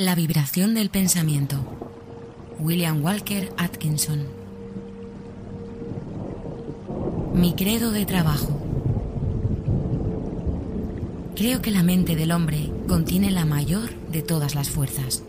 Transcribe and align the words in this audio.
La 0.00 0.14
vibración 0.14 0.72
del 0.72 0.88
pensamiento. 0.88 1.58
William 2.58 3.04
Walker 3.04 3.52
Atkinson. 3.58 4.26
Mi 7.34 7.52
credo 7.52 7.90
de 7.90 8.06
trabajo. 8.06 8.58
Creo 11.36 11.60
que 11.60 11.70
la 11.70 11.82
mente 11.82 12.16
del 12.16 12.32
hombre 12.32 12.72
contiene 12.88 13.30
la 13.30 13.44
mayor 13.44 13.90
de 14.10 14.22
todas 14.22 14.54
las 14.54 14.70
fuerzas, 14.70 15.22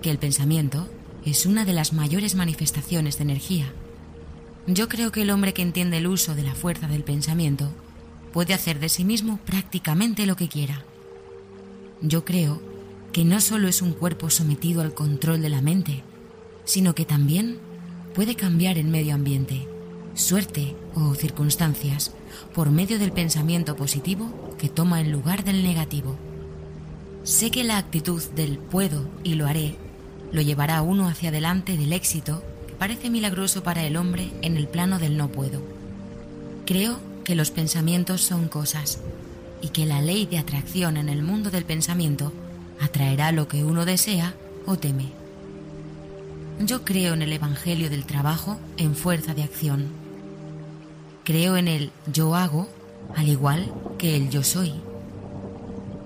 que 0.00 0.10
el 0.10 0.16
pensamiento 0.16 0.88
es 1.26 1.44
una 1.44 1.66
de 1.66 1.74
las 1.74 1.92
mayores 1.92 2.34
manifestaciones 2.34 3.18
de 3.18 3.24
energía. 3.24 3.74
Yo 4.66 4.88
creo 4.88 5.12
que 5.12 5.20
el 5.20 5.30
hombre 5.30 5.52
que 5.52 5.60
entiende 5.60 5.98
el 5.98 6.06
uso 6.06 6.34
de 6.34 6.44
la 6.44 6.54
fuerza 6.54 6.88
del 6.88 7.04
pensamiento 7.04 7.70
puede 8.32 8.54
hacer 8.54 8.80
de 8.80 8.88
sí 8.88 9.04
mismo 9.04 9.38
prácticamente 9.44 10.24
lo 10.24 10.34
que 10.34 10.48
quiera. 10.48 10.82
Yo 12.00 12.24
creo 12.24 12.71
que 13.12 13.24
no 13.24 13.40
solo 13.40 13.68
es 13.68 13.82
un 13.82 13.92
cuerpo 13.92 14.30
sometido 14.30 14.82
al 14.82 14.94
control 14.94 15.42
de 15.42 15.48
la 15.50 15.60
mente, 15.60 16.02
sino 16.64 16.94
que 16.94 17.04
también 17.04 17.58
puede 18.14 18.34
cambiar 18.34 18.78
el 18.78 18.86
medio 18.86 19.14
ambiente, 19.14 19.68
suerte 20.14 20.74
o 20.94 21.14
circunstancias 21.14 22.12
por 22.54 22.70
medio 22.70 22.98
del 22.98 23.12
pensamiento 23.12 23.76
positivo 23.76 24.54
que 24.58 24.68
toma 24.68 25.00
el 25.00 25.10
lugar 25.10 25.44
del 25.44 25.62
negativo. 25.62 26.16
Sé 27.24 27.50
que 27.50 27.64
la 27.64 27.78
actitud 27.78 28.22
del 28.34 28.58
puedo 28.58 29.08
y 29.22 29.34
lo 29.34 29.46
haré 29.46 29.76
lo 30.32 30.40
llevará 30.40 30.78
a 30.78 30.82
uno 30.82 31.08
hacia 31.08 31.28
adelante 31.28 31.76
del 31.76 31.92
éxito 31.92 32.42
que 32.66 32.74
parece 32.74 33.10
milagroso 33.10 33.62
para 33.62 33.84
el 33.84 33.96
hombre 33.96 34.32
en 34.40 34.56
el 34.56 34.66
plano 34.66 34.98
del 34.98 35.16
no 35.16 35.28
puedo. 35.28 35.62
Creo 36.64 36.98
que 37.22 37.34
los 37.34 37.50
pensamientos 37.50 38.22
son 38.22 38.48
cosas 38.48 39.00
y 39.60 39.68
que 39.68 39.86
la 39.86 40.00
ley 40.00 40.26
de 40.26 40.38
atracción 40.38 40.96
en 40.96 41.08
el 41.08 41.22
mundo 41.22 41.50
del 41.50 41.64
pensamiento 41.64 42.32
atraerá 42.82 43.32
lo 43.32 43.48
que 43.48 43.64
uno 43.64 43.84
desea 43.84 44.34
o 44.66 44.76
teme. 44.76 45.06
Yo 46.60 46.84
creo 46.84 47.14
en 47.14 47.22
el 47.22 47.32
Evangelio 47.32 47.88
del 47.88 48.04
trabajo 48.04 48.58
en 48.76 48.94
fuerza 48.94 49.34
de 49.34 49.42
acción. 49.42 49.86
Creo 51.24 51.56
en 51.56 51.68
el 51.68 51.92
yo 52.12 52.34
hago 52.34 52.68
al 53.16 53.28
igual 53.28 53.72
que 53.98 54.16
el 54.16 54.30
yo 54.30 54.42
soy. 54.42 54.74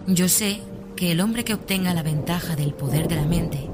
Yo 0.07 0.29
sé 0.29 0.61
que 0.95 1.13
el 1.13 1.21
hombre 1.21 1.45
que 1.45 1.55
obtenga 1.55 1.95
la 1.95 2.03
ventaja 2.03 2.57
del 2.57 2.73
poder 2.73 3.09
de 3.09 3.17
la 3.17 3.25
mente 3.25 3.69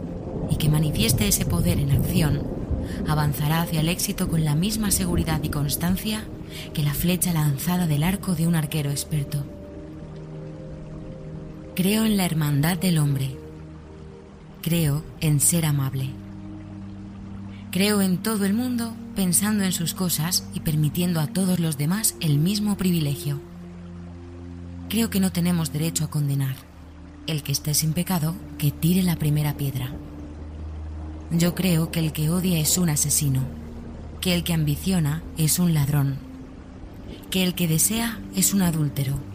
y 0.51 0.57
que 0.57 0.69
manifieste 0.69 1.29
ese 1.29 1.45
poder 1.45 1.79
en 1.79 1.93
acción 1.93 2.43
avanzará 3.09 3.63
hacia 3.63 3.81
el 3.81 3.89
éxito 3.89 4.29
con 4.29 4.45
la 4.45 4.55
misma 4.55 4.91
seguridad 4.91 5.43
y 5.43 5.49
constancia 5.49 6.25
que 6.73 6.83
la 6.83 6.95
flecha 6.95 7.33
lanzada 7.33 7.87
del 7.87 8.03
arco 8.03 8.35
de 8.35 8.47
un 8.47 8.55
arquero 8.55 8.91
experto. 8.91 9.45
Creo 11.75 12.05
en 12.05 12.19
la 12.19 12.27
hermandad 12.27 12.77
del 12.77 12.99
hombre. 12.99 13.35
Creo 14.61 15.03
en 15.23 15.41
ser 15.41 15.65
amable. 15.65 16.11
Creo 17.71 18.03
en 18.03 18.19
todo 18.19 18.45
el 18.45 18.53
mundo 18.53 18.95
pensando 19.17 19.65
en 19.65 19.73
sus 19.73 19.95
cosas 19.95 20.47
y 20.53 20.61
permitiendo 20.61 21.19
a 21.19 21.29
todos 21.29 21.61
los 21.61 21.79
demás 21.79 22.15
el 22.21 22.37
mismo 22.37 22.77
privilegio. 22.77 23.41
Creo 24.91 25.09
que 25.09 25.19
no 25.19 25.33
tenemos 25.33 25.73
derecho 25.73 26.05
a 26.05 26.11
condenar. 26.11 26.57
El 27.27 27.43
que 27.43 27.53
esté 27.53 27.73
sin 27.73 27.95
pecado, 27.95 28.35
que 28.59 28.71
tire 28.71 29.03
la 29.03 29.17
primera 29.17 29.55
piedra. 29.55 29.93
Yo 31.31 31.55
creo 31.55 31.91
que 31.91 32.01
el 32.01 32.13
que 32.13 32.29
odia 32.29 32.59
es 32.59 32.77
un 32.77 32.91
asesino, 32.91 33.45
que 34.21 34.35
el 34.35 34.45
que 34.45 34.53
ambiciona 34.53 35.23
es 35.39 35.59
un 35.59 35.73
ladrón, 35.73 36.19
que 37.31 37.43
el 37.43 37.55
que 37.55 37.67
desea 37.67 38.21
es 38.37 38.53
un 38.53 38.61
adúltero 38.61 39.32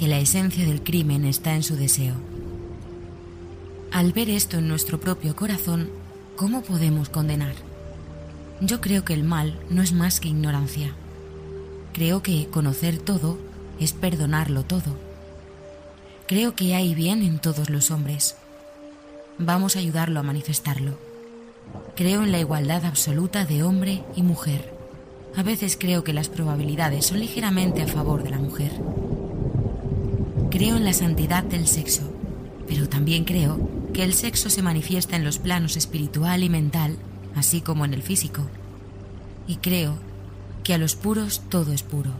que 0.00 0.08
la 0.08 0.18
esencia 0.18 0.64
del 0.64 0.82
crimen 0.82 1.26
está 1.26 1.54
en 1.54 1.62
su 1.62 1.76
deseo. 1.76 2.14
Al 3.92 4.14
ver 4.14 4.30
esto 4.30 4.56
en 4.56 4.66
nuestro 4.66 4.98
propio 4.98 5.36
corazón, 5.36 5.90
¿cómo 6.36 6.62
podemos 6.62 7.10
condenar? 7.10 7.52
Yo 8.62 8.80
creo 8.80 9.04
que 9.04 9.12
el 9.12 9.24
mal 9.24 9.60
no 9.68 9.82
es 9.82 9.92
más 9.92 10.18
que 10.18 10.28
ignorancia. 10.28 10.94
Creo 11.92 12.22
que 12.22 12.46
conocer 12.46 12.96
todo 12.96 13.36
es 13.78 13.92
perdonarlo 13.92 14.62
todo. 14.62 14.96
Creo 16.26 16.54
que 16.54 16.74
hay 16.74 16.94
bien 16.94 17.20
en 17.20 17.38
todos 17.38 17.68
los 17.68 17.90
hombres. 17.90 18.36
Vamos 19.36 19.76
a 19.76 19.80
ayudarlo 19.80 20.18
a 20.18 20.22
manifestarlo. 20.22 20.96
Creo 21.94 22.22
en 22.22 22.32
la 22.32 22.40
igualdad 22.40 22.86
absoluta 22.86 23.44
de 23.44 23.64
hombre 23.64 24.02
y 24.16 24.22
mujer. 24.22 24.72
A 25.36 25.42
veces 25.42 25.76
creo 25.78 26.04
que 26.04 26.14
las 26.14 26.30
probabilidades 26.30 27.04
son 27.04 27.20
ligeramente 27.20 27.82
a 27.82 27.86
favor 27.86 28.22
de 28.22 28.30
la 28.30 28.38
mujer. 28.38 28.72
Creo 30.50 30.76
en 30.76 30.84
la 30.84 30.92
santidad 30.92 31.44
del 31.44 31.68
sexo, 31.68 32.12
pero 32.66 32.88
también 32.88 33.24
creo 33.24 33.70
que 33.94 34.02
el 34.02 34.14
sexo 34.14 34.50
se 34.50 34.62
manifiesta 34.62 35.14
en 35.14 35.24
los 35.24 35.38
planos 35.38 35.76
espiritual 35.76 36.42
y 36.42 36.48
mental, 36.48 36.96
así 37.36 37.60
como 37.60 37.84
en 37.84 37.94
el 37.94 38.02
físico. 38.02 38.42
Y 39.46 39.56
creo 39.56 39.94
que 40.64 40.74
a 40.74 40.78
los 40.78 40.96
puros 40.96 41.42
todo 41.48 41.72
es 41.72 41.84
puro. 41.84 42.10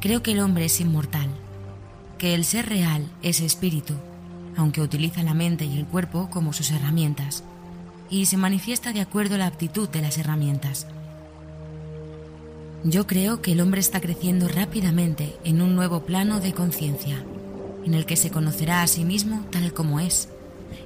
Creo 0.00 0.22
que 0.22 0.32
el 0.32 0.40
hombre 0.40 0.66
es 0.66 0.80
inmortal, 0.80 1.28
que 2.16 2.32
el 2.34 2.44
ser 2.44 2.68
real 2.68 3.10
es 3.22 3.40
espíritu, 3.40 3.94
aunque 4.56 4.80
utiliza 4.80 5.24
la 5.24 5.34
mente 5.34 5.64
y 5.64 5.76
el 5.76 5.86
cuerpo 5.86 6.30
como 6.30 6.52
sus 6.52 6.70
herramientas, 6.70 7.42
y 8.08 8.26
se 8.26 8.36
manifiesta 8.36 8.92
de 8.92 9.00
acuerdo 9.00 9.34
a 9.34 9.38
la 9.38 9.46
aptitud 9.46 9.88
de 9.88 10.00
las 10.00 10.16
herramientas. 10.16 10.86
Yo 12.86 13.06
creo 13.06 13.40
que 13.40 13.52
el 13.52 13.62
hombre 13.62 13.80
está 13.80 14.02
creciendo 14.02 14.46
rápidamente 14.46 15.34
en 15.42 15.62
un 15.62 15.74
nuevo 15.74 16.00
plano 16.04 16.40
de 16.40 16.52
conciencia, 16.52 17.24
en 17.82 17.94
el 17.94 18.04
que 18.04 18.14
se 18.14 18.30
conocerá 18.30 18.82
a 18.82 18.86
sí 18.86 19.06
mismo 19.06 19.42
tal 19.50 19.72
como 19.72 20.00
es 20.00 20.28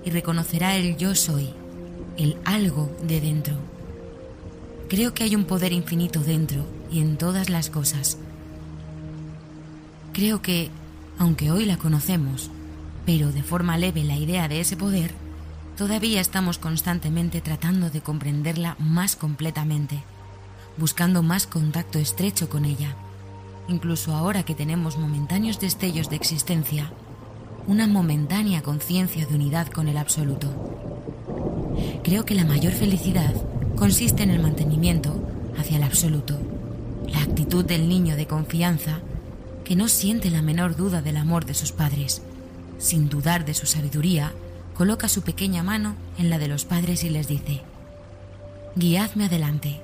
y 0.04 0.10
reconocerá 0.10 0.76
el 0.76 0.97
yo 0.97 1.16
soy, 1.16 1.50
el 2.16 2.37
algo 2.44 2.88
de 3.03 3.20
dentro. 3.20 3.54
Creo 4.88 5.12
que 5.12 5.25
hay 5.25 5.34
un 5.34 5.44
poder 5.44 5.72
infinito 5.72 6.20
dentro 6.20 6.64
y 6.88 7.00
en 7.00 7.16
todas 7.16 7.50
las 7.50 7.69
cosas. 7.69 8.16
Creo 10.12 10.41
que, 10.41 10.70
aunque 11.19 11.50
hoy 11.50 11.64
la 11.64 11.78
conocemos, 11.78 12.48
pero 13.06 13.32
de 13.32 13.42
forma 13.42 13.76
leve 13.76 14.04
la 14.04 14.16
idea 14.16 14.47
de 14.47 14.60
ese 14.60 14.76
poder, 14.76 15.10
todavía 15.76 16.20
estamos 16.20 16.58
constantemente 16.58 17.41
tratando 17.41 17.91
de 17.91 18.03
comprenderla 18.03 18.76
más 18.78 19.16
completamente 19.16 20.04
buscando 20.78 21.22
más 21.22 21.46
contacto 21.46 21.98
estrecho 21.98 22.48
con 22.48 22.64
ella, 22.64 22.94
incluso 23.66 24.14
ahora 24.14 24.44
que 24.44 24.54
tenemos 24.54 24.96
momentáneos 24.96 25.58
destellos 25.60 26.08
de 26.08 26.16
existencia, 26.16 26.92
una 27.66 27.86
momentánea 27.86 28.62
conciencia 28.62 29.26
de 29.26 29.34
unidad 29.34 29.66
con 29.66 29.88
el 29.88 29.98
absoluto. 29.98 30.48
Creo 32.02 32.24
que 32.24 32.34
la 32.34 32.44
mayor 32.44 32.72
felicidad 32.72 33.34
consiste 33.76 34.22
en 34.22 34.30
el 34.30 34.40
mantenimiento 34.40 35.20
hacia 35.58 35.76
el 35.76 35.82
absoluto, 35.82 36.38
la 37.08 37.22
actitud 37.22 37.64
del 37.64 37.88
niño 37.88 38.16
de 38.16 38.26
confianza 38.26 39.00
que 39.64 39.76
no 39.76 39.88
siente 39.88 40.30
la 40.30 40.42
menor 40.42 40.76
duda 40.76 41.02
del 41.02 41.16
amor 41.16 41.44
de 41.44 41.54
sus 41.54 41.72
padres, 41.72 42.22
sin 42.78 43.08
dudar 43.08 43.44
de 43.44 43.54
su 43.54 43.66
sabiduría, 43.66 44.32
coloca 44.74 45.08
su 45.08 45.22
pequeña 45.22 45.62
mano 45.62 45.96
en 46.18 46.30
la 46.30 46.38
de 46.38 46.48
los 46.48 46.64
padres 46.64 47.02
y 47.02 47.10
les 47.10 47.26
dice, 47.26 47.62
Guiadme 48.76 49.24
adelante 49.24 49.80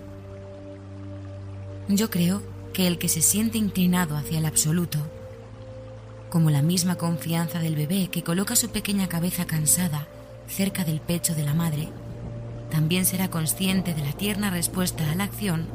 yo 1.88 2.10
creo 2.10 2.42
que 2.72 2.86
el 2.86 2.98
que 2.98 3.08
se 3.08 3.20
siente 3.20 3.58
inclinado 3.58 4.16
hacia 4.16 4.38
el 4.38 4.46
absoluto, 4.46 4.98
como 6.30 6.50
la 6.50 6.62
misma 6.62 6.96
confianza 6.96 7.58
del 7.58 7.76
bebé 7.76 8.08
que 8.08 8.24
coloca 8.24 8.56
su 8.56 8.70
pequeña 8.70 9.08
cabeza 9.08 9.44
cansada 9.44 10.08
cerca 10.48 10.84
del 10.84 11.00
pecho 11.00 11.34
de 11.34 11.44
la 11.44 11.54
madre, 11.54 11.88
también 12.70 13.04
será 13.04 13.28
consciente 13.28 13.94
de 13.94 14.02
la 14.02 14.12
tierna 14.12 14.50
respuesta 14.50 15.10
a 15.10 15.14
la 15.14 15.24
acción 15.24 15.66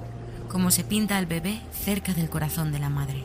como 0.50 0.72
se 0.72 0.84
pinta 0.84 1.18
al 1.18 1.28
bebé 1.28 1.62
cerca 1.72 2.14
del 2.14 2.30
corazón 2.30 2.72
de 2.72 2.80
la 2.80 2.90
madre. 2.90 3.24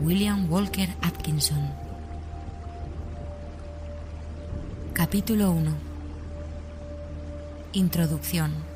William 0.00 0.50
Walker 0.50 0.88
Atkinson. 1.02 1.72
Capítulo 4.94 5.50
1 5.50 5.72
Introducción 7.72 8.67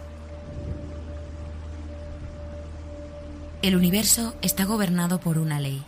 El 3.63 3.77
universo 3.77 4.35
está 4.43 4.65
gobernado 4.65 5.21
por 5.21 5.39
una 5.39 5.61
ley, 5.61 5.85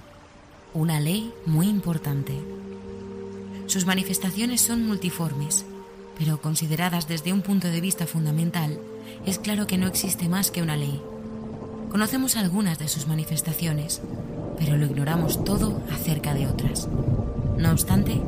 una 0.74 1.00
ley 1.00 1.32
muy 1.44 1.68
importante. 1.68 2.32
Sus 3.66 3.84
manifestaciones 3.84 4.60
son 4.60 4.86
multiformes, 4.86 5.66
pero 6.16 6.40
consideradas 6.40 7.08
desde 7.08 7.32
un 7.32 7.42
punto 7.42 7.66
de 7.66 7.80
vista 7.80 8.06
fundamental, 8.06 8.78
es 9.26 9.40
claro 9.40 9.66
que 9.66 9.76
no 9.76 9.88
existe 9.88 10.28
más 10.28 10.52
que 10.52 10.62
una 10.62 10.76
ley. 10.76 11.02
Conocemos 11.90 12.36
algunas 12.36 12.78
de 12.78 12.86
sus 12.86 13.08
manifestaciones, 13.08 14.00
pero 14.56 14.76
lo 14.76 14.86
ignoramos 14.86 15.44
todo 15.44 15.82
acerca 15.92 16.32
de 16.32 16.46
otras. 16.46 16.88
No 17.58 17.72
obstante, 17.72 18.20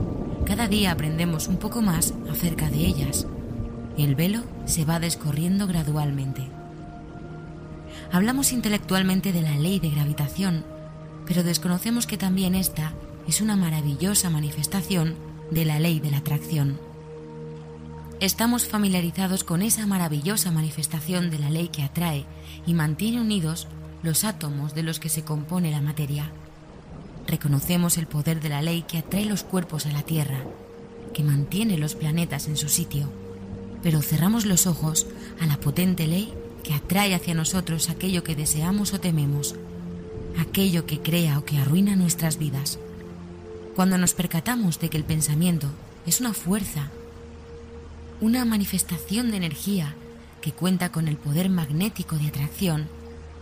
cada 0.45 0.67
día 0.67 0.91
aprendemos 0.91 1.47
un 1.47 1.59
poco 1.59 1.83
más 1.83 2.15
acerca 2.29 2.69
de 2.69 2.79
ellas. 2.79 3.29
El 3.97 4.17
velo 4.17 4.43
se 4.65 4.85
va 4.85 4.99
descorriendo 4.99 5.69
gradualmente. 5.69 6.49
Hablamos 8.13 8.53
intelectualmente 8.53 9.33
de 9.33 9.43
la 9.43 9.57
ley 9.57 9.81
de 9.81 9.91
gravitación, 9.91 10.65
pero 11.27 11.43
desconocemos 11.43 12.07
que 12.07 12.17
también 12.17 12.55
esta 12.55 12.93
es 13.27 13.41
una 13.41 13.57
maravillosa 13.57 14.31
manifestación 14.31 15.17
de 15.51 15.65
la 15.65 15.81
ley 15.81 16.01
de 16.01 16.11
la 16.11 16.19
atracción. 16.19 16.79
Estamos 18.21 18.67
familiarizados 18.67 19.45
con 19.45 19.61
esa 19.61 19.87
maravillosa 19.87 20.51
manifestación 20.51 21.31
de 21.31 21.39
la 21.39 21.51
ley 21.51 21.69
que 21.69 21.83
atrae 21.83 22.25
y 22.67 22.73
mantiene 22.73 23.21
unidos 23.21 23.69
los 24.03 24.25
átomos 24.25 24.75
de 24.75 24.83
los 24.83 25.01
que 25.01 25.09
se 25.09 25.23
compone 25.23 25.71
la 25.71 25.83
materia. 25.83 26.31
Reconocemos 27.27 27.99
el 27.99 28.07
poder 28.07 28.41
de 28.41 28.49
la 28.49 28.63
ley 28.63 28.83
que 28.83 28.99
atrae 28.99 29.27
los 29.27 29.43
cuerpos 29.43 29.85
a 29.87 29.91
la 29.91 30.03
Tierra, 30.03 30.39
que 31.13 31.25
mantiene 31.25 31.77
los 31.77 31.95
planetas 31.95 32.47
en 32.47 32.57
su 32.57 32.69
sitio, 32.69 33.11
pero 33.83 34.01
cerramos 34.01 34.47
los 34.47 34.67
ojos 34.67 35.07
a 35.41 35.47
la 35.47 35.59
potente 35.59 36.07
ley 36.07 36.33
que 36.67 36.75
atrae 36.75 37.15
hacia 37.15 37.33
nosotros 37.33 37.91
aquello 37.91 38.25
que 38.25 38.35
deseamos 38.35 38.93
o 38.93 38.99
tememos, 38.99 39.55
aquello 40.37 40.85
que 40.85 41.01
crea 41.01 41.39
o 41.39 41.45
que 41.45 41.59
arruina 41.59 41.95
nuestras 41.95 42.39
vidas. 42.39 42.81
Cuando 43.77 43.99
nos 43.99 44.15
percatamos 44.15 44.81
de 44.81 44.91
que 44.91 44.97
el 44.97 45.05
pensamiento 45.05 45.69
es 46.07 46.21
una 46.21 46.35
fuerza 46.35 46.91
una 48.21 48.47
manifestación 48.47 49.31
de 49.31 49.37
energía 49.37 49.95
que 50.41 50.51
cuenta 50.51 50.91
con 50.91 51.07
el 51.07 51.17
poder 51.17 51.51
magnético 51.51 52.17
de 52.17 52.29
atracción, 52.29 52.89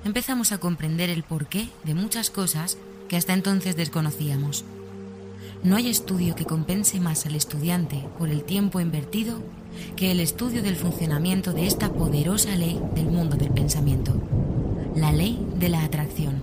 empezamos 0.05 0.51
a 0.53 0.59
comprender 0.59 1.11
el 1.11 1.23
porqué 1.23 1.69
de 1.85 1.95
muchas 1.95 2.29
cosas 2.29 2.77
que 3.09 3.17
hasta 3.17 3.35
entonces 3.35 3.77
desconocíamos. 3.77 4.65
No 5.63 5.77
hay 5.77 5.89
estudio 5.89 6.35
que 6.35 6.45
compense 6.45 6.99
más 6.99 7.25
al 7.25 7.37
estudiante 7.37 8.05
por 8.19 8.29
el 8.29 8.43
tiempo 8.43 8.81
invertido 8.81 9.43
que 9.97 10.11
el 10.11 10.21
estudio 10.21 10.63
del 10.63 10.77
funcionamiento 10.77 11.53
de 11.53 11.67
esta 11.67 11.93
poderosa 11.93 12.57
ley 12.57 12.81
del 12.95 13.07
mundo 13.07 13.37
del 13.37 13.51
pensamiento, 13.51 14.15
la 14.97 15.13
ley 15.13 15.39
de 15.57 15.69
la 15.69 15.85
atracción. 15.85 16.43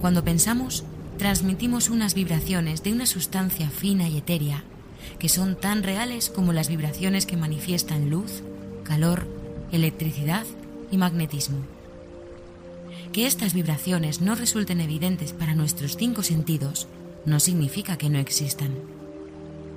Cuando 0.00 0.24
pensamos, 0.24 0.84
transmitimos 1.18 1.88
unas 1.88 2.14
vibraciones 2.14 2.82
de 2.82 2.92
una 2.92 3.06
sustancia 3.06 3.70
fina 3.70 4.08
y 4.08 4.18
etérea 4.18 4.64
que 5.18 5.28
son 5.28 5.56
tan 5.56 5.82
reales 5.82 6.28
como 6.28 6.52
las 6.52 6.68
vibraciones 6.68 7.26
que 7.26 7.36
manifiestan 7.36 8.10
luz, 8.10 8.42
calor, 8.84 9.26
electricidad 9.72 10.44
y 10.90 10.96
magnetismo. 10.96 11.58
Que 13.12 13.26
estas 13.26 13.54
vibraciones 13.54 14.20
no 14.20 14.34
resulten 14.34 14.80
evidentes 14.80 15.32
para 15.32 15.54
nuestros 15.54 15.96
cinco 15.96 16.22
sentidos 16.22 16.88
no 17.24 17.40
significa 17.40 17.96
que 17.96 18.10
no 18.10 18.18
existan. 18.18 18.74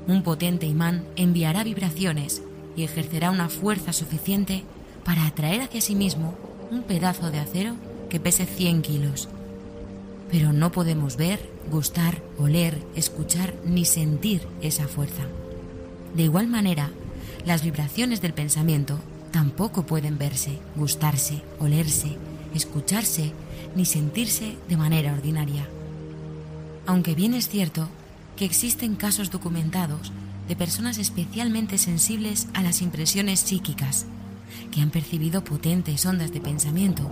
Un 0.07 0.23
potente 0.23 0.65
imán 0.65 1.05
enviará 1.15 1.63
vibraciones 1.63 2.41
y 2.75 2.83
ejercerá 2.83 3.31
una 3.31 3.49
fuerza 3.49 3.93
suficiente 3.93 4.63
para 5.03 5.25
atraer 5.25 5.61
hacia 5.61 5.81
sí 5.81 5.95
mismo 5.95 6.35
un 6.69 6.83
pedazo 6.83 7.31
de 7.31 7.39
acero 7.39 7.75
que 8.09 8.19
pese 8.19 8.45
100 8.45 8.81
kilos. 8.81 9.29
Pero 10.31 10.53
no 10.53 10.71
podemos 10.71 11.17
ver, 11.17 11.39
gustar, 11.69 12.21
oler, 12.37 12.81
escuchar 12.95 13.53
ni 13.65 13.85
sentir 13.85 14.47
esa 14.61 14.87
fuerza. 14.87 15.23
De 16.15 16.23
igual 16.23 16.47
manera, 16.47 16.89
las 17.45 17.63
vibraciones 17.63 18.21
del 18.21 18.33
pensamiento 18.33 18.99
tampoco 19.31 19.83
pueden 19.83 20.17
verse, 20.17 20.57
gustarse, 20.75 21.41
olerse, 21.59 22.15
escucharse 22.53 23.31
ni 23.75 23.85
sentirse 23.85 24.55
de 24.67 24.77
manera 24.77 25.13
ordinaria. 25.13 25.67
Aunque 26.85 27.15
bien 27.15 27.33
es 27.33 27.47
cierto 27.47 27.87
que 28.35 28.45
existen 28.45 28.95
casos 28.95 29.31
documentados 29.31 30.11
de 30.47 30.55
personas 30.55 30.97
especialmente 30.97 31.77
sensibles 31.77 32.47
a 32.53 32.61
las 32.61 32.81
impresiones 32.81 33.39
psíquicas, 33.39 34.05
que 34.71 34.81
han 34.81 34.89
percibido 34.89 35.43
potentes 35.43 36.05
ondas 36.05 36.31
de 36.31 36.41
pensamiento, 36.41 37.09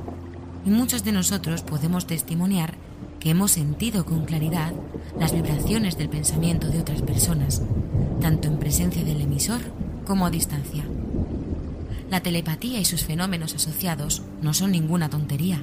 y 0.66 0.69
muchos 0.69 1.04
de 1.04 1.12
nosotros 1.12 1.62
podemos 1.62 2.07
testimoniar 2.07 2.75
que 3.19 3.31
hemos 3.31 3.51
sentido 3.51 4.06
con 4.06 4.25
claridad 4.25 4.74
las 5.19 5.33
vibraciones 5.33 5.98
del 5.98 6.10
pensamiento 6.10 6.69
de 6.69 6.80
otras 6.80 7.01
personas, 7.01 7.62
tanto 8.21 8.48
en 8.48 8.57
presencia 8.57 9.04
del 9.04 9.21
emisor 9.21 9.62
como 10.06 10.25
a 10.25 10.31
distancia. 10.31 10.83
La 12.10 12.21
telepatía 12.21 12.80
y 12.80 12.86
sus 12.86 13.04
fenómenos 13.04 13.54
asociados 13.54 14.24
no 14.42 14.54
son 14.54 14.71
ninguna 14.71 15.10
tontería. 15.10 15.62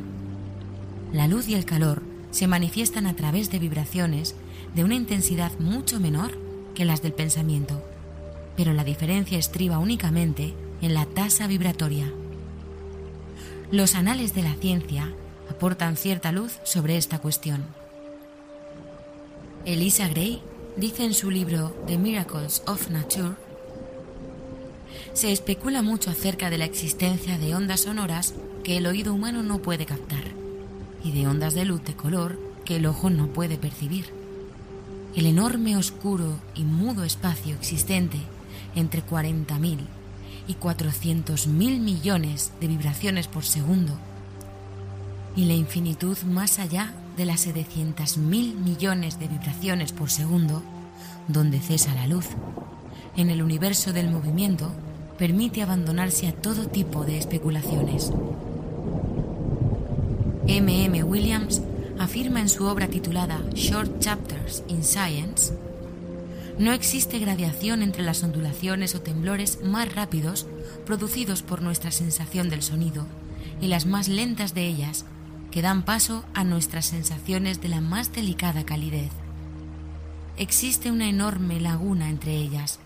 La 1.13 1.27
luz 1.27 1.49
y 1.49 1.55
el 1.55 1.65
calor 1.65 2.03
se 2.31 2.47
manifiestan 2.47 3.07
a 3.07 3.15
través 3.15 3.51
de 3.51 3.59
vibraciones 3.59 4.35
de 4.77 4.85
una 4.85 4.95
intensidad 4.95 5.59
mucho 5.59 5.99
menor 5.99 6.33
que 6.75 6.85
las 6.85 7.01
del 7.01 7.15
pensamiento, 7.15 7.83
pero 8.59 8.75
la 8.75 8.85
diferencia 8.85 9.39
estriba 9.39 9.79
únicamente 9.79 10.53
en 10.83 10.93
la 10.93 11.07
tasa 11.07 11.47
vibratoria. 11.47 12.13
Los 13.71 13.95
anales 13.95 14.35
de 14.35 14.43
la 14.43 14.53
ciencia 14.55 15.11
aportan 15.51 15.97
cierta 15.97 16.31
luz 16.31 16.59
sobre 16.63 16.99
esta 16.99 17.19
cuestión. 17.21 17.65
Elisa 19.65 20.09
Gray 20.09 20.43
dice 20.77 21.05
en 21.05 21.15
su 21.15 21.31
libro 21.31 21.75
The 21.87 21.97
Miracles 21.97 22.63
of 22.67 22.91
Nature, 22.91 23.31
se 25.15 25.33
especula 25.33 25.81
mucho 25.81 26.11
acerca 26.11 26.51
de 26.51 26.59
la 26.59 26.67
existencia 26.67 27.39
de 27.39 27.55
ondas 27.55 27.81
sonoras 27.81 28.35
que 28.63 28.77
el 28.77 28.87
oído 28.87 29.15
humano 29.15 29.43
no 29.43 29.63
puede 29.63 29.87
captar 29.87 30.25
y 31.03 31.13
de 31.13 31.27
ondas 31.27 31.55
de 31.55 31.65
luz 31.65 31.83
de 31.83 31.97
color 31.97 32.39
que 32.67 32.77
el 32.77 32.85
ojo 32.85 33.09
no 33.09 33.29
puede 33.29 33.57
percibir. 33.57 34.16
El 35.17 35.25
enorme, 35.25 35.79
oscuro 35.79 36.35
y 36.55 36.65
mudo 36.65 37.03
espacio 37.03 37.55
existente 37.55 38.19
entre 38.75 39.03
40.000 39.03 39.79
y 40.47 40.55
400.000 40.55 41.81
millones 41.81 42.53
de 42.61 42.69
vibraciones 42.69 43.27
por 43.27 43.43
segundo 43.43 43.95
y 45.35 45.47
la 45.47 45.55
infinitud 45.55 46.19
más 46.25 46.59
allá 46.59 46.93
de 47.17 47.25
las 47.25 47.47
700.000 47.47 48.57
millones 48.57 49.19
de 49.19 49.29
vibraciones 49.29 49.93
por 49.93 50.11
segundo, 50.11 50.63
donde 51.29 51.61
cesa 51.61 51.95
la 51.95 52.07
luz, 52.07 52.27
en 53.17 53.31
el 53.31 53.43
universo 53.43 53.95
del 53.95 54.11
movimiento, 54.11 54.71
permite 55.19 55.63
abandonarse 55.63 56.29
a 56.29 56.33
todo 56.33 56.69
tipo 56.69 57.05
de 57.07 57.17
especulaciones. 57.17 58.13
M. 60.47 60.85
M. 60.85 61.03
Williams 61.05 61.63
afirma 61.99 62.41
en 62.41 62.49
su 62.49 62.65
obra 62.67 62.89
titulada 62.89 63.41
Short 63.55 64.01
Chapters 64.01 64.63
in 64.69 64.85
Science, 64.85 65.53
no 66.59 66.73
existe 66.73 67.19
gradación 67.19 67.83
entre 67.83 68.03
las 68.03 68.23
ondulaciones 68.23 68.95
o 68.95 69.03
temblores 69.03 69.61
más 69.63 69.95
rápidos 69.95 70.47
producidos 70.87 71.43
por 71.43 71.61
nuestra 71.61 71.91
sensación 71.91 72.49
del 72.49 72.63
sonido 72.63 73.07
y 73.61 73.67
las 73.67 73.85
más 73.85 74.09
lentas 74.09 74.55
de 74.55 74.67
ellas 74.67 75.05
que 75.51 75.61
dan 75.61 75.85
paso 75.85 76.25
a 76.33 76.45
nuestras 76.45 76.87
sensaciones 76.87 77.61
de 77.61 77.69
la 77.69 77.83
más 77.83 78.13
delicada 78.13 78.65
calidez. 78.65 79.11
Existe 80.39 80.91
una 80.91 81.09
enorme 81.09 81.61
laguna 81.61 82.09
entre 82.09 82.37
ellas, 82.37 82.79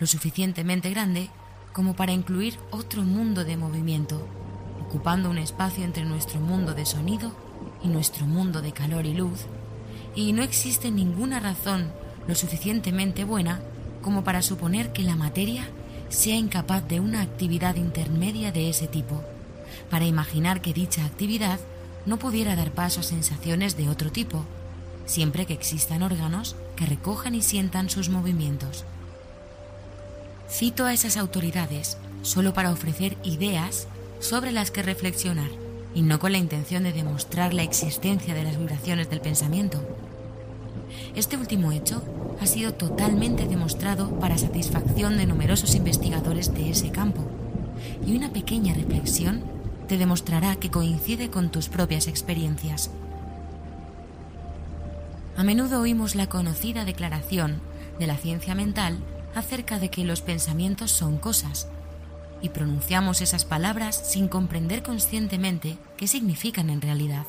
lo 0.00 0.06
suficientemente 0.06 0.90
grande 0.90 1.30
como 1.72 1.96
para 1.96 2.12
incluir 2.12 2.58
otro 2.70 3.02
mundo 3.02 3.44
de 3.44 3.56
movimiento, 3.56 4.26
ocupando 4.86 5.30
un 5.30 5.38
espacio 5.38 5.82
entre 5.82 6.04
nuestro 6.04 6.40
mundo 6.40 6.74
de 6.74 6.84
sonido 6.84 7.32
y 7.84 7.88
nuestro 7.88 8.26
mundo 8.26 8.62
de 8.62 8.72
calor 8.72 9.06
y 9.06 9.14
luz, 9.14 9.40
y 10.16 10.32
no 10.32 10.42
existe 10.42 10.90
ninguna 10.90 11.38
razón 11.38 11.92
lo 12.26 12.34
suficientemente 12.34 13.24
buena 13.24 13.60
como 14.02 14.24
para 14.24 14.42
suponer 14.42 14.92
que 14.92 15.02
la 15.02 15.16
materia 15.16 15.68
sea 16.08 16.36
incapaz 16.36 16.86
de 16.88 17.00
una 17.00 17.22
actividad 17.22 17.76
intermedia 17.76 18.52
de 18.52 18.70
ese 18.70 18.88
tipo, 18.88 19.22
para 19.90 20.06
imaginar 20.06 20.62
que 20.62 20.72
dicha 20.72 21.04
actividad 21.04 21.60
no 22.06 22.18
pudiera 22.18 22.56
dar 22.56 22.70
paso 22.70 23.00
a 23.00 23.04
sensaciones 23.04 23.76
de 23.76 23.88
otro 23.88 24.10
tipo, 24.10 24.44
siempre 25.06 25.46
que 25.46 25.54
existan 25.54 26.02
órganos 26.02 26.56
que 26.76 26.86
recojan 26.86 27.34
y 27.34 27.42
sientan 27.42 27.90
sus 27.90 28.08
movimientos. 28.08 28.84
Cito 30.48 30.86
a 30.86 30.92
esas 30.92 31.16
autoridades 31.16 31.98
solo 32.22 32.54
para 32.54 32.70
ofrecer 32.70 33.16
ideas 33.24 33.88
sobre 34.20 34.52
las 34.52 34.70
que 34.70 34.82
reflexionar 34.82 35.63
y 35.94 36.02
no 36.02 36.18
con 36.18 36.32
la 36.32 36.38
intención 36.38 36.82
de 36.82 36.92
demostrar 36.92 37.54
la 37.54 37.62
existencia 37.62 38.34
de 38.34 38.44
las 38.44 38.58
vibraciones 38.58 39.08
del 39.10 39.20
pensamiento. 39.20 39.80
Este 41.14 41.36
último 41.36 41.72
hecho 41.72 42.02
ha 42.40 42.46
sido 42.46 42.74
totalmente 42.74 43.46
demostrado 43.46 44.10
para 44.18 44.38
satisfacción 44.38 45.16
de 45.16 45.26
numerosos 45.26 45.74
investigadores 45.74 46.52
de 46.52 46.70
ese 46.70 46.90
campo 46.90 47.24
y 48.06 48.16
una 48.16 48.32
pequeña 48.32 48.74
reflexión 48.74 49.42
te 49.88 49.98
demostrará 49.98 50.56
que 50.56 50.70
coincide 50.70 51.30
con 51.30 51.50
tus 51.50 51.68
propias 51.68 52.08
experiencias. 52.08 52.90
A 55.36 55.42
menudo 55.42 55.80
oímos 55.80 56.14
la 56.14 56.28
conocida 56.28 56.84
declaración 56.84 57.60
de 57.98 58.06
la 58.06 58.16
ciencia 58.16 58.54
mental 58.54 58.98
acerca 59.34 59.78
de 59.78 59.90
que 59.90 60.04
los 60.04 60.20
pensamientos 60.20 60.90
son 60.90 61.18
cosas, 61.18 61.68
y 62.44 62.50
pronunciamos 62.50 63.22
esas 63.22 63.46
palabras 63.46 63.96
sin 63.96 64.28
comprender 64.28 64.82
conscientemente 64.82 65.78
qué 65.96 66.06
significan 66.06 66.68
en 66.68 66.82
realidad. 66.82 67.24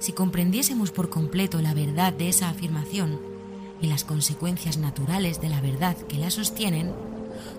Si 0.00 0.12
comprendiésemos 0.12 0.90
por 0.90 1.08
completo 1.08 1.62
la 1.62 1.72
verdad 1.72 2.12
de 2.12 2.28
esa 2.28 2.50
afirmación 2.50 3.18
y 3.80 3.86
las 3.86 4.04
consecuencias 4.04 4.76
naturales 4.76 5.40
de 5.40 5.48
la 5.48 5.62
verdad 5.62 5.96
que 5.96 6.18
la 6.18 6.30
sostienen, 6.30 6.92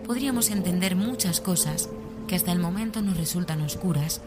podríamos 0.06 0.52
entender 0.52 0.96
muchas 0.96 1.42
cosas 1.42 1.90
que 2.28 2.36
hasta 2.36 2.52
el 2.52 2.60
momento 2.60 3.02
nos 3.02 3.18
resultan 3.18 3.64
oscuras 3.64 4.22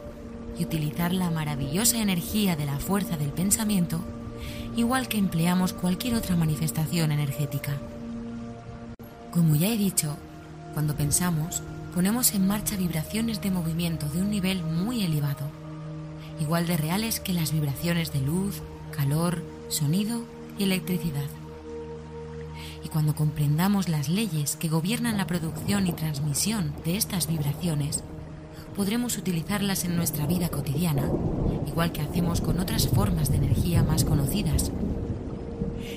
y 0.59 0.64
utilizar 0.64 1.12
la 1.12 1.30
maravillosa 1.30 1.99
energía 1.99 2.56
de 2.56 2.66
la 2.66 2.80
fuerza 2.80 3.16
del 3.16 3.30
pensamiento 3.30 4.00
igual 4.75 5.06
que 5.06 5.18
empleamos 5.18 5.73
cualquier 5.73 6.16
otra 6.16 6.35
manifestación 6.35 7.12
energética. 7.12 7.75
Como 9.30 9.54
ya 9.54 9.68
he 9.68 9.76
dicho, 9.76 10.16
cuando 10.75 10.97
pensamos, 10.97 11.62
ponemos 11.96 12.34
en 12.34 12.46
marcha 12.46 12.76
vibraciones 12.76 13.40
de 13.40 13.50
movimiento 13.50 14.06
de 14.10 14.20
un 14.20 14.30
nivel 14.30 14.62
muy 14.62 15.02
elevado, 15.02 15.46
igual 16.38 16.66
de 16.66 16.76
reales 16.76 17.20
que 17.20 17.32
las 17.32 17.52
vibraciones 17.52 18.12
de 18.12 18.20
luz, 18.20 18.60
calor, 18.94 19.42
sonido 19.70 20.20
y 20.58 20.64
electricidad. 20.64 21.24
Y 22.84 22.88
cuando 22.88 23.14
comprendamos 23.14 23.88
las 23.88 24.10
leyes 24.10 24.56
que 24.56 24.68
gobiernan 24.68 25.16
la 25.16 25.26
producción 25.26 25.86
y 25.86 25.92
transmisión 25.92 26.74
de 26.84 26.98
estas 26.98 27.28
vibraciones, 27.28 28.04
podremos 28.76 29.16
utilizarlas 29.16 29.86
en 29.86 29.96
nuestra 29.96 30.26
vida 30.26 30.50
cotidiana, 30.50 31.10
igual 31.66 31.92
que 31.92 32.02
hacemos 32.02 32.42
con 32.42 32.60
otras 32.60 32.88
formas 32.88 33.30
de 33.30 33.38
energía 33.38 33.82
más 33.82 34.04
conocidas. 34.04 34.70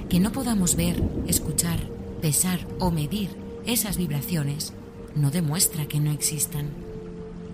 Que 0.08 0.22
no 0.22 0.32
podamos 0.32 0.78
ver, 0.78 1.04
escuchar, 1.28 1.82
pesar 2.22 2.66
o 2.80 2.90
medir 2.90 3.32
esas 3.66 3.98
vibraciones 3.98 4.72
no 5.16 5.32
demuestra 5.32 5.88
que 5.88 6.00
no 6.00 6.12
existan. 6.12 6.70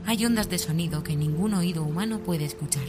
Hay 0.06 0.26
ondas 0.26 0.50
de 0.50 0.60
sonido 0.60 1.04
que 1.04 1.16
ningún 1.16 1.54
oído 1.54 1.84
humano 1.84 2.20
puede 2.20 2.46
escuchar, 2.46 2.86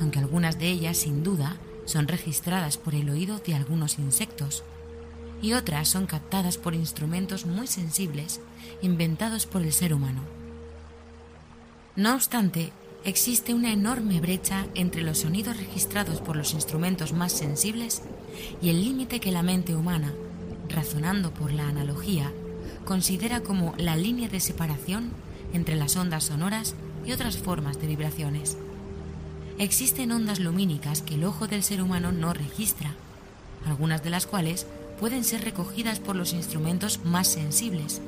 aunque 0.00 0.18
algunas 0.18 0.58
de 0.58 0.68
ellas, 0.70 0.98
sin 0.98 1.22
duda, 1.22 1.56
son 1.84 2.08
registradas 2.08 2.78
por 2.78 2.94
el 2.94 3.10
oído 3.10 3.38
de 3.38 3.54
algunos 3.54 3.98
insectos, 3.98 4.64
y 5.40 5.54
otras 5.54 5.88
son 5.88 6.06
captadas 6.06 6.56
por 6.56 6.74
instrumentos 6.74 7.46
muy 7.46 7.66
sensibles 7.66 8.40
inventados 8.80 9.46
por 9.46 9.62
el 9.62 9.72
ser 9.72 9.92
humano. 9.92 10.22
No 11.96 12.14
obstante, 12.14 12.72
existe 13.04 13.52
una 13.52 13.72
enorme 13.72 14.20
brecha 14.20 14.66
entre 14.74 15.02
los 15.02 15.18
sonidos 15.18 15.56
registrados 15.56 16.20
por 16.20 16.36
los 16.36 16.54
instrumentos 16.54 17.12
más 17.12 17.32
sensibles 17.32 18.02
y 18.62 18.70
el 18.70 18.82
límite 18.82 19.20
que 19.20 19.32
la 19.32 19.42
mente 19.42 19.74
humana, 19.74 20.12
razonando 20.68 21.34
por 21.34 21.52
la 21.52 21.68
analogía, 21.68 22.32
considera 22.84 23.40
como 23.40 23.74
la 23.76 23.96
línea 23.96 24.28
de 24.28 24.40
separación 24.40 25.10
entre 25.52 25.76
las 25.76 25.96
ondas 25.96 26.24
sonoras 26.24 26.74
y 27.04 27.12
otras 27.12 27.36
formas 27.36 27.80
de 27.80 27.86
vibraciones. 27.86 28.56
Existen 29.58 30.12
ondas 30.12 30.40
lumínicas 30.40 31.02
que 31.02 31.14
el 31.14 31.24
ojo 31.24 31.46
del 31.46 31.62
ser 31.62 31.82
humano 31.82 32.10
no 32.12 32.32
registra, 32.32 32.94
algunas 33.66 34.02
de 34.02 34.10
las 34.10 34.26
cuales 34.26 34.66
pueden 34.98 35.24
ser 35.24 35.44
recogidas 35.44 36.00
por 36.00 36.16
los 36.16 36.32
instrumentos 36.32 37.04
más 37.04 37.28
sensibles 37.28 38.00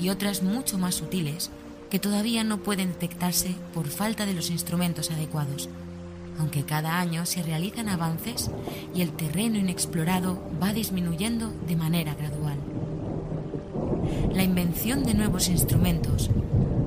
y 0.00 0.08
otras 0.08 0.42
mucho 0.42 0.78
más 0.78 0.96
sutiles 0.96 1.50
que 1.90 1.98
todavía 1.98 2.44
no 2.44 2.58
pueden 2.58 2.92
detectarse 2.92 3.54
por 3.74 3.88
falta 3.88 4.26
de 4.26 4.34
los 4.34 4.50
instrumentos 4.50 5.10
adecuados, 5.10 5.68
aunque 6.38 6.64
cada 6.64 7.00
año 7.00 7.26
se 7.26 7.42
realizan 7.42 7.88
avances 7.88 8.50
y 8.94 9.02
el 9.02 9.12
terreno 9.12 9.58
inexplorado 9.58 10.40
va 10.62 10.72
disminuyendo 10.72 11.52
de 11.66 11.76
manera 11.76 12.14
gradual. 12.14 12.58
La 14.32 14.42
invención 14.42 15.04
de 15.04 15.14
nuevos 15.14 15.48
instrumentos 15.48 16.30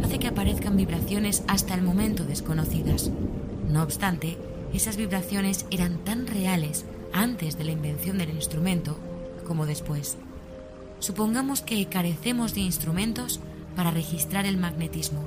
hace 0.03 0.19
que 0.19 0.27
aparezcan 0.27 0.77
vibraciones 0.77 1.43
hasta 1.47 1.73
el 1.73 1.81
momento 1.81 2.23
desconocidas. 2.23 3.11
No 3.69 3.83
obstante, 3.83 4.37
esas 4.73 4.97
vibraciones 4.97 5.65
eran 5.71 5.97
tan 6.03 6.27
reales 6.27 6.85
antes 7.13 7.57
de 7.57 7.65
la 7.65 7.71
invención 7.71 8.17
del 8.17 8.29
instrumento 8.29 8.97
como 9.45 9.65
después. 9.65 10.17
Supongamos 10.99 11.61
que 11.61 11.85
carecemos 11.87 12.53
de 12.53 12.61
instrumentos 12.61 13.39
para 13.75 13.91
registrar 13.91 14.45
el 14.45 14.57
magnetismo. 14.57 15.21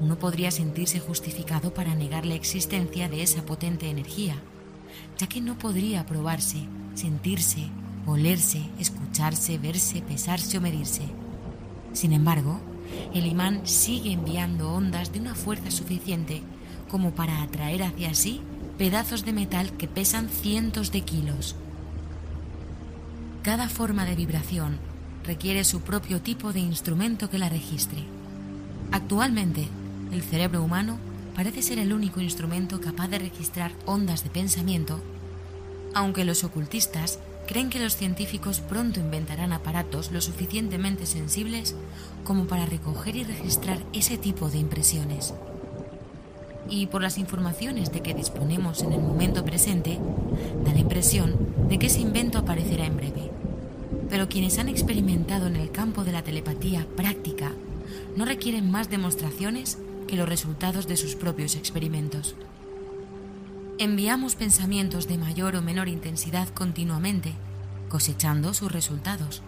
Uno 0.00 0.18
podría 0.18 0.50
sentirse 0.50 0.98
justificado 0.98 1.74
para 1.74 1.94
negar 1.94 2.24
la 2.24 2.34
existencia 2.34 3.08
de 3.08 3.22
esa 3.22 3.42
potente 3.42 3.90
energía, 3.90 4.36
ya 5.18 5.28
que 5.28 5.40
no 5.40 5.58
podría 5.58 6.06
probarse, 6.06 6.66
sentirse, 6.94 7.68
olerse, 8.10 8.62
escucharse, 8.78 9.58
verse, 9.58 10.02
pesarse 10.02 10.58
o 10.58 10.60
medirse. 10.60 11.02
Sin 11.92 12.12
embargo, 12.12 12.60
el 13.14 13.26
imán 13.26 13.66
sigue 13.66 14.12
enviando 14.12 14.72
ondas 14.72 15.12
de 15.12 15.20
una 15.20 15.34
fuerza 15.34 15.70
suficiente 15.70 16.42
como 16.90 17.12
para 17.12 17.42
atraer 17.42 17.82
hacia 17.82 18.14
sí 18.14 18.40
pedazos 18.78 19.24
de 19.24 19.32
metal 19.32 19.72
que 19.72 19.88
pesan 19.88 20.28
cientos 20.28 20.90
de 20.90 21.02
kilos. 21.02 21.54
Cada 23.42 23.68
forma 23.68 24.04
de 24.04 24.16
vibración 24.16 24.78
requiere 25.24 25.64
su 25.64 25.82
propio 25.82 26.20
tipo 26.20 26.52
de 26.52 26.60
instrumento 26.60 27.30
que 27.30 27.38
la 27.38 27.48
registre. 27.48 28.04
Actualmente, 28.90 29.68
el 30.12 30.22
cerebro 30.22 30.62
humano 30.62 30.98
parece 31.34 31.62
ser 31.62 31.78
el 31.78 31.92
único 31.92 32.20
instrumento 32.20 32.80
capaz 32.80 33.08
de 33.08 33.18
registrar 33.18 33.72
ondas 33.86 34.24
de 34.24 34.30
pensamiento, 34.30 35.00
aunque 35.94 36.24
los 36.24 36.44
ocultistas 36.44 37.18
creen 37.50 37.68
que 37.68 37.80
los 37.80 37.96
científicos 37.96 38.60
pronto 38.60 39.00
inventarán 39.00 39.52
aparatos 39.52 40.12
lo 40.12 40.22
suficientemente 40.22 41.04
sensibles 41.04 41.74
como 42.24 42.46
para 42.46 42.64
recoger 42.64 43.16
y 43.16 43.24
registrar 43.24 43.80
ese 43.92 44.16
tipo 44.16 44.48
de 44.48 44.58
impresiones. 44.58 45.34
Y 46.70 46.86
por 46.86 47.02
las 47.02 47.18
informaciones 47.18 47.92
de 47.92 48.00
que 48.00 48.14
disponemos 48.14 48.82
en 48.82 48.92
el 48.92 49.00
momento 49.00 49.44
presente, 49.44 49.98
da 50.64 50.72
la 50.72 50.78
impresión 50.78 51.36
de 51.68 51.78
que 51.78 51.88
ese 51.88 52.00
invento 52.00 52.38
aparecerá 52.38 52.86
en 52.86 52.96
breve 52.96 53.30
pero 54.10 54.28
quienes 54.28 54.58
han 54.58 54.68
experimentado 54.68 55.46
en 55.46 55.56
el 55.56 55.70
campo 55.70 56.04
de 56.04 56.12
la 56.12 56.22
telepatía 56.22 56.86
práctica 56.96 57.52
no 58.16 58.24
requieren 58.24 58.70
más 58.70 58.90
demostraciones 58.90 59.78
que 60.08 60.16
los 60.16 60.28
resultados 60.28 60.88
de 60.88 60.96
sus 60.96 61.14
propios 61.14 61.54
experimentos. 61.54 62.34
Enviamos 63.80 64.34
pensamientos 64.34 65.08
de 65.08 65.16
mayor 65.16 65.56
o 65.56 65.62
menor 65.62 65.88
intensidad 65.88 66.46
continuamente, 66.50 67.32
cosechando 67.88 68.52
sus 68.52 68.70
resultados. 68.70 69.40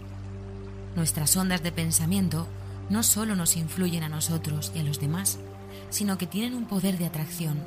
Nuestras 0.97 1.37
ondas 1.37 1.63
de 1.63 1.71
pensamiento 1.71 2.47
no 2.89 3.03
solo 3.03 3.37
nos 3.37 3.59
influyen 3.59 4.05
a 4.05 4.09
nosotros 4.09 4.73
y 4.75 4.79
a 4.79 4.85
los 4.85 5.01
demás, 5.01 5.39
sino 5.91 6.17
que 6.17 6.27
tienen 6.27 6.55
un 6.55 6.65
poder 6.65 6.97
de 6.97 7.05
atracción. 7.05 7.59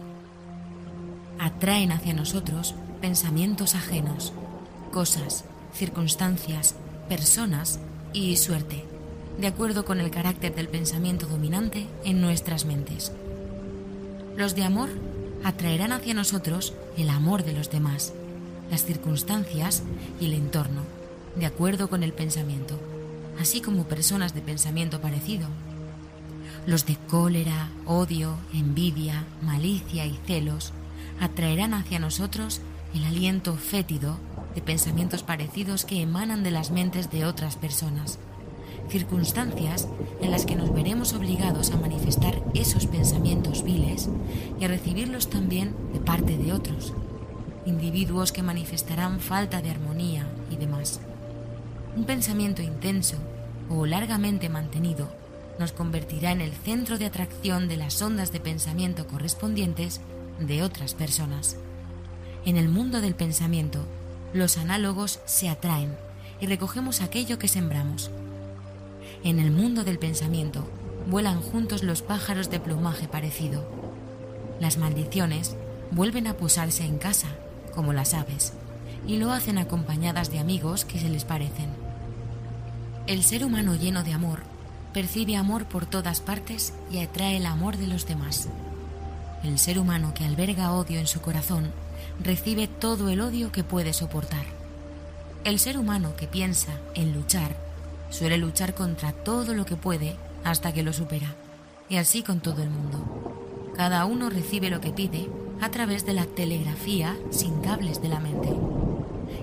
Atraen 1.38 1.92
hacia 1.92 2.16
nosotros 2.16 2.74
pensamientos 3.00 3.76
ajenos, 3.76 4.34
cosas, 4.92 5.46
circunstancias, 5.72 6.74
personas 7.08 7.80
y 8.12 8.38
suerte, 8.38 8.84
de 9.40 9.46
acuerdo 9.46 9.86
con 9.86 10.00
el 10.00 10.10
carácter 10.10 10.56
del 10.56 10.68
pensamiento 10.68 11.28
dominante 11.28 11.86
en 12.06 12.22
nuestras 12.22 12.66
mentes. 12.66 13.12
Los 14.36 14.56
de 14.56 14.64
amor 14.64 14.90
atraerán 15.46 15.92
hacia 15.92 16.16
nosotros 16.16 16.74
el 16.98 17.08
amor 17.08 17.44
de 17.46 17.54
los 17.54 17.70
demás, 17.70 18.14
las 18.72 18.84
circunstancias 18.84 19.84
y 20.20 20.26
el 20.26 20.34
entorno, 20.34 20.82
de 21.36 21.46
acuerdo 21.46 21.88
con 21.88 22.02
el 22.02 22.14
pensamiento, 22.14 22.80
así 23.40 23.62
como 23.62 23.84
personas 23.84 24.34
de 24.34 24.42
pensamiento 24.42 25.02
parecido. 25.02 25.48
Los 26.66 26.88
de 26.88 26.98
cólera, 27.08 27.70
odio, 27.86 28.38
envidia, 28.56 29.24
malicia 29.44 30.08
y 30.08 30.18
celos 30.26 30.74
atraerán 31.20 31.76
hacia 31.76 32.00
nosotros 32.00 32.60
el 32.96 33.04
aliento 33.04 33.56
fétido 33.56 34.18
de 34.56 34.62
pensamientos 34.62 35.22
parecidos 35.22 35.86
que 35.86 36.02
emanan 36.02 36.42
de 36.42 36.50
las 36.50 36.72
mentes 36.72 37.12
de 37.12 37.24
otras 37.24 37.56
personas, 37.56 38.18
circunstancias 38.90 39.88
en 40.22 40.32
las 40.32 40.46
que 40.46 40.56
nos 40.56 40.74
veremos 40.74 41.14
obligados 41.14 41.72
a 41.72 41.78
manifestar 41.78 42.42
esos 42.54 42.88
pensamientos 42.88 43.64
viles 43.64 44.10
y 44.60 44.66
a 44.66 44.68
recibirlos 44.68 45.30
también 45.30 45.76
de 45.94 46.00
parte 46.00 46.38
de 46.38 46.54
otros, 46.54 46.94
individuos 47.66 48.32
que 48.32 48.44
manifestarán 48.44 49.20
falta 49.20 49.62
de 49.62 49.72
armonía 49.72 50.28
y 50.50 50.56
demás. 50.56 51.00
Un 51.96 52.06
pensamiento 52.06 52.62
intenso 52.62 53.18
o 53.70 53.86
largamente 53.86 54.50
mantenido 54.50 55.10
nos 55.60 55.72
convertirá 55.72 56.32
en 56.32 56.42
el 56.42 56.52
centro 56.52 56.98
de 56.98 57.06
atracción 57.06 57.68
de 57.68 57.78
las 57.78 58.02
ondas 58.02 58.32
de 58.32 58.40
pensamiento 58.40 59.08
correspondientes 59.08 60.02
de 60.40 60.64
otras 60.64 60.94
personas. 60.94 61.58
En 62.46 62.58
el 62.58 62.68
mundo 62.68 63.02
del 63.02 63.16
pensamiento, 63.16 63.80
los 64.34 64.58
análogos 64.58 65.20
se 65.26 65.48
atraen 65.50 65.96
y 66.42 66.48
recogemos 66.48 67.02
aquello 67.02 67.40
que 67.40 67.48
sembramos. 67.48 68.12
En 69.26 69.40
el 69.40 69.50
mundo 69.50 69.84
del 69.84 69.98
pensamiento 69.98 70.68
vuelan 71.08 71.42
juntos 71.42 71.82
los 71.82 72.04
pájaros 72.04 72.52
de 72.52 72.60
plumaje 72.60 73.08
parecido. 73.08 73.68
Las 74.60 74.78
maldiciones 74.78 75.56
vuelven 75.90 76.28
a 76.28 76.36
posarse 76.36 76.86
en 76.86 77.00
casa, 77.00 77.30
como 77.74 77.92
las 77.92 78.14
aves, 78.14 78.54
y 79.08 79.18
lo 79.18 79.32
hacen 79.32 79.58
acompañadas 79.58 80.30
de 80.30 80.38
amigos 80.38 80.86
que 80.86 81.00
se 81.00 81.10
les 81.10 81.26
parecen. 81.26 81.72
El 83.08 83.24
ser 83.24 83.44
humano 83.44 83.74
lleno 83.74 84.04
de 84.04 84.14
amor 84.14 84.44
percibe 84.94 85.38
amor 85.38 85.66
por 85.66 85.88
todas 85.88 86.22
partes 86.22 86.76
y 86.92 87.00
atrae 87.00 87.38
el 87.38 87.48
amor 87.48 87.78
de 87.78 87.88
los 87.88 88.06
demás. 88.06 88.48
El 89.44 89.58
ser 89.58 89.80
humano 89.80 90.14
que 90.14 90.24
alberga 90.24 90.72
odio 90.72 91.00
en 91.00 91.08
su 91.08 91.20
corazón 91.20 91.72
recibe 92.24 92.68
todo 92.68 93.10
el 93.10 93.22
odio 93.22 93.52
que 93.52 93.64
puede 93.64 93.92
soportar. 93.94 94.46
El 95.44 95.58
ser 95.58 95.80
humano 95.80 96.16
que 96.16 96.28
piensa 96.28 96.74
en 96.94 97.12
luchar 97.12 97.65
suele 98.16 98.38
luchar 98.38 98.74
contra 98.74 99.12
todo 99.12 99.54
lo 99.54 99.66
que 99.66 99.76
puede 99.76 100.16
hasta 100.46 100.74
que 100.74 100.84
lo 100.84 100.94
supera, 100.94 101.36
y 101.90 101.98
así 101.98 102.24
con 102.24 102.40
todo 102.40 102.64
el 102.64 102.70
mundo. 102.70 103.74
Cada 103.76 104.06
uno 104.06 104.30
recibe 104.30 104.70
lo 104.70 104.80
que 104.80 104.92
pide 104.92 105.28
a 105.60 105.70
través 105.70 106.06
de 106.06 106.14
la 106.14 106.26
telegrafía 106.26 107.18
sin 107.30 107.60
cables 107.60 108.02
de 108.02 108.08
la 108.08 108.22
mente. 108.22 108.50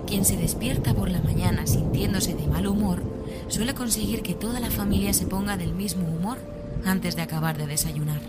Quien 0.07 0.25
se 0.25 0.37
despierta 0.37 0.95
por 0.95 1.11
la 1.11 1.21
mañana 1.21 1.67
sintiéndose 1.67 2.35
de 2.35 2.47
mal 2.47 2.67
humor 2.67 3.03
suele 3.49 3.75
conseguir 3.75 4.23
que 4.23 4.35
toda 4.35 4.59
la 4.59 4.71
familia 4.71 5.13
se 5.13 5.27
ponga 5.27 5.59
del 5.59 5.75
mismo 5.75 6.09
humor 6.09 6.39
antes 6.87 7.15
de 7.15 7.23
acabar 7.23 7.59
de 7.59 7.67
desayunar. 7.67 8.23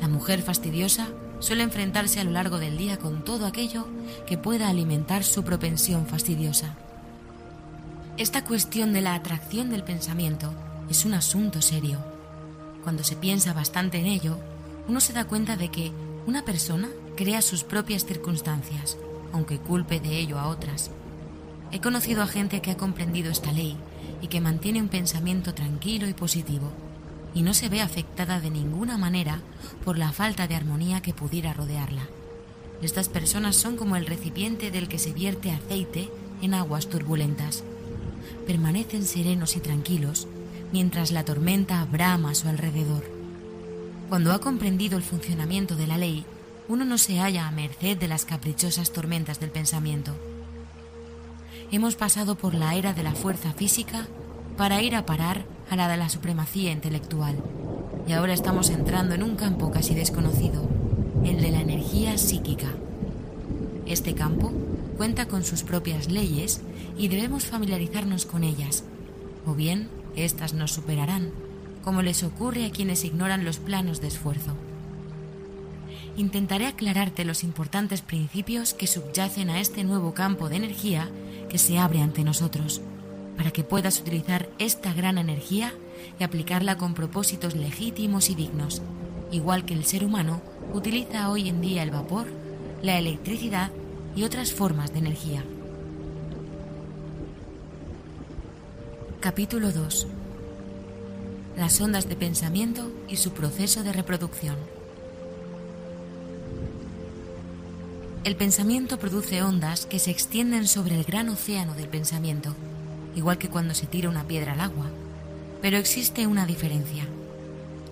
La 0.00 0.08
mujer 0.08 0.42
fastidiosa 0.42 1.06
suele 1.38 1.62
enfrentarse 1.62 2.18
a 2.18 2.24
lo 2.24 2.32
largo 2.32 2.58
del 2.58 2.76
día 2.76 2.98
con 2.98 3.24
todo 3.24 3.46
aquello 3.46 3.86
que 4.26 4.38
pueda 4.38 4.68
alimentar 4.68 5.22
su 5.22 5.44
propensión 5.44 6.06
fastidiosa. 6.06 6.74
Esta 8.18 8.44
cuestión 8.44 8.92
de 8.92 9.00
la 9.00 9.14
atracción 9.14 9.70
del 9.70 9.84
pensamiento 9.84 10.52
es 10.90 11.06
un 11.06 11.14
asunto 11.14 11.62
serio. 11.62 11.98
Cuando 12.82 13.04
se 13.04 13.16
piensa 13.16 13.54
bastante 13.54 13.98
en 13.98 14.06
ello, 14.06 14.36
uno 14.86 15.00
se 15.00 15.14
da 15.14 15.24
cuenta 15.24 15.56
de 15.56 15.70
que 15.70 15.92
una 16.26 16.44
persona 16.44 16.90
crea 17.16 17.40
sus 17.40 17.64
propias 17.64 18.04
circunstancias, 18.04 18.98
aunque 19.32 19.58
culpe 19.58 19.98
de 19.98 20.18
ello 20.18 20.38
a 20.38 20.48
otras. 20.48 20.90
He 21.72 21.80
conocido 21.80 22.22
a 22.22 22.26
gente 22.26 22.60
que 22.60 22.70
ha 22.70 22.76
comprendido 22.76 23.30
esta 23.30 23.50
ley 23.50 23.78
y 24.20 24.28
que 24.28 24.42
mantiene 24.42 24.82
un 24.82 24.88
pensamiento 24.88 25.54
tranquilo 25.54 26.06
y 26.06 26.12
positivo, 26.12 26.70
y 27.34 27.40
no 27.40 27.54
se 27.54 27.70
ve 27.70 27.80
afectada 27.80 28.40
de 28.40 28.50
ninguna 28.50 28.98
manera 28.98 29.40
por 29.86 29.96
la 29.96 30.12
falta 30.12 30.46
de 30.46 30.54
armonía 30.54 31.00
que 31.00 31.14
pudiera 31.14 31.54
rodearla. 31.54 32.06
Estas 32.82 33.08
personas 33.08 33.56
son 33.56 33.78
como 33.78 33.96
el 33.96 34.04
recipiente 34.04 34.70
del 34.70 34.86
que 34.86 34.98
se 34.98 35.14
vierte 35.14 35.50
aceite 35.50 36.10
en 36.42 36.52
aguas 36.52 36.88
turbulentas 36.88 37.64
permanecen 38.42 39.04
serenos 39.04 39.56
y 39.56 39.60
tranquilos 39.60 40.26
mientras 40.72 41.10
la 41.10 41.24
tormenta 41.24 41.84
brama 41.84 42.30
a 42.30 42.34
su 42.34 42.48
alrededor. 42.48 43.04
Cuando 44.08 44.32
ha 44.32 44.40
comprendido 44.40 44.96
el 44.96 45.02
funcionamiento 45.02 45.76
de 45.76 45.86
la 45.86 45.98
ley, 45.98 46.24
uno 46.68 46.84
no 46.84 46.98
se 46.98 47.18
halla 47.18 47.46
a 47.46 47.50
merced 47.50 47.96
de 47.96 48.08
las 48.08 48.24
caprichosas 48.24 48.92
tormentas 48.92 49.40
del 49.40 49.50
pensamiento. 49.50 50.12
Hemos 51.70 51.96
pasado 51.96 52.34
por 52.34 52.54
la 52.54 52.74
era 52.74 52.92
de 52.92 53.02
la 53.02 53.12
fuerza 53.12 53.52
física 53.52 54.06
para 54.56 54.82
ir 54.82 54.94
a 54.94 55.06
parar 55.06 55.44
a 55.70 55.76
la 55.76 55.88
de 55.88 55.96
la 55.96 56.08
supremacía 56.08 56.72
intelectual, 56.72 57.36
y 58.06 58.12
ahora 58.12 58.34
estamos 58.34 58.70
entrando 58.70 59.14
en 59.14 59.22
un 59.22 59.36
campo 59.36 59.70
casi 59.70 59.94
desconocido, 59.94 60.68
el 61.24 61.40
de 61.40 61.50
la 61.50 61.60
energía 61.60 62.18
psíquica. 62.18 62.68
Este 63.86 64.14
campo 64.14 64.52
cuenta 64.96 65.26
con 65.26 65.44
sus 65.44 65.62
propias 65.62 66.10
leyes 66.10 66.60
y 67.02 67.08
debemos 67.08 67.46
familiarizarnos 67.46 68.26
con 68.26 68.44
ellas, 68.44 68.84
o 69.44 69.56
bien 69.56 69.88
éstas 70.14 70.54
nos 70.54 70.70
superarán, 70.70 71.32
como 71.82 72.00
les 72.00 72.22
ocurre 72.22 72.64
a 72.64 72.70
quienes 72.70 73.02
ignoran 73.04 73.44
los 73.44 73.58
planos 73.58 74.00
de 74.00 74.06
esfuerzo. 74.06 74.52
Intentaré 76.16 76.66
aclararte 76.66 77.24
los 77.24 77.42
importantes 77.42 78.02
principios 78.02 78.72
que 78.72 78.86
subyacen 78.86 79.50
a 79.50 79.60
este 79.60 79.82
nuevo 79.82 80.14
campo 80.14 80.48
de 80.48 80.54
energía 80.54 81.10
que 81.48 81.58
se 81.58 81.76
abre 81.76 82.00
ante 82.02 82.22
nosotros, 82.22 82.80
para 83.36 83.50
que 83.50 83.64
puedas 83.64 83.98
utilizar 83.98 84.48
esta 84.60 84.94
gran 84.94 85.18
energía 85.18 85.74
y 86.20 86.22
aplicarla 86.22 86.78
con 86.78 86.94
propósitos 86.94 87.56
legítimos 87.56 88.30
y 88.30 88.36
dignos, 88.36 88.80
igual 89.32 89.64
que 89.64 89.74
el 89.74 89.84
ser 89.86 90.04
humano 90.04 90.40
utiliza 90.72 91.30
hoy 91.30 91.48
en 91.48 91.60
día 91.62 91.82
el 91.82 91.90
vapor, 91.90 92.28
la 92.80 92.96
electricidad 92.96 93.72
y 94.14 94.22
otras 94.22 94.52
formas 94.52 94.92
de 94.92 95.00
energía. 95.00 95.42
Capítulo 99.22 99.70
2. 99.70 100.08
Las 101.56 101.80
ondas 101.80 102.08
de 102.08 102.16
pensamiento 102.16 102.90
y 103.06 103.18
su 103.18 103.30
proceso 103.30 103.84
de 103.84 103.92
reproducción. 103.92 104.56
El 108.24 108.34
pensamiento 108.34 108.98
produce 108.98 109.40
ondas 109.44 109.86
que 109.86 110.00
se 110.00 110.10
extienden 110.10 110.66
sobre 110.66 110.96
el 110.96 111.04
gran 111.04 111.28
océano 111.28 111.74
del 111.74 111.86
pensamiento, 111.86 112.52
igual 113.14 113.38
que 113.38 113.48
cuando 113.48 113.74
se 113.74 113.86
tira 113.86 114.08
una 114.08 114.26
piedra 114.26 114.54
al 114.54 114.60
agua. 114.60 114.86
Pero 115.60 115.76
existe 115.76 116.26
una 116.26 116.44
diferencia. 116.44 117.06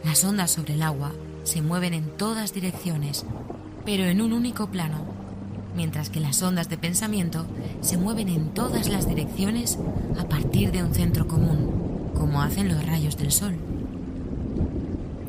Las 0.03 0.25
ondas 0.25 0.51
sobre 0.51 0.75
el 0.75 0.83
agua 0.83 1.13
se 1.45 1.63
mueven 1.63 1.95
en 1.95 2.11
todas 2.17 2.53
direcciones, 2.53 3.25
pero 3.85 4.03
en 4.03 4.21
un 4.21 4.33
único 4.33 4.67
plano, 4.67 5.20
mientras 5.75 6.11
que 6.11 6.21
las 6.21 6.43
ondas 6.43 6.69
de 6.69 6.77
pensamiento 6.77 7.47
se 7.81 7.97
mueven 7.97 8.29
en 8.29 8.49
todas 8.51 8.89
las 8.89 9.09
direcciones 9.09 9.79
a 10.19 10.25
partir 10.29 10.73
de 10.73 10.83
un 10.83 10.95
centro 10.95 11.29
común, 11.29 12.11
como 12.15 12.43
hacen 12.43 12.69
los 12.69 12.85
rayos 12.85 13.17
del 13.17 13.33
sol. 13.33 13.57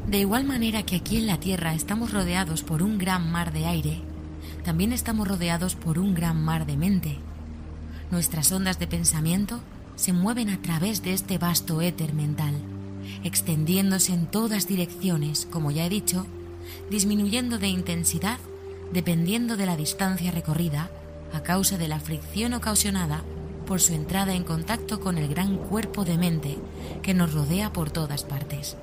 De 0.07 0.19
igual 0.19 0.43
manera 0.43 0.83
que 0.83 0.97
aquí 0.97 1.17
en 1.17 1.27
la 1.27 1.39
Tierra 1.39 1.73
estamos 1.73 2.11
rodeados 2.11 2.63
por 2.63 2.83
un 2.83 2.97
gran 2.97 3.31
mar 3.31 3.53
de 3.53 3.65
aire, 3.65 4.01
también 4.63 4.93
estamos 4.93 5.27
rodeados 5.27 5.75
por 5.75 5.97
un 5.97 6.13
gran 6.13 6.43
mar 6.43 6.65
de 6.65 6.77
mente. 6.77 7.17
Nuestras 8.11 8.51
ondas 8.51 8.77
de 8.77 8.87
pensamiento 8.87 9.61
se 9.95 10.13
mueven 10.13 10.49
a 10.49 10.61
través 10.61 11.01
de 11.01 11.13
este 11.13 11.37
vasto 11.37 11.81
éter 11.81 12.13
mental, 12.13 12.55
extendiéndose 13.23 14.13
en 14.13 14.25
todas 14.27 14.67
direcciones, 14.67 15.47
como 15.49 15.71
ya 15.71 15.85
he 15.85 15.89
dicho, 15.89 16.25
disminuyendo 16.89 17.57
de 17.57 17.69
intensidad 17.69 18.37
dependiendo 18.91 19.57
de 19.57 19.65
la 19.65 19.77
distancia 19.77 20.31
recorrida 20.31 20.89
a 21.33 21.41
causa 21.41 21.77
de 21.77 21.87
la 21.87 21.99
fricción 21.99 22.53
ocasionada 22.53 23.23
por 23.65 23.79
su 23.79 23.93
entrada 23.93 24.33
en 24.33 24.43
contacto 24.43 24.99
con 24.99 25.17
el 25.17 25.27
gran 25.29 25.57
cuerpo 25.57 26.03
de 26.03 26.17
mente 26.17 26.57
que 27.01 27.13
nos 27.13 27.33
rodea 27.33 27.71
por 27.71 27.89
todas 27.89 28.23
partes. 28.23 28.75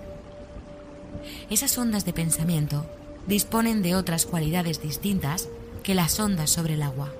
Esas 1.50 1.76
ondas 1.76 2.04
de 2.04 2.12
pensamiento 2.12 2.86
disponen 3.26 3.82
de 3.82 3.94
otras 3.94 4.24
cualidades 4.24 4.80
distintas 4.80 5.48
que 5.82 5.94
las 5.94 6.18
ondas 6.18 6.50
sobre 6.50 6.74
el 6.74 6.82
agua. 6.82 7.12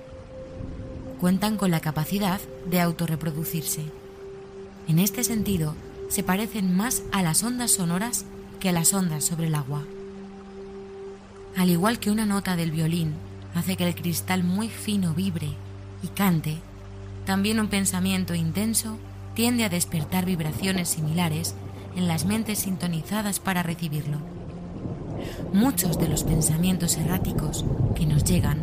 Cuentan 1.19 1.57
con 1.57 1.69
la 1.69 1.79
capacidad 1.79 2.39
de 2.69 2.81
autorreproducirse. 2.81 3.83
En 4.87 4.99
este 4.99 5.23
sentido, 5.23 5.75
se 6.07 6.23
parecen 6.23 6.75
más 6.75 7.03
a 7.11 7.21
las 7.21 7.43
ondas 7.43 7.71
sonoras 7.71 8.25
que 8.59 8.69
a 8.69 8.71
las 8.71 8.93
ondas 8.93 9.23
sobre 9.23 9.47
el 9.47 9.55
agua. 9.55 9.85
Al 11.55 11.69
igual 11.69 11.99
que 11.99 12.11
una 12.11 12.25
nota 12.25 12.55
del 12.55 12.71
violín 12.71 13.13
hace 13.55 13.75
que 13.75 13.87
el 13.87 13.95
cristal 13.95 14.43
muy 14.43 14.69
fino 14.69 15.13
vibre 15.13 15.49
y 16.03 16.07
cante, 16.07 16.57
también 17.25 17.59
un 17.59 17.67
pensamiento 17.67 18.33
intenso 18.33 18.97
tiende 19.33 19.63
a 19.63 19.69
despertar 19.69 20.25
vibraciones 20.25 20.89
similares 20.89 21.55
en 21.95 22.07
las 22.07 22.25
mentes 22.25 22.59
sintonizadas 22.59 23.39
para 23.39 23.63
recibirlo. 23.63 24.17
Muchos 25.53 25.99
de 25.99 26.07
los 26.07 26.23
pensamientos 26.23 26.97
erráticos 26.97 27.65
que 27.95 28.05
nos 28.05 28.23
llegan 28.23 28.59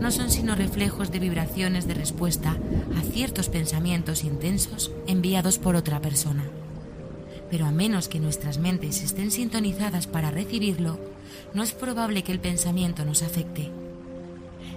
no 0.00 0.10
son 0.10 0.30
sino 0.30 0.54
reflejos 0.54 1.10
de 1.10 1.18
vibraciones 1.18 1.86
de 1.86 1.94
respuesta 1.94 2.56
a 2.96 3.02
ciertos 3.02 3.48
pensamientos 3.48 4.24
intensos 4.24 4.92
enviados 5.06 5.58
por 5.58 5.76
otra 5.76 6.00
persona. 6.00 6.44
Pero 7.50 7.66
a 7.66 7.72
menos 7.72 8.08
que 8.08 8.20
nuestras 8.20 8.58
mentes 8.58 9.02
estén 9.02 9.30
sintonizadas 9.30 10.06
para 10.06 10.30
recibirlo, 10.30 10.98
no 11.54 11.62
es 11.62 11.72
probable 11.72 12.22
que 12.22 12.32
el 12.32 12.40
pensamiento 12.40 13.04
nos 13.04 13.22
afecte. 13.22 13.70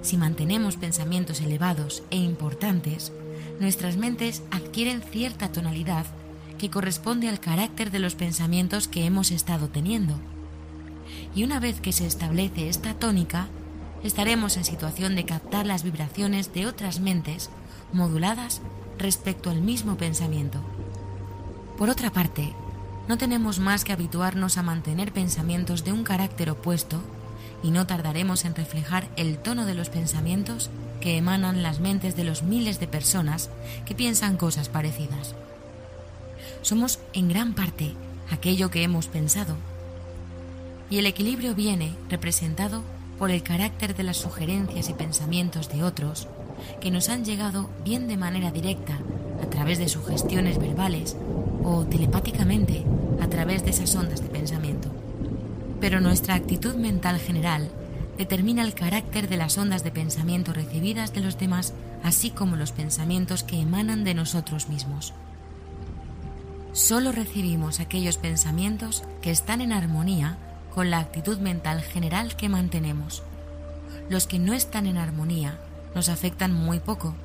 Si 0.01 0.17
mantenemos 0.17 0.77
pensamientos 0.77 1.41
elevados 1.41 2.03
e 2.09 2.17
importantes, 2.17 3.11
nuestras 3.59 3.97
mentes 3.97 4.41
adquieren 4.51 5.01
cierta 5.01 5.51
tonalidad 5.51 6.05
que 6.57 6.69
corresponde 6.69 7.29
al 7.29 7.39
carácter 7.39 7.91
de 7.91 7.99
los 7.99 8.15
pensamientos 8.15 8.87
que 8.87 9.05
hemos 9.05 9.31
estado 9.31 9.69
teniendo. 9.69 10.15
Y 11.35 11.43
una 11.43 11.59
vez 11.59 11.81
que 11.81 11.91
se 11.91 12.05
establece 12.05 12.69
esta 12.69 12.93
tónica, 12.93 13.47
estaremos 14.03 14.57
en 14.57 14.65
situación 14.65 15.15
de 15.15 15.25
captar 15.25 15.65
las 15.65 15.83
vibraciones 15.83 16.53
de 16.53 16.65
otras 16.67 16.99
mentes 16.99 17.49
moduladas 17.93 18.61
respecto 18.97 19.49
al 19.49 19.61
mismo 19.61 19.97
pensamiento. 19.97 20.59
Por 21.77 21.89
otra 21.89 22.11
parte, 22.11 22.53
no 23.07 23.17
tenemos 23.17 23.59
más 23.59 23.83
que 23.83 23.93
habituarnos 23.93 24.57
a 24.57 24.63
mantener 24.63 25.11
pensamientos 25.11 25.83
de 25.83 25.91
un 25.91 26.03
carácter 26.03 26.49
opuesto 26.49 27.01
y 27.63 27.71
no 27.71 27.85
tardaremos 27.85 28.45
en 28.45 28.55
reflejar 28.55 29.07
el 29.15 29.37
tono 29.37 29.65
de 29.65 29.75
los 29.75 29.89
pensamientos 29.89 30.69
que 30.99 31.17
emanan 31.17 31.63
las 31.63 31.79
mentes 31.79 32.15
de 32.15 32.23
los 32.23 32.43
miles 32.43 32.79
de 32.79 32.87
personas 32.87 33.49
que 33.85 33.95
piensan 33.95 34.37
cosas 34.37 34.69
parecidas. 34.69 35.35
Somos 36.61 36.99
en 37.13 37.27
gran 37.27 37.53
parte 37.53 37.93
aquello 38.29 38.69
que 38.69 38.83
hemos 38.83 39.07
pensado 39.07 39.55
y 40.89 40.97
el 40.97 41.05
equilibrio 41.05 41.55
viene 41.55 41.95
representado 42.09 42.83
por 43.17 43.31
el 43.31 43.43
carácter 43.43 43.95
de 43.95 44.03
las 44.03 44.17
sugerencias 44.17 44.89
y 44.89 44.93
pensamientos 44.93 45.69
de 45.69 45.83
otros 45.83 46.27
que 46.79 46.91
nos 46.91 47.09
han 47.09 47.25
llegado 47.25 47.69
bien 47.83 48.07
de 48.07 48.17
manera 48.17 48.51
directa 48.51 48.99
a 49.41 49.49
través 49.49 49.79
de 49.79 49.89
sugestiones 49.89 50.59
verbales 50.59 51.15
o 51.63 51.85
telepáticamente 51.85 52.83
a 53.21 53.27
través 53.27 53.63
de 53.63 53.71
esas 53.71 53.95
ondas 53.95 54.21
de 54.21 54.29
pensamiento. 54.29 54.89
Pero 55.79 55.99
nuestra 55.99 56.35
actitud 56.35 56.75
mental 56.75 57.19
general 57.19 57.69
determina 58.17 58.63
el 58.63 58.73
carácter 58.73 59.27
de 59.27 59.37
las 59.37 59.57
ondas 59.57 59.83
de 59.83 59.91
pensamiento 59.91 60.53
recibidas 60.53 61.13
de 61.13 61.21
los 61.21 61.37
demás, 61.37 61.73
así 62.03 62.29
como 62.29 62.55
los 62.55 62.71
pensamientos 62.71 63.43
que 63.43 63.59
emanan 63.59 64.03
de 64.03 64.13
nosotros 64.13 64.69
mismos. 64.69 65.13
Solo 66.73 67.11
recibimos 67.11 67.79
aquellos 67.79 68.17
pensamientos 68.17 69.03
que 69.21 69.31
están 69.31 69.61
en 69.61 69.73
armonía 69.73 70.37
con 70.73 70.89
la 70.89 70.99
actitud 70.99 71.39
mental 71.39 71.81
general 71.81 72.35
que 72.35 72.47
mantenemos, 72.47 73.23
los 74.09 74.27
que 74.27 74.39
no 74.39 74.53
están 74.53 74.87
en 74.87 74.97
armonía 74.97 75.57
nos 75.95 76.09
afectan 76.09 76.53
muy 76.53 76.79
poco, 76.79 77.15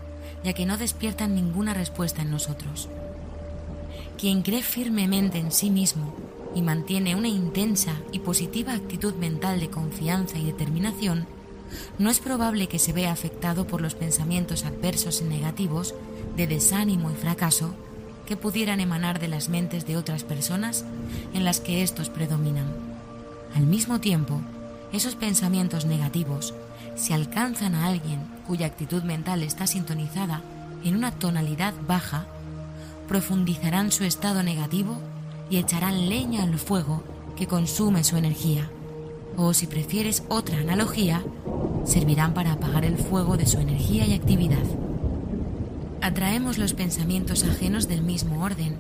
ya 0.45 0.53
que 0.53 0.67
no 0.67 0.77
despiertan 0.77 1.35
ninguna 1.35 1.75
respuesta 1.75 2.23
en 2.23 2.31
nosotros. 2.31 2.89
Quien 4.19 4.43
cree 4.43 4.63
firmemente 4.63 5.39
en 5.39 5.53
sí 5.53 5.71
mismo 5.71 6.15
y 6.55 6.63
mantiene 6.63 7.15
una 7.15 7.29
intensa 7.29 7.97
y 8.13 8.21
positiva 8.21 8.73
actitud 8.73 9.15
mental 9.15 9.61
de 9.61 9.69
confianza 9.69 10.39
y 10.39 10.47
determinación, 10.47 11.27
no 11.99 12.09
es 12.09 12.21
probable 12.21 12.69
que 12.69 12.79
se 12.79 12.93
vea 12.93 13.13
afectado 13.13 13.67
por 13.67 13.83
los 13.83 13.95
pensamientos 13.95 14.65
adversos 14.65 15.21
y 15.21 15.25
negativos 15.25 15.95
de 16.37 16.47
desánimo 16.47 17.11
y 17.11 17.15
fracaso 17.15 17.75
que 18.27 18.37
pudieran 18.37 18.81
emanar 18.81 19.21
de 19.21 19.29
las 19.29 19.49
mentes 19.49 19.87
de 19.87 19.97
otras 19.97 20.25
personas 20.25 20.85
en 21.35 21.45
las 21.45 21.61
que 21.61 21.83
éstos 21.83 22.09
predominan. 22.09 22.67
Al 23.55 23.67
mismo 23.67 24.01
tiempo, 24.01 24.41
esos 24.93 25.15
pensamientos 25.15 25.85
negativos, 25.85 26.55
si 26.97 27.13
alcanzan 27.13 27.75
a 27.75 27.87
alguien 27.87 28.21
cuya 28.47 28.67
actitud 28.67 29.03
mental 29.03 29.43
está 29.43 29.67
sintonizada 29.67 30.43
en 30.85 30.97
una 30.97 31.13
tonalidad 31.13 31.75
baja, 31.87 32.27
profundizarán 33.07 33.93
su 33.93 34.05
estado 34.05 34.43
negativo 34.43 34.99
y 35.51 35.59
echarán 35.59 36.09
leña 36.09 36.43
al 36.43 36.59
fuego 36.59 37.03
que 37.37 37.47
consume 37.47 38.05
su 38.05 38.17
energía. 38.17 38.71
O 39.37 39.53
si 39.55 39.67
prefieres 39.67 40.23
otra 40.29 40.59
analogía, 40.59 41.23
servirán 41.85 42.35
para 42.35 42.53
apagar 42.53 42.85
el 42.85 42.97
fuego 42.97 43.37
de 43.37 43.47
su 43.47 43.59
energía 43.59 44.07
y 44.07 44.15
actividad. 44.15 44.65
Atraemos 46.01 46.59
los 46.59 46.73
pensamientos 46.73 47.45
ajenos 47.45 47.89
del 47.89 48.03
mismo 48.03 48.43
orden. 48.43 48.77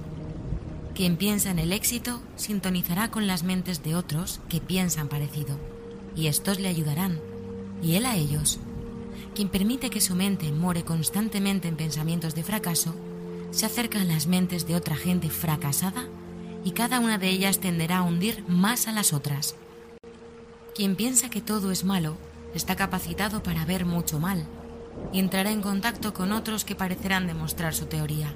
Quien 0.94 1.16
piensa 1.16 1.50
en 1.50 1.58
el 1.58 1.72
éxito 1.72 2.20
sintonizará 2.36 3.10
con 3.10 3.26
las 3.26 3.42
mentes 3.42 3.82
de 3.82 3.94
otros 3.94 4.40
que 4.48 4.60
piensan 4.60 5.08
parecido, 5.08 5.58
y 6.14 6.28
estos 6.28 6.58
le 6.58 6.68
ayudarán, 6.68 7.20
y 7.82 7.94
él 7.94 8.06
a 8.06 8.16
ellos. 8.16 8.58
Quien 9.34 9.48
permite 9.50 9.90
que 9.90 10.00
su 10.00 10.14
mente 10.14 10.50
more 10.52 10.84
constantemente 10.84 11.68
en 11.68 11.76
pensamientos 11.76 12.34
de 12.34 12.42
fracaso, 12.42 12.94
se 13.56 13.64
acerca 13.64 14.02
a 14.02 14.04
las 14.04 14.26
mentes 14.26 14.66
de 14.66 14.74
otra 14.74 14.96
gente 14.96 15.30
fracasada 15.30 16.04
y 16.62 16.72
cada 16.72 17.00
una 17.00 17.16
de 17.16 17.30
ellas 17.30 17.58
tenderá 17.58 17.98
a 17.98 18.02
hundir 18.02 18.44
más 18.46 18.86
a 18.86 18.92
las 18.92 19.14
otras. 19.14 19.54
Quien 20.74 20.94
piensa 20.94 21.30
que 21.30 21.40
todo 21.40 21.70
es 21.70 21.82
malo 21.82 22.18
está 22.54 22.76
capacitado 22.76 23.42
para 23.42 23.64
ver 23.64 23.86
mucho 23.86 24.20
mal 24.20 24.44
y 25.10 25.20
entrará 25.20 25.52
en 25.52 25.62
contacto 25.62 26.12
con 26.12 26.32
otros 26.32 26.66
que 26.66 26.74
parecerán 26.74 27.26
demostrar 27.26 27.74
su 27.74 27.86
teoría. 27.86 28.34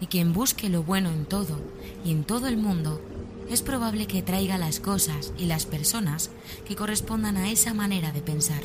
Y 0.00 0.06
quien 0.06 0.32
busque 0.32 0.68
lo 0.68 0.82
bueno 0.82 1.10
en 1.10 1.26
todo 1.26 1.60
y 2.04 2.10
en 2.10 2.24
todo 2.24 2.48
el 2.48 2.56
mundo, 2.56 3.00
es 3.48 3.62
probable 3.62 4.08
que 4.08 4.20
traiga 4.20 4.58
las 4.58 4.80
cosas 4.80 5.32
y 5.38 5.44
las 5.44 5.64
personas 5.64 6.30
que 6.66 6.74
correspondan 6.74 7.36
a 7.36 7.52
esa 7.52 7.72
manera 7.72 8.10
de 8.10 8.20
pensar. 8.20 8.64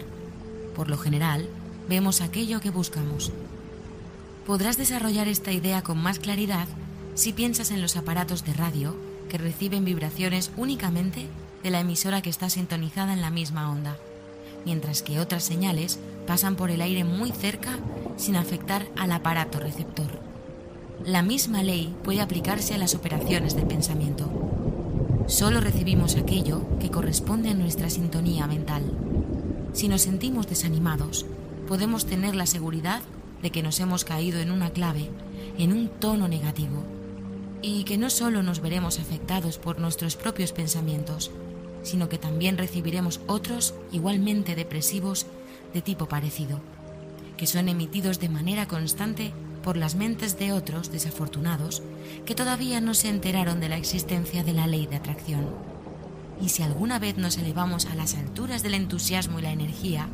Por 0.75 0.89
lo 0.89 0.97
general, 0.97 1.47
vemos 1.87 2.21
aquello 2.21 2.59
que 2.59 2.71
buscamos. 2.71 3.31
Podrás 4.45 4.77
desarrollar 4.77 5.27
esta 5.27 5.51
idea 5.51 5.81
con 5.81 5.97
más 5.97 6.19
claridad 6.19 6.67
si 7.15 7.33
piensas 7.33 7.71
en 7.71 7.81
los 7.81 7.97
aparatos 7.97 8.45
de 8.45 8.53
radio 8.53 8.95
que 9.29 9.37
reciben 9.37 9.85
vibraciones 9.85 10.51
únicamente 10.55 11.27
de 11.63 11.69
la 11.71 11.79
emisora 11.79 12.21
que 12.21 12.29
está 12.29 12.49
sintonizada 12.49 13.13
en 13.13 13.21
la 13.21 13.31
misma 13.31 13.71
onda 13.71 13.97
mientras 14.65 15.03
que 15.03 15.19
otras 15.19 15.43
señales 15.43 15.99
pasan 16.27 16.55
por 16.55 16.71
el 16.71 16.81
aire 16.81 17.03
muy 17.03 17.31
cerca 17.31 17.77
sin 18.17 18.35
afectar 18.35 18.87
al 18.97 19.11
aparato 19.11 19.59
receptor. 19.59 20.19
La 21.05 21.21
misma 21.21 21.63
ley 21.63 21.95
puede 22.03 22.21
aplicarse 22.21 22.73
a 22.73 22.77
las 22.77 22.95
operaciones 22.95 23.55
del 23.55 23.67
pensamiento. 23.67 24.29
Solo 25.27 25.61
recibimos 25.61 26.15
aquello 26.15 26.61
que 26.79 26.89
corresponde 26.89 27.49
a 27.49 27.53
nuestra 27.53 27.89
sintonía 27.89 28.47
mental. 28.47 28.83
Si 29.73 29.87
nos 29.87 30.01
sentimos 30.01 30.47
desanimados, 30.47 31.25
podemos 31.67 32.05
tener 32.05 32.35
la 32.35 32.45
seguridad 32.45 33.01
de 33.41 33.51
que 33.51 33.63
nos 33.63 33.79
hemos 33.79 34.05
caído 34.05 34.39
en 34.39 34.51
una 34.51 34.71
clave, 34.71 35.09
en 35.57 35.73
un 35.73 35.89
tono 35.89 36.27
negativo, 36.27 36.83
y 37.61 37.83
que 37.83 37.97
no 37.97 38.09
solo 38.09 38.43
nos 38.43 38.59
veremos 38.59 38.99
afectados 38.99 39.57
por 39.57 39.79
nuestros 39.79 40.15
propios 40.15 40.51
pensamientos, 40.51 41.31
sino 41.83 42.09
que 42.09 42.17
también 42.17 42.57
recibiremos 42.57 43.21
otros 43.27 43.73
igualmente 43.91 44.55
depresivos 44.55 45.25
de 45.73 45.81
tipo 45.81 46.07
parecido, 46.07 46.59
que 47.37 47.47
son 47.47 47.69
emitidos 47.69 48.19
de 48.19 48.29
manera 48.29 48.67
constante 48.67 49.33
por 49.63 49.77
las 49.77 49.95
mentes 49.95 50.37
de 50.37 50.51
otros 50.51 50.91
desafortunados 50.91 51.81
que 52.25 52.35
todavía 52.35 52.81
no 52.81 52.93
se 52.93 53.09
enteraron 53.09 53.59
de 53.59 53.69
la 53.69 53.77
existencia 53.77 54.43
de 54.43 54.53
la 54.53 54.67
ley 54.67 54.85
de 54.85 54.97
atracción. 54.97 55.47
Y 56.39 56.49
si 56.49 56.63
alguna 56.63 56.99
vez 56.99 57.17
nos 57.17 57.37
elevamos 57.37 57.85
a 57.85 57.95
las 57.95 58.15
alturas 58.15 58.61
del 58.61 58.75
entusiasmo 58.75 59.39
y 59.39 59.41
la 59.41 59.51
energía, 59.51 60.07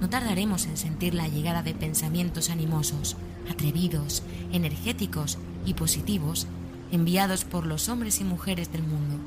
no 0.00 0.08
tardaremos 0.08 0.66
en 0.66 0.76
sentir 0.76 1.14
la 1.14 1.28
llegada 1.28 1.62
de 1.62 1.74
pensamientos 1.74 2.50
animosos, 2.50 3.16
atrevidos, 3.50 4.22
energéticos 4.52 5.38
y 5.64 5.74
positivos 5.74 6.46
enviados 6.90 7.44
por 7.44 7.66
los 7.66 7.88
hombres 7.88 8.20
y 8.20 8.24
mujeres 8.24 8.70
del 8.70 8.82
mundo 8.82 9.18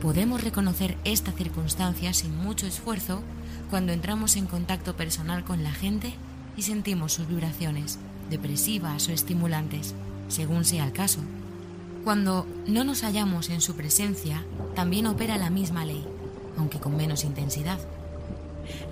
Podemos 0.00 0.44
reconocer 0.44 0.96
esta 1.02 1.32
circunstancia 1.32 2.12
sin 2.12 2.36
mucho 2.36 2.68
esfuerzo 2.68 3.20
cuando 3.68 3.92
entramos 3.92 4.36
en 4.36 4.46
contacto 4.46 4.96
personal 4.96 5.42
con 5.42 5.64
la 5.64 5.72
gente 5.72 6.14
y 6.56 6.62
sentimos 6.62 7.14
sus 7.14 7.26
vibraciones, 7.26 7.98
depresivas 8.30 9.08
o 9.08 9.12
estimulantes, 9.12 9.94
según 10.28 10.64
sea 10.64 10.84
el 10.84 10.92
caso. 10.92 11.18
Cuando 12.04 12.46
no 12.68 12.84
nos 12.84 13.02
hallamos 13.02 13.50
en 13.50 13.60
su 13.60 13.74
presencia, 13.74 14.44
también 14.76 15.08
opera 15.08 15.36
la 15.36 15.50
misma 15.50 15.84
ley, 15.84 16.06
aunque 16.56 16.78
con 16.78 16.96
menos 16.96 17.24
intensidad. 17.24 17.80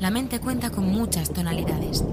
La 0.01 0.11
mente 0.11 0.41
cuenta 0.41 0.71
con 0.71 0.87
muchas 0.87 1.31
tonalidades, 1.33 2.05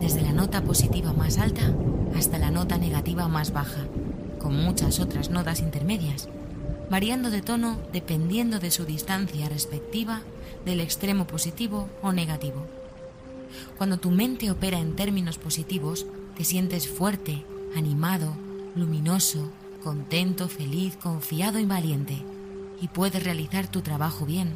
desde 0.00 0.22
la 0.22 0.32
nota 0.32 0.62
positiva 0.62 1.12
más 1.12 1.38
alta 1.38 1.72
hasta 2.16 2.38
la 2.38 2.50
nota 2.50 2.78
negativa 2.78 3.28
más 3.28 3.52
baja, 3.52 3.86
con 4.38 4.56
muchas 4.56 5.00
otras 5.00 5.30
notas 5.30 5.60
intermedias 5.60 6.28
variando 6.90 7.30
de 7.30 7.42
tono 7.42 7.78
dependiendo 7.92 8.60
de 8.60 8.70
su 8.70 8.84
distancia 8.84 9.48
respectiva 9.48 10.22
del 10.64 10.80
extremo 10.80 11.26
positivo 11.26 11.88
o 12.02 12.12
negativo. 12.12 12.66
Cuando 13.76 13.98
tu 13.98 14.10
mente 14.10 14.50
opera 14.50 14.78
en 14.78 14.96
términos 14.96 15.38
positivos, 15.38 16.06
te 16.36 16.44
sientes 16.44 16.88
fuerte, 16.88 17.44
animado, 17.76 18.34
luminoso, 18.74 19.50
contento, 19.82 20.48
feliz, 20.48 20.96
confiado 20.96 21.58
y 21.58 21.66
valiente, 21.66 22.22
y 22.80 22.88
puedes 22.88 23.22
realizar 23.22 23.66
tu 23.68 23.80
trabajo 23.80 24.24
bien, 24.24 24.50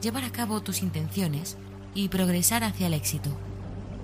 llevar 0.00 0.24
a 0.24 0.32
cabo 0.32 0.62
tus 0.62 0.82
intenciones 0.82 1.56
y 1.94 2.08
progresar 2.08 2.64
hacia 2.64 2.86
el 2.86 2.94
éxito. 2.94 3.30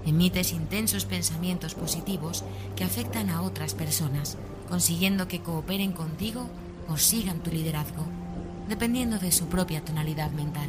Emites 0.04 0.52
intensos 0.52 1.04
pensamientos 1.04 1.74
positivos 1.74 2.44
que 2.76 2.84
afectan 2.84 3.30
a 3.30 3.42
otras 3.42 3.74
personas, 3.74 4.36
consiguiendo 4.68 5.28
que 5.28 5.40
cooperen 5.40 5.92
contigo 5.92 6.48
o 6.88 6.96
sigan 6.96 7.40
tu 7.40 7.50
liderazgo, 7.50 8.04
dependiendo 8.68 9.18
de 9.18 9.32
su 9.32 9.46
propia 9.46 9.84
tonalidad 9.84 10.30
mental. 10.30 10.68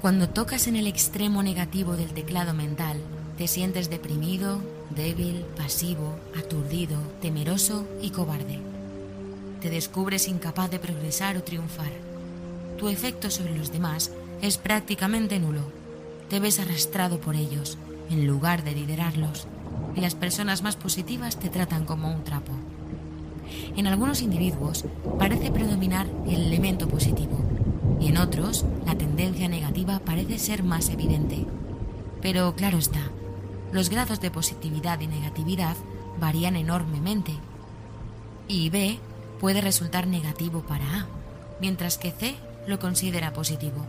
Cuando 0.00 0.28
tocas 0.28 0.66
en 0.66 0.76
el 0.76 0.86
extremo 0.86 1.42
negativo 1.42 1.96
del 1.96 2.12
teclado 2.12 2.54
mental, 2.54 3.00
te 3.36 3.48
sientes 3.48 3.90
deprimido, 3.90 4.60
débil, 4.90 5.44
pasivo, 5.56 6.16
aturdido, 6.36 6.98
temeroso 7.20 7.86
y 8.00 8.10
cobarde. 8.10 8.60
Te 9.60 9.70
descubres 9.70 10.28
incapaz 10.28 10.70
de 10.70 10.78
progresar 10.78 11.36
o 11.36 11.42
triunfar. 11.42 11.90
Tu 12.78 12.88
efecto 12.88 13.28
sobre 13.30 13.56
los 13.56 13.72
demás 13.72 14.12
es 14.42 14.58
prácticamente 14.58 15.38
nulo. 15.38 15.62
Te 16.28 16.40
ves 16.40 16.60
arrastrado 16.60 17.20
por 17.20 17.36
ellos, 17.36 17.78
en 18.10 18.26
lugar 18.26 18.64
de 18.64 18.72
liderarlos, 18.72 19.46
y 19.96 20.00
las 20.00 20.14
personas 20.14 20.62
más 20.62 20.76
positivas 20.76 21.38
te 21.38 21.48
tratan 21.48 21.84
como 21.84 22.12
un 22.12 22.24
trapo. 22.24 22.52
En 23.76 23.86
algunos 23.86 24.22
individuos 24.22 24.84
parece 25.18 25.50
predominar 25.50 26.06
el 26.26 26.46
elemento 26.46 26.88
positivo 26.88 27.38
y 28.00 28.08
en 28.08 28.18
otros 28.18 28.64
la 28.86 28.96
tendencia 28.96 29.48
negativa 29.48 29.98
parece 30.00 30.38
ser 30.38 30.62
más 30.62 30.88
evidente. 30.90 31.46
Pero 32.20 32.54
claro 32.54 32.78
está, 32.78 33.10
los 33.72 33.90
grados 33.90 34.20
de 34.20 34.30
positividad 34.30 35.00
y 35.00 35.06
negatividad 35.06 35.76
varían 36.20 36.56
enormemente. 36.56 37.32
Y 38.46 38.70
B 38.70 38.98
puede 39.40 39.60
resultar 39.60 40.06
negativo 40.06 40.62
para 40.62 40.84
A, 40.84 41.06
mientras 41.60 41.98
que 41.98 42.12
C 42.12 42.36
lo 42.66 42.78
considera 42.78 43.32
positivo. 43.32 43.86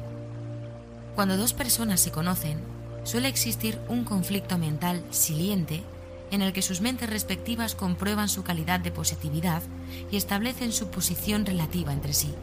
Cuando 1.19 1.35
dos 1.35 1.51
personas 1.51 1.99
se 1.99 2.11
conocen, 2.11 2.61
suele 3.03 3.27
existir 3.27 3.77
un 3.89 4.05
conflicto 4.05 4.57
mental 4.57 5.03
siliente 5.09 5.83
en 6.31 6.41
el 6.41 6.53
que 6.53 6.61
sus 6.61 6.79
mentes 6.79 7.09
respectivas 7.09 7.75
comprueban 7.75 8.29
su 8.29 8.43
calidad 8.43 8.79
de 8.79 8.93
positividad 8.93 9.61
y 10.09 10.15
establecen 10.15 10.71
su 10.71 10.87
posición 10.87 11.45
relativa 11.45 11.91
entre 11.91 12.13
sí. 12.13 12.33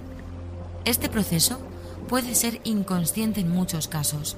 Este 0.85 1.09
proceso 1.09 1.59
puede 2.07 2.35
ser 2.35 2.61
inconsciente 2.65 3.41
en 3.41 3.49
muchos 3.49 3.89
casos, 3.89 4.37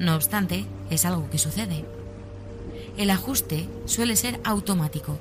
no 0.00 0.16
obstante, 0.16 0.66
es 0.90 1.04
algo 1.04 1.30
que 1.30 1.38
sucede. 1.38 1.84
El 2.96 3.10
ajuste 3.10 3.68
suele 3.84 4.16
ser 4.16 4.40
automático, 4.42 5.16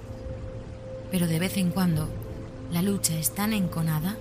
pero 1.12 1.28
de 1.28 1.38
vez 1.38 1.58
en 1.58 1.70
cuando 1.70 2.10
la 2.72 2.82
lucha 2.82 3.14
es 3.14 3.36
tan 3.36 3.54
enconada, 3.54 4.18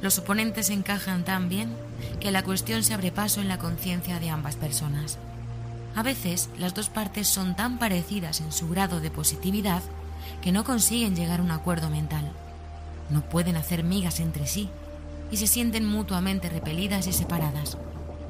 los 0.00 0.18
oponentes 0.18 0.70
encajan 0.70 1.26
tan 1.26 1.50
bien 1.50 1.76
que 2.20 2.30
la 2.30 2.42
cuestión 2.42 2.82
se 2.82 2.94
abre 2.94 3.10
paso 3.12 3.40
en 3.40 3.48
la 3.48 3.58
conciencia 3.58 4.20
de 4.20 4.30
ambas 4.30 4.56
personas. 4.56 5.18
A 5.94 6.02
veces 6.02 6.48
las 6.58 6.74
dos 6.74 6.88
partes 6.88 7.28
son 7.28 7.54
tan 7.54 7.78
parecidas 7.78 8.40
en 8.40 8.52
su 8.52 8.68
grado 8.68 9.00
de 9.00 9.10
positividad 9.10 9.82
que 10.40 10.52
no 10.52 10.64
consiguen 10.64 11.16
llegar 11.16 11.40
a 11.40 11.42
un 11.42 11.50
acuerdo 11.50 11.90
mental. 11.90 12.32
No 13.10 13.22
pueden 13.22 13.56
hacer 13.56 13.84
migas 13.84 14.20
entre 14.20 14.46
sí 14.46 14.70
y 15.30 15.36
se 15.36 15.46
sienten 15.46 15.86
mutuamente 15.86 16.48
repelidas 16.48 17.06
y 17.06 17.12
separadas, 17.12 17.78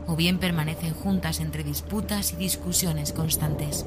o 0.07 0.17
bien 0.17 0.39
permanecen 0.39 0.95
juntas 0.95 1.41
entre 1.41 1.65
disputas 1.65 2.33
y 2.33 2.37
discusiones 2.37 3.13
constantes. 3.13 3.87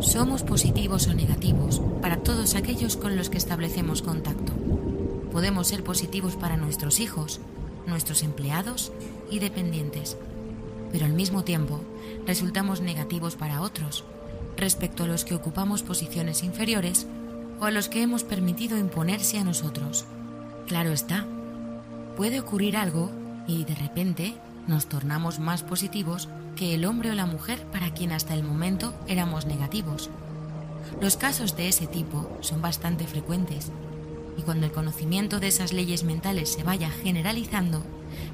Somos 0.00 0.42
positivos 0.42 1.06
o 1.06 1.14
negativos 1.14 1.80
para 2.02 2.18
todos 2.18 2.54
aquellos 2.54 2.96
con 2.96 3.16
los 3.16 3.30
que 3.30 3.38
establecemos 3.38 4.02
contacto. 4.02 4.52
Podemos 5.32 5.68
ser 5.68 5.82
positivos 5.82 6.36
para 6.36 6.56
nuestros 6.56 7.00
hijos, 7.00 7.40
nuestros 7.86 8.22
empleados 8.22 8.92
y 9.30 9.38
dependientes, 9.38 10.16
pero 10.92 11.06
al 11.06 11.12
mismo 11.12 11.44
tiempo 11.44 11.80
resultamos 12.26 12.80
negativos 12.80 13.36
para 13.36 13.60
otros, 13.60 14.04
respecto 14.56 15.04
a 15.04 15.06
los 15.06 15.24
que 15.24 15.34
ocupamos 15.34 15.82
posiciones 15.82 16.42
inferiores 16.42 17.06
o 17.60 17.64
a 17.64 17.70
los 17.70 17.88
que 17.88 18.02
hemos 18.02 18.24
permitido 18.24 18.78
imponerse 18.78 19.38
a 19.38 19.44
nosotros. 19.44 20.04
Claro 20.66 20.90
está, 20.90 21.26
puede 22.16 22.40
ocurrir 22.40 22.76
algo 22.76 23.10
y 23.46 23.64
de 23.64 23.74
repente 23.74 24.34
nos 24.66 24.86
tornamos 24.86 25.38
más 25.38 25.62
positivos 25.62 26.28
que 26.56 26.74
el 26.74 26.84
hombre 26.84 27.10
o 27.10 27.14
la 27.14 27.26
mujer 27.26 27.60
para 27.72 27.92
quien 27.92 28.12
hasta 28.12 28.34
el 28.34 28.44
momento 28.44 28.94
éramos 29.06 29.46
negativos. 29.46 30.10
Los 31.00 31.16
casos 31.16 31.56
de 31.56 31.68
ese 31.68 31.86
tipo 31.86 32.30
son 32.40 32.62
bastante 32.62 33.06
frecuentes 33.06 33.70
y 34.36 34.42
cuando 34.42 34.66
el 34.66 34.72
conocimiento 34.72 35.40
de 35.40 35.48
esas 35.48 35.72
leyes 35.72 36.04
mentales 36.04 36.52
se 36.52 36.62
vaya 36.62 36.90
generalizando, 36.90 37.84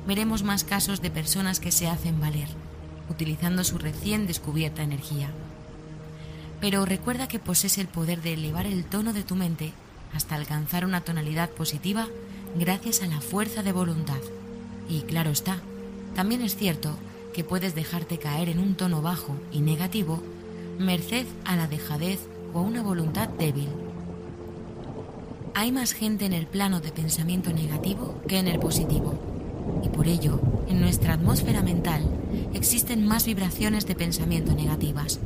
veremos 0.07 0.43
más 0.43 0.65
casos 0.65 1.03
de 1.03 1.11
personas 1.11 1.61
que 1.61 1.73
se 1.73 1.89
hacen 1.89 2.21
valer, 2.21 2.49
utilizando 3.09 3.65
su 3.65 3.79
recién 3.79 4.27
descubierta 4.27 4.83
energía. 4.83 5.31
Pero 6.61 6.85
recuerda 6.85 7.29
que 7.29 7.39
posees 7.39 7.79
el 7.79 7.89
poder 7.89 8.23
de 8.23 8.35
elevar 8.35 8.67
el 8.67 8.85
tono 8.85 9.13
de 9.13 9.23
tu 9.23 9.35
mente 9.35 9.73
hasta 10.15 10.35
alcanzar 10.35 10.85
una 10.85 11.01
tonalidad 11.03 11.51
positiva 11.51 12.07
gracias 12.59 13.03
a 13.03 13.07
la 13.07 13.21
fuerza 13.21 13.63
de 13.63 13.73
voluntad. 13.73 14.21
Y 14.89 15.03
claro 15.03 15.31
está, 15.31 15.59
también 16.15 16.43
es 16.43 16.57
cierto 16.57 16.97
que 17.33 17.45
puedes 17.45 17.75
dejarte 17.75 18.19
caer 18.19 18.49
en 18.49 18.59
un 18.59 18.75
tono 18.75 19.03
bajo 19.03 19.37
y 19.53 19.61
negativo 19.61 20.23
merced 20.79 21.27
a 21.45 21.57
la 21.57 21.69
dejadez 21.69 22.21
o 22.53 22.59
a 22.59 22.63
una 22.63 22.83
voluntad 22.83 23.29
débil. 23.29 23.69
Hay 25.55 25.73
más 25.73 25.93
gente 25.93 26.25
en 26.27 26.33
el 26.33 26.47
plano 26.47 26.81
de 26.81 26.93
pensamiento 26.93 27.53
negativo 27.53 28.21
que 28.29 28.39
en 28.39 28.49
el 28.49 28.59
positivo, 28.59 29.19
y 29.85 29.89
por 29.89 30.07
ello, 30.07 30.41
en 30.69 30.81
nuestra 30.81 31.15
atmósfera 31.15 31.63
mental 31.63 32.03
existen 32.55 33.07
más 33.07 33.27
vibraciones 33.27 33.87
de 33.87 33.95
pensamiento 33.95 34.55
negativas. 34.55 35.21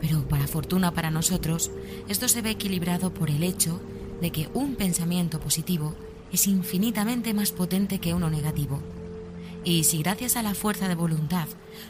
Pero 0.00 0.28
para 0.28 0.46
fortuna 0.46 0.92
para 0.92 1.10
nosotros, 1.10 1.70
esto 2.08 2.28
se 2.28 2.42
ve 2.42 2.50
equilibrado 2.50 3.12
por 3.12 3.30
el 3.30 3.42
hecho 3.42 3.80
de 4.20 4.30
que 4.30 4.48
un 4.54 4.74
pensamiento 4.74 5.40
positivo 5.40 5.94
es 6.32 6.46
infinitamente 6.46 7.34
más 7.34 7.52
potente 7.52 7.98
que 7.98 8.14
uno 8.14 8.30
negativo 8.30 8.80
y 9.64 9.84
si 9.84 9.98
gracias 9.98 10.36
a 10.36 10.42
la 10.42 10.54
fuerza 10.54 10.88
de 10.88 10.94
voluntad 10.94 11.46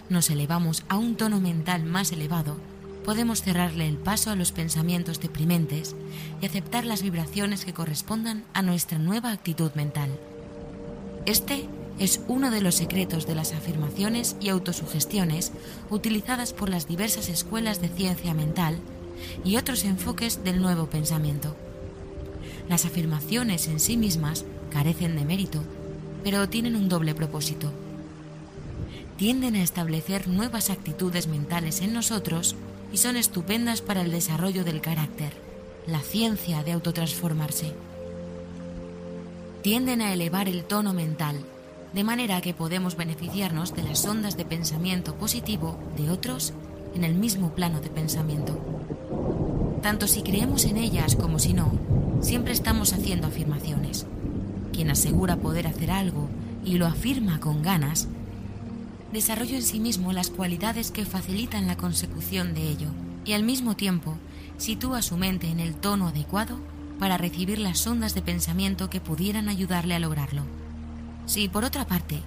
nos 0.08 0.30
elevamos 0.30 0.82
a 0.88 0.96
un 0.96 1.16
tono 1.16 1.40
mental 1.40 1.84
más 1.84 2.12
elevado, 2.12 2.56
podemos 3.04 3.42
cerrarle 3.42 3.88
el 3.88 3.96
paso 3.96 4.30
a 4.30 4.36
los 4.36 4.52
pensamientos 4.52 5.20
deprimentes 5.20 5.94
y 6.40 6.46
aceptar 6.46 6.84
las 6.84 7.02
vibraciones 7.02 7.64
que 7.64 7.72
correspondan 7.72 8.44
a 8.54 8.62
nuestra 8.62 8.98
nueva 8.98 9.32
actitud 9.32 9.70
mental. 9.74 10.10
Este 11.26 11.68
es 11.98 12.20
uno 12.28 12.50
de 12.50 12.60
los 12.60 12.76
secretos 12.76 13.26
de 13.26 13.34
las 13.34 13.52
afirmaciones 13.52 14.36
y 14.40 14.50
autosugestiones 14.50 15.52
utilizadas 15.90 16.52
por 16.52 16.68
las 16.68 16.86
diversas 16.86 17.28
escuelas 17.28 17.80
de 17.80 17.88
ciencia 17.88 18.34
mental 18.34 18.78
y 19.44 19.56
otros 19.56 19.84
enfoques 19.84 20.44
del 20.44 20.62
nuevo 20.62 20.86
pensamiento. 20.86 21.56
Las 22.68 22.84
afirmaciones 22.84 23.66
en 23.66 23.80
sí 23.80 23.96
mismas 23.96 24.44
carecen 24.70 25.16
de 25.16 25.24
mérito 25.24 25.62
pero 26.22 26.48
tienen 26.48 26.76
un 26.76 26.88
doble 26.88 27.14
propósito. 27.14 27.72
Tienden 29.16 29.56
a 29.56 29.62
establecer 29.62 30.28
nuevas 30.28 30.70
actitudes 30.70 31.26
mentales 31.26 31.80
en 31.80 31.92
nosotros 31.92 32.54
y 32.92 32.96
son 32.96 33.16
estupendas 33.16 33.80
para 33.80 34.02
el 34.02 34.10
desarrollo 34.10 34.64
del 34.64 34.80
carácter, 34.80 35.32
la 35.86 36.00
ciencia 36.00 36.62
de 36.62 36.72
autotransformarse. 36.72 37.72
Tienden 39.62 40.02
a 40.02 40.12
elevar 40.12 40.48
el 40.48 40.64
tono 40.64 40.94
mental, 40.94 41.36
de 41.92 42.04
manera 42.04 42.40
que 42.40 42.54
podemos 42.54 42.96
beneficiarnos 42.96 43.74
de 43.74 43.82
las 43.82 44.04
ondas 44.04 44.36
de 44.36 44.44
pensamiento 44.44 45.14
positivo 45.14 45.78
de 45.96 46.10
otros 46.10 46.52
en 46.94 47.04
el 47.04 47.14
mismo 47.14 47.50
plano 47.50 47.80
de 47.80 47.90
pensamiento. 47.90 48.58
Tanto 49.82 50.06
si 50.06 50.22
creemos 50.22 50.64
en 50.64 50.76
ellas 50.76 51.16
como 51.16 51.38
si 51.38 51.54
no, 51.54 51.72
siempre 52.20 52.52
estamos 52.52 52.92
haciendo 52.92 53.26
afirmaciones 53.26 54.06
quien 54.78 54.92
asegura 54.92 55.34
poder 55.34 55.66
hacer 55.66 55.90
algo 55.90 56.28
y 56.64 56.78
lo 56.78 56.86
afirma 56.86 57.40
con 57.40 57.62
ganas, 57.62 58.06
desarrolla 59.12 59.56
en 59.56 59.62
sí 59.62 59.80
mismo 59.80 60.12
las 60.12 60.30
cualidades 60.30 60.90
que 60.90 61.04
facilitan 61.04 61.66
la 61.66 61.76
consecución 61.76 62.54
de 62.54 62.68
ello 62.68 62.88
y 63.24 63.32
al 63.32 63.42
mismo 63.42 63.76
tiempo 63.76 64.16
sitúa 64.56 65.02
su 65.02 65.16
mente 65.16 65.48
en 65.48 65.60
el 65.60 65.74
tono 65.74 66.08
adecuado 66.08 66.58
para 66.98 67.16
recibir 67.16 67.58
las 67.58 67.86
ondas 67.86 68.14
de 68.14 68.22
pensamiento 68.22 68.90
que 68.90 69.00
pudieran 69.00 69.48
ayudarle 69.48 69.94
a 69.94 69.98
lograrlo. 69.98 70.42
Si, 71.26 71.48
por 71.48 71.64
otra 71.64 71.86
parte, 71.86 72.20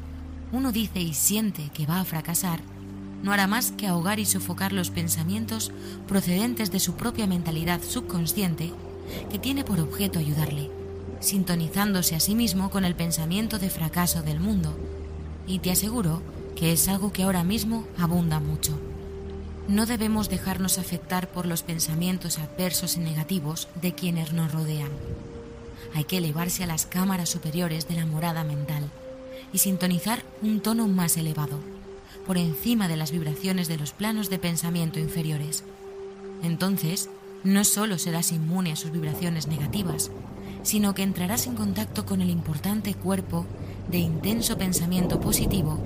uno 0.52 0.72
dice 0.72 1.02
y 1.02 1.14
siente 1.14 1.70
que 1.74 1.86
va 1.86 2.00
a 2.00 2.06
fracasar, 2.06 2.62
no 3.24 3.32
hará 3.34 3.48
más 3.48 3.72
que 3.72 3.88
ahogar 3.88 4.20
y 4.20 4.26
sofocar 4.26 4.74
los 4.74 4.90
pensamientos 4.90 5.72
procedentes 6.08 6.72
de 6.72 6.80
su 6.80 6.96
propia 6.96 7.28
mentalidad 7.28 7.82
subconsciente 7.82 8.72
que 9.30 9.40
tiene 9.40 9.64
por 9.64 9.80
objeto 9.80 10.20
ayudarle 10.20 10.70
sintonizándose 11.22 12.16
a 12.16 12.20
sí 12.20 12.36
mismo 12.36 12.70
con 12.70 12.84
el 12.84 12.96
pensamiento 12.96 13.60
de 13.60 13.70
fracaso 13.70 14.24
del 14.24 14.40
mundo. 14.40 14.76
Y 15.48 15.60
te 15.60 15.72
aseguro 15.72 16.22
que 16.62 16.74
es 16.74 16.88
algo 16.88 17.12
que 17.12 17.24
ahora 17.24 17.44
mismo 17.44 17.88
abunda 17.98 18.40
mucho. 18.40 18.80
No 19.68 19.88
debemos 19.88 20.30
dejarnos 20.30 20.78
afectar 20.78 21.28
por 21.28 21.48
los 21.48 21.64
pensamientos 21.64 22.38
adversos 22.38 22.98
y 22.98 23.00
negativos 23.00 23.68
de 23.82 23.96
quienes 23.96 24.32
nos 24.32 24.52
rodean. 24.52 24.92
Hay 25.96 26.04
que 26.04 26.18
elevarse 26.18 26.64
a 26.64 26.68
las 26.68 26.86
cámaras 26.86 27.30
superiores 27.30 27.88
de 27.88 27.96
la 27.96 28.06
morada 28.06 28.44
mental 28.44 28.84
y 29.52 29.58
sintonizar 29.58 30.22
un 30.44 30.62
tono 30.62 30.88
más 30.88 31.18
elevado, 31.18 31.58
por 32.28 32.38
encima 32.38 32.88
de 32.88 32.96
las 32.96 33.10
vibraciones 33.10 33.68
de 33.68 33.80
los 33.80 33.92
planos 33.92 34.30
de 34.30 34.38
pensamiento 34.38 35.00
inferiores. 35.00 35.64
Entonces, 36.44 37.10
no 37.44 37.64
solo 37.64 37.98
serás 37.98 38.32
inmune 38.32 38.74
a 38.74 38.76
sus 38.76 38.92
vibraciones 38.92 39.48
negativas, 39.48 40.12
sino 40.62 40.94
que 40.94 41.02
entrarás 41.02 41.48
en 41.48 41.56
contacto 41.56 42.06
con 42.06 42.22
el 42.22 42.30
importante 42.30 42.94
cuerpo 42.94 43.48
de 43.90 43.98
intenso 43.98 44.60
pensamiento 44.60 45.20
positivo 45.20 45.80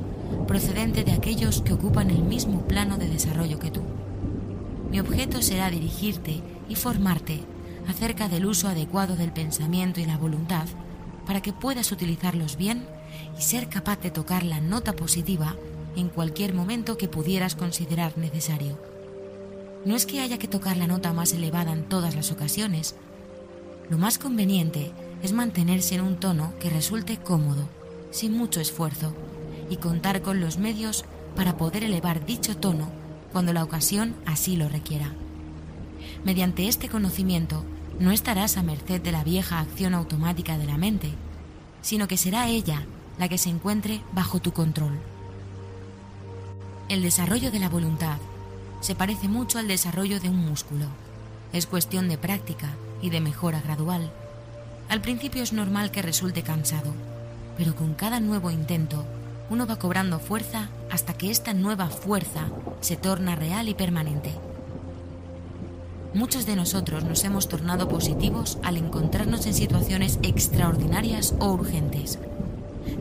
procedente 0.48 1.04
de 1.04 1.12
aquellos 1.12 1.62
que 1.62 1.74
ocupan 1.74 2.10
el 2.10 2.24
mismo 2.24 2.62
plano 2.62 2.98
de 2.98 3.10
desarrollo 3.10 3.60
que 3.60 3.72
tú. 3.72 3.82
Mi 4.92 5.00
objeto 5.00 5.42
será 5.42 5.70
dirigirte 5.70 6.42
y 6.70 6.76
formarte 6.76 7.42
acerca 7.88 8.30
del 8.30 8.46
uso 8.46 8.68
adecuado 8.68 9.16
del 9.16 9.32
pensamiento 9.32 10.00
y 10.00 10.06
la 10.06 10.18
voluntad 10.18 10.68
para 11.26 11.42
que 11.42 11.54
puedas 11.54 11.92
utilizarlos 11.92 12.58
bien 12.58 12.86
y 13.38 13.42
ser 13.42 13.68
capaz 13.70 14.00
de 14.02 14.12
tocar 14.12 14.44
la 14.44 14.62
nota 14.62 14.94
positiva 14.94 15.56
en 15.96 16.10
cualquier 16.10 16.54
momento 16.54 16.98
que 16.98 17.08
pudieras 17.08 17.56
considerar 17.56 18.18
necesario. 18.18 18.78
No 19.86 19.96
es 19.96 20.06
que 20.06 20.20
haya 20.20 20.38
que 20.38 20.48
tocar 20.48 20.78
la 20.78 20.88
nota 20.88 21.14
más 21.14 21.34
elevada 21.34 21.72
en 21.72 21.84
todas 21.84 22.16
las 22.16 22.32
ocasiones, 22.32 22.96
lo 23.90 23.98
más 23.98 24.18
conveniente 24.18 24.92
es 25.22 25.32
mantenerse 25.32 25.96
en 25.96 26.02
un 26.02 26.16
tono 26.18 26.54
que 26.60 26.70
resulte 26.70 27.18
cómodo, 27.18 27.68
sin 28.10 28.36
mucho 28.36 28.60
esfuerzo, 28.60 29.14
y 29.70 29.78
contar 29.78 30.22
con 30.22 30.40
los 30.42 30.58
medios 30.58 31.06
para 31.36 31.58
poder 31.58 31.84
elevar 31.84 32.26
dicho 32.26 32.58
tono 32.58 32.90
cuando 33.32 33.54
la 33.54 33.64
ocasión 33.64 34.16
así 34.26 34.56
lo 34.56 34.70
requiera. 34.70 35.12
Mediante 36.24 36.68
este 36.68 36.90
conocimiento 36.90 37.64
no 38.00 38.12
estarás 38.12 38.58
a 38.58 38.64
merced 38.64 39.02
de 39.02 39.12
la 39.12 39.24
vieja 39.24 39.60
acción 39.60 39.94
automática 39.94 40.58
de 40.58 40.66
la 40.66 40.78
mente, 40.78 41.12
sino 41.82 42.08
que 42.08 42.18
será 42.18 42.48
ella 42.48 42.84
la 43.18 43.30
que 43.30 43.38
se 43.38 43.50
encuentre 43.50 44.02
bajo 44.14 44.40
tu 44.40 44.52
control. 44.52 45.00
El 46.90 47.02
desarrollo 47.02 47.52
de 47.52 47.60
la 47.60 47.70
voluntad 47.70 48.18
se 48.82 48.96
parece 48.96 49.28
mucho 49.28 49.58
al 49.58 49.68
desarrollo 49.68 50.20
de 50.20 50.30
un 50.30 50.46
músculo. 50.46 50.86
Es 51.54 51.66
cuestión 51.66 52.08
de 52.10 52.18
práctica 52.18 52.70
y 53.02 53.10
de 53.10 53.22
mejora 53.22 53.62
gradual. 53.62 54.12
Al 54.90 55.02
principio 55.02 55.42
es 55.42 55.54
normal 55.54 55.92
que 55.92 56.02
resulte 56.02 56.44
cansado, 56.44 56.94
pero 57.58 57.76
con 57.76 57.96
cada 57.96 58.20
nuevo 58.20 58.52
intento 58.52 59.06
uno 59.50 59.68
va 59.68 59.78
cobrando 59.78 60.20
fuerza 60.20 60.70
hasta 60.90 61.14
que 61.14 61.30
esta 61.30 61.54
nueva 61.54 61.88
fuerza 61.90 62.48
se 62.82 62.96
torna 62.96 63.36
real 63.36 63.70
y 63.70 63.74
permanente. 63.74 64.32
Muchos 66.14 66.46
de 66.46 66.56
nosotros 66.56 67.04
nos 67.04 67.24
hemos 67.26 67.50
tornado 67.50 67.90
positivos 67.90 68.58
al 68.64 68.78
encontrarnos 68.78 69.46
en 69.46 69.54
situaciones 69.54 70.18
extraordinarias 70.24 71.36
o 71.40 71.52
urgentes. 71.52 72.20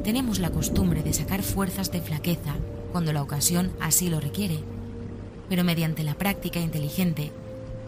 tenemos 0.03 0.39
la 0.39 0.51
costumbre 0.51 1.03
de 1.03 1.13
sacar 1.13 1.43
fuerzas 1.43 1.93
de 1.93 2.01
flaqueza 2.01 2.55
cuando 2.93 3.13
la 3.13 3.23
ocasión 3.23 3.73
así 3.81 4.09
lo 4.09 4.21
requiere, 4.21 4.59
pero 5.49 5.65
mediante 5.65 6.03
la 6.05 6.15
práctica 6.15 6.61
inteligente, 6.61 7.33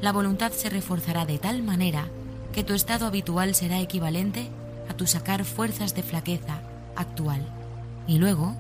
la 0.01 0.13
voluntad 0.13 0.53
se 0.53 0.71
reforzará 0.71 1.27
de 1.27 1.39
tal 1.39 1.63
manera 1.63 2.09
que 2.53 2.65
tu 2.65 2.75
estado 2.75 3.07
habitual 3.07 3.55
será 3.55 3.81
equivalente 3.81 4.49
a 4.89 4.95
tu 4.95 5.07
sacar 5.07 5.45
fuerzas 5.45 5.95
de 5.95 6.03
flaqueza 6.03 6.61
actual. 6.95 7.56
Y 8.07 8.19
luego, 8.19 8.55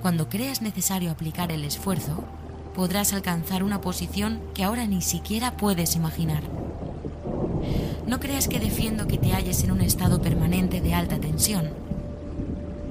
cuando 0.00 0.28
creas 0.28 0.62
necesario 0.62 1.10
aplicar 1.10 1.52
el 1.52 1.64
esfuerzo, 1.64 2.24
podrás 2.74 3.12
alcanzar 3.12 3.62
una 3.62 3.80
posición 3.80 4.40
que 4.54 4.64
ahora 4.64 4.86
ni 4.86 5.02
siquiera 5.02 5.56
puedes 5.56 5.96
imaginar. 5.96 6.42
No 8.06 8.20
creas 8.20 8.48
que 8.48 8.60
defiendo 8.60 9.06
que 9.06 9.18
te 9.18 9.32
halles 9.32 9.62
en 9.64 9.72
un 9.72 9.80
estado 9.80 10.20
permanente 10.20 10.80
de 10.80 10.94
alta 10.94 11.18
tensión. 11.18 11.70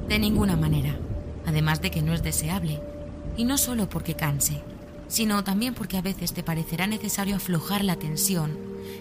De 0.07 0.19
ninguna 0.19 0.55
manera, 0.55 0.97
además 1.45 1.81
de 1.81 1.91
que 1.91 2.01
no 2.01 2.13
es 2.13 2.23
deseable, 2.23 2.81
y 3.37 3.45
no 3.45 3.57
solo 3.57 3.89
porque 3.89 4.15
canse, 4.15 4.61
sino 5.07 5.43
también 5.43 5.73
porque 5.73 5.97
a 5.97 6.01
veces 6.01 6.33
te 6.33 6.43
parecerá 6.43 6.87
necesario 6.87 7.35
aflojar 7.35 7.83
la 7.83 7.97
tensión 7.97 8.57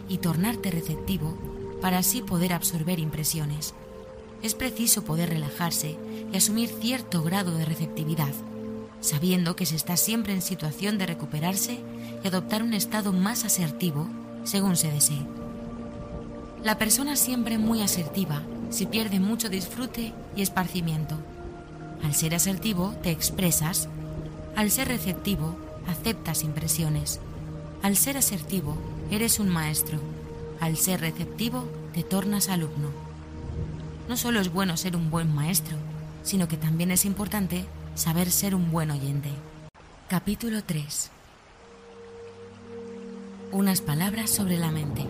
y 0.09 0.18
tornarte 0.18 0.70
receptivo 0.70 1.37
para 1.81 1.99
así 1.99 2.23
poder 2.23 2.53
absorber 2.53 2.99
impresiones. 2.99 3.75
Es 4.42 4.55
preciso 4.55 5.05
poder 5.05 5.29
relajarse 5.31 5.96
y 6.32 6.36
asumir 6.36 6.68
cierto 6.68 7.22
grado 7.22 7.56
de 7.56 7.64
receptividad, 7.64 8.32
sabiendo 9.00 9.56
que 9.56 9.66
se 9.66 9.76
está 9.76 9.96
siempre 9.96 10.32
en 10.32 10.42
situación 10.42 10.98
de 10.98 11.06
recuperarse 11.06 11.80
y 12.22 12.28
adoptar 12.28 12.62
un 12.62 12.74
estado 12.74 13.12
más 13.12 13.44
asertivo 13.44 14.08
según 14.44 14.76
se 14.76 14.90
desee. 14.90 15.22
La 16.62 16.78
persona 16.78 17.16
siempre 17.16 17.58
muy 17.58 17.82
asertiva 17.82 18.42
se 18.70 18.86
pierde 18.86 19.18
mucho 19.18 19.48
disfrute 19.48 20.12
y 20.36 20.42
esparcimiento. 20.42 21.16
Al 22.04 22.14
ser 22.14 22.34
asertivo 22.34 22.94
te 23.02 23.10
expresas, 23.10 23.88
al 24.56 24.70
ser 24.70 24.88
receptivo 24.88 25.56
aceptas 25.88 26.44
impresiones. 26.44 27.20
Al 27.82 27.96
ser 27.96 28.16
asertivo, 28.16 28.76
eres 29.10 29.40
un 29.40 29.48
maestro. 29.48 29.98
Al 30.60 30.76
ser 30.76 31.00
receptivo, 31.00 31.66
te 31.94 32.02
tornas 32.02 32.48
alumno. 32.48 32.90
No 34.08 34.16
solo 34.16 34.40
es 34.40 34.52
bueno 34.52 34.76
ser 34.76 34.96
un 34.96 35.10
buen 35.10 35.34
maestro, 35.34 35.76
sino 36.22 36.48
que 36.48 36.56
también 36.56 36.90
es 36.90 37.04
importante 37.04 37.64
saber 37.94 38.30
ser 38.30 38.54
un 38.54 38.70
buen 38.70 38.90
oyente. 38.90 39.30
Capítulo 40.09 40.62
3 40.64 41.11
Unas 43.52 43.80
palabras 43.80 44.30
sobre 44.30 44.59
la 44.59 44.70
mente. 44.70 45.06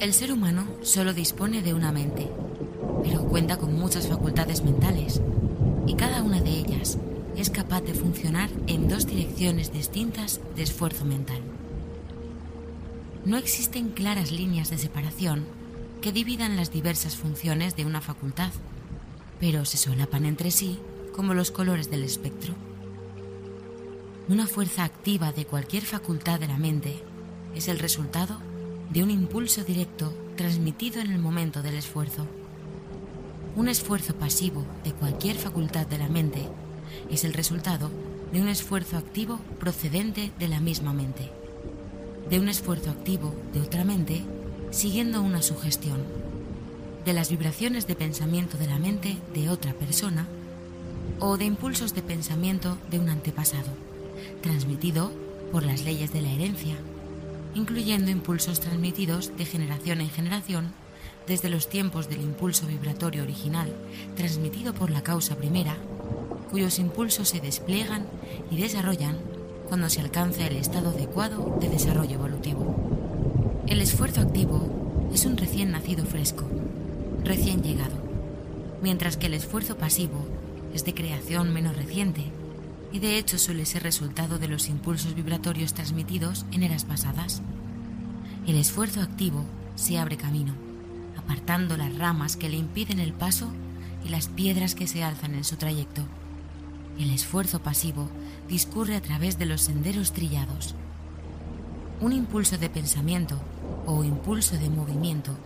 El 0.00 0.14
ser 0.14 0.32
humano 0.32 0.66
solo 0.82 1.12
dispone 1.12 1.62
de 1.62 1.74
una 1.74 1.92
mente, 1.92 2.30
pero 3.02 3.24
cuenta 3.24 3.58
con 3.58 3.78
muchas 3.78 4.08
facultades 4.08 4.64
mentales, 4.64 5.20
y 5.86 5.94
cada 5.94 6.22
una 6.22 6.40
de 6.40 6.50
ellas 6.50 6.98
es 7.36 7.50
capaz 7.50 7.82
de 7.82 7.94
funcionar 7.94 8.50
en 8.66 8.88
dos 8.88 9.06
direcciones 9.06 9.72
distintas 9.72 10.40
de 10.56 10.62
esfuerzo 10.62 11.04
mental. 11.04 11.40
No 13.24 13.36
existen 13.36 13.90
claras 13.90 14.32
líneas 14.32 14.70
de 14.70 14.78
separación 14.78 15.44
que 16.00 16.12
dividan 16.12 16.56
las 16.56 16.72
diversas 16.72 17.16
funciones 17.16 17.76
de 17.76 17.84
una 17.84 18.00
facultad, 18.00 18.50
pero 19.40 19.64
se 19.64 19.78
solapan 19.78 20.26
entre 20.26 20.50
sí 20.50 20.78
como 21.12 21.34
los 21.34 21.50
colores 21.50 21.90
del 21.90 22.04
espectro. 22.04 22.54
Una 24.28 24.46
fuerza 24.46 24.84
activa 24.84 25.32
de 25.32 25.46
cualquier 25.46 25.84
facultad 25.84 26.38
de 26.38 26.46
la 26.46 26.58
mente 26.58 27.02
es 27.54 27.66
el 27.66 27.78
resultado 27.78 28.38
de 28.90 29.02
un 29.02 29.10
impulso 29.10 29.64
directo 29.64 30.14
transmitido 30.36 31.00
en 31.00 31.10
el 31.10 31.18
momento 31.18 31.62
del 31.62 31.74
esfuerzo. 31.74 32.26
Un 33.56 33.68
esfuerzo 33.68 34.14
pasivo 34.14 34.64
de 34.84 34.92
cualquier 34.92 35.36
facultad 35.36 35.86
de 35.86 35.98
la 35.98 36.08
mente 36.08 36.48
es 37.10 37.24
el 37.24 37.32
resultado 37.32 37.90
de 38.32 38.40
un 38.40 38.48
esfuerzo 38.48 38.96
activo 38.96 39.40
procedente 39.58 40.30
de 40.38 40.48
la 40.48 40.60
misma 40.60 40.92
mente, 40.92 41.30
de 42.28 42.38
un 42.38 42.48
esfuerzo 42.48 42.90
activo 42.90 43.34
de 43.52 43.60
otra 43.60 43.84
mente 43.84 44.22
siguiendo 44.70 45.22
una 45.22 45.42
sugestión, 45.42 46.04
de 47.04 47.12
las 47.12 47.30
vibraciones 47.30 47.86
de 47.86 47.94
pensamiento 47.94 48.58
de 48.58 48.66
la 48.66 48.78
mente 48.78 49.16
de 49.34 49.48
otra 49.48 49.72
persona 49.72 50.26
o 51.18 51.36
de 51.36 51.44
impulsos 51.44 51.94
de 51.94 52.02
pensamiento 52.02 52.78
de 52.90 52.98
un 52.98 53.08
antepasado, 53.08 53.70
transmitido 54.42 55.12
por 55.52 55.64
las 55.64 55.84
leyes 55.84 56.12
de 56.12 56.22
la 56.22 56.30
herencia, 56.30 56.76
incluyendo 57.54 58.10
impulsos 58.10 58.60
transmitidos 58.60 59.36
de 59.36 59.44
generación 59.44 60.00
en 60.00 60.10
generación 60.10 60.72
desde 61.26 61.50
los 61.50 61.68
tiempos 61.68 62.08
del 62.08 62.22
impulso 62.22 62.66
vibratorio 62.66 63.22
original 63.22 63.72
transmitido 64.16 64.72
por 64.74 64.90
la 64.90 65.02
causa 65.02 65.36
primera 65.36 65.76
cuyos 66.50 66.78
impulsos 66.78 67.28
se 67.28 67.40
despliegan 67.40 68.04
y 68.50 68.56
desarrollan 68.56 69.16
cuando 69.68 69.88
se 69.88 70.00
alcanza 70.00 70.46
el 70.46 70.56
estado 70.56 70.90
adecuado 70.90 71.56
de 71.60 71.68
desarrollo 71.68 72.14
evolutivo. 72.14 73.62
El 73.68 73.80
esfuerzo 73.80 74.20
activo 74.20 75.08
es 75.14 75.24
un 75.26 75.36
recién 75.36 75.70
nacido 75.70 76.04
fresco, 76.04 76.44
recién 77.24 77.62
llegado, 77.62 77.96
mientras 78.82 79.16
que 79.16 79.26
el 79.26 79.34
esfuerzo 79.34 79.76
pasivo 79.76 80.26
es 80.74 80.84
de 80.84 80.94
creación 80.94 81.52
menos 81.52 81.76
reciente 81.76 82.24
y 82.92 82.98
de 82.98 83.18
hecho 83.18 83.38
suele 83.38 83.66
ser 83.66 83.82
resultado 83.82 84.38
de 84.38 84.48
los 84.48 84.68
impulsos 84.68 85.14
vibratorios 85.14 85.74
transmitidos 85.74 86.44
en 86.52 86.62
eras 86.62 86.84
pasadas. 86.84 87.42
El 88.46 88.56
esfuerzo 88.56 89.00
activo 89.00 89.44
se 89.76 89.98
abre 89.98 90.16
camino, 90.16 90.54
apartando 91.16 91.76
las 91.76 91.96
ramas 91.96 92.36
que 92.36 92.48
le 92.48 92.56
impiden 92.56 92.98
el 92.98 93.12
paso 93.12 93.50
y 94.04 94.08
las 94.08 94.28
piedras 94.28 94.74
que 94.74 94.86
se 94.86 95.04
alzan 95.04 95.34
en 95.34 95.44
su 95.44 95.56
trayecto. 95.56 96.02
El 96.98 97.10
esfuerzo 97.10 97.60
pasivo 97.60 98.08
discurre 98.48 98.96
a 98.96 99.00
través 99.00 99.38
de 99.38 99.46
los 99.46 99.62
senderos 99.62 100.12
trillados. 100.12 100.74
Un 102.00 102.12
impulso 102.12 102.58
de 102.58 102.70
pensamiento 102.70 103.38
o 103.86 104.02
impulso 104.04 104.56
de 104.56 104.70
movimiento, 104.70 105.36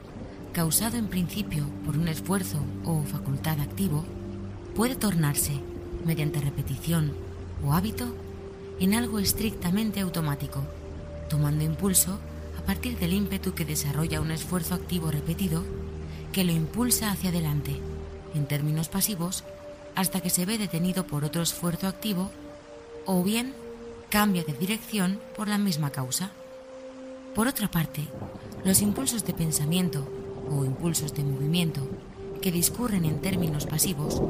causado 0.55 0.97
en 0.97 1.09
principio 1.09 1.67
por 1.85 1.97
un 1.97 2.07
esfuerzo 2.07 2.59
o 2.85 3.03
facultad 3.03 3.59
activo, 3.61 4.05
puede 4.77 4.95
tornarse, 4.95 5.61
mediante 6.07 6.41
repetición 6.41 7.13
o 7.67 7.73
hábito, 7.73 8.07
en 8.79 8.95
algo 8.95 9.19
estrictamente 9.19 10.01
automático, 10.01 10.63
tomando 11.29 11.65
impulso 11.65 12.21
a 12.57 12.63
partir 12.65 12.97
del 12.99 13.13
ímpetu 13.13 13.55
que 13.55 13.65
desarrolla 13.65 14.21
un 14.21 14.31
esfuerzo 14.31 14.77
activo 14.77 15.11
repetido 15.11 15.65
que 16.33 16.45
lo 16.45 16.53
impulsa 16.53 17.11
hacia 17.11 17.31
adelante, 17.31 17.81
en 18.35 18.47
términos 18.47 18.89
pasivos, 18.89 19.43
hasta 19.97 20.21
que 20.21 20.31
se 20.31 20.47
ve 20.47 20.57
detenido 20.57 21.05
por 21.05 21.25
otro 21.25 21.43
esfuerzo 21.43 21.89
activo 21.89 22.31
o 23.07 23.25
bien 23.25 23.55
cambia 24.09 24.45
de 24.45 24.53
dirección 24.53 25.19
por 25.37 25.49
la 25.49 25.59
misma 25.59 25.91
causa. 25.91 26.31
Por 27.35 27.49
otra 27.49 27.69
parte, 27.69 28.07
los 28.65 28.83
impulsos 28.83 29.25
de 29.25 29.35
pensamiento 29.35 30.09
o 30.51 30.65
impulsos 30.65 31.15
de 31.15 31.25
movimiento 31.25 31.81
que 32.41 32.53
discurren 32.53 33.05
en 33.05 33.21
términos 33.21 33.67
pasivos 33.67 34.21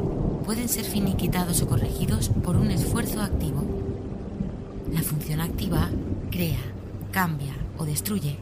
pueden 0.45 0.69
ser 0.69 0.85
finiquitados 0.85 1.63
o 1.63 1.67
corregidos 1.67 2.29
por 2.29 2.57
un 2.57 2.71
esfuerzo 2.71 3.21
activo. 3.21 3.65
La 4.93 5.03
función 5.03 5.41
activa 5.41 5.91
crea, 6.31 6.61
cambia 7.11 7.55
o 7.77 7.85
destruye. 7.85 8.37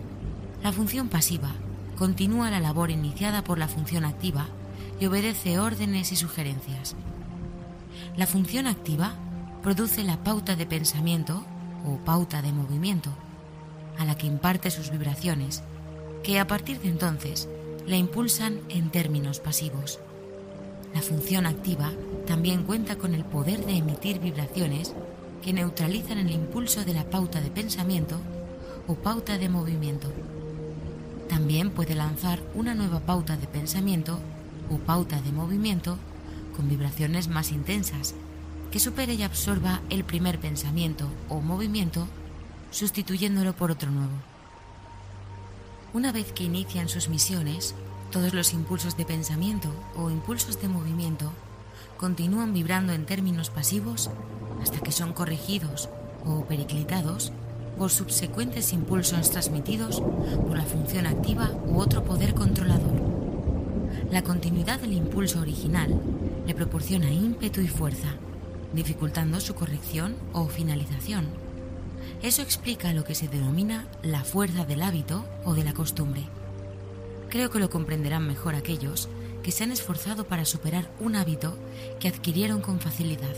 La 0.63 0.73
función 0.73 1.09
pasiva 1.09 1.53
continúa 1.97 2.51
la 2.51 2.61
labor 2.61 2.91
iniciada 2.91 3.45
por 3.45 3.59
la 3.59 3.69
función 3.69 4.05
activa 4.05 4.49
y 5.01 5.07
obedece 5.07 5.59
órdenes 5.59 6.13
y 6.13 6.17
sugerencias. 6.17 6.95
La 8.17 8.27
función 8.27 8.67
activa 8.67 9.15
produce 9.63 10.05
la 10.05 10.23
pauta 10.23 10.55
de 10.57 10.67
pensamiento 10.67 11.45
o 11.87 11.97
pauta 12.05 12.43
de 12.43 12.53
movimiento, 12.53 13.11
a 13.99 14.05
la 14.05 14.17
que 14.17 14.27
imparte 14.27 14.71
sus 14.71 14.91
vibraciones, 14.91 15.63
que 16.23 16.39
a 16.39 16.47
partir 16.47 16.81
de 16.81 16.89
entonces 16.89 17.49
la 17.87 17.97
impulsan 17.97 18.61
en 18.69 18.91
términos 18.91 19.41
pasivos. 19.41 19.99
La 20.95 21.03
función 21.03 21.47
activa 21.47 21.91
también 22.27 22.65
cuenta 22.65 22.97
con 22.97 23.15
el 23.15 23.25
poder 23.25 23.65
de 23.65 23.77
emitir 23.77 24.21
vibraciones 24.21 24.95
que 25.43 25.53
neutralizan 25.53 26.19
el 26.19 26.31
impulso 26.31 26.85
de 26.85 26.95
la 26.95 27.05
pauta 27.05 27.41
de 27.41 27.51
pensamiento 27.51 28.19
o 28.87 28.95
pauta 28.95 29.39
de 29.39 29.49
movimiento. 29.49 30.13
También 31.29 31.71
puede 31.71 31.95
lanzar 31.95 32.41
una 32.55 32.75
nueva 32.75 33.01
pauta 33.01 33.37
de 33.37 33.47
pensamiento 33.47 34.19
o 34.71 34.79
pauta 34.79 35.21
de 35.21 35.33
movimiento 35.33 35.99
con 36.55 36.69
vibraciones 36.69 37.29
más 37.29 37.51
intensas, 37.51 38.15
que 38.71 38.81
supere 38.81 39.15
y 39.15 39.23
absorba 39.23 39.81
el 39.91 40.05
primer 40.05 40.39
pensamiento 40.39 41.09
o 41.29 41.41
movimiento, 41.41 42.07
sustituyéndolo 42.71 43.55
por 43.55 43.71
otro 43.71 43.91
nuevo. 43.91 44.32
Una 45.95 46.13
vez 46.13 46.33
que 46.33 46.45
inician 46.45 46.89
sus 46.89 47.09
misiones, 47.09 47.75
todos 48.11 48.35
los 48.35 48.53
impulsos 48.53 48.97
de 48.97 49.05
pensamiento 49.05 49.69
o 49.97 50.11
impulsos 50.11 50.61
de 50.61 50.69
movimiento 50.69 51.33
continúan 51.97 52.53
vibrando 52.53 52.93
en 52.93 53.07
términos 53.07 53.51
pasivos 53.51 54.11
hasta 54.61 54.81
que 54.81 54.93
son 54.93 55.13
corregidos 55.13 55.89
o 56.25 56.45
periclitados 56.45 57.33
por 57.79 57.91
subsecuentes 57.91 58.73
impulsos 58.73 59.31
transmitidos 59.31 60.01
por 60.01 60.57
la 60.57 60.65
función 60.65 61.07
activa 61.07 61.51
u 61.67 61.79
otro 61.79 62.05
poder 62.05 62.35
controlador 62.35 63.13
la 64.13 64.23
continuidad 64.23 64.79
del 64.79 64.93
impulso 64.93 65.41
original 65.41 65.99
le 66.47 66.55
proporciona 66.55 67.11
ímpetu 67.11 67.63
y 67.63 67.69
fuerza, 67.69 68.09
dificultando 68.75 69.41
su 69.41 69.55
corrección 69.55 70.17
o 70.35 70.49
finalización. 70.49 71.42
Eso 72.23 72.41
explica 72.41 72.93
lo 72.93 73.03
que 73.03 73.17
se 73.17 73.27
denomina 73.27 73.89
la 74.05 74.23
fuerza 74.23 74.65
del 74.65 74.83
hábito 74.83 75.25
o 75.45 75.55
de 75.55 75.65
la 75.65 75.75
costumbre. 75.75 76.23
Creo 77.29 77.51
que 77.51 77.59
lo 77.59 77.69
comprenderán 77.69 78.29
mejor 78.29 78.55
aquellos 78.55 79.09
que 79.43 79.51
se 79.51 79.65
han 79.65 79.73
esforzado 79.73 80.25
para 80.25 80.45
superar 80.45 80.89
un 81.01 81.17
hábito 81.17 81.57
que 81.99 82.07
adquirieron 82.07 82.61
con 82.61 82.79
facilidad. 82.79 83.35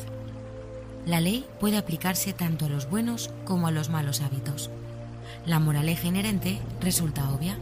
La 1.07 1.22
ley 1.22 1.47
puede 1.61 1.78
aplicarse 1.78 2.35
tanto 2.35 2.66
a 2.66 2.68
los 2.68 2.91
buenos 2.91 3.30
como 3.47 3.68
a 3.68 3.70
los 3.70 3.89
malos 3.89 4.20
hábitos. 4.20 4.68
La 5.47 5.61
moraleja 5.61 6.07
inherente 6.07 6.61
resulta 6.82 7.30
obvia. 7.30 7.57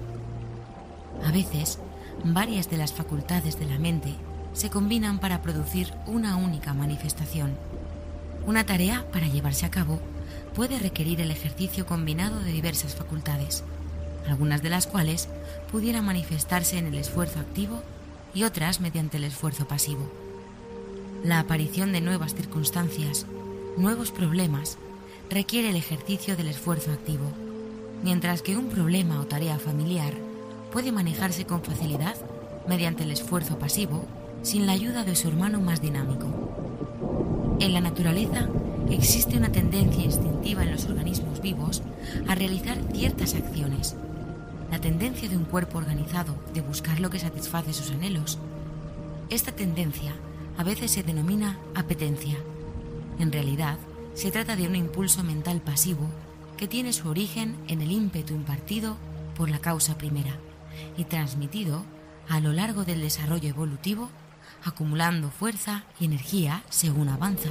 A 1.25 1.31
veces, 1.31 1.79
varias 2.25 2.69
de 2.69 2.79
las 2.79 2.93
facultades 2.93 3.61
de 3.61 3.67
la 3.67 3.79
mente 3.79 4.13
se 4.55 4.71
combinan 4.71 5.21
para 5.21 5.41
producir 5.41 5.95
una 6.07 6.35
única 6.35 6.75
manifestación. 6.75 7.53
Una 8.45 8.67
tarea 8.67 9.07
para 9.13 9.29
llevarse 9.29 9.67
a 9.67 9.71
cabo 9.71 10.01
puede 10.55 10.79
requerir 10.79 11.21
el 11.21 11.31
ejercicio 11.31 11.87
combinado 11.87 12.41
de 12.41 12.53
diversas 12.53 12.95
facultades, 12.95 13.65
algunas 14.27 14.63
de 14.63 14.71
las 14.71 14.87
cuales 14.87 15.29
pudieran 15.71 16.05
manifestarse 16.05 16.79
en 16.79 16.87
el 16.87 16.95
esfuerzo 16.95 17.41
activo 17.41 17.83
y 18.35 18.45
otras 18.45 18.81
mediante 18.81 19.17
el 19.17 19.25
esfuerzo 19.25 19.67
pasivo. 19.67 20.11
La 21.25 21.39
aparición 21.39 21.93
de 21.93 22.01
nuevas 22.01 22.35
circunstancias, 22.35 23.27
nuevos 23.77 24.11
problemas, 24.11 24.79
requiere 25.31 25.71
el 25.71 25.77
ejercicio 25.77 26.37
del 26.37 26.49
esfuerzo 26.49 26.93
activo, 26.93 27.31
mientras 28.03 28.43
que 28.43 28.57
un 28.57 28.69
problema 28.69 29.21
o 29.21 29.27
tarea 29.27 29.59
familiar 29.59 30.15
puede 30.73 30.93
manejarse 30.93 31.47
con 31.47 31.63
facilidad 31.63 32.17
mediante 32.67 33.05
el 33.05 33.11
esfuerzo 33.11 33.59
pasivo 33.59 34.05
sin 34.43 34.67
la 34.67 34.73
ayuda 34.73 35.05
de 35.05 35.15
su 35.15 35.29
hermano 35.29 35.61
más 35.61 35.81
dinámico. 35.81 36.27
En 37.61 37.73
la 37.73 37.81
naturaleza 37.81 38.49
existe 38.91 39.37
una 39.37 39.53
tendencia 39.53 40.03
instintiva 40.03 40.63
en 40.63 40.73
los 40.73 40.87
organismos 40.87 41.41
vivos 41.41 41.83
a 42.29 42.35
realizar 42.35 42.79
ciertas 42.93 43.35
acciones. 43.35 43.97
La 44.71 44.81
tendencia 44.81 45.29
de 45.29 45.37
un 45.37 45.45
cuerpo 45.45 45.79
organizado 45.79 46.35
de 46.55 46.61
buscar 46.61 47.01
lo 47.01 47.11
que 47.11 47.19
satisface 47.19 47.73
sus 47.73 47.91
anhelos. 47.91 48.39
Esta 49.31 49.53
tendencia 49.53 50.15
a 50.57 50.65
veces 50.65 50.91
se 50.91 51.03
denomina 51.03 51.59
apetencia. 51.75 52.37
En 53.19 53.33
realidad, 53.33 53.79
se 54.15 54.31
trata 54.31 54.57
de 54.57 54.67
un 54.67 54.77
impulso 54.77 55.23
mental 55.23 55.61
pasivo 55.61 56.09
que 56.57 56.69
tiene 56.69 56.93
su 56.93 57.09
origen 57.09 57.57
en 57.69 57.81
el 57.81 57.91
ímpetu 57.91 58.35
impartido 58.35 58.97
por 59.37 59.51
la 59.51 59.59
causa 59.59 59.99
primera 59.99 60.37
y 60.97 61.05
transmitido 61.05 61.85
a 62.29 62.41
lo 62.41 62.53
largo 62.53 62.85
del 62.85 63.01
desarrollo 63.01 63.49
evolutivo 63.49 64.11
acumulando 64.65 65.31
fuerza 65.31 65.85
y 65.99 66.05
energía 66.05 66.63
según 66.71 67.09
avanza. 67.09 67.51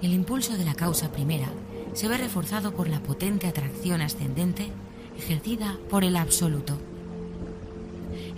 El 0.00 0.12
impulso 0.12 0.56
de 0.56 0.64
la 0.64 0.74
causa 0.74 1.10
primera 1.10 1.48
se 1.92 2.06
ve 2.06 2.16
reforzado 2.16 2.72
por 2.72 2.88
la 2.88 3.02
potente 3.02 3.48
atracción 3.48 4.00
ascendente 4.00 4.70
ejercida 5.18 5.76
por 5.90 6.04
el 6.04 6.16
absoluto. 6.16 6.78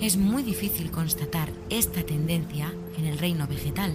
Es 0.00 0.16
muy 0.16 0.42
difícil 0.42 0.90
constatar 0.90 1.50
esta 1.68 2.02
tendencia 2.02 2.72
en 2.96 3.04
el 3.04 3.18
reino 3.18 3.46
vegetal, 3.46 3.94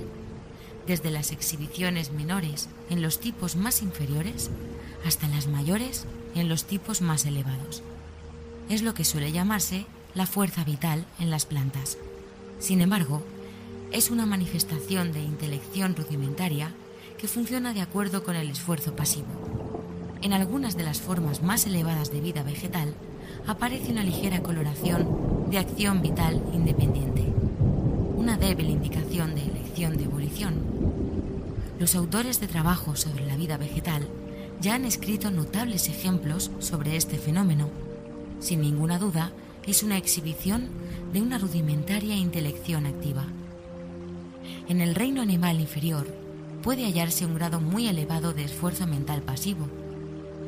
desde 0.86 1.10
las 1.10 1.32
exhibiciones 1.32 2.12
menores 2.12 2.70
en 2.92 3.02
los 3.02 3.20
tipos 3.20 3.56
más 3.56 3.82
inferiores 3.82 4.52
hasta 5.04 5.28
las 5.28 5.48
mayores 5.48 6.06
en 6.36 6.48
los 6.48 6.66
tipos 6.66 7.02
más 7.02 7.26
elevados. 7.26 7.82
Es 8.70 8.84
lo 8.84 8.94
que 8.94 9.06
suele 9.06 9.32
llamarse 9.32 9.88
la 10.14 10.28
fuerza 10.28 10.64
vital 10.64 11.06
en 11.20 11.32
las 11.32 11.48
plantas. 11.48 11.98
Sin 12.60 12.82
embargo, 12.82 13.24
es 13.92 14.12
una 14.12 14.28
manifestación 14.28 15.12
de 15.12 15.24
intelección 15.24 15.96
rudimentaria 15.96 16.72
que 17.18 17.28
funciona 17.28 17.74
de 17.74 17.82
acuerdo 17.82 18.24
con 18.24 18.36
el 18.36 18.50
esfuerzo 18.50 18.96
pasivo. 18.96 19.28
En 20.22 20.34
algunas 20.34 20.76
de 20.76 20.84
las 20.84 21.02
formas 21.02 21.42
más 21.42 21.66
elevadas 21.66 22.12
de 22.12 22.20
vida 22.20 22.44
vegetal 22.44 22.94
aparece 23.48 23.92
una 23.92 24.04
ligera 24.04 24.42
coloración 24.42 25.48
de 25.50 25.60
acción 25.60 26.02
vital 26.02 26.42
independiente, 26.54 27.24
una 28.16 28.38
débil 28.38 28.70
indicación 28.70 29.36
de 29.36 29.44
elección 29.44 29.98
de 29.98 30.06
evolución. 30.06 30.56
Los 31.80 31.96
autores 31.96 32.40
de 32.40 32.48
trabajos 32.48 33.02
sobre 33.02 33.26
la 33.26 33.36
vida 33.36 33.58
vegetal 33.58 34.08
ya 34.62 34.76
han 34.76 34.86
escrito 34.86 35.32
notables 35.32 35.90
ejemplos 35.90 36.52
sobre 36.60 36.96
este 36.96 37.18
fenómeno. 37.18 37.70
Sin 38.40 38.62
ninguna 38.62 38.98
duda, 38.98 39.32
es 39.66 39.84
una 39.84 39.98
exhibición 39.98 40.70
de 41.14 41.22
una 41.22 41.38
rudimentaria 41.38 42.16
intelección 42.16 42.86
activa. 42.86 43.26
En 44.68 44.82
el 44.82 44.96
reino 44.96 45.22
animal 45.22 45.60
inferior 45.60 46.25
puede 46.66 46.86
hallarse 46.86 47.28
un 47.28 47.36
grado 47.36 47.62
muy 47.62 47.88
elevado 47.88 48.34
de 48.34 48.44
esfuerzo 48.44 48.88
mental 48.88 49.22
pasivo, 49.22 49.68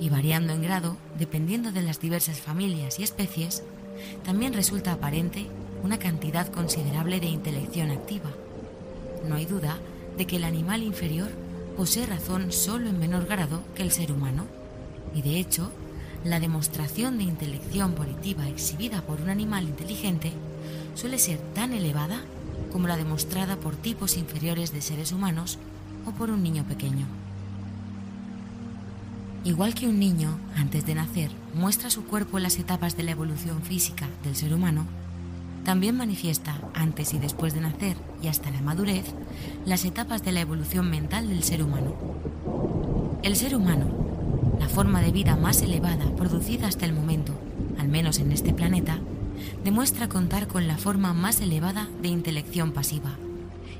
y 0.01 0.09
variando 0.09 0.51
en 0.51 0.63
grado, 0.63 0.97
dependiendo 1.20 1.72
de 1.72 1.84
las 1.84 1.99
diversas 1.99 2.39
familias 2.39 2.97
y 2.97 3.03
especies, 3.03 3.61
también 4.26 4.53
resulta 4.53 4.93
aparente 4.93 5.45
una 5.84 5.99
cantidad 5.99 6.47
considerable 6.47 7.20
de 7.20 7.28
intelección 7.28 7.91
activa. 7.91 8.32
No 9.30 9.36
hay 9.36 9.45
duda 9.45 9.78
de 10.18 10.26
que 10.26 10.38
el 10.38 10.43
animal 10.43 10.82
inferior 10.82 11.30
posee 11.78 12.07
razón 12.07 12.51
solo 12.51 12.89
en 12.89 12.97
menor 12.97 13.28
grado 13.28 13.61
que 13.76 13.84
el 13.84 13.91
ser 13.91 14.11
humano, 14.11 14.47
y 15.13 15.22
de 15.22 15.38
hecho, 15.38 15.72
la 16.24 16.39
demostración 16.39 17.20
de 17.20 17.26
intelección 17.26 17.93
volitiva 17.93 18.47
exhibida 18.47 19.03
por 19.03 19.22
un 19.22 19.30
animal 19.30 19.65
inteligente 19.65 20.32
suele 20.95 21.20
ser 21.20 21.38
tan 21.53 21.74
elevada 21.74 22.22
como 22.72 22.88
la 22.88 22.97
demostrada 22.97 23.57
por 23.57 23.76
tipos 23.76 24.18
inferiores 24.18 24.74
de 24.74 24.82
seres 24.82 25.11
humanos 25.11 25.59
por 26.11 26.29
un 26.29 26.43
niño 26.43 26.63
pequeño. 26.63 27.05
Igual 29.43 29.73
que 29.73 29.87
un 29.87 29.99
niño, 29.99 30.37
antes 30.55 30.85
de 30.85 30.95
nacer, 30.95 31.31
muestra 31.53 31.89
su 31.89 32.03
cuerpo 32.03 32.37
en 32.37 32.43
las 32.43 32.59
etapas 32.59 32.97
de 32.97 33.03
la 33.03 33.11
evolución 33.11 33.61
física 33.61 34.07
del 34.23 34.35
ser 34.35 34.53
humano, 34.53 34.85
también 35.63 35.97
manifiesta, 35.97 36.59
antes 36.73 37.13
y 37.13 37.19
después 37.19 37.53
de 37.53 37.61
nacer 37.61 37.97
y 38.21 38.27
hasta 38.27 38.51
la 38.51 38.61
madurez, 38.61 39.05
las 39.65 39.85
etapas 39.85 40.23
de 40.23 40.31
la 40.31 40.41
evolución 40.41 40.89
mental 40.89 41.27
del 41.29 41.43
ser 41.43 41.63
humano. 41.63 41.93
El 43.23 43.35
ser 43.35 43.55
humano, 43.55 43.85
la 44.59 44.69
forma 44.69 45.01
de 45.01 45.11
vida 45.11 45.35
más 45.35 45.61
elevada 45.61 46.05
producida 46.15 46.67
hasta 46.67 46.85
el 46.85 46.93
momento, 46.93 47.33
al 47.79 47.89
menos 47.89 48.19
en 48.19 48.31
este 48.31 48.53
planeta, 48.53 48.99
demuestra 49.63 50.09
contar 50.09 50.47
con 50.47 50.67
la 50.67 50.77
forma 50.77 51.13
más 51.13 51.41
elevada 51.41 51.87
de 52.01 52.07
intelección 52.09 52.71
pasiva 52.71 53.17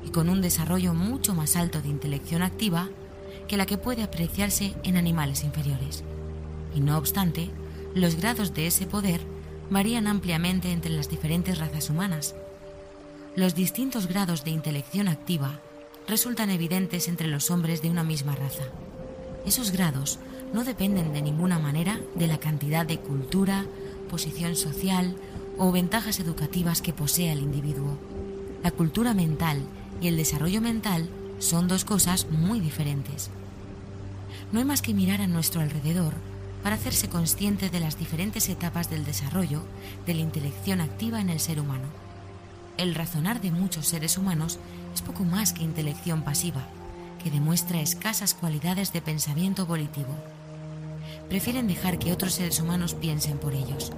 y 0.08 0.10
con 0.10 0.30
un 0.30 0.42
desarrollo 0.42 0.94
mucho 0.94 1.36
más 1.36 1.58
alto 1.58 1.82
de 1.82 1.90
intelección 1.90 2.42
activa 2.42 2.88
que 3.50 3.58
la 3.58 3.66
que 3.66 3.78
puede 3.78 4.04
apreciarse 4.04 4.74
en 4.84 4.96
animales 4.96 5.44
inferiores. 5.44 6.06
Y 6.74 6.80
no 6.80 6.98
obstante, 6.98 7.50
los 7.94 8.16
grados 8.16 8.54
de 8.54 8.68
ese 8.68 8.86
poder 8.86 9.20
varían 9.70 10.08
ampliamente 10.08 10.72
entre 10.72 10.92
las 10.92 11.10
diferentes 11.10 11.58
razas 11.58 11.90
humanas. 11.90 12.36
Los 13.36 13.54
distintos 13.54 14.08
grados 14.08 14.46
de 14.46 14.52
intelección 14.52 15.10
activa 15.10 15.60
resultan 16.08 16.52
evidentes 16.52 17.10
entre 17.10 17.28
los 17.28 17.52
hombres 17.52 17.82
de 17.82 17.90
una 17.90 18.06
misma 18.06 18.34
raza. 18.34 18.64
Esos 19.46 19.72
grados 19.72 20.20
no 20.54 20.64
dependen 20.64 21.12
de 21.12 21.22
ninguna 21.22 21.60
manera 21.60 22.00
de 22.16 22.28
la 22.28 22.40
cantidad 22.40 22.86
de 22.86 23.00
cultura, 23.00 23.66
posición 24.10 24.56
social 24.56 25.18
o 25.58 25.74
ventajas 25.74 26.22
educativas 26.22 26.82
que 26.82 26.94
posea 26.94 27.34
el 27.34 27.40
individuo. 27.40 27.98
La 28.64 28.72
cultura 28.72 29.14
mental 29.14 29.64
y 30.02 30.08
el 30.08 30.18
desarrollo 30.18 30.62
mental 30.62 31.10
son 31.40 31.68
dos 31.68 31.86
cosas 31.86 32.28
muy 32.30 32.60
diferentes. 32.60 33.30
No 34.52 34.60
hay 34.60 34.66
más 34.66 34.82
que 34.82 34.94
mirar 34.94 35.22
a 35.22 35.28
nuestro 35.28 35.62
alrededor 35.62 36.14
para 36.64 36.76
hacerse 36.76 37.10
consciente 37.10 37.70
de 37.70 37.80
las 37.80 37.98
diferentes 37.98 38.50
etapas 38.50 38.90
del 38.90 39.06
desarrollo 39.06 39.64
de 40.06 40.16
la 40.16 40.22
intelección 40.22 40.82
activa 40.82 41.22
en 41.22 41.30
el 41.30 41.40
ser 41.40 41.60
humano. 41.60 41.86
El 42.78 42.96
razonar 42.96 43.42
de 43.42 43.52
muchos 43.52 43.88
seres 43.88 44.18
humanos 44.18 44.60
es 44.94 45.02
poco 45.02 45.24
más 45.24 45.54
que 45.54 45.64
intelección 45.64 46.24
pasiva, 46.24 46.68
que 47.24 47.32
demuestra 47.32 47.82
escasas 47.82 48.34
cualidades 48.34 48.94
de 48.94 49.02
pensamiento 49.02 49.66
volitivo. 49.66 50.16
Prefieren 51.30 51.68
dejar 51.68 52.00
que 52.00 52.12
otros 52.12 52.34
seres 52.34 52.60
humanos 52.60 52.94
piensen 52.94 53.38
por 53.38 53.54
ellos, 53.54 53.92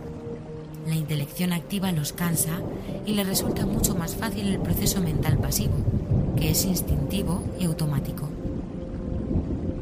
la 0.90 0.96
intelección 0.96 1.54
activa 1.54 1.92
los 1.92 2.14
cansa 2.14 2.60
y 3.06 3.14
les 3.14 3.28
resulta 3.28 3.66
mucho 3.66 3.96
más 3.96 4.16
fácil 4.16 4.48
el 4.48 4.60
proceso 4.60 5.02
mental 5.02 5.38
pasivo, 5.38 5.76
que 6.38 6.52
es 6.52 6.66
instintivo 6.66 7.44
y 7.60 7.66
automático. 7.66 8.30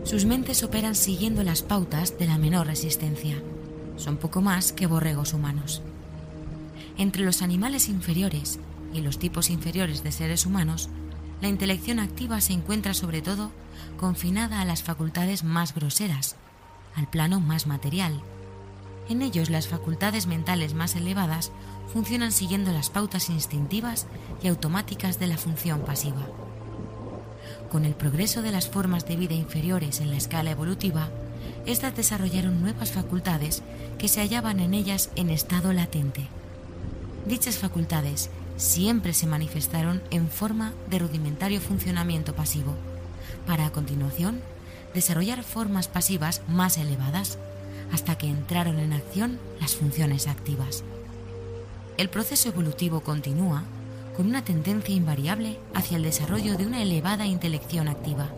Sus 0.03 0.25
mentes 0.25 0.63
operan 0.63 0.95
siguiendo 0.95 1.43
las 1.43 1.63
pautas 1.63 2.17
de 2.17 2.27
la 2.27 2.37
menor 2.37 2.67
resistencia. 2.67 3.41
Son 3.97 4.17
poco 4.17 4.41
más 4.41 4.71
que 4.71 4.87
borregos 4.87 5.33
humanos. 5.33 5.81
Entre 6.97 7.23
los 7.23 7.41
animales 7.41 7.89
inferiores 7.89 8.59
y 8.93 9.01
los 9.01 9.19
tipos 9.19 9.49
inferiores 9.49 10.03
de 10.03 10.11
seres 10.11 10.45
humanos, 10.45 10.89
la 11.41 11.49
intelección 11.49 11.99
activa 11.99 12.41
se 12.41 12.53
encuentra 12.53 12.93
sobre 12.93 13.21
todo 13.21 13.51
confinada 13.97 14.61
a 14.61 14.65
las 14.65 14.83
facultades 14.83 15.43
más 15.43 15.73
groseras, 15.75 16.35
al 16.95 17.09
plano 17.09 17.39
más 17.39 17.67
material, 17.67 18.21
En 19.09 19.21
ellos 19.21 19.49
las 19.49 19.67
facultades 19.67 20.27
mentales 20.27 20.73
más 20.73 20.95
elevadas 20.95 21.51
funcionan 21.93 22.31
siguiendo 22.31 22.71
las 22.71 22.89
pautas 22.89 23.29
instintivas 23.29 24.07
y 24.43 24.47
automáticas 24.47 25.19
de 25.19 25.27
la 25.27 25.37
función 25.37 25.81
pasiva. 25.81 26.27
Con 27.71 27.85
el 27.85 27.95
progreso 27.95 28.41
de 28.41 28.51
las 28.51 28.69
formas 28.69 29.07
de 29.07 29.15
vida 29.15 29.33
inferiores 29.33 30.01
en 30.01 30.09
la 30.09 30.17
escala 30.17 30.51
evolutiva, 30.51 31.09
éstas 31.65 31.95
desarrollaron 31.95 32.61
nuevas 32.61 32.91
facultades 32.91 33.63
que 33.97 34.07
se 34.07 34.21
hallaban 34.21 34.59
en 34.59 34.73
ellas 34.73 35.09
en 35.15 35.29
estado 35.29 35.73
latente. 35.73 36.27
Dichas 37.25 37.57
facultades 37.57 38.29
siempre 38.57 39.13
se 39.13 39.27
manifestaron 39.27 40.01
en 40.11 40.29
forma 40.29 40.73
de 40.89 40.99
rudimentario 40.99 41.61
funcionamiento 41.61 42.33
pasivo, 42.33 42.73
para 43.45 43.65
a 43.65 43.71
continuación 43.71 44.41
desarrollar 44.93 45.43
formas 45.43 45.87
pasivas 45.87 46.41
más 46.47 46.77
elevadas, 46.77 47.37
hasta 47.91 48.17
que 48.17 48.27
entraron 48.27 48.79
en 48.79 48.93
acción 48.93 49.39
las 49.59 49.75
funciones 49.75 50.27
activas. 50.27 50.83
El 51.97 52.09
proceso 52.09 52.49
evolutivo 52.49 53.01
continúa 53.01 53.63
con 54.15 54.27
una 54.27 54.43
tendencia 54.43 54.95
invariable 54.95 55.59
hacia 55.73 55.97
el 55.97 56.03
desarrollo 56.03 56.57
de 56.57 56.65
una 56.65 56.81
elevada 56.81 57.25
intelección 57.25 57.87
activa. 57.87 58.29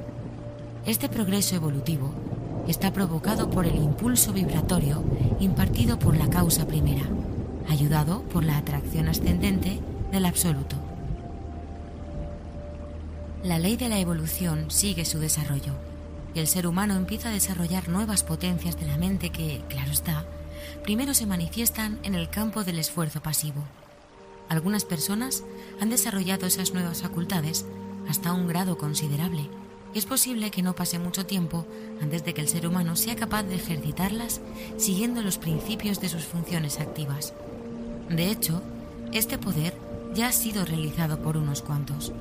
Este 0.85 1.09
progreso 1.09 1.55
evolutivo 1.55 2.13
está 2.67 2.93
provocado 2.93 3.49
por 3.49 3.65
el 3.65 3.75
impulso 3.75 4.33
vibratorio 4.33 5.03
impartido 5.39 5.97
por 5.97 6.15
la 6.15 6.29
causa 6.29 6.67
primera, 6.67 7.03
ayudado 7.67 8.21
por 8.23 8.43
la 8.43 8.57
atracción 8.57 9.07
ascendente 9.07 9.79
del 10.11 10.25
absoluto. 10.25 10.75
La 13.43 13.57
ley 13.57 13.77
de 13.77 13.89
la 13.89 13.99
evolución 13.99 14.69
sigue 14.69 15.05
su 15.05 15.19
desarrollo 15.19 15.88
y 16.33 16.39
el 16.39 16.47
ser 16.47 16.67
humano 16.67 16.95
empieza 16.95 17.29
a 17.29 17.33
desarrollar 17.33 17.89
nuevas 17.89 18.23
potencias 18.23 18.79
de 18.79 18.87
la 18.87 18.97
mente 18.97 19.31
que, 19.31 19.61
claro 19.69 19.91
está, 19.91 20.25
primero 20.83 21.13
se 21.13 21.25
manifiestan 21.25 21.99
en 22.03 22.15
el 22.15 22.29
campo 22.29 22.63
del 22.63 22.79
esfuerzo 22.79 23.21
pasivo. 23.21 23.63
Algunas 24.47 24.85
personas 24.85 25.43
han 25.79 25.89
desarrollado 25.89 26.47
esas 26.47 26.73
nuevas 26.73 27.01
facultades 27.01 27.65
hasta 28.07 28.33
un 28.33 28.47
grado 28.47 28.77
considerable 28.77 29.49
y 29.93 29.97
es 29.97 30.05
posible 30.05 30.51
que 30.51 30.61
no 30.61 30.75
pase 30.75 30.99
mucho 30.99 31.25
tiempo 31.25 31.65
antes 32.01 32.23
de 32.23 32.33
que 32.33 32.41
el 32.41 32.47
ser 32.47 32.67
humano 32.67 32.95
sea 32.95 33.15
capaz 33.15 33.43
de 33.43 33.55
ejercitarlas 33.55 34.41
siguiendo 34.77 35.21
los 35.21 35.37
principios 35.37 35.99
de 35.99 36.09
sus 36.09 36.25
funciones 36.25 36.79
activas. 36.79 37.33
De 38.09 38.29
hecho, 38.29 38.61
este 39.13 39.37
poder 39.37 39.73
ya 40.13 40.27
ha 40.27 40.31
sido 40.31 40.65
realizado 40.65 41.21
por 41.21 41.37
unos 41.37 41.61
cuantos. 41.61 42.11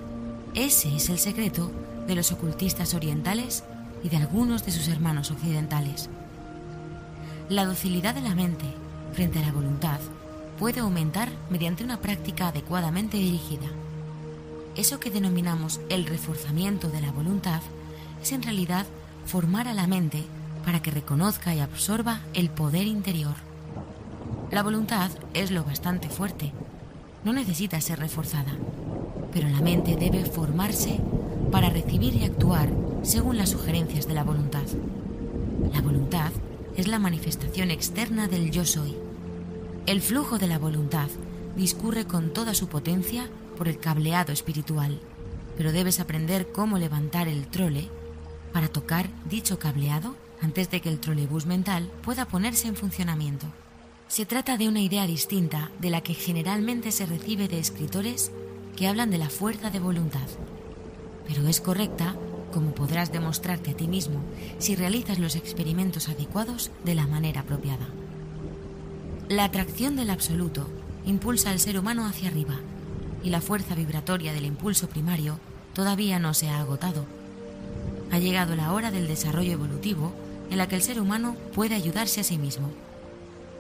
Ese 0.55 0.95
es 0.95 1.09
el 1.09 1.19
secreto 1.19 1.71
de 2.07 2.15
los 2.15 2.33
ocultistas 2.33 2.95
orientales 2.95 3.65
y 4.03 4.09
de 4.09 4.17
algunos 4.17 4.65
de 4.65 4.73
sus 4.73 4.89
hermanos 4.89 5.31
occidentales. 5.31 6.09
La 7.49 7.65
docilidad 7.65 8.15
de 8.15 8.23
la 8.23 8.35
mente 8.35 8.67
frente 9.13 9.39
a 9.39 9.43
la 9.43 9.53
voluntad 9.53 10.01
puede 10.59 10.81
aumentar 10.81 11.31
mediante 11.51 11.85
una 11.85 12.01
práctica 12.01 12.49
adecuadamente 12.49 13.17
dirigida. 13.17 13.67
Eso 14.77 15.01
que 15.01 15.11
denominamos 15.11 15.81
el 15.89 16.07
reforzamiento 16.07 16.89
de 16.89 17.01
la 17.01 17.13
voluntad 17.13 17.61
es 18.23 18.33
en 18.33 18.43
realidad 18.43 18.87
formar 19.27 19.69
a 19.69 19.75
la 19.75 19.87
mente 19.87 20.25
para 20.65 20.83
que 20.83 20.91
reconozca 20.91 21.55
y 21.55 21.61
absorba 21.61 22.21
el 22.35 22.51
poder 22.51 22.87
interior. 22.87 23.35
La 24.51 24.63
voluntad 24.63 25.11
es 25.35 25.51
lo 25.51 25.65
bastante 25.65 26.09
fuerte, 26.09 26.53
no 27.25 27.33
necesita 27.33 27.81
ser 27.81 27.99
reforzada, 27.99 28.53
pero 29.33 29.49
la 29.49 29.61
mente 29.61 29.97
debe 29.97 30.25
formarse 30.25 31.01
para 31.51 31.71
recibir 31.71 32.15
y 32.15 32.25
actuar 32.25 32.69
según 33.03 33.37
las 33.37 33.51
sugerencias 33.51 34.07
de 34.07 34.15
la 34.15 34.25
voluntad. 34.25 34.65
La 35.73 35.81
voluntad 35.81 36.31
es 36.77 36.87
la 36.89 36.99
manifestación 36.99 37.71
externa 37.71 38.29
del 38.29 38.51
yo 38.51 38.65
soy. 38.65 38.97
El 39.87 40.01
flujo 40.01 40.39
de 40.39 40.47
la 40.47 40.59
voluntad 40.59 41.09
discurre 41.57 42.07
con 42.07 42.33
toda 42.33 42.55
su 42.55 42.69
potencia 42.69 43.29
por 43.57 43.69
el 43.69 43.79
cableado 43.79 44.33
espiritual, 44.33 45.01
pero 45.57 45.73
debes 45.73 45.99
aprender 46.01 46.53
cómo 46.53 46.79
levantar 46.79 47.29
el 47.29 47.47
trole 47.49 47.89
para 48.53 48.69
tocar 48.69 49.09
dicho 49.29 49.59
cableado 49.59 50.15
antes 50.41 50.71
de 50.71 50.81
que 50.81 50.89
el 50.89 51.01
trolebús 51.01 51.47
mental 51.47 51.91
pueda 52.03 52.27
ponerse 52.27 52.69
en 52.69 52.77
funcionamiento. 52.77 53.47
Se 54.07 54.25
trata 54.25 54.57
de 54.57 54.69
una 54.69 54.81
idea 54.81 55.07
distinta 55.07 55.71
de 55.81 55.91
la 55.91 56.01
que 56.01 56.15
generalmente 56.15 56.93
se 56.93 57.07
recibe 57.07 57.49
de 57.49 57.59
escritores 57.59 58.31
que 58.77 58.87
hablan 58.87 59.11
de 59.11 59.19
la 59.19 59.29
fuerza 59.29 59.71
de 59.71 59.81
voluntad, 59.81 60.29
pero 61.27 61.47
es 61.49 61.61
correcta 61.61 62.15
como 62.53 62.75
podrás 62.75 63.13
demostrarte 63.13 63.71
a 63.71 63.77
ti 63.77 63.89
mismo 63.89 64.21
si 64.59 64.75
realizas 64.75 65.19
los 65.19 65.37
experimentos 65.37 66.09
adecuados 66.09 66.71
de 66.85 66.95
la 66.95 67.07
manera 67.07 67.43
apropiada. 67.43 67.87
La 69.29 69.45
atracción 69.45 69.97
del 69.97 70.11
absoluto 70.11 70.69
impulsa 71.05 71.51
al 71.51 71.61
ser 71.61 71.79
humano 71.79 72.07
hacia 72.07 72.29
arriba 72.29 72.57
y 73.23 73.31
la 73.31 73.41
fuerza 73.41 73.75
vibratoria 73.75 74.33
del 74.33 74.47
impulso 74.47 74.89
primario 74.89 75.39
todavía 75.75 76.19
no 76.19 76.35
se 76.35 76.49
ha 76.49 76.61
agotado. 76.61 77.05
Ha 78.11 78.19
llegado 78.19 78.57
la 78.57 78.73
hora 78.73 78.91
del 78.91 79.07
desarrollo 79.07 79.53
evolutivo 79.53 80.13
en 80.51 80.59
la 80.59 80.67
que 80.67 80.77
el 80.77 80.83
ser 80.83 81.01
humano 81.01 81.37
puede 81.55 81.75
ayudarse 81.75 82.21
a 82.21 82.25
sí 82.25 82.39
mismo. 82.39 82.71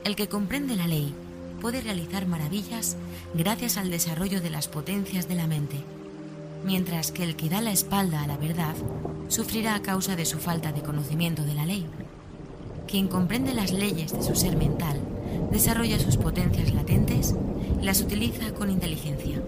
El 0.05 0.17
que 0.17 0.29
comprende 0.29 0.75
la 0.77 0.87
ley 0.87 1.15
puede 1.61 1.81
realizar 1.81 2.27
maravillas 2.27 2.97
gracias 3.35 3.77
al 3.77 3.91
desarrollo 3.91 4.41
de 4.41 4.51
las 4.51 4.69
potencias 4.69 5.29
de 5.29 5.35
la 5.35 5.47
mente 5.47 5.85
mientras 6.65 7.13
que 7.13 7.25
el 7.25 7.37
que 7.37 7.49
da 7.49 7.61
la 7.61 7.73
espalda 7.73 8.23
a 8.23 8.27
la 8.27 8.37
verdad 8.37 8.75
sufrirá 9.29 9.75
a 9.75 9.83
causa 9.83 10.17
de 10.17 10.25
su 10.25 10.39
falta 10.39 10.73
de 10.73 10.83
conocimiento 10.83 11.45
de 11.45 11.55
la 11.55 11.67
ley. 11.67 11.87
Quien 12.87 13.09
comprende 13.09 13.55
las 13.55 13.73
leyes 13.73 14.13
de 14.13 14.23
su 14.23 14.35
ser 14.35 14.57
mental 14.57 14.99
desarrolla 15.51 15.99
sus 15.99 16.17
potencias 16.17 16.73
latentes 16.73 17.35
y 17.81 17.85
las 17.85 18.01
utiliza 18.01 18.53
con 18.55 18.71
inteligencia. 18.71 19.43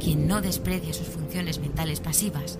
Quien 0.00 0.26
no 0.26 0.40
desprecia 0.40 0.92
sus 0.92 1.08
funciones 1.08 1.58
mentales 1.60 2.00
pasivas, 2.00 2.58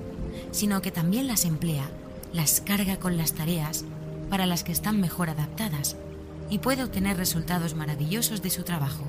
sino 0.50 0.82
que 0.82 0.90
también 0.90 1.26
las 1.26 1.44
emplea, 1.44 1.88
las 2.32 2.60
carga 2.60 2.98
con 2.98 3.16
las 3.16 3.32
tareas 3.32 3.84
para 4.28 4.46
las 4.46 4.64
que 4.64 4.72
están 4.72 5.00
mejor 5.00 5.30
adaptadas 5.30 5.96
y 6.50 6.58
puede 6.58 6.84
obtener 6.84 7.16
resultados 7.16 7.74
maravillosos 7.74 8.42
de 8.42 8.50
su 8.50 8.62
trabajo, 8.62 9.04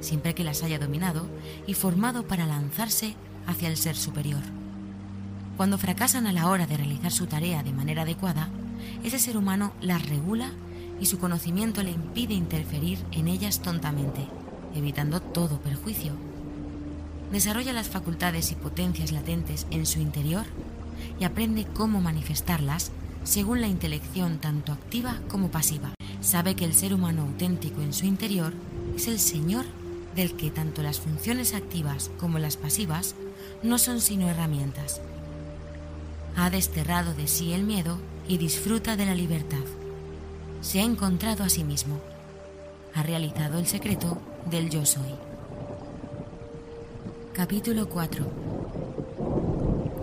siempre 0.00 0.34
que 0.34 0.44
las 0.44 0.62
haya 0.62 0.78
dominado 0.78 1.26
y 1.66 1.74
formado 1.74 2.24
para 2.24 2.46
lanzarse 2.46 3.14
hacia 3.46 3.68
el 3.68 3.76
ser 3.76 3.96
superior. 3.96 4.42
Cuando 5.56 5.78
fracasan 5.78 6.26
a 6.26 6.32
la 6.32 6.48
hora 6.48 6.66
de 6.66 6.76
realizar 6.76 7.12
su 7.12 7.26
tarea 7.26 7.62
de 7.62 7.72
manera 7.72 8.02
adecuada, 8.02 8.48
ese 9.04 9.18
ser 9.18 9.36
humano 9.36 9.72
las 9.80 10.08
regula 10.08 10.50
y 11.00 11.06
su 11.06 11.18
conocimiento 11.18 11.82
le 11.82 11.90
impide 11.90 12.34
interferir 12.34 12.98
en 13.12 13.28
ellas 13.28 13.60
tontamente, 13.60 14.26
evitando 14.74 15.20
todo 15.20 15.60
perjuicio. 15.60 16.12
Desarrolla 17.32 17.72
las 17.72 17.88
facultades 17.88 18.52
y 18.52 18.54
potencias 18.54 19.12
latentes 19.12 19.66
en 19.70 19.86
su 19.86 20.00
interior 20.00 20.44
y 21.18 21.24
aprende 21.24 21.66
cómo 21.66 22.00
manifestarlas 22.00 22.90
según 23.24 23.60
la 23.60 23.68
intelección 23.68 24.38
tanto 24.38 24.72
activa 24.72 25.20
como 25.28 25.50
pasiva. 25.50 25.94
Sabe 26.20 26.56
que 26.56 26.64
el 26.64 26.74
ser 26.74 26.92
humano 26.92 27.22
auténtico 27.22 27.82
en 27.82 27.92
su 27.92 28.06
interior 28.06 28.52
es 28.96 29.08
el 29.08 29.18
Señor 29.18 29.64
del 30.16 30.36
que 30.36 30.50
tanto 30.50 30.82
las 30.82 31.00
funciones 31.00 31.54
activas 31.54 32.10
como 32.18 32.38
las 32.38 32.56
pasivas 32.56 33.14
no 33.62 33.78
son 33.78 34.00
sino 34.00 34.28
herramientas. 34.28 35.00
Ha 36.36 36.50
desterrado 36.50 37.14
de 37.14 37.26
sí 37.26 37.52
el 37.52 37.64
miedo 37.64 37.98
y 38.26 38.38
disfruta 38.38 38.96
de 38.96 39.06
la 39.06 39.14
libertad. 39.14 39.64
Se 40.62 40.80
ha 40.80 40.84
encontrado 40.84 41.44
a 41.44 41.48
sí 41.48 41.64
mismo. 41.64 42.00
Ha 42.94 43.02
realizado 43.02 43.58
el 43.58 43.66
secreto 43.66 44.18
del 44.50 44.70
yo 44.70 44.86
soy. 44.86 45.14
Capítulo 47.32 47.88
4. 47.88 48.26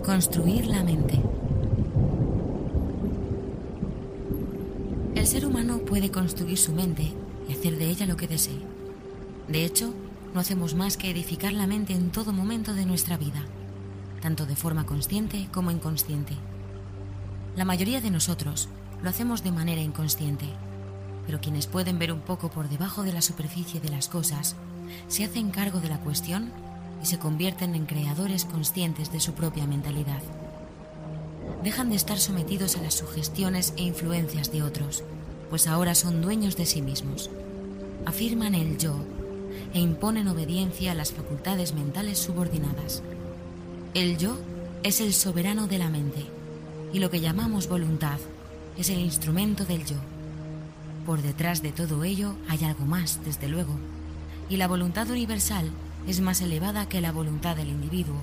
Construir 0.04 0.66
la 0.66 0.82
mente. 0.82 1.20
El 5.14 5.26
ser 5.26 5.44
humano 5.44 5.78
puede 5.78 6.10
construir 6.10 6.58
su 6.58 6.72
mente 6.72 7.12
y 7.48 7.52
hacer 7.52 7.76
de 7.76 7.90
ella 7.90 8.06
lo 8.06 8.16
que 8.16 8.28
desee. 8.28 8.58
De 9.48 9.64
hecho, 9.64 9.92
no 10.34 10.40
hacemos 10.40 10.74
más 10.74 10.96
que 10.96 11.10
edificar 11.10 11.52
la 11.52 11.66
mente 11.66 11.94
en 11.94 12.10
todo 12.10 12.32
momento 12.32 12.74
de 12.74 12.86
nuestra 12.86 13.16
vida, 13.16 13.44
tanto 14.20 14.46
de 14.46 14.56
forma 14.56 14.86
consciente 14.86 15.48
como 15.52 15.70
inconsciente. 15.70 16.34
La 17.56 17.64
mayoría 17.64 18.00
de 18.00 18.10
nosotros 18.10 18.68
lo 19.02 19.10
hacemos 19.10 19.42
de 19.42 19.52
manera 19.52 19.80
inconsciente, 19.80 20.46
pero 21.26 21.40
quienes 21.40 21.66
pueden 21.66 21.98
ver 21.98 22.12
un 22.12 22.20
poco 22.20 22.50
por 22.50 22.68
debajo 22.68 23.02
de 23.02 23.12
la 23.12 23.22
superficie 23.22 23.80
de 23.80 23.88
las 23.88 24.08
cosas 24.08 24.56
se 25.08 25.24
hacen 25.24 25.50
cargo 25.50 25.80
de 25.80 25.88
la 25.88 26.00
cuestión 26.00 26.50
y 27.02 27.06
se 27.06 27.18
convierten 27.18 27.74
en 27.74 27.86
creadores 27.86 28.44
conscientes 28.44 29.12
de 29.12 29.20
su 29.20 29.34
propia 29.34 29.66
mentalidad. 29.66 30.22
Dejan 31.62 31.90
de 31.90 31.96
estar 31.96 32.18
sometidos 32.18 32.76
a 32.76 32.82
las 32.82 32.94
sugestiones 32.94 33.74
e 33.76 33.82
influencias 33.82 34.52
de 34.52 34.62
otros, 34.62 35.04
pues 35.50 35.66
ahora 35.66 35.94
son 35.94 36.22
dueños 36.22 36.56
de 36.56 36.66
sí 36.66 36.82
mismos. 36.82 37.30
Afirman 38.06 38.54
el 38.54 38.78
yo 38.78 39.04
e 39.74 39.80
imponen 39.80 40.28
obediencia 40.28 40.92
a 40.92 40.94
las 40.94 41.12
facultades 41.12 41.74
mentales 41.74 42.18
subordinadas. 42.18 43.02
El 43.94 44.18
yo 44.18 44.38
es 44.82 45.00
el 45.00 45.12
soberano 45.14 45.66
de 45.66 45.78
la 45.78 45.88
mente 45.88 46.24
y 46.92 46.98
lo 46.98 47.10
que 47.10 47.20
llamamos 47.20 47.68
voluntad 47.68 48.18
es 48.76 48.90
el 48.90 48.98
instrumento 48.98 49.64
del 49.64 49.84
yo. 49.84 49.96
Por 51.04 51.22
detrás 51.22 51.62
de 51.62 51.72
todo 51.72 52.04
ello 52.04 52.34
hay 52.48 52.64
algo 52.64 52.84
más, 52.84 53.20
desde 53.24 53.48
luego, 53.48 53.74
y 54.48 54.56
la 54.56 54.68
voluntad 54.68 55.10
universal 55.10 55.70
es 56.06 56.20
más 56.20 56.40
elevada 56.40 56.88
que 56.88 57.00
la 57.00 57.12
voluntad 57.12 57.56
del 57.56 57.68
individuo, 57.68 58.16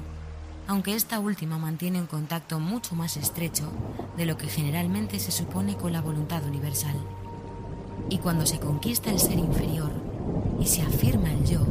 aunque 0.68 0.96
esta 0.96 1.20
última 1.20 1.58
mantiene 1.58 2.00
un 2.00 2.08
contacto 2.08 2.60
mucho 2.60 2.96
más 2.96 3.18
estrecho 3.18 3.72
de 4.18 4.26
lo 4.26 4.38
que 4.38 4.48
generalmente 4.48 5.20
se 5.20 5.32
supone 5.32 5.76
con 5.76 5.94
la 5.94 6.02
voluntad 6.02 6.44
universal. 6.46 6.96
Y 8.10 8.20
cuando 8.20 8.46
se 8.46 8.60
conquista 8.60 9.12
el 9.12 9.20
ser 9.20 9.40
inferior 9.40 10.05
y 10.60 10.66
se 10.66 10.82
afirma 10.82 11.32
el 11.32 11.46
yo, 11.46 11.66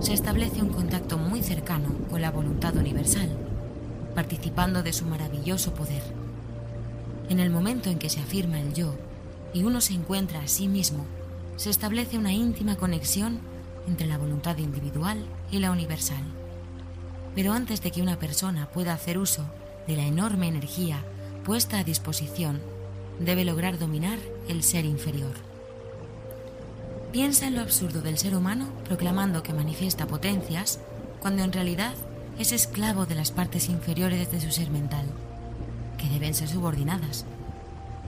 se 0.00 0.12
establece 0.12 0.62
un 0.62 0.70
contacto 0.70 1.18
muy 1.18 1.42
cercano 1.42 1.88
con 2.10 2.20
la 2.20 2.30
voluntad 2.30 2.76
universal, 2.76 3.28
participando 4.14 4.82
de 4.82 4.92
su 4.92 5.04
maravilloso 5.06 5.74
poder. 5.74 6.02
En 7.28 7.40
el 7.40 7.50
momento 7.50 7.90
en 7.90 7.98
que 7.98 8.10
se 8.10 8.20
afirma 8.20 8.60
el 8.60 8.74
yo 8.74 8.94
y 9.52 9.64
uno 9.64 9.80
se 9.80 9.94
encuentra 9.94 10.40
a 10.40 10.48
sí 10.48 10.68
mismo, 10.68 11.04
se 11.56 11.70
establece 11.70 12.18
una 12.18 12.32
íntima 12.32 12.76
conexión 12.76 13.38
entre 13.86 14.06
la 14.06 14.18
voluntad 14.18 14.58
individual 14.58 15.18
y 15.50 15.58
la 15.58 15.70
universal. 15.70 16.22
Pero 17.34 17.52
antes 17.52 17.82
de 17.82 17.90
que 17.90 18.02
una 18.02 18.18
persona 18.18 18.68
pueda 18.70 18.92
hacer 18.92 19.18
uso 19.18 19.44
de 19.86 19.96
la 19.96 20.06
enorme 20.06 20.48
energía 20.48 21.02
puesta 21.44 21.78
a 21.78 21.84
disposición, 21.84 22.60
debe 23.20 23.44
lograr 23.44 23.78
dominar 23.78 24.18
el 24.48 24.62
ser 24.62 24.84
inferior. 24.84 25.53
Piensa 27.14 27.46
en 27.46 27.54
lo 27.54 27.60
absurdo 27.60 28.00
del 28.00 28.18
ser 28.18 28.34
humano 28.34 28.66
proclamando 28.82 29.44
que 29.44 29.52
manifiesta 29.52 30.08
potencias 30.08 30.80
cuando 31.20 31.44
en 31.44 31.52
realidad 31.52 31.94
es 32.40 32.50
esclavo 32.50 33.06
de 33.06 33.14
las 33.14 33.30
partes 33.30 33.68
inferiores 33.68 34.32
de 34.32 34.40
su 34.40 34.50
ser 34.50 34.68
mental, 34.68 35.06
que 35.96 36.08
deben 36.08 36.34
ser 36.34 36.48
subordinadas. 36.48 37.24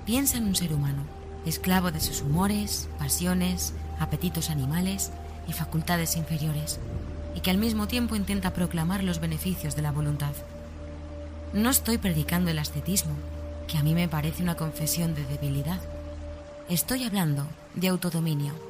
Piensa 0.07 0.39
en 0.39 0.47
un 0.47 0.57
ser 0.57 0.73
humano, 0.73 1.05
esclavo 1.47 1.93
de 1.93 2.01
sus 2.01 2.21
humores, 2.21 2.89
pasiones, 2.99 3.75
apetitos 4.01 4.51
animales 4.51 5.13
y 5.47 5.53
facultades 5.53 6.17
inferiores, 6.17 6.81
y 7.37 7.43
que 7.43 7.53
al 7.53 7.59
mismo 7.59 7.87
tiempo 7.87 8.17
intenta 8.17 8.55
proclamar 8.55 9.05
los 9.05 9.21
beneficios 9.21 9.77
de 9.77 9.83
la 9.83 9.93
voluntad. 9.93 10.33
No 11.53 11.71
estoy 11.71 11.99
predicando 11.99 12.51
el 12.51 12.59
ascetismo, 12.59 13.13
que 13.69 13.79
a 13.79 13.85
mí 13.85 13.95
me 13.95 14.09
parece 14.09 14.43
una 14.43 14.57
confesión 14.57 15.15
de 15.15 15.25
debilidad. 15.27 15.79
Estoy 16.69 17.05
hablando 17.05 17.47
de 17.77 17.87
autodominio, 17.87 18.66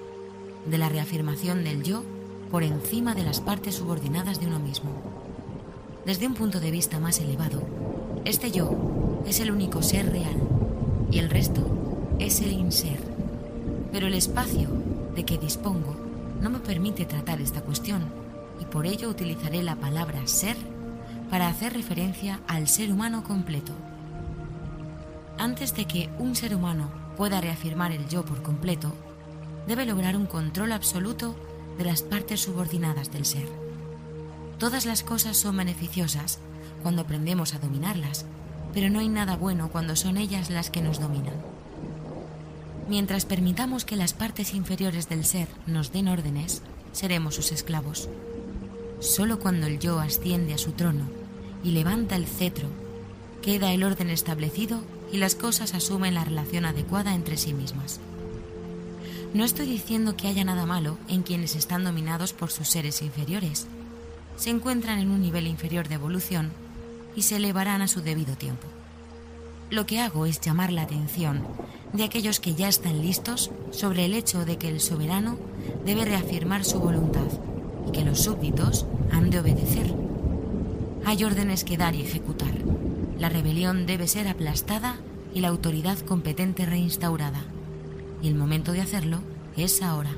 de 0.69 0.79
la 0.79 0.89
reafirmación 0.89 1.65
del 1.65 1.83
yo 1.83 2.03
por 2.51 2.63
encima 2.63 3.15
de 3.15 3.25
las 3.25 3.41
partes 3.41 3.77
subordinadas 3.77 4.41
de 4.41 4.47
uno 4.47 4.59
mismo. 4.59 4.91
Desde 6.05 6.27
un 6.27 6.35
punto 6.35 6.61
de 6.61 6.71
vista 6.71 7.01
más 7.01 7.19
elevado, 7.21 7.63
este 8.25 8.51
yo 8.51 9.23
es 9.27 9.41
el 9.41 9.51
único 9.51 9.83
ser 9.83 10.11
real 10.11 10.37
y 11.11 11.19
el 11.19 11.31
resto 11.31 11.63
es 12.19 12.41
el 12.41 12.53
inser. 12.53 12.99
Pero 13.93 14.07
el 14.07 14.15
espacio 14.15 14.69
de 15.15 15.25
que 15.25 15.39
dispongo 15.39 15.97
no 16.41 16.51
me 16.51 16.59
permite 16.59 17.05
tratar 17.07 17.41
esta 17.41 17.63
cuestión 17.63 18.05
y 18.61 18.65
por 18.65 18.87
ello 18.87 19.09
utilizaré 19.09 19.63
la 19.63 19.77
palabra 19.77 20.27
ser 20.27 20.57
para 21.31 21.49
hacer 21.49 21.73
referencia 21.73 22.41
al 22.47 22.69
ser 22.69 22.93
humano 22.93 23.25
completo. 23.25 23.73
Antes 25.39 25.75
de 25.75 25.87
que 25.87 26.09
un 26.19 26.35
ser 26.37 26.55
humano 26.55 26.91
pueda 27.17 27.41
reafirmar 27.41 27.93
el 27.93 28.09
yo 28.09 28.25
por 28.25 28.43
completo, 28.43 28.93
debe 29.67 29.87
lograr 29.87 30.17
un 30.17 30.27
control 30.27 30.73
absoluto 30.73 31.35
de 31.79 31.85
las 31.85 32.03
partes 32.03 32.41
subordinadas 32.41 33.13
del 33.13 33.25
ser. 33.25 33.49
Todas 34.59 34.87
las 34.87 35.03
cosas 35.03 35.37
son 35.37 35.57
beneficiosas 35.57 36.39
cuando 36.83 37.03
aprendemos 37.03 37.55
a 37.55 37.59
dominarlas, 37.59 38.25
pero 38.73 38.91
no 38.91 39.01
hay 39.01 39.09
nada 39.09 39.37
bueno 39.37 39.71
cuando 39.71 39.97
son 39.97 40.17
ellas 40.17 40.51
las 40.51 40.71
que 40.71 40.83
nos 40.83 41.01
dominan. 41.01 41.35
Mientras 42.89 43.25
permitamos 43.27 43.85
que 43.85 43.97
las 43.97 44.15
partes 44.15 44.55
inferiores 44.55 45.09
del 45.09 45.25
ser 45.25 45.49
nos 45.67 45.93
den 45.93 46.09
órdenes, 46.09 46.63
seremos 46.93 47.35
sus 47.35 47.53
esclavos. 47.53 48.09
Solo 49.01 49.39
cuando 49.39 49.67
el 49.67 49.79
yo 49.79 49.99
asciende 49.99 50.55
a 50.55 50.59
su 50.59 50.73
trono 50.73 51.05
y 51.63 51.73
levanta 51.73 52.17
el 52.17 52.27
cetro, 52.27 52.69
queda 53.43 53.73
el 53.73 53.83
orden 53.83 54.09
establecido 54.09 54.81
y 55.13 55.19
las 55.19 55.35
cosas 55.35 55.75
asumen 55.75 56.15
la 56.15 56.25
relación 56.25 56.65
adecuada 56.65 57.15
entre 57.15 57.37
sí 57.37 57.53
mismas. 57.53 58.01
No 59.37 59.45
estoy 59.45 59.67
diciendo 59.67 60.17
que 60.17 60.29
haya 60.29 60.47
nada 60.47 60.65
malo 60.65 60.97
en 61.09 61.23
quienes 61.23 61.57
están 61.57 61.85
dominados 61.85 62.33
por 62.33 62.51
sus 62.51 62.69
seres 62.69 63.03
inferiores. 63.03 63.67
Se 64.39 64.49
encuentran 64.49 64.99
en 64.99 65.11
un 65.11 65.21
nivel 65.21 65.47
inferior 65.47 65.89
de 65.89 65.97
evolución 65.97 66.53
y 67.15 67.21
se 67.21 67.37
elevarán 67.37 67.83
a 67.83 67.87
su 67.87 68.01
debido 68.01 68.35
tiempo. 68.37 68.67
Lo 69.69 69.85
que 69.85 70.01
hago 70.01 70.25
es 70.25 70.41
llamar 70.41 70.73
la 70.73 70.85
atención 70.85 71.47
de 71.93 72.05
aquellos 72.05 72.41
que 72.41 72.55
ya 72.55 72.67
están 72.67 73.03
listos 73.03 73.51
sobre 73.73 74.07
el 74.07 74.15
hecho 74.15 74.47
de 74.47 74.57
que 74.57 74.71
el 74.71 74.81
soberano 74.81 75.37
debe 75.85 76.07
reafirmar 76.07 76.65
su 76.65 76.81
voluntad 76.81 77.29
y 77.87 77.93
que 77.93 78.07
los 78.07 78.23
súbditos 78.23 78.87
han 79.13 79.29
de 79.29 79.41
obedecer. 79.41 79.95
Hay 81.05 81.23
órdenes 81.25 81.63
que 81.65 81.77
dar 81.77 81.95
y 81.95 82.01
ejecutar. 82.01 82.55
La 83.19 83.29
rebelión 83.29 83.85
debe 83.85 84.09
ser 84.09 84.29
aplastada 84.29 84.97
y 85.35 85.41
la 85.41 85.49
autoridad 85.49 85.99
competente 85.99 86.65
reinstaurada. 86.65 87.45
El 88.27 88.35
momento 88.35 88.73
de 88.73 88.81
hacerlo 88.81 89.21
es 89.57 89.83
ahora. 89.83 90.11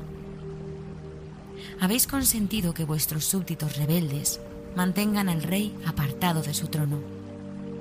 Habéis 1.80 2.06
consentido 2.06 2.74
que 2.74 2.84
vuestros 2.84 3.24
súbditos 3.24 3.76
rebeldes 3.76 4.40
mantengan 4.76 5.28
al 5.28 5.42
rey 5.42 5.74
apartado 5.86 6.42
de 6.42 6.54
su 6.54 6.68
trono 6.68 7.18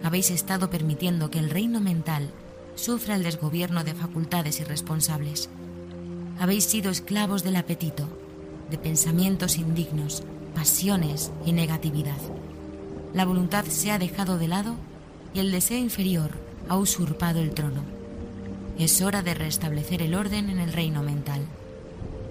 habéis 0.03 0.31
estado 0.31 0.69
permitiendo 0.69 1.29
que 1.29 1.39
el 1.39 1.49
reino 1.49 1.81
mental 1.81 2.29
sufra 2.75 3.15
el 3.15 3.23
desgobierno 3.23 3.83
de 3.83 3.93
facultades 3.93 4.59
irresponsables. 4.59 5.49
Habéis 6.39 6.65
sido 6.65 6.91
esclavos 6.91 7.43
del 7.43 7.55
apetito, 7.55 8.07
de 8.69 8.77
pensamientos 8.77 9.57
indignos, 9.57 10.23
pasiones 10.53 11.31
y 11.45 11.51
negatividad. 11.51 12.17
La 13.13 13.25
voluntad 13.25 13.65
se 13.65 13.91
ha 13.91 13.99
dejado 13.99 14.37
de 14.37 14.47
lado 14.47 14.75
y 15.33 15.39
el 15.39 15.51
deseo 15.51 15.77
inferior 15.77 16.31
ha 16.69 16.77
usurpado 16.77 17.39
el 17.39 17.51
trono. 17.51 17.96
Es 18.79 19.01
hora 19.01 19.23
de 19.23 19.33
restablecer 19.33 20.03
el 20.03 20.13
orden 20.13 20.51
en 20.51 20.59
el 20.59 20.71
reino 20.71 21.01
mental. 21.01 21.41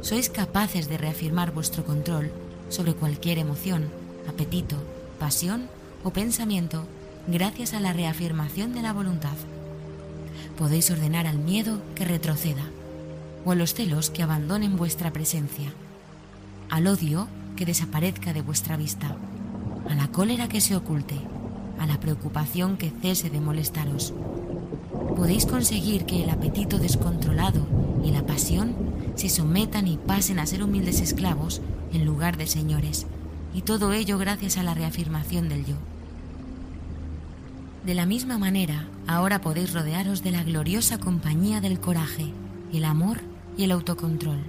Sois 0.00 0.30
capaces 0.30 0.88
de 0.88 0.96
reafirmar 0.96 1.52
vuestro 1.52 1.84
control 1.84 2.30
sobre 2.68 2.94
cualquier 2.94 3.38
emoción, 3.38 3.88
apetito, 4.28 4.76
pasión 5.18 5.66
o 6.04 6.10
pensamiento 6.10 6.86
gracias 7.26 7.74
a 7.74 7.80
la 7.80 7.92
reafirmación 7.92 8.72
de 8.74 8.82
la 8.82 8.92
voluntad. 8.92 9.34
Podéis 10.56 10.88
ordenar 10.92 11.26
al 11.26 11.38
miedo 11.38 11.82
que 11.96 12.04
retroceda, 12.04 12.62
o 13.44 13.50
a 13.50 13.56
los 13.56 13.74
celos 13.74 14.10
que 14.10 14.22
abandonen 14.22 14.76
vuestra 14.76 15.12
presencia, 15.12 15.72
al 16.70 16.86
odio 16.86 17.26
que 17.56 17.66
desaparezca 17.66 18.32
de 18.32 18.42
vuestra 18.42 18.76
vista, 18.76 19.16
a 19.88 19.94
la 19.96 20.06
cólera 20.08 20.48
que 20.48 20.60
se 20.60 20.76
oculte, 20.76 21.16
a 21.80 21.86
la 21.86 21.98
preocupación 21.98 22.76
que 22.76 22.92
cese 23.02 23.30
de 23.30 23.40
molestaros. 23.40 24.14
Podéis 25.16 25.46
conseguir 25.46 26.04
que 26.04 26.22
el 26.22 26.28
apetito 26.28 26.78
descontrolado 26.78 27.66
y 28.04 28.10
la 28.10 28.26
pasión 28.26 28.74
se 29.14 29.30
sometan 29.30 29.88
y 29.88 29.96
pasen 29.96 30.38
a 30.38 30.46
ser 30.46 30.62
humildes 30.62 31.00
esclavos 31.00 31.62
en 31.94 32.04
lugar 32.04 32.36
de 32.36 32.46
señores, 32.46 33.06
y 33.54 33.62
todo 33.62 33.94
ello 33.94 34.18
gracias 34.18 34.58
a 34.58 34.62
la 34.62 34.74
reafirmación 34.74 35.48
del 35.48 35.64
yo. 35.64 35.76
De 37.86 37.94
la 37.94 38.04
misma 38.04 38.36
manera, 38.36 38.88
ahora 39.06 39.40
podéis 39.40 39.72
rodearos 39.72 40.22
de 40.22 40.32
la 40.32 40.42
gloriosa 40.42 40.98
compañía 40.98 41.62
del 41.62 41.80
coraje, 41.80 42.26
el 42.72 42.84
amor 42.84 43.20
y 43.56 43.64
el 43.64 43.70
autocontrol. 43.70 44.44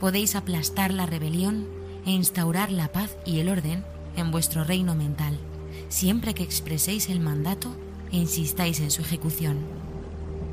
Podéis 0.00 0.34
aplastar 0.34 0.94
la 0.94 1.04
rebelión 1.04 1.66
e 2.06 2.12
instaurar 2.12 2.72
la 2.72 2.88
paz 2.88 3.16
y 3.26 3.40
el 3.40 3.50
orden 3.50 3.84
en 4.16 4.30
vuestro 4.30 4.64
reino 4.64 4.94
mental, 4.94 5.38
siempre 5.90 6.32
que 6.32 6.42
expreséis 6.42 7.10
el 7.10 7.20
mandato 7.20 7.76
insistáis 8.16 8.80
en 8.80 8.90
su 8.90 9.02
ejecución. 9.02 9.58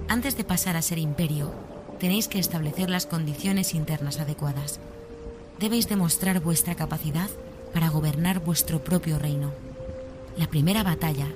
Antes 0.08 0.36
de 0.36 0.44
pasar 0.44 0.76
a 0.76 0.82
ser 0.82 0.98
imperio, 0.98 1.54
tenéis 2.00 2.28
que 2.28 2.40
establecer 2.40 2.90
las 2.90 3.06
condiciones 3.06 3.74
internas 3.74 4.20
adecuadas. 4.20 4.80
Debéis 5.60 5.88
demostrar 5.88 6.40
vuestra 6.40 6.76
capacidad 6.76 7.30
para 7.74 7.90
gobernar 7.90 8.40
vuestro 8.44 8.84
propio 8.84 9.20
reino. 9.20 9.54
La 10.38 10.48
primera 10.48 10.84
batalla 10.84 11.28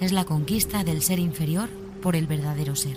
es 0.00 0.12
la 0.12 0.24
conquista 0.24 0.84
del 0.84 1.02
ser 1.02 1.18
inferior 1.18 1.68
por 2.02 2.16
el 2.16 2.26
verdadero 2.26 2.76
ser. 2.76 2.96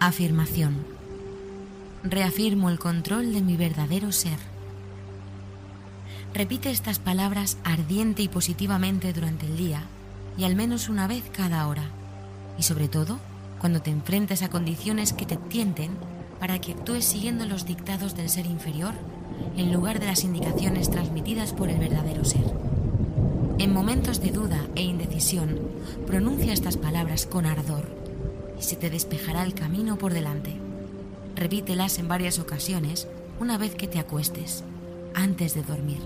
Afirmación. 0.00 0.76
Reafirmo 2.02 2.70
el 2.70 2.78
control 2.78 3.32
de 3.32 3.42
mi 3.42 3.56
verdadero 3.56 4.10
ser. 4.10 4.38
Repite 6.34 6.70
estas 6.70 6.98
palabras 6.98 7.58
ardiente 7.62 8.22
y 8.22 8.28
positivamente 8.28 9.12
durante 9.12 9.46
el 9.46 9.56
día 9.56 9.86
y 10.36 10.44
al 10.44 10.56
menos 10.56 10.88
una 10.88 11.06
vez 11.06 11.24
cada 11.32 11.66
hora. 11.68 11.84
Y 12.58 12.62
sobre 12.62 12.88
todo, 12.88 13.18
cuando 13.60 13.80
te 13.82 13.90
enfrentes 13.90 14.42
a 14.42 14.50
condiciones 14.50 15.12
que 15.12 15.26
te 15.26 15.36
tienten 15.36 15.92
para 16.40 16.60
que 16.60 16.72
actúes 16.72 17.04
siguiendo 17.04 17.46
los 17.46 17.66
dictados 17.66 18.16
del 18.16 18.28
ser 18.28 18.46
inferior 18.46 18.94
en 19.56 19.72
lugar 19.72 20.00
de 20.00 20.06
las 20.06 20.24
indicaciones 20.24 20.90
transmitidas 20.90 21.52
por 21.52 21.68
el 21.68 21.78
verdadero 21.78 22.24
ser. 22.24 22.44
En 23.58 23.72
momentos 23.72 24.20
de 24.20 24.30
duda 24.30 24.60
e 24.74 24.82
indecisión, 24.82 25.60
pronuncia 26.06 26.52
estas 26.52 26.76
palabras 26.76 27.26
con 27.26 27.46
ardor 27.46 27.94
y 28.58 28.62
se 28.62 28.76
te 28.76 28.90
despejará 28.90 29.44
el 29.44 29.54
camino 29.54 29.98
por 29.98 30.12
delante. 30.12 30.56
Repítelas 31.36 31.98
en 31.98 32.08
varias 32.08 32.38
ocasiones 32.38 33.06
una 33.38 33.58
vez 33.58 33.74
que 33.74 33.86
te 33.86 33.98
acuestes, 33.98 34.64
antes 35.14 35.54
de 35.54 35.62
dormir, 35.62 36.00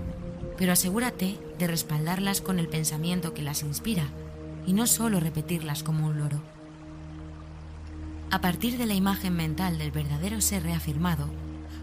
pero 0.58 0.72
asegúrate 0.72 1.36
de 1.58 1.66
respaldarlas 1.66 2.40
con 2.40 2.58
el 2.58 2.68
pensamiento 2.68 3.34
que 3.34 3.42
las 3.42 3.62
inspira 3.62 4.04
y 4.66 4.72
no 4.72 4.86
solo 4.86 5.20
repetirlas 5.20 5.82
como 5.82 6.06
un 6.06 6.18
loro. 6.18 6.40
A 8.30 8.40
partir 8.40 8.76
de 8.76 8.86
la 8.86 8.94
imagen 8.94 9.34
mental 9.34 9.78
del 9.78 9.92
verdadero 9.92 10.40
ser 10.40 10.64
reafirmado, 10.64 11.28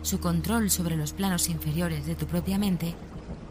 su 0.02 0.20
control 0.20 0.70
sobre 0.70 0.98
los 0.98 1.14
planos 1.14 1.50
inferiores 1.50 2.06
de 2.06 2.16
tu 2.16 2.26
propia 2.26 2.58
mente, 2.58 2.94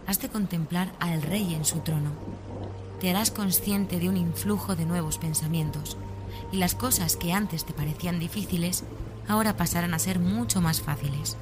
has 0.06 0.20
de 0.20 0.28
contemplar 0.28 0.92
al 1.00 1.22
Rey 1.22 1.54
en 1.54 1.64
su 1.64 1.80
trono. 1.80 2.10
Te 3.00 3.10
harás 3.10 3.30
consciente 3.30 3.98
de 3.98 4.08
un 4.08 4.16
influjo 4.16 4.76
de 4.76 4.84
nuevos 4.84 5.18
pensamientos, 5.18 5.96
y 6.52 6.58
las 6.58 6.74
cosas 6.74 7.16
que 7.16 7.32
antes 7.32 7.64
te 7.64 7.72
parecían 7.72 8.18
difíciles, 8.18 8.84
ahora 9.26 9.56
pasarán 9.56 9.94
a 9.94 9.98
ser 9.98 10.18
mucho 10.18 10.60
más 10.60 10.82
fáciles. 10.82 11.36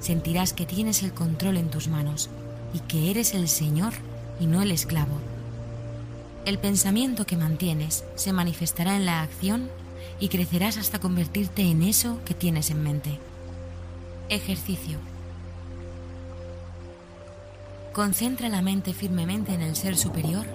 Sentirás 0.00 0.52
que 0.52 0.66
tienes 0.66 1.02
el 1.02 1.14
control 1.14 1.56
en 1.56 1.70
tus 1.70 1.88
manos 1.88 2.28
y 2.72 2.80
que 2.80 3.10
eres 3.10 3.34
el 3.34 3.48
Señor 3.48 3.92
y 4.40 4.46
no 4.46 4.62
el 4.62 4.70
esclavo. 4.70 5.18
El 6.44 6.58
pensamiento 6.58 7.26
que 7.26 7.36
mantienes 7.36 8.04
se 8.14 8.32
manifestará 8.32 8.96
en 8.96 9.06
la 9.06 9.22
acción 9.22 9.68
y 10.20 10.28
crecerás 10.28 10.78
hasta 10.78 10.98
convertirte 10.98 11.62
en 11.62 11.82
eso 11.82 12.20
que 12.24 12.34
tienes 12.34 12.70
en 12.70 12.82
mente. 12.82 13.18
Ejercicio. 14.28 14.98
Concentra 17.92 18.48
la 18.48 18.62
mente 18.62 18.94
firmemente 18.94 19.52
en 19.52 19.60
el 19.60 19.74
ser 19.74 19.96
superior 19.96 20.46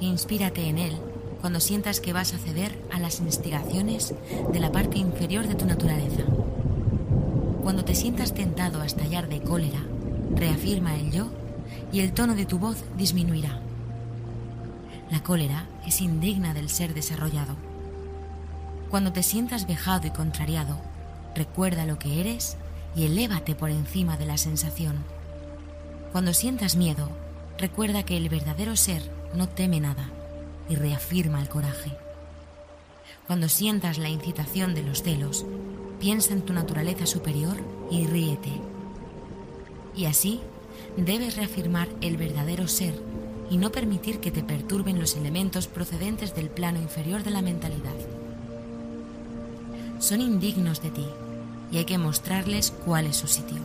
e 0.00 0.04
inspírate 0.04 0.68
en 0.68 0.78
él 0.78 0.98
cuando 1.40 1.60
sientas 1.60 2.00
que 2.00 2.12
vas 2.12 2.34
a 2.34 2.38
ceder 2.38 2.76
a 2.92 2.98
las 2.98 3.20
instigaciones 3.20 4.14
de 4.52 4.60
la 4.60 4.72
parte 4.72 4.98
inferior 4.98 5.46
de 5.46 5.54
tu 5.54 5.66
naturaleza. 5.66 6.24
Cuando 7.62 7.84
te 7.84 7.94
sientas 7.94 8.34
tentado 8.34 8.80
a 8.80 8.86
estallar 8.86 9.28
de 9.28 9.40
cólera, 9.40 9.80
reafirma 10.34 10.96
el 10.96 11.10
yo 11.10 11.28
y 11.92 12.00
el 12.00 12.12
tono 12.12 12.34
de 12.34 12.46
tu 12.46 12.58
voz 12.58 12.84
disminuirá. 12.96 13.58
La 15.10 15.22
cólera 15.22 15.66
es 15.86 16.00
indigna 16.00 16.54
del 16.54 16.68
ser 16.68 16.94
desarrollado. 16.94 17.56
Cuando 18.90 19.12
te 19.12 19.22
sientas 19.22 19.66
vejado 19.66 20.06
y 20.06 20.10
contrariado, 20.10 20.78
recuerda 21.34 21.86
lo 21.86 21.98
que 21.98 22.20
eres 22.20 22.56
y 22.94 23.04
elévate 23.04 23.54
por 23.54 23.70
encima 23.70 24.16
de 24.16 24.26
la 24.26 24.36
sensación. 24.36 24.96
Cuando 26.12 26.32
sientas 26.32 26.76
miedo, 26.76 27.10
recuerda 27.58 28.02
que 28.02 28.16
el 28.16 28.28
verdadero 28.28 28.76
ser 28.76 29.02
no 29.34 29.48
teme 29.48 29.80
nada 29.80 30.10
y 30.68 30.74
reafirma 30.74 31.40
el 31.40 31.48
coraje. 31.48 31.92
Cuando 33.26 33.48
sientas 33.48 33.98
la 33.98 34.08
incitación 34.08 34.74
de 34.74 34.82
los 34.82 35.02
celos, 35.02 35.44
piensa 36.00 36.32
en 36.32 36.42
tu 36.42 36.52
naturaleza 36.52 37.06
superior 37.06 37.56
y 37.90 38.06
ríete. 38.06 38.52
Y 39.94 40.06
así 40.06 40.40
debes 41.02 41.36
reafirmar 41.36 41.88
el 42.00 42.16
verdadero 42.16 42.66
ser 42.68 42.94
y 43.50 43.56
no 43.56 43.70
permitir 43.72 44.20
que 44.20 44.30
te 44.30 44.42
perturben 44.42 44.98
los 44.98 45.16
elementos 45.16 45.66
procedentes 45.66 46.34
del 46.34 46.50
plano 46.50 46.80
inferior 46.80 47.22
de 47.22 47.30
la 47.30 47.42
mentalidad. 47.42 47.94
Son 49.98 50.20
indignos 50.20 50.82
de 50.82 50.90
ti 50.90 51.06
y 51.72 51.78
hay 51.78 51.84
que 51.84 51.98
mostrarles 51.98 52.72
cuál 52.84 53.06
es 53.06 53.16
su 53.16 53.26
sitio. 53.26 53.58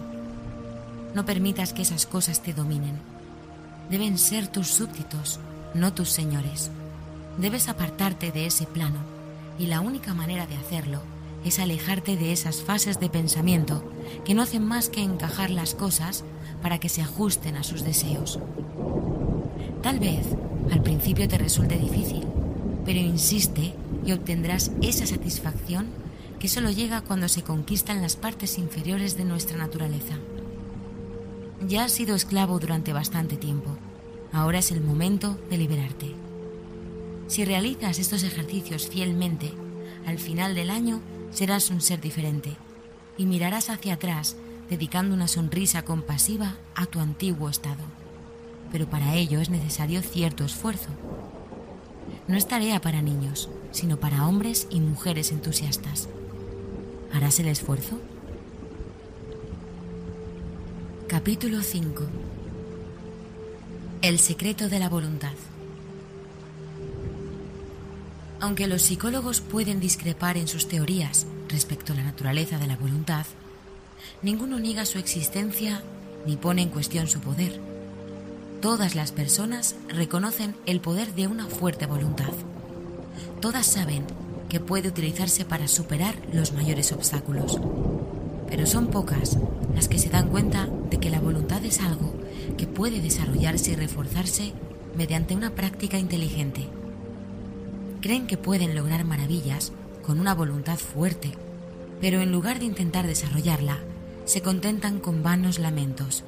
No 1.14 1.26
permitas 1.26 1.74
que 1.74 1.84
esas 1.84 2.06
cosas 2.06 2.42
te 2.42 2.54
dominen. 2.54 3.00
Deben 3.90 4.18
ser 4.18 4.48
tus 4.48 4.68
súbditos, 4.68 5.40
no 5.74 5.94
tus 5.94 6.10
señores. 6.10 6.72
Debes 7.38 7.68
apartarte 7.68 8.32
de 8.32 8.46
ese 8.46 8.66
plano 8.66 9.00
y 9.60 9.68
la 9.68 9.82
única 9.82 10.14
manera 10.14 10.48
de 10.48 10.56
hacerlo 10.56 11.02
es 11.46 11.60
alejarte 11.60 12.16
de 12.16 12.32
esas 12.32 12.62
fases 12.62 13.00
de 13.00 13.10
pensamiento 13.10 13.84
que 14.26 14.34
no 14.34 14.42
hacen 14.42 14.66
más 14.66 14.90
que 14.90 15.02
encajar 15.02 15.50
las 15.50 15.76
cosas 15.76 16.24
para 16.62 16.80
que 16.80 16.90
se 16.90 17.02
ajusten 17.02 17.56
a 17.58 17.64
sus 17.64 17.84
deseos. 17.84 18.40
Tal 19.82 20.00
vez 20.00 20.26
al 20.72 20.82
principio 20.82 21.28
te 21.28 21.38
resulte 21.38 21.78
difícil, 21.78 22.26
pero 22.86 23.00
insiste 23.00 23.74
y 24.06 24.12
obtendrás 24.12 24.72
esa 24.82 25.06
satisfacción 25.06 25.88
que 26.40 26.48
solo 26.48 26.72
llega 26.72 27.02
cuando 27.02 27.28
se 27.28 27.44
conquistan 27.44 28.02
las 28.02 28.16
partes 28.16 28.58
inferiores 28.58 29.18
de 29.18 29.26
nuestra 29.26 29.58
naturaleza. 29.58 30.16
Ya 31.68 31.86
has 31.86 31.94
sido 31.94 32.16
esclavo 32.16 32.60
durante 32.60 32.92
bastante 32.92 33.38
tiempo, 33.38 33.78
ahora 34.34 34.60
es 34.60 34.72
el 34.72 34.82
momento 34.82 35.38
de 35.50 35.58
liberarte. 35.58 36.14
Si 37.28 37.46
realizas 37.46 38.00
estos 38.00 38.24
ejercicios 38.24 38.88
fielmente, 38.88 39.54
al 40.06 40.20
final 40.20 40.56
del 40.56 40.70
año 40.70 41.00
serás 41.34 41.70
un 41.70 41.82
ser 41.82 42.00
diferente 42.00 42.56
y 43.18 43.26
mirarás 43.26 43.70
hacia 43.70 43.96
atrás 43.96 44.36
dedicando 44.70 45.14
una 45.14 45.28
sonrisa 45.28 45.84
compasiva 45.84 46.56
a 46.76 46.86
tu 46.86 47.00
antiguo 47.00 47.50
estado. 47.50 47.84
Pero 48.72 48.88
para 48.88 49.16
ello 49.16 49.40
es 49.40 49.50
necesario 49.50 50.02
cierto 50.02 50.46
esfuerzo. 50.46 50.90
No 52.28 52.38
es 52.38 52.48
tarea 52.48 52.80
para 52.82 53.02
niños, 53.02 53.50
sino 53.72 53.98
para 53.98 54.28
hombres 54.28 54.68
y 54.70 54.80
mujeres 54.80 55.32
entusiastas. 55.32 56.08
¿Harás 57.12 57.40
el 57.40 57.48
esfuerzo? 57.48 58.00
Capítulo 61.08 61.62
5 61.62 62.04
El 64.02 64.20
secreto 64.20 64.70
de 64.70 64.80
la 64.80 64.90
voluntad 64.90 65.34
aunque 68.44 68.68
los 68.68 68.82
psicólogos 68.82 69.40
pueden 69.40 69.80
discrepar 69.80 70.36
en 70.36 70.50
sus 70.50 70.68
teorías 70.68 71.26
respecto 71.48 71.94
a 71.94 71.96
la 71.96 72.04
naturaleza 72.04 72.58
de 72.58 72.68
la 72.68 72.76
voluntad, 72.76 73.26
ninguno 74.22 74.60
niega 74.60 74.84
su 74.84 75.00
existencia 75.00 75.82
ni 76.26 76.36
pone 76.36 76.62
en 76.62 76.68
cuestión 76.68 77.08
su 77.08 77.22
poder. 77.22 77.62
Todas 78.62 78.96
las 78.96 79.14
personas 79.14 79.78
reconocen 79.88 80.58
el 80.66 80.82
poder 80.82 81.16
de 81.16 81.28
una 81.28 81.46
fuerte 81.46 81.86
voluntad. 81.86 82.34
Todas 83.40 83.66
saben 83.66 84.04
que 84.50 84.60
puede 84.60 84.90
utilizarse 84.90 85.46
para 85.46 85.70
superar 85.70 86.16
los 86.34 86.52
mayores 86.52 86.92
obstáculos. 86.92 87.62
Pero 88.50 88.66
son 88.66 88.88
pocas 88.88 89.38
las 89.74 89.88
que 89.88 90.00
se 90.00 90.10
dan 90.10 90.28
cuenta 90.28 90.68
de 90.90 91.00
que 91.00 91.10
la 91.10 91.22
voluntad 91.22 91.64
es 91.64 91.80
algo 91.80 92.14
que 92.58 92.68
puede 92.68 93.00
desarrollarse 93.00 93.72
y 93.72 93.76
reforzarse 93.76 94.52
mediante 94.98 95.34
una 95.34 95.52
práctica 95.52 95.98
inteligente 95.98 96.68
creen 98.04 98.28
que 98.28 98.36
pueden 98.36 98.76
lograr 98.76 99.06
maravillas 99.06 99.72
con 100.06 100.20
una 100.20 100.36
voluntad 100.36 100.78
fuerte, 100.78 101.32
pero 102.02 102.20
en 102.20 102.34
lugar 102.34 102.60
de 102.60 102.66
intentar 102.66 103.08
desarrollarla, 103.08 103.80
se 104.26 104.42
contentan 104.42 105.00
con 105.00 105.24
vanos 105.24 105.58
lamentos, 105.58 106.26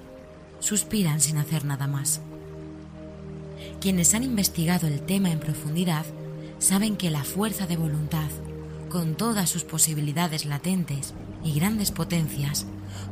suspiran 0.61 1.19
sin 1.19 1.38
hacer 1.38 1.65
nada 1.65 1.86
más. 1.86 2.21
Quienes 3.82 4.13
han 4.13 4.23
investigado 4.23 4.88
el 4.88 5.01
tema 5.01 5.32
en 5.32 5.41
profundidad 5.41 6.05
saben 6.59 6.95
que 6.95 7.11
la 7.11 7.26
fuerza 7.26 7.67
de 7.67 7.76
voluntad, 7.76 8.30
con 8.88 9.15
todas 9.15 9.49
sus 9.49 9.65
posibilidades 9.65 10.45
latentes 10.45 11.13
y 11.43 11.59
grandes 11.59 11.91
potencias, 11.91 12.65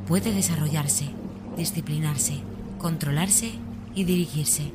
puede 0.07 0.33
desarrollarse, 0.33 1.09
disciplinarse, 1.57 2.39
controlarse 2.79 3.51
y 3.93 4.05
dirigirse 4.05 4.71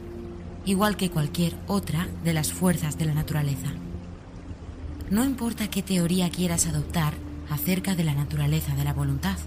igual 0.68 0.98
que 0.98 1.08
cualquier 1.08 1.56
otra 1.66 2.06
de 2.24 2.34
las 2.34 2.52
fuerzas 2.52 2.98
de 2.98 3.06
la 3.06 3.14
naturaleza. 3.14 3.68
No 5.10 5.24
importa 5.24 5.70
qué 5.70 5.82
teoría 5.82 6.28
quieras 6.28 6.66
adoptar 6.66 7.14
acerca 7.48 7.94
de 7.94 8.04
la 8.04 8.12
naturaleza 8.12 8.74
de 8.74 8.84
la 8.84 8.92
voluntad, 8.92 9.38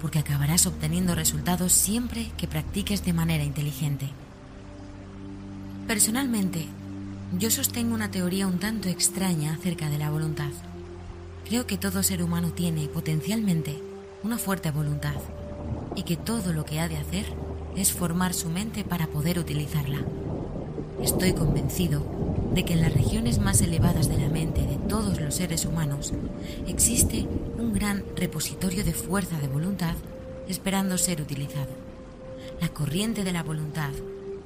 porque 0.00 0.18
acabarás 0.18 0.66
obteniendo 0.66 1.14
resultados 1.14 1.72
siempre 1.72 2.32
que 2.36 2.48
practiques 2.48 3.04
de 3.04 3.12
manera 3.12 3.44
inteligente. 3.44 4.08
Personalmente, 5.86 6.66
yo 7.38 7.48
sostengo 7.48 7.94
una 7.94 8.10
teoría 8.10 8.48
un 8.48 8.58
tanto 8.58 8.88
extraña 8.88 9.54
acerca 9.54 9.88
de 9.88 9.98
la 9.98 10.10
voluntad. 10.10 10.50
Creo 11.48 11.64
que 11.68 11.78
todo 11.78 12.02
ser 12.02 12.24
humano 12.24 12.50
tiene 12.50 12.88
potencialmente 12.88 13.80
una 14.24 14.38
fuerte 14.38 14.72
voluntad 14.72 15.14
y 15.94 16.02
que 16.02 16.16
todo 16.16 16.52
lo 16.52 16.64
que 16.64 16.80
ha 16.80 16.88
de 16.88 16.96
hacer 16.96 17.24
es 17.76 17.92
formar 17.92 18.34
su 18.34 18.50
mente 18.50 18.82
para 18.82 19.06
poder 19.06 19.38
utilizarla. 19.38 20.00
Estoy 21.04 21.34
convencido 21.34 22.02
de 22.54 22.64
que 22.64 22.72
en 22.72 22.80
las 22.80 22.94
regiones 22.94 23.38
más 23.38 23.60
elevadas 23.60 24.08
de 24.08 24.16
la 24.16 24.30
mente 24.30 24.62
de 24.62 24.76
todos 24.88 25.20
los 25.20 25.34
seres 25.34 25.66
humanos 25.66 26.14
existe 26.66 27.26
un 27.58 27.74
gran 27.74 28.02
repositorio 28.16 28.82
de 28.84 28.94
fuerza 28.94 29.38
de 29.38 29.48
voluntad 29.48 29.96
esperando 30.48 30.96
ser 30.96 31.20
utilizado. 31.20 31.68
La 32.58 32.70
corriente 32.70 33.22
de 33.22 33.32
la 33.32 33.42
voluntad 33.42 33.90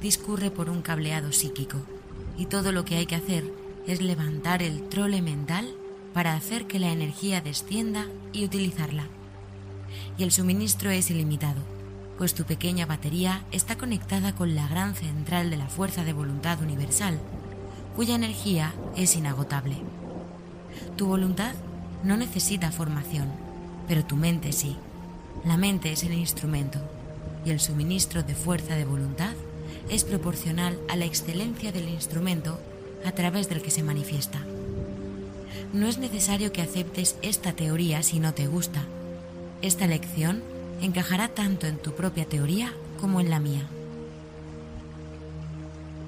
discurre 0.01 0.51
por 0.51 0.69
un 0.69 0.83
cableado 0.83 1.31
psíquico 1.31 1.79
y 2.37 2.47
todo 2.47 2.73
lo 2.73 2.85
que 2.85 2.97
hay 2.97 3.07
que 3.07 3.15
hacer 3.15 3.45
es 3.87 4.03
levantar 4.03 4.61
el 4.61 4.83
trole 4.89 5.23
mental 5.23 5.73
para 6.13 6.35
hacer 6.35 6.67
que 6.67 6.81
la 6.81 6.91
energía 6.91 7.41
descienda 7.41 8.09
y 8.33 8.45
utilizarla. 8.45 9.07
Y 10.19 10.25
el 10.25 10.33
suministro 10.33 10.91
es 10.91 11.09
ilimitado 11.09 11.78
pues 12.19 12.35
tu 12.35 12.45
pequeña 12.45 12.85
batería 12.85 13.43
está 13.53 13.79
conectada 13.79 14.35
con 14.35 14.57
la 14.57 14.67
gran 14.67 14.97
central 14.97 15.51
de 15.51 15.57
la 15.57 15.69
fuerza 15.69 16.05
de 16.05 16.13
voluntad 16.13 16.61
universal, 16.61 17.19
cuya 17.95 18.17
energía 18.17 18.75
es 18.97 19.15
inagotable. 19.15 19.77
Tu 20.97 21.07
voluntad 21.07 21.55
no 22.03 22.17
necesita 22.17 22.73
formación, 22.73 23.29
pero 23.87 24.05
tu 24.05 24.17
mente 24.17 24.53
sí. 24.53 24.77
La 25.45 25.57
mente 25.57 25.93
es 25.93 26.03
el 26.03 26.13
instrumento 26.13 26.81
y 27.45 27.51
el 27.51 27.61
suministro 27.61 28.25
de 28.25 28.35
fuerza 28.35 28.75
de 28.75 28.85
voluntad 28.85 29.35
es 29.89 30.03
proporcional 30.03 30.77
a 30.89 30.97
la 30.97 31.05
excelencia 31.05 31.71
del 31.71 31.89
instrumento 31.89 32.61
a 33.05 33.13
través 33.13 33.49
del 33.49 33.63
que 33.63 33.71
se 33.71 33.85
manifiesta. 33.85 34.41
No 35.73 35.87
es 35.87 35.99
necesario 35.99 36.53
que 36.53 36.63
aceptes 36.63 37.17
esta 37.23 37.53
teoría 37.53 38.03
si 38.03 38.19
no 38.19 38.35
te 38.35 38.49
gusta. 38.49 38.83
Esta 39.63 39.87
lección 39.87 40.43
encajará 40.81 41.29
tanto 41.29 41.67
en 41.67 41.79
tu 41.79 41.93
propia 41.95 42.25
teoría 42.25 42.73
como 43.01 43.21
en 43.21 43.31
la 43.31 43.41
mía. 43.41 43.63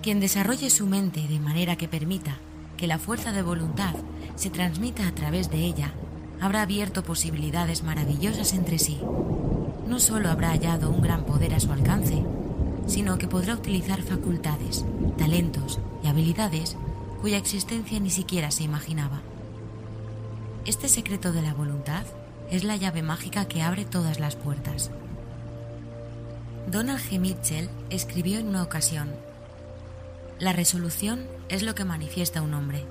Quien 0.02 0.20
desarrolle 0.20 0.70
su 0.70 0.86
mente 0.86 1.26
de 1.28 1.40
manera 1.40 1.76
que 1.76 1.88
permita 1.88 2.38
que 2.76 2.86
la 2.86 2.98
fuerza 2.98 3.32
de 3.32 3.42
voluntad 3.42 3.94
se 4.36 4.48
transmita 4.48 5.06
a 5.06 5.12
través 5.12 5.50
de 5.50 5.58
ella, 5.58 5.92
habrá 6.40 6.62
abierto 6.62 7.02
posibilidades 7.02 7.82
maravillosas 7.82 8.54
entre 8.54 8.78
sí. 8.78 8.98
No 9.86 10.00
solo 10.00 10.30
habrá 10.30 10.50
hallado 10.50 10.90
un 10.90 11.02
gran 11.02 11.24
poder 11.24 11.54
a 11.54 11.60
su 11.60 11.70
alcance, 11.72 12.24
sino 12.86 13.18
que 13.18 13.28
podrá 13.28 13.54
utilizar 13.54 14.00
facultades, 14.02 14.84
talentos 15.18 15.78
y 16.02 16.06
habilidades 16.06 16.76
cuya 17.20 17.36
existencia 17.36 18.00
ni 18.00 18.10
siquiera 18.10 18.50
se 18.50 18.62
imaginaba. 18.62 19.20
Este 20.64 20.88
secreto 20.88 21.32
de 21.32 21.42
la 21.42 21.52
voluntad 21.52 22.04
es 22.50 22.64
la 22.64 22.76
llave 22.76 23.02
mágica 23.02 23.46
que 23.46 23.62
abre 23.62 23.84
todas 23.84 24.18
las 24.18 24.36
puertas. 24.36 24.90
Donald 26.66 27.00
G. 27.00 27.18
Mitchell 27.18 27.68
escribió 27.90 28.38
en 28.38 28.48
una 28.48 28.62
ocasión, 28.62 29.10
La 30.38 30.52
resolución 30.52 31.26
es 31.48 31.62
lo 31.62 31.74
que 31.74 31.84
manifiesta 31.84 32.42
un 32.42 32.54
hombre, 32.54 32.84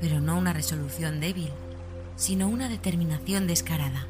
pero 0.00 0.20
no 0.20 0.38
una 0.38 0.52
resolución 0.52 1.20
débil, 1.20 1.50
sino 2.16 2.48
una 2.48 2.68
determinación 2.68 3.46
descarada. 3.46 4.06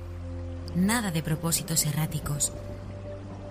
Nada 0.74 1.10
de 1.10 1.22
propósitos 1.22 1.84
erráticos, 1.86 2.52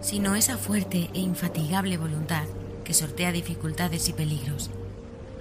sino 0.01 0.35
esa 0.35 0.57
fuerte 0.57 1.09
e 1.13 1.19
infatigable 1.19 1.97
voluntad 1.97 2.45
que 2.83 2.93
sortea 2.93 3.31
dificultades 3.31 4.09
y 4.09 4.13
peligros, 4.13 4.71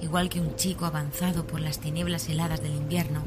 igual 0.02 0.28
que 0.28 0.40
un 0.40 0.56
chico 0.56 0.84
avanzado 0.84 1.46
por 1.46 1.60
las 1.60 1.80
tinieblas 1.80 2.28
heladas 2.28 2.62
del 2.62 2.74
invierno, 2.74 3.22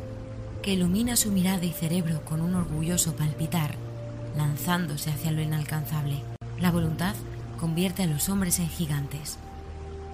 que 0.63 0.71
ilumina 0.71 1.17
su 1.17 1.29
mirada 1.29 1.65
y 1.65 1.71
cerebro 1.71 2.23
con 2.23 2.39
un 2.39 2.55
orgulloso 2.55 3.17
palpitar, 3.17 3.75
lanzándose 4.37 5.11
hacia 5.11 5.31
lo 5.31 5.41
inalcanzable. 5.41 6.23
La 6.57 6.71
voluntad 6.71 7.15
convierte 7.59 8.01
a 8.03 8.07
los 8.07 8.29
hombres 8.29 8.59
en 8.59 8.69
gigantes. 8.69 9.37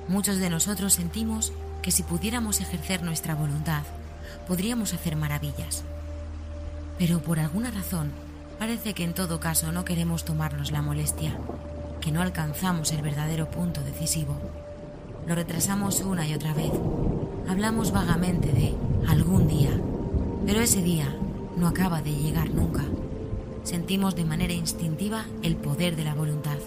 Muchos 0.08 0.38
de 0.38 0.50
nosotros 0.50 0.94
sentimos 0.94 1.54
que 1.84 1.92
si 1.92 2.02
pudiéramos 2.02 2.62
ejercer 2.62 3.04
nuestra 3.04 3.36
voluntad, 3.36 3.84
podríamos 4.48 4.96
hacer 4.96 5.16
maravillas. 5.16 5.84
Pero 6.98 7.20
por 7.22 7.40
alguna 7.40 7.70
razón, 7.70 8.12
parece 8.58 8.96
que 8.96 9.04
en 9.04 9.14
todo 9.14 9.40
caso 9.40 9.72
no 9.72 9.86
queremos 9.86 10.26
tomarnos 10.26 10.72
la 10.72 10.82
molestia, 10.82 11.38
que 12.02 12.12
no 12.12 12.24
alcanzamos 12.24 12.92
el 12.92 13.04
verdadero 13.04 13.52
punto 13.52 13.82
decisivo. 13.84 14.36
Lo 15.28 15.36
retrasamos 15.36 16.02
una 16.02 16.28
y 16.28 16.34
otra 16.34 16.56
vez. 16.56 16.72
Hablamos 17.48 17.92
vagamente 17.92 18.52
de 18.52 18.74
algún 19.08 19.48
día, 19.48 19.70
pero 20.50 20.62
ese 20.62 20.82
día 20.82 21.16
no 21.58 21.68
acaba 21.68 22.02
de 22.02 22.12
llegar 22.12 22.50
nunca. 22.50 22.84
Sentimos 23.62 24.16
de 24.16 24.26
manera 24.26 24.52
instintiva 24.52 25.26
el 25.44 25.56
poder 25.56 25.96
de 25.96 26.04
la 26.04 26.16
voluntad, 26.16 26.58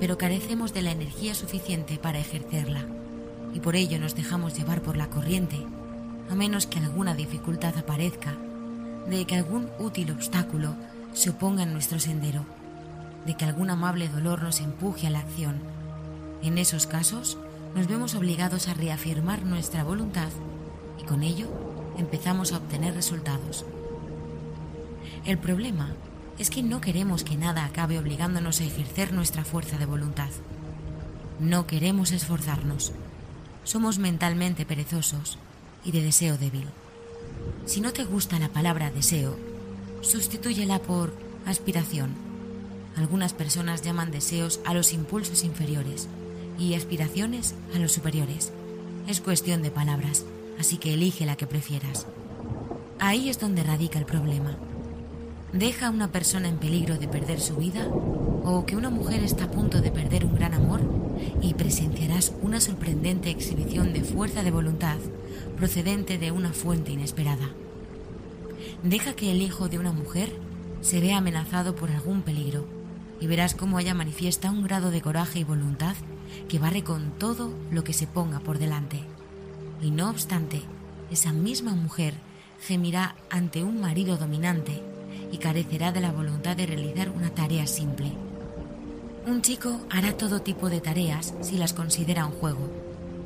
pero 0.00 0.18
carecemos 0.18 0.74
de 0.74 0.82
la 0.82 0.90
energía 0.90 1.36
suficiente 1.36 1.96
para 1.96 2.18
ejercerla 2.18 2.84
y 3.54 3.60
por 3.60 3.76
ello 3.76 4.00
nos 4.00 4.16
dejamos 4.16 4.58
llevar 4.58 4.82
por 4.82 4.96
la 4.96 5.10
corriente, 5.10 5.64
a 6.28 6.34
menos 6.34 6.66
que 6.66 6.80
alguna 6.80 7.14
dificultad 7.14 7.78
aparezca, 7.78 8.34
de 9.08 9.24
que 9.26 9.36
algún 9.36 9.68
útil 9.78 10.10
obstáculo 10.10 10.74
se 11.12 11.30
oponga 11.30 11.62
en 11.62 11.72
nuestro 11.72 12.00
sendero, 12.00 12.44
de 13.26 13.36
que 13.36 13.44
algún 13.44 13.70
amable 13.70 14.08
dolor 14.08 14.42
nos 14.42 14.58
empuje 14.58 15.06
a 15.06 15.10
la 15.10 15.20
acción. 15.20 15.60
En 16.42 16.58
esos 16.58 16.88
casos, 16.88 17.38
nos 17.76 17.86
vemos 17.86 18.16
obligados 18.16 18.66
a 18.66 18.74
reafirmar 18.74 19.44
nuestra 19.44 19.84
voluntad 19.84 20.30
y 21.00 21.04
con 21.04 21.22
ello 21.22 21.63
empezamos 21.98 22.52
a 22.52 22.58
obtener 22.58 22.94
resultados. 22.94 23.64
El 25.24 25.38
problema 25.38 25.94
es 26.38 26.50
que 26.50 26.62
no 26.62 26.80
queremos 26.80 27.24
que 27.24 27.36
nada 27.36 27.64
acabe 27.64 27.98
obligándonos 27.98 28.60
a 28.60 28.64
ejercer 28.64 29.12
nuestra 29.12 29.44
fuerza 29.44 29.78
de 29.78 29.86
voluntad. 29.86 30.30
No 31.40 31.66
queremos 31.66 32.12
esforzarnos 32.12 32.92
somos 33.64 33.98
mentalmente 33.98 34.66
perezosos 34.66 35.38
y 35.84 35.90
de 35.90 36.02
deseo 36.02 36.38
débil. 36.38 36.66
Si 37.66 37.80
no 37.80 37.92
te 37.92 38.04
gusta 38.04 38.38
la 38.38 38.50
palabra 38.50 38.90
deseo, 38.90 39.36
sustitúyela 40.02 40.78
por 40.78 41.14
aspiración. 41.46 42.10
Algunas 42.96 43.32
personas 43.32 43.82
llaman 43.82 44.10
deseos 44.10 44.60
a 44.64 44.74
los 44.74 44.92
impulsos 44.92 45.42
inferiores 45.44 46.08
y 46.58 46.74
aspiraciones 46.74 47.54
a 47.74 47.78
los 47.78 47.92
superiores. 47.92 48.52
Es 49.08 49.20
cuestión 49.20 49.62
de 49.62 49.70
palabras, 49.70 50.24
así 50.58 50.78
que 50.78 50.94
elige 50.94 51.26
la 51.26 51.36
que 51.36 51.46
prefieras. 51.46 52.06
Ahí 52.98 53.28
es 53.28 53.38
donde 53.38 53.62
radica 53.62 53.98
el 53.98 54.06
problema. 54.06 54.56
¿Deja 55.52 55.86
a 55.86 55.90
una 55.90 56.10
persona 56.10 56.48
en 56.48 56.58
peligro 56.58 56.98
de 56.98 57.08
perder 57.08 57.40
su 57.40 57.56
vida 57.56 57.86
o 57.88 58.64
que 58.66 58.76
una 58.76 58.90
mujer 58.90 59.22
está 59.22 59.44
a 59.44 59.50
punto 59.50 59.80
de 59.80 59.90
perder 59.90 60.24
un 60.24 60.34
gran 60.34 60.54
amor 60.54 60.80
y 61.40 61.54
presenciarás 61.54 62.32
una 62.42 62.60
sorprendente 62.60 63.30
exhibición 63.30 63.92
de 63.92 64.02
fuerza 64.02 64.42
de 64.42 64.50
voluntad 64.50 64.98
procedente 65.56 66.18
de 66.18 66.32
una 66.32 66.52
fuente 66.52 66.92
inesperada. 66.92 67.50
Deja 68.82 69.14
que 69.14 69.30
el 69.30 69.40
hijo 69.40 69.68
de 69.68 69.78
una 69.78 69.92
mujer 69.92 70.30
se 70.80 71.00
vea 71.00 71.18
amenazado 71.18 71.74
por 71.74 71.90
algún 71.90 72.22
peligro 72.22 72.66
y 73.20 73.26
verás 73.26 73.54
cómo 73.54 73.78
ella 73.78 73.94
manifiesta 73.94 74.50
un 74.50 74.62
grado 74.62 74.90
de 74.90 75.00
coraje 75.00 75.38
y 75.38 75.44
voluntad 75.44 75.94
que 76.48 76.58
barre 76.58 76.82
con 76.82 77.12
todo 77.12 77.52
lo 77.70 77.84
que 77.84 77.92
se 77.92 78.06
ponga 78.06 78.40
por 78.40 78.58
delante. 78.58 79.13
Y 79.82 79.90
no 79.90 80.10
obstante, 80.10 80.62
esa 81.10 81.32
misma 81.32 81.74
mujer 81.74 82.14
gemirá 82.60 83.14
ante 83.30 83.62
un 83.62 83.80
marido 83.80 84.16
dominante 84.16 84.82
y 85.30 85.38
carecerá 85.38 85.92
de 85.92 86.00
la 86.00 86.12
voluntad 86.12 86.56
de 86.56 86.66
realizar 86.66 87.10
una 87.10 87.30
tarea 87.30 87.66
simple 87.66 88.12
un 89.26 89.40
chico 89.40 89.80
hará 89.88 90.12
todo 90.12 90.42
tipo 90.42 90.68
de 90.68 90.82
tareas 90.82 91.32
si 91.40 91.56
las 91.56 91.72
considera 91.72 92.26
un 92.26 92.32
juego, 92.32 92.70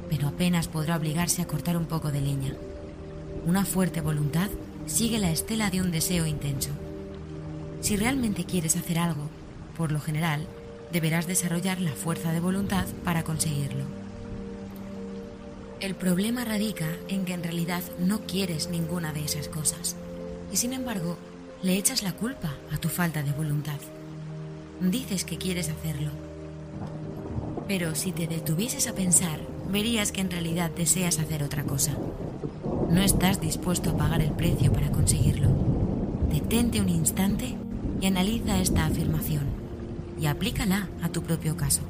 pero 0.09 0.29
apenas 0.29 0.69
podrá 0.69 0.97
obligarse 0.97 1.43
a 1.43 1.49
cortar 1.49 1.77
un 1.77 1.87
poco 1.87 2.13
de 2.13 2.21
leña. 2.21 2.55
Una 3.45 3.65
fuerte 3.65 4.01
voluntad 4.01 4.49
sigue 4.87 5.19
la 5.19 5.33
estela 5.33 5.71
de 5.71 5.81
un 5.81 5.91
deseo 5.91 6.25
intenso. 6.27 6.71
Si 7.81 7.97
realmente 7.97 8.45
quieres 8.45 8.77
hacer 8.77 9.01
algo, 9.01 9.29
por 9.77 9.91
lo 9.91 10.01
general, 10.01 10.47
deberás 10.93 11.27
desarrollar 11.27 11.81
la 11.81 11.91
fuerza 11.91 12.31
de 12.31 12.39
voluntad 12.39 12.87
para 13.03 13.25
conseguirlo. 13.25 13.98
El 15.81 15.95
problema 15.95 16.45
radica 16.45 16.89
en 17.07 17.25
que 17.25 17.35
en 17.35 17.45
realidad 17.45 17.83
no 18.01 18.23
quieres 18.23 18.69
ninguna 18.69 19.13
de 19.13 19.25
esas 19.25 19.49
cosas 19.49 19.95
y 20.53 20.57
sin 20.57 20.73
embargo 20.73 21.17
le 21.63 21.77
echas 21.77 22.03
la 22.03 22.15
culpa 22.15 22.53
a 22.73 22.79
tu 22.79 22.89
falta 22.89 23.23
de 23.23 23.31
voluntad. 23.31 23.79
Dices 24.81 25.25
que 25.25 25.39
quieres 25.39 25.69
hacerlo. 25.69 26.11
Pero 27.69 27.95
si 27.95 28.11
te 28.11 28.27
detuvieses 28.27 28.89
a 28.89 28.95
pensar, 28.95 29.39
verías 29.71 30.11
que 30.11 30.21
en 30.21 30.33
realidad 30.33 30.73
deseas 30.73 31.21
hacer 31.21 31.45
otra 31.45 31.63
cosa. 31.63 31.93
No 32.91 33.01
estás 33.01 33.41
dispuesto 33.41 33.91
a 33.91 33.97
pagar 33.97 34.21
el 34.21 34.33
precio 34.33 34.73
para 34.73 34.91
conseguirlo. 34.91 35.49
Detente 36.29 36.81
un 36.81 36.89
instante 36.89 37.55
y 38.01 38.07
analiza 38.07 38.61
esta 38.61 38.85
afirmación 38.85 39.45
y 40.21 40.27
aplícala 40.27 40.89
a 41.03 41.09
tu 41.11 41.23
propio 41.23 41.57
caso. 41.57 41.83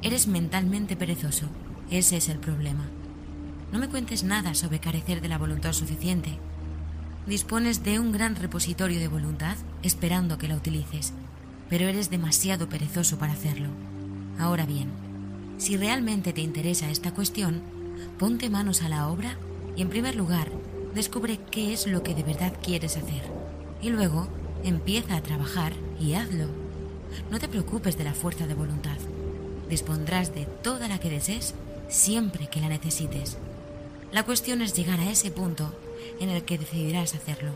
Eres 0.00 0.26
mentalmente 0.28 0.96
perezoso, 0.96 1.46
ese 1.90 2.16
es 2.16 2.28
el 2.28 2.38
problema. 2.38 2.84
No 3.72 3.78
me 3.78 3.88
cuentes 3.88 4.24
nada 4.24 4.54
sobre 4.54 4.80
carecer 4.80 5.20
de 5.20 5.28
la 5.28 5.38
voluntad 5.38 5.72
suficiente. 5.72 6.38
Dispones 7.26 7.84
de 7.84 7.98
un 7.98 8.12
gran 8.12 8.36
repositorio 8.36 8.98
de 8.98 9.08
voluntad 9.08 9.56
esperando 9.82 10.38
que 10.38 10.48
la 10.48 10.56
utilices 10.56 11.12
pero 11.70 11.86
eres 11.86 12.10
demasiado 12.10 12.68
perezoso 12.68 13.16
para 13.16 13.32
hacerlo. 13.32 13.68
Ahora 14.38 14.66
bien, 14.66 14.90
si 15.56 15.76
realmente 15.76 16.32
te 16.32 16.40
interesa 16.42 16.90
esta 16.90 17.14
cuestión, 17.14 17.62
ponte 18.18 18.50
manos 18.50 18.82
a 18.82 18.88
la 18.88 19.08
obra 19.08 19.36
y 19.76 19.82
en 19.82 19.88
primer 19.88 20.16
lugar 20.16 20.50
descubre 20.94 21.38
qué 21.50 21.72
es 21.72 21.86
lo 21.86 22.02
que 22.02 22.14
de 22.14 22.24
verdad 22.24 22.52
quieres 22.60 22.96
hacer. 22.96 23.22
Y 23.80 23.90
luego 23.90 24.28
empieza 24.64 25.16
a 25.16 25.22
trabajar 25.22 25.72
y 25.98 26.14
hazlo. 26.14 26.46
No 27.30 27.38
te 27.38 27.48
preocupes 27.48 27.96
de 27.96 28.04
la 28.04 28.14
fuerza 28.14 28.48
de 28.48 28.54
voluntad. 28.54 28.98
Dispondrás 29.68 30.34
de 30.34 30.46
toda 30.46 30.88
la 30.88 30.98
que 30.98 31.08
desees 31.08 31.54
siempre 31.90 32.48
que 32.48 32.60
la 32.60 32.68
necesites. 32.68 33.36
La 34.12 34.24
cuestión 34.24 34.62
es 34.62 34.74
llegar 34.74 35.00
a 35.00 35.10
ese 35.10 35.30
punto 35.30 35.74
en 36.20 36.30
el 36.30 36.44
que 36.44 36.58
decidirás 36.58 37.14
hacerlo. 37.14 37.52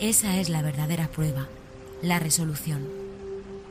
Esa 0.00 0.38
es 0.38 0.48
la 0.48 0.62
verdadera 0.62 1.08
prueba, 1.08 1.48
la 2.02 2.18
resolución. 2.18 2.86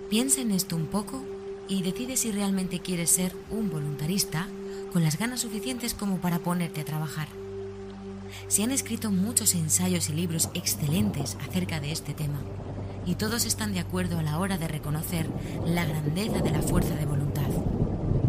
Piensa 0.09 0.41
en 0.41 0.51
esto 0.51 0.75
un 0.75 0.87
poco 0.87 1.23
y 1.67 1.81
decide 1.81 2.17
si 2.17 2.31
realmente 2.31 2.79
quieres 2.79 3.09
ser 3.09 3.33
un 3.49 3.69
voluntarista 3.69 4.47
con 4.93 5.03
las 5.03 5.17
ganas 5.17 5.41
suficientes 5.41 5.93
como 5.93 6.17
para 6.17 6.39
ponerte 6.39 6.81
a 6.81 6.85
trabajar. 6.85 7.27
Se 8.47 8.63
han 8.63 8.71
escrito 8.71 9.11
muchos 9.11 9.55
ensayos 9.55 10.09
y 10.09 10.13
libros 10.13 10.49
excelentes 10.53 11.37
acerca 11.41 11.79
de 11.79 11.91
este 11.91 12.13
tema, 12.13 12.39
y 13.05 13.15
todos 13.15 13.45
están 13.45 13.73
de 13.73 13.79
acuerdo 13.79 14.19
a 14.19 14.23
la 14.23 14.37
hora 14.37 14.57
de 14.57 14.67
reconocer 14.67 15.29
la 15.65 15.85
grandeza 15.85 16.39
de 16.39 16.51
la 16.51 16.61
fuerza 16.61 16.95
de 16.95 17.05
voluntad, 17.05 17.47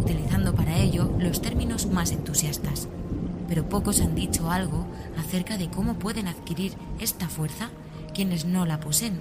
utilizando 0.08 0.54
para 0.54 0.78
ello 0.78 1.12
los 1.18 1.42
términos 1.42 1.86
más 1.86 2.12
entusiastas. 2.12 2.88
Pero 3.46 3.68
pocos 3.68 4.00
han 4.00 4.14
dicho 4.14 4.50
algo 4.50 4.86
acerca 5.18 5.58
de 5.58 5.68
cómo 5.68 5.98
pueden 5.98 6.28
adquirir 6.28 6.72
esta 6.98 7.28
fuerza 7.28 7.68
quienes 8.14 8.46
no 8.46 8.64
la 8.64 8.80
poseen, 8.80 9.20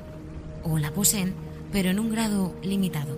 o 0.64 0.78
la 0.78 0.92
poseen, 0.92 1.34
pero 1.74 1.90
en 1.90 2.00
un 2.00 2.10
grado 2.10 2.56
limitado. 2.64 3.18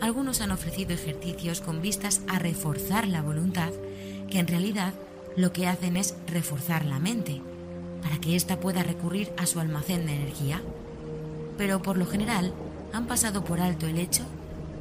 Algunos 0.00 0.40
han 0.40 0.52
ofrecido 0.52 0.94
ejercicios 0.94 1.60
con 1.60 1.82
vistas 1.82 2.20
a 2.28 2.38
reforzar 2.38 3.08
la 3.08 3.20
voluntad, 3.20 3.72
que 4.30 4.38
en 4.38 4.46
realidad 4.46 4.94
lo 5.36 5.52
que 5.52 5.66
hacen 5.66 5.96
es 5.96 6.14
reforzar 6.28 6.84
la 6.84 7.00
mente, 7.00 7.42
para 8.00 8.18
que 8.18 8.36
ésta 8.36 8.60
pueda 8.60 8.84
recurrir 8.84 9.32
a 9.38 9.46
su 9.46 9.58
almacén 9.58 10.06
de 10.06 10.14
energía. 10.14 10.62
Pero 11.58 11.82
por 11.82 11.96
lo 11.96 12.06
general 12.06 12.52
han 12.92 13.06
pasado 13.06 13.44
por 13.44 13.60
alto 13.60 13.86
el 13.86 13.98
hecho 13.98 14.22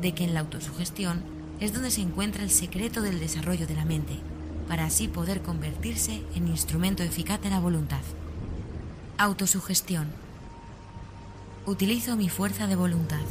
de 0.01 0.13
que 0.13 0.23
en 0.23 0.35
la 0.35 0.41
autosugestión 0.41 1.34
es 1.59 1.73
donde 1.73 1.91
se 1.91 2.01
encuentra 2.01 2.43
el 2.43 2.51
secreto 2.51 3.01
del 3.01 3.19
desarrollo 3.19 3.67
de 3.67 3.75
la 3.75 3.85
mente, 3.85 4.19
para 4.67 4.85
así 4.85 5.07
poder 5.07 5.41
convertirse 5.41 6.21
en 6.35 6.47
instrumento 6.47 7.03
eficaz 7.03 7.41
de 7.41 7.49
la 7.49 7.59
voluntad. 7.59 8.01
Autosugestión. 9.17 10.07
Utilizo 11.65 12.15
mi 12.15 12.29
fuerza 12.29 12.67
de 12.67 12.75
voluntad. 12.75 13.21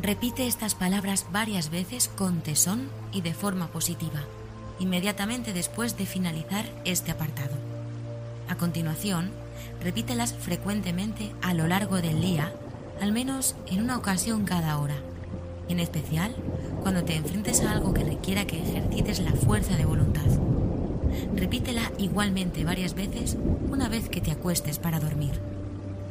Repite 0.00 0.46
estas 0.46 0.74
palabras 0.74 1.26
varias 1.32 1.70
veces 1.70 2.08
con 2.08 2.40
tesón 2.40 2.88
y 3.12 3.20
de 3.20 3.34
forma 3.34 3.68
positiva, 3.68 4.22
inmediatamente 4.78 5.52
después 5.52 5.96
de 5.96 6.06
finalizar 6.06 6.66
este 6.84 7.10
apartado. 7.10 7.56
A 8.48 8.56
continuación, 8.56 9.30
repítelas 9.82 10.34
frecuentemente 10.34 11.32
a 11.42 11.52
lo 11.52 11.66
largo 11.66 11.96
del 11.96 12.20
día, 12.20 12.52
al 13.00 13.12
menos 13.12 13.56
en 13.66 13.82
una 13.82 13.96
ocasión 13.96 14.44
cada 14.44 14.78
hora, 14.78 14.96
en 15.68 15.80
especial 15.80 16.34
cuando 16.82 17.04
te 17.04 17.16
enfrentes 17.16 17.62
a 17.62 17.72
algo 17.72 17.92
que 17.94 18.04
requiera 18.04 18.46
que 18.46 18.60
ejercites 18.62 19.20
la 19.20 19.32
fuerza 19.32 19.76
de 19.76 19.84
voluntad. 19.84 20.26
Repítela 21.34 21.92
igualmente 21.98 22.64
varias 22.64 22.94
veces 22.94 23.36
una 23.70 23.88
vez 23.88 24.08
que 24.08 24.20
te 24.20 24.30
acuestes 24.30 24.78
para 24.78 25.00
dormir. 25.00 25.32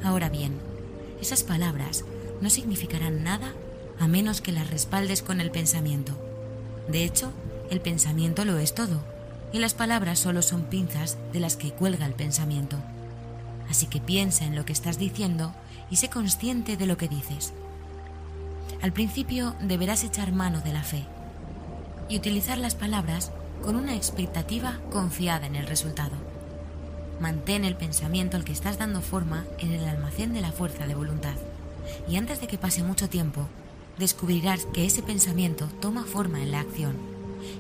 Ahora 0.04 0.30
bien, 0.30 0.54
esas 1.22 1.44
palabras 1.44 2.06
no 2.42 2.50
significarán 2.50 3.24
nada 3.24 3.54
a 4.00 4.08
menos 4.08 4.42
que 4.42 4.52
las 4.52 4.70
respaldes 4.70 5.22
con 5.22 5.42
el 5.42 5.52
pensamiento. 5.52 6.14
De 6.88 7.04
hecho, 7.04 7.32
el 7.70 7.82
pensamiento 7.82 8.46
lo 8.46 8.58
es 8.58 8.74
todo, 8.74 9.02
y 9.52 9.60
las 9.60 9.74
palabras 9.74 10.20
solo 10.20 10.42
son 10.42 10.64
pinzas 10.64 11.18
de 11.34 11.40
las 11.40 11.56
que 11.56 11.72
cuelga 11.72 12.06
el 12.06 12.14
pensamiento. 12.14 12.78
Así 13.70 13.88
que 13.88 14.00
piensa 14.00 14.46
en 14.46 14.56
lo 14.56 14.66
que 14.66 14.74
estás 14.74 14.98
diciendo 14.98 15.54
y 15.90 15.98
sé 15.98 16.10
consciente 16.10 16.78
de 16.78 16.86
lo 16.86 16.98
que 16.98 17.08
dices. 17.08 17.54
Al 18.82 18.94
principio 18.94 19.56
deberás 19.60 20.04
echar 20.04 20.32
mano 20.32 20.62
de 20.62 20.72
la 20.72 20.84
fe 20.84 21.04
y 22.10 22.18
utilizar 22.18 22.60
las 22.60 22.76
palabras 22.76 23.32
con 23.64 23.76
una 23.76 23.96
expectativa 23.96 24.80
confiada 24.92 25.48
en 25.48 25.56
el 25.56 25.66
resultado. 25.66 26.16
Mantén 27.20 27.66
el 27.66 27.76
pensamiento 27.76 28.38
al 28.38 28.44
que 28.44 28.52
estás 28.52 28.78
dando 28.78 29.02
forma 29.02 29.46
en 29.58 29.72
el 29.72 29.88
almacén 29.88 30.32
de 30.32 30.42
la 30.42 30.52
fuerza 30.52 30.86
de 30.86 30.94
voluntad 30.94 31.34
y 32.08 32.18
antes 32.18 32.40
de 32.40 32.48
que 32.48 32.60
pase 32.60 32.84
mucho 32.84 33.10
tiempo, 33.10 33.48
descubrirás 33.98 34.68
que 34.68 34.86
ese 34.86 35.02
pensamiento 35.02 35.68
toma 35.82 36.04
forma 36.04 36.44
en 36.44 36.52
la 36.52 36.60
acción 36.60 36.96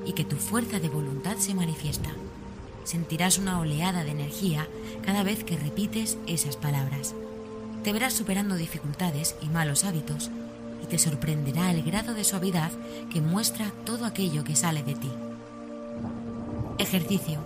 y 0.05 0.13
que 0.13 0.23
tu 0.23 0.35
fuerza 0.35 0.79
de 0.79 0.89
voluntad 0.89 1.37
se 1.37 1.55
manifiesta. 1.55 2.11
Sentirás 2.83 3.39
una 3.39 3.59
oleada 3.59 4.03
de 4.03 4.11
energía 4.11 4.67
cada 5.03 5.23
vez 5.23 5.43
que 5.43 5.57
repites 5.57 6.19
esas 6.27 6.57
palabras. 6.57 7.15
Te 7.83 7.91
verás 7.91 8.13
superando 8.13 8.55
dificultades 8.55 9.35
y 9.41 9.47
malos 9.47 9.83
hábitos 9.83 10.29
te 10.89 10.97
sorprenderá 10.97 11.71
el 11.71 11.83
grado 11.83 12.13
de 12.13 12.23
suavidad 12.23 12.71
que 13.11 13.21
muestra 13.21 13.71
todo 13.85 14.05
aquello 14.05 14.43
que 14.43 14.55
sale 14.55 14.83
de 14.83 14.95
ti. 14.95 15.11
Ejercicio. 16.77 17.39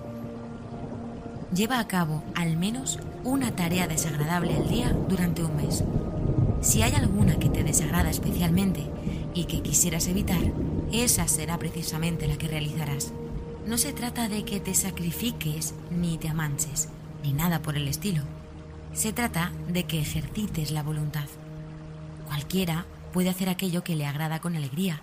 Lleva 1.53 1.79
a 1.79 1.87
cabo 1.87 2.23
al 2.35 2.57
menos 2.57 2.99
una 3.23 3.55
tarea 3.55 3.87
desagradable 3.87 4.55
al 4.55 4.69
día 4.69 4.95
durante 5.09 5.43
un 5.43 5.55
mes. 5.55 5.83
Si 6.61 6.81
hay 6.81 6.93
alguna 6.93 7.39
que 7.39 7.49
te 7.49 7.63
desagrada 7.63 8.09
especialmente 8.09 8.85
y 9.33 9.45
que 9.45 9.61
quisieras 9.61 10.07
evitar, 10.07 10.41
esa 10.91 11.27
será 11.27 11.57
precisamente 11.57 12.27
la 12.27 12.37
que 12.37 12.47
realizarás. 12.47 13.11
No 13.65 13.77
se 13.77 13.93
trata 13.93 14.27
de 14.27 14.43
que 14.43 14.59
te 14.59 14.73
sacrifiques 14.73 15.73
ni 15.89 16.17
te 16.17 16.29
amanches, 16.29 16.89
ni 17.23 17.33
nada 17.33 17.61
por 17.61 17.77
el 17.77 17.87
estilo. 17.87 18.23
Se 18.93 19.13
trata 19.13 19.51
de 19.67 19.85
que 19.85 19.99
ejercites 19.99 20.71
la 20.71 20.83
voluntad. 20.83 21.25
Cualquiera 22.27 22.85
puede 23.12 23.30
hacer 23.30 23.49
aquello 23.49 23.84
que 23.84 23.95
le 23.95 24.05
agrada 24.05 24.39
con 24.39 24.55
alegría, 24.55 25.01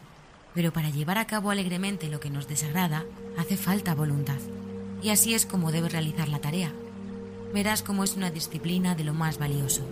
pero 0.55 0.73
para 0.73 0.91
llevar 0.91 1.19
a 1.19 1.27
cabo 1.27 1.51
alegremente 1.51 2.09
lo 2.09 2.21
que 2.21 2.31
nos 2.31 2.49
desagrada 2.49 3.05
hace 3.37 3.57
falta 3.57 3.95
voluntad. 3.95 4.39
Y 5.03 5.11
así 5.11 5.35
es 5.35 5.47
como 5.47 5.71
debes 5.71 5.93
realizar 5.93 6.29
la 6.29 6.41
tarea. 6.41 6.73
Verás 7.55 7.83
cómo 7.83 8.05
es 8.05 8.17
una 8.17 8.31
disciplina 8.31 8.95
de 8.95 9.05
lo 9.05 9.15
más 9.15 9.39
valioso. 9.39 9.83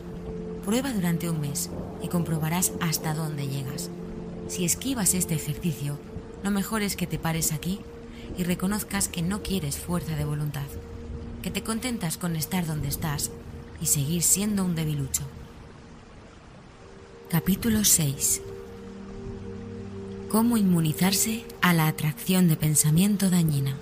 Prueba 0.64 0.92
durante 0.92 1.30
un 1.30 1.40
mes 1.40 1.70
y 2.02 2.08
comprobarás 2.08 2.72
hasta 2.80 3.14
dónde 3.14 3.48
llegas. 3.48 3.90
Si 4.48 4.64
esquivas 4.64 5.14
este 5.14 5.34
ejercicio, 5.34 5.98
lo 6.42 6.50
mejor 6.50 6.82
es 6.82 6.96
que 6.96 7.06
te 7.06 7.18
pares 7.18 7.52
aquí 7.52 7.80
y 8.36 8.44
reconozcas 8.44 9.08
que 9.08 9.22
no 9.22 9.42
quieres 9.42 9.78
fuerza 9.78 10.16
de 10.16 10.24
voluntad, 10.24 10.66
que 11.42 11.50
te 11.50 11.62
contentas 11.62 12.16
con 12.16 12.36
estar 12.36 12.66
donde 12.66 12.88
estás 12.88 13.30
y 13.80 13.86
seguir 13.86 14.22
siendo 14.22 14.64
un 14.64 14.74
debilucho. 14.74 15.22
Capítulo 17.30 17.84
6 17.84 18.42
Cómo 20.30 20.56
inmunizarse 20.56 21.44
a 21.60 21.72
la 21.74 21.88
atracción 21.88 22.48
de 22.48 22.56
pensamiento 22.56 23.30
dañina. 23.30 23.76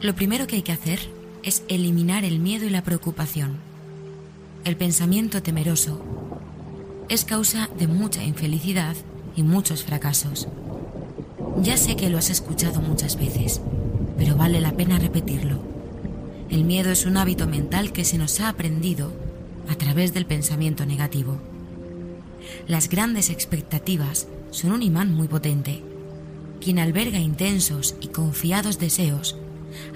Lo 0.00 0.14
primero 0.14 0.46
que 0.46 0.56
hay 0.56 0.62
que 0.62 0.72
hacer 0.72 1.00
es 1.42 1.64
eliminar 1.68 2.24
el 2.24 2.38
miedo 2.38 2.64
y 2.64 2.70
la 2.70 2.82
preocupación 2.84 3.58
el 4.64 4.76
pensamiento 4.76 5.42
temeroso 5.42 6.00
es 7.08 7.24
causa 7.24 7.68
de 7.76 7.88
mucha 7.88 8.22
infelicidad 8.22 8.94
y 9.34 9.42
muchos 9.42 9.82
fracasos. 9.82 10.46
Ya 11.60 11.76
sé 11.76 11.96
que 11.96 12.08
lo 12.08 12.18
has 12.18 12.30
escuchado 12.30 12.80
muchas 12.80 13.18
veces, 13.18 13.60
pero 14.16 14.36
vale 14.36 14.60
la 14.60 14.70
pena 14.70 15.00
repetirlo. 15.00 15.58
El 16.48 16.64
miedo 16.64 16.92
es 16.92 17.06
un 17.06 17.16
hábito 17.16 17.48
mental 17.48 17.92
que 17.92 18.04
se 18.04 18.18
nos 18.18 18.38
ha 18.38 18.50
aprendido 18.50 19.10
a 19.68 19.74
través 19.74 20.12
del 20.12 20.26
pensamiento 20.26 20.86
negativo. 20.86 21.38
Las 22.66 22.88
grandes 22.88 23.30
expectativas 23.30 24.28
son 24.50 24.72
un 24.72 24.82
imán 24.82 25.14
muy 25.14 25.28
potente. 25.28 25.82
Quien 26.60 26.78
alberga 26.78 27.18
intensos 27.18 27.96
y 28.00 28.08
confiados 28.08 28.78
deseos 28.78 29.36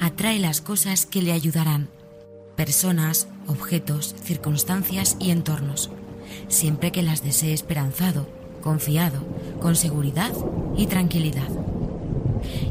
atrae 0.01 0.39
las 0.39 0.61
cosas 0.61 1.07
que 1.07 1.23
le 1.23 1.33
ayudarán 1.33 1.89
personas, 2.57 3.29
objetos, 3.47 4.15
circunstancias 4.23 5.17
y 5.21 5.31
entornos, 5.31 5.91
siempre 6.49 6.91
que 6.91 7.03
las 7.03 7.23
desee 7.23 7.53
esperanzado, 7.53 8.27
confiado, 8.63 9.23
con 9.61 9.77
seguridad 9.77 10.33
y 10.77 10.87
tranquilidad. 10.87 11.49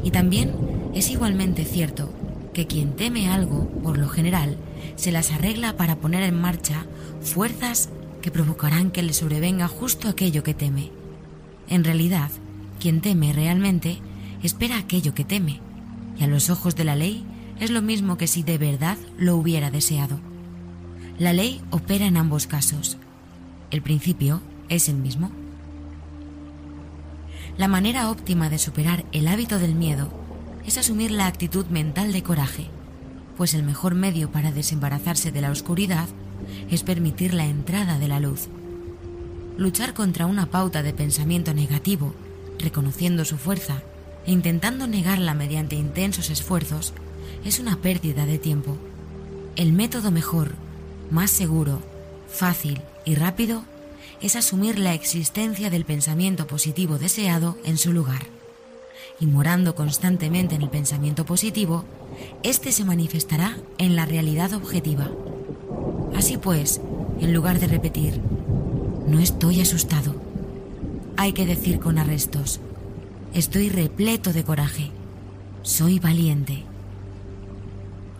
Y 0.03 0.11
también 0.11 0.53
es 0.93 1.09
igualmente 1.11 1.63
cierto 1.65 2.09
que 2.53 2.67
quien 2.67 2.95
teme 2.95 3.29
algo, 3.29 3.67
por 3.83 3.97
lo 3.97 4.09
general, 4.09 4.57
se 4.95 5.11
las 5.11 5.31
arregla 5.31 5.77
para 5.77 5.97
poner 5.97 6.23
en 6.23 6.39
marcha 6.39 6.85
fuerzas 7.21 7.89
que 8.21 8.31
provocarán 8.31 8.91
que 8.91 9.03
le 9.03 9.13
sobrevenga 9.13 9.67
justo 9.67 10.07
aquello 10.07 10.43
que 10.43 10.53
teme. 10.53 10.91
En 11.69 11.83
realidad, 11.83 12.31
quien 12.79 13.01
teme 13.01 13.33
realmente 13.33 13.99
espera 14.43 14.77
aquello 14.77 15.13
que 15.13 15.25
teme, 15.25 15.61
y 16.17 16.23
a 16.23 16.27
los 16.27 16.49
ojos 16.49 16.75
de 16.75 16.83
la 16.83 16.95
ley 16.95 17.25
es 17.59 17.71
lo 17.71 17.81
mismo 17.81 18.17
que 18.17 18.27
si 18.27 18.43
de 18.43 18.57
verdad 18.57 18.97
lo 19.17 19.35
hubiera 19.35 19.71
deseado. 19.71 20.19
La 21.17 21.33
ley 21.33 21.61
opera 21.71 22.05
en 22.05 22.17
ambos 22.17 22.47
casos. 22.47 22.97
El 23.71 23.81
principio 23.81 24.41
es 24.69 24.89
el 24.89 24.95
mismo. 24.95 25.31
La 27.57 27.67
manera 27.67 28.09
óptima 28.09 28.49
de 28.49 28.57
superar 28.57 29.05
el 29.13 29.27
hábito 29.27 29.59
del 29.59 29.75
miedo 29.75 30.09
es 30.65 30.77
asumir 30.77 31.11
la 31.11 31.27
actitud 31.27 31.65
mental 31.67 32.11
de 32.11 32.21
coraje, 32.23 32.67
pues 33.37 33.53
el 33.53 33.63
mejor 33.63 33.95
medio 33.95 34.31
para 34.31 34.51
desembarazarse 34.51 35.31
de 35.31 35.41
la 35.41 35.51
oscuridad 35.51 36.07
es 36.69 36.83
permitir 36.83 37.33
la 37.33 37.45
entrada 37.45 37.99
de 37.99 38.07
la 38.07 38.19
luz. 38.19 38.47
Luchar 39.57 39.93
contra 39.93 40.25
una 40.25 40.47
pauta 40.47 40.83
de 40.83 40.93
pensamiento 40.93 41.53
negativo, 41.53 42.13
reconociendo 42.59 43.25
su 43.25 43.37
fuerza 43.37 43.81
e 44.25 44.31
intentando 44.31 44.87
negarla 44.87 45.33
mediante 45.33 45.75
intensos 45.75 46.29
esfuerzos, 46.29 46.93
es 47.45 47.59
una 47.59 47.77
pérdida 47.77 48.25
de 48.25 48.37
tiempo. 48.37 48.77
El 49.55 49.71
método 49.71 50.11
mejor, 50.11 50.55
más 51.11 51.31
seguro, 51.31 51.81
fácil 52.27 52.81
y 53.05 53.15
rápido 53.15 53.63
es 54.21 54.35
asumir 54.35 54.79
la 54.79 54.93
existencia 54.93 55.69
del 55.69 55.85
pensamiento 55.85 56.47
positivo 56.47 56.97
deseado 56.97 57.57
en 57.63 57.77
su 57.77 57.93
lugar. 57.93 58.25
y 59.17 59.27
morando 59.27 59.75
constantemente 59.75 60.55
en 60.55 60.61
el 60.61 60.69
pensamiento 60.69 61.25
positivo, 61.25 61.85
éste 62.43 62.71
se 62.71 62.85
manifestará 62.85 63.57
en 63.77 63.95
la 63.95 64.05
realidad 64.05 64.53
objetiva. 64.53 65.09
Así 66.15 66.37
pues, 66.37 66.81
en 67.19 67.33
lugar 67.33 67.59
de 67.59 67.67
repetir, 67.67 68.21
no 69.07 69.19
estoy 69.19 69.61
asustado, 69.61 70.15
hay 71.17 71.33
que 71.33 71.45
decir 71.45 71.79
con 71.79 71.97
arrestos, 71.97 72.59
estoy 73.33 73.69
repleto 73.69 74.33
de 74.33 74.43
coraje, 74.43 74.91
soy 75.61 75.99
valiente. 75.99 76.63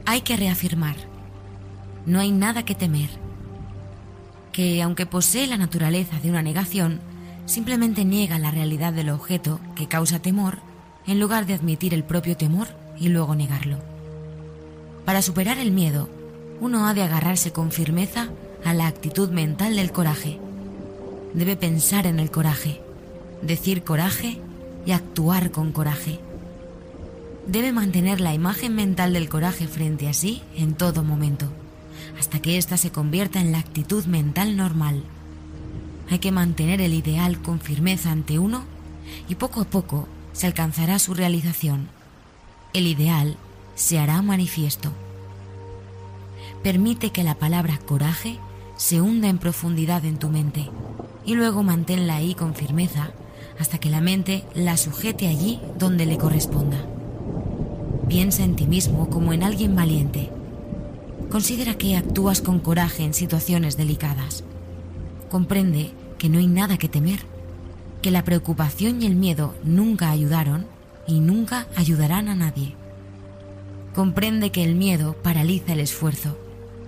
Hay 0.06 0.22
que 0.22 0.38
reafirmar, 0.38 0.96
no 2.06 2.20
hay 2.20 2.32
nada 2.32 2.64
que 2.64 2.76
temer, 2.76 3.10
que 4.52 4.82
aunque 4.82 5.06
posee 5.06 5.48
la 5.48 5.58
naturaleza 5.58 6.20
de 6.20 6.30
una 6.30 6.42
negación, 6.42 7.00
simplemente 7.46 8.06
niega 8.06 8.40
la 8.40 8.52
realidad 8.52 8.94
del 8.94 9.10
objeto 9.10 9.60
que 9.76 9.88
causa 9.88 10.20
temor 10.20 10.60
en 11.08 11.20
lugar 11.20 11.46
de 11.46 11.54
admitir 11.54 11.94
el 11.94 12.04
propio 12.04 12.38
temor 12.38 12.68
y 13.00 13.10
luego 13.10 13.36
negarlo. 13.36 13.78
Para 15.06 15.22
superar 15.22 15.60
el 15.60 15.72
miedo, 15.72 16.10
uno 16.60 16.88
ha 16.88 16.94
de 16.94 17.04
agarrarse 17.04 17.52
con 17.52 17.72
firmeza 17.72 18.30
a 18.64 18.74
la 18.74 18.88
actitud 18.88 19.30
mental 19.30 19.76
del 19.76 19.92
coraje. 19.92 20.40
Debe 21.34 21.56
pensar 21.56 22.08
en 22.08 22.20
el 22.20 22.32
coraje, 22.32 22.82
decir 23.42 23.84
coraje 23.84 24.40
y 24.86 24.92
actuar 24.92 25.52
con 25.52 25.72
coraje. 25.72 26.20
Debe 27.48 27.72
mantener 27.72 28.20
la 28.20 28.34
imagen 28.34 28.74
mental 28.74 29.14
del 29.14 29.30
coraje 29.30 29.68
frente 29.68 30.08
a 30.08 30.14
sí 30.14 30.42
en 30.56 30.74
todo 30.74 31.04
momento, 31.04 31.48
hasta 32.20 32.40
que 32.40 32.58
ésta 32.58 32.78
se 32.78 32.92
convierta 32.92 33.40
en 33.40 33.52
la 33.52 33.60
actitud 33.60 34.06
mental 34.06 34.58
normal. 34.58 35.04
Hay 36.10 36.20
que 36.20 36.32
mantener 36.32 36.82
el 36.82 36.94
ideal 36.94 37.42
con 37.42 37.60
firmeza 37.60 38.12
ante 38.12 38.40
uno 38.40 38.64
y 39.28 39.36
poco 39.36 39.62
a 39.62 39.66
poco 39.66 40.08
se 40.34 40.48
alcanzará 40.48 40.98
su 41.00 41.14
realización. 41.14 41.88
El 42.76 42.88
ideal 42.88 43.38
se 43.76 44.00
hará 44.00 44.22
manifiesto. 44.22 44.92
Permite 46.62 47.10
que 47.12 47.24
la 47.24 47.36
palabra 47.36 47.78
coraje 47.78 48.38
se 48.76 49.00
hunda 49.00 49.30
en 49.30 49.38
profundidad 49.38 50.04
en 50.04 50.20
tu 50.20 50.28
mente 50.28 50.70
y 51.26 51.36
luego 51.36 51.64
manténla 51.64 52.16
ahí 52.16 52.36
con 52.36 52.54
firmeza 52.54 53.12
hasta 53.58 53.78
que 53.78 53.90
la 53.90 54.02
mente 54.02 54.44
la 54.56 54.76
sujete 54.76 55.30
allí 55.30 55.62
donde 55.80 56.06
le 56.06 56.18
corresponda. 56.18 56.86
Piensa 58.10 58.44
en 58.44 58.58
ti 58.58 58.68
mismo 58.68 59.10
como 59.10 59.32
en 59.32 59.44
alguien 59.44 59.74
valiente. 59.74 60.30
Considera 61.32 61.76
que 61.76 61.96
actúas 61.96 62.42
con 62.42 62.60
coraje 62.60 63.06
en 63.06 63.14
situaciones 63.14 63.78
delicadas. 63.78 64.44
Comprende 65.32 65.92
que 66.18 66.28
no 66.28 66.40
hay 66.40 66.48
nada 66.48 66.78
que 66.78 66.90
temer 66.90 67.22
que 68.02 68.12
la 68.12 68.26
preocupación 68.26 69.02
y 69.02 69.06
el 69.06 69.16
miedo 69.16 69.56
nunca 69.64 70.12
ayudaron 70.12 70.75
y 71.08 71.20
nunca 71.20 71.68
ayudarán 71.76 72.28
a 72.30 72.36
nadie. 72.36 72.76
Comprende 73.94 74.52
que 74.52 74.64
el 74.64 74.76
miedo 74.76 75.16
paraliza 75.22 75.74
el 75.74 75.80
esfuerzo 75.80 76.38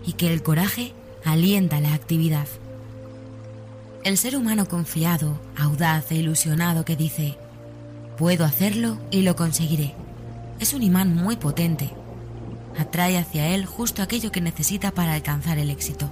y 0.05 0.13
que 0.13 0.33
el 0.33 0.43
coraje 0.43 0.93
alienta 1.23 1.79
la 1.79 1.93
actividad. 1.93 2.47
El 4.03 4.17
ser 4.17 4.35
humano 4.35 4.67
confiado, 4.67 5.39
audaz 5.57 6.11
e 6.11 6.15
ilusionado 6.15 6.85
que 6.85 6.95
dice, 6.95 7.37
puedo 8.17 8.45
hacerlo 8.45 8.99
y 9.11 9.21
lo 9.21 9.35
conseguiré, 9.35 9.93
es 10.59 10.73
un 10.73 10.83
imán 10.83 11.15
muy 11.15 11.35
potente. 11.35 11.91
Atrae 12.77 13.17
hacia 13.17 13.49
él 13.49 13.65
justo 13.65 14.01
aquello 14.01 14.31
que 14.31 14.41
necesita 14.41 14.91
para 14.91 15.13
alcanzar 15.13 15.57
el 15.57 15.69
éxito. 15.69 16.09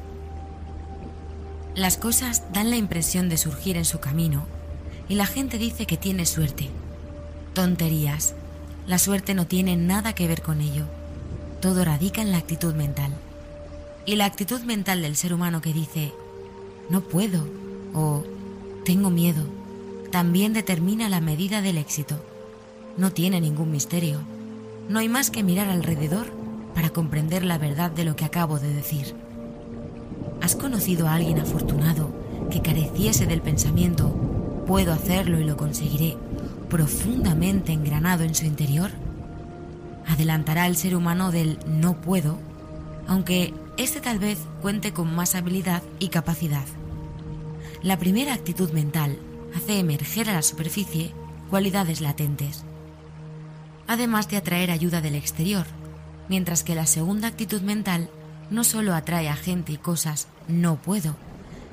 Las 1.76 1.98
cosas 1.98 2.44
dan 2.54 2.70
la 2.70 2.78
impresión 2.78 3.30
de 3.30 3.38
surgir 3.38 3.78
en 3.78 3.86
su 3.86 4.00
camino 4.00 4.46
y 5.08 5.16
la 5.16 5.26
gente 5.26 5.58
dice 5.58 5.86
que 5.86 5.98
tiene 5.98 6.26
suerte. 6.26 6.70
Tonterías. 7.56 8.34
La 8.86 9.00
suerte 9.00 9.34
no 9.34 9.48
tiene 9.48 9.78
nada 9.78 10.14
que 10.14 10.28
ver 10.28 10.42
con 10.42 10.60
ello. 10.60 10.84
Todo 11.62 11.86
radica 11.86 12.22
en 12.22 12.32
la 12.32 12.38
actitud 12.38 12.76
mental. 12.76 13.14
Y 14.06 14.18
la 14.18 14.26
actitud 14.26 14.60
mental 14.64 15.02
del 15.02 15.16
ser 15.16 15.34
humano 15.34 15.62
que 15.62 15.72
dice, 15.72 16.14
no 16.90 17.00
puedo 17.00 17.48
o 17.94 18.24
tengo 18.84 19.10
miedo, 19.10 19.42
también 20.12 20.52
determina 20.52 21.08
la 21.08 21.22
medida 21.22 21.62
del 21.62 21.78
éxito. 21.78 22.18
No 22.98 23.14
tiene 23.14 23.40
ningún 23.40 23.72
misterio. 23.72 24.20
No 24.90 25.00
hay 25.00 25.08
más 25.08 25.32
que 25.32 25.42
mirar 25.42 25.70
alrededor 25.70 26.28
para 26.76 26.90
comprender 26.90 27.46
la 27.46 27.58
verdad 27.58 27.90
de 27.90 28.04
lo 28.04 28.18
que 28.18 28.26
acabo 28.26 28.60
de 28.60 28.74
decir. 28.74 29.16
¿Has 30.42 30.58
conocido 30.58 31.08
a 31.08 31.14
alguien 31.14 31.40
afortunado 31.40 32.12
que 32.52 32.62
careciese 32.62 33.26
del 33.26 33.42
pensamiento 33.42 34.14
puedo 34.68 34.92
hacerlo 34.92 35.40
y 35.40 35.46
lo 35.46 35.56
conseguiré, 35.56 36.18
profundamente 36.70 37.72
engranado 37.72 38.24
en 38.24 38.36
su 38.36 38.46
interior, 38.46 38.92
adelantará 40.08 40.64
al 40.64 40.76
ser 40.76 40.96
humano 40.96 41.32
del 41.32 41.60
no 41.68 42.00
puedo, 42.02 42.40
aunque 43.08 43.54
éste 43.78 44.02
tal 44.02 44.20
vez 44.20 44.40
cuente 44.62 44.94
con 44.94 45.14
más 45.14 45.36
habilidad 45.36 45.84
y 46.00 46.10
capacidad. 46.10 46.66
La 47.82 47.98
primera 47.98 48.34
actitud 48.34 48.72
mental 48.72 49.18
hace 49.56 49.80
emerger 49.80 50.30
a 50.30 50.34
la 50.34 50.42
superficie 50.42 51.12
cualidades 51.50 52.02
latentes, 52.02 52.64
además 53.88 54.30
de 54.30 54.38
atraer 54.38 54.72
ayuda 54.72 55.02
del 55.02 55.16
exterior, 55.16 55.66
mientras 56.30 56.64
que 56.64 56.76
la 56.76 56.88
segunda 56.88 57.28
actitud 57.28 57.62
mental 57.62 58.10
no 58.50 58.64
solo 58.64 58.94
atrae 58.94 59.30
a 59.30 59.36
gente 59.36 59.74
y 59.74 59.78
cosas 59.78 60.28
no 60.48 60.76
puedo, 60.78 61.16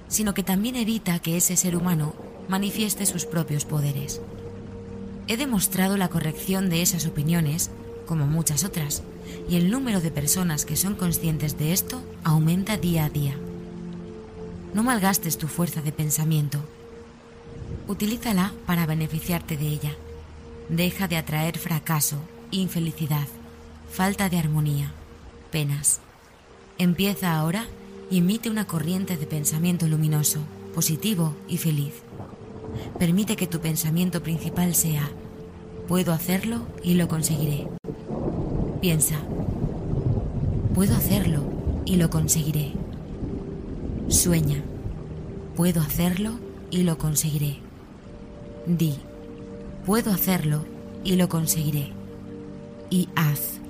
sino 0.08 0.34
que 0.34 0.42
también 0.42 0.76
evita 0.76 1.18
que 1.18 1.36
ese 1.36 1.56
ser 1.56 1.76
humano 1.76 2.14
manifieste 2.48 3.06
sus 3.06 3.24
propios 3.24 3.64
poderes. 3.64 4.20
He 5.32 5.38
demostrado 5.38 5.96
la 5.96 6.10
corrección 6.10 6.68
de 6.68 6.82
esas 6.82 7.06
opiniones, 7.06 7.70
como 8.04 8.26
muchas 8.26 8.64
otras, 8.64 9.02
y 9.48 9.56
el 9.56 9.70
número 9.70 10.02
de 10.02 10.10
personas 10.10 10.66
que 10.66 10.76
son 10.76 10.94
conscientes 10.94 11.56
de 11.56 11.72
esto 11.72 12.02
aumenta 12.22 12.76
día 12.76 13.06
a 13.06 13.08
día. 13.08 13.34
No 14.74 14.82
malgastes 14.82 15.38
tu 15.38 15.48
fuerza 15.48 15.80
de 15.80 15.90
pensamiento. 15.90 16.58
Utilízala 17.88 18.52
para 18.66 18.84
beneficiarte 18.84 19.56
de 19.56 19.68
ella. 19.68 19.96
Deja 20.68 21.08
de 21.08 21.16
atraer 21.16 21.56
fracaso, 21.56 22.18
infelicidad, 22.50 23.26
falta 23.90 24.28
de 24.28 24.36
armonía, 24.36 24.92
penas. 25.50 26.00
Empieza 26.76 27.38
ahora 27.38 27.68
y 28.10 28.18
emite 28.18 28.50
una 28.50 28.66
corriente 28.66 29.16
de 29.16 29.26
pensamiento 29.26 29.88
luminoso, 29.88 30.40
positivo 30.74 31.34
y 31.48 31.56
feliz. 31.56 31.94
Permite 32.98 33.34
que 33.36 33.46
tu 33.46 33.60
pensamiento 33.60 34.22
principal 34.22 34.74
sea, 34.74 35.08
puedo 35.88 36.12
hacerlo 36.12 36.66
y 36.82 36.94
lo 36.94 37.08
conseguiré. 37.08 37.68
Piensa, 38.80 39.16
puedo 40.74 40.94
hacerlo 40.94 41.44
y 41.84 41.96
lo 41.96 42.10
conseguiré. 42.10 42.72
Sueña, 44.08 44.62
puedo 45.56 45.80
hacerlo 45.80 46.32
y 46.70 46.82
lo 46.82 46.98
conseguiré. 46.98 47.58
Di, 48.66 48.94
puedo 49.86 50.12
hacerlo 50.12 50.64
y 51.04 51.16
lo 51.16 51.28
conseguiré. 51.28 51.92
Y 52.90 53.08
haz, 53.14 53.60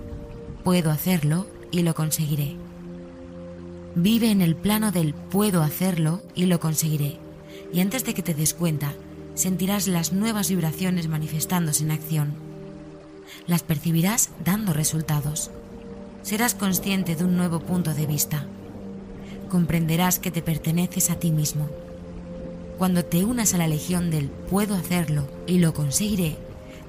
puedo 0.64 0.90
hacerlo 0.90 1.46
y 1.70 1.82
lo 1.82 1.94
conseguiré. 1.94 2.56
Vive 3.94 4.30
en 4.30 4.40
el 4.40 4.56
plano 4.56 4.90
del 4.90 5.14
puedo 5.14 5.62
hacerlo 5.62 6.22
y 6.34 6.46
lo 6.46 6.60
conseguiré 6.60 7.18
y 7.72 7.80
antes 7.80 8.04
de 8.04 8.14
que 8.14 8.22
te 8.22 8.34
des 8.34 8.54
cuenta, 8.54 8.92
sentirás 9.34 9.86
las 9.88 10.12
nuevas 10.12 10.50
vibraciones 10.50 11.08
manifestándose 11.08 11.84
en 11.84 11.90
acción. 11.90 12.34
Las 13.46 13.62
percibirás 13.62 14.30
dando 14.44 14.72
resultados. 14.72 15.50
Serás 16.22 16.54
consciente 16.54 17.16
de 17.16 17.24
un 17.24 17.36
nuevo 17.36 17.60
punto 17.60 17.94
de 17.94 18.06
vista. 18.06 18.46
Comprenderás 19.48 20.18
que 20.18 20.30
te 20.30 20.42
perteneces 20.42 21.10
a 21.10 21.16
ti 21.16 21.30
mismo. 21.30 21.68
Cuando 22.78 23.04
te 23.04 23.24
unas 23.24 23.54
a 23.54 23.58
la 23.58 23.68
legión 23.68 24.10
del 24.10 24.28
puedo 24.28 24.74
hacerlo 24.74 25.28
y 25.46 25.58
lo 25.58 25.74
conseguiré, 25.74 26.36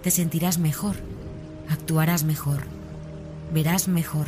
te 0.01 0.11
sentirás 0.11 0.57
mejor, 0.57 0.95
actuarás 1.69 2.23
mejor, 2.23 2.63
verás 3.53 3.87
mejor, 3.87 4.27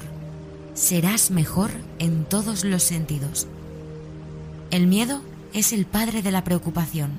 serás 0.73 1.31
mejor 1.31 1.71
en 1.99 2.25
todos 2.25 2.63
los 2.63 2.83
sentidos. 2.83 3.47
El 4.71 4.87
miedo 4.87 5.21
es 5.53 5.73
el 5.73 5.85
padre 5.85 6.21
de 6.21 6.31
la 6.31 6.43
preocupación. 6.43 7.11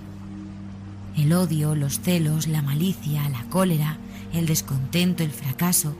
El 1.17 1.33
odio, 1.33 1.75
los 1.75 2.01
celos, 2.01 2.47
la 2.47 2.61
malicia, 2.61 3.29
la 3.31 3.45
cólera, 3.45 3.97
el 4.35 4.47
descontento, 4.47 5.23
el 5.23 5.31
fracaso 5.31 5.95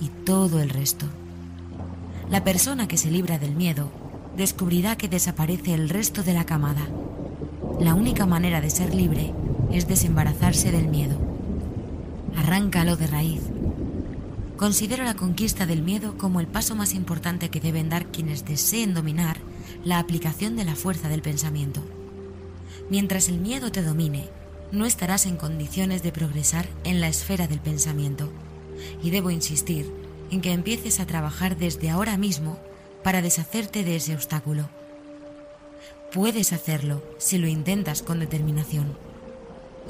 y 0.00 0.08
todo 0.24 0.60
el 0.60 0.70
resto. 0.70 1.06
La 2.30 2.42
persona 2.42 2.88
que 2.88 2.96
se 2.96 3.10
libra 3.10 3.38
del 3.38 3.54
miedo 3.54 3.90
descubrirá 4.36 4.96
que 4.96 5.08
desaparece 5.08 5.74
el 5.74 5.88
resto 5.88 6.22
de 6.22 6.32
la 6.32 6.44
camada. 6.44 6.88
La 7.80 7.94
única 7.94 8.24
manera 8.24 8.60
de 8.60 8.70
ser 8.70 8.94
libre 8.94 9.34
es 9.70 9.86
desembarazarse 9.86 10.72
del 10.72 10.88
miedo. 10.88 11.18
Arráncalo 12.36 12.96
de 12.96 13.06
raíz. 13.06 13.42
Considero 14.56 15.04
la 15.04 15.14
conquista 15.14 15.66
del 15.66 15.82
miedo 15.82 16.16
como 16.16 16.40
el 16.40 16.46
paso 16.46 16.74
más 16.74 16.94
importante 16.94 17.50
que 17.50 17.60
deben 17.60 17.90
dar 17.90 18.06
quienes 18.06 18.46
deseen 18.46 18.94
dominar 18.94 19.36
la 19.84 19.98
aplicación 19.98 20.56
de 20.56 20.64
la 20.64 20.74
fuerza 20.74 21.10
del 21.10 21.20
pensamiento. 21.20 21.82
Mientras 22.88 23.28
el 23.28 23.38
miedo 23.38 23.70
te 23.70 23.82
domine, 23.82 24.28
no 24.72 24.84
estarás 24.86 25.26
en 25.26 25.36
condiciones 25.36 26.02
de 26.02 26.12
progresar 26.12 26.66
en 26.84 27.00
la 27.00 27.08
esfera 27.08 27.46
del 27.46 27.60
pensamiento. 27.60 28.30
Y 29.02 29.10
debo 29.10 29.30
insistir 29.30 29.90
en 30.30 30.40
que 30.40 30.52
empieces 30.52 31.00
a 31.00 31.06
trabajar 31.06 31.56
desde 31.56 31.90
ahora 31.90 32.16
mismo 32.16 32.58
para 33.02 33.22
deshacerte 33.22 33.84
de 33.84 33.96
ese 33.96 34.14
obstáculo. 34.14 34.68
Puedes 36.12 36.52
hacerlo 36.52 37.02
si 37.18 37.38
lo 37.38 37.46
intentas 37.46 38.02
con 38.02 38.20
determinación. 38.20 38.96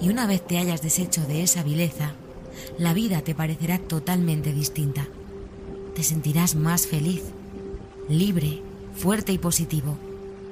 Y 0.01 0.09
una 0.11 0.27
vez 0.27 0.47
te 0.47 0.59
hayas 0.59 0.83
deshecho 0.83 1.23
de 1.23 1.43
esa 1.43 1.63
vileza, 1.63 2.13
la 2.79 2.93
vida 2.93 3.23
te 3.23 3.35
parecerá 3.35 3.79
totalmente 3.79 4.53
distinta. 4.53 5.07
Te 5.95 6.03
sentirás 6.03 6.55
más 6.55 6.87
feliz, 6.87 7.23
libre, 8.09 8.63
fuerte 8.95 9.33
y 9.33 9.39
positivo, 9.39 9.97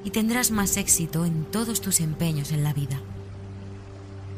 y 0.04 0.10
tendrás 0.10 0.50
más 0.50 0.76
éxito 0.76 1.24
en 1.24 1.44
todos 1.44 1.80
tus 1.80 2.00
empeños 2.00 2.52
en 2.52 2.64
la 2.64 2.72
vida. 2.72 3.00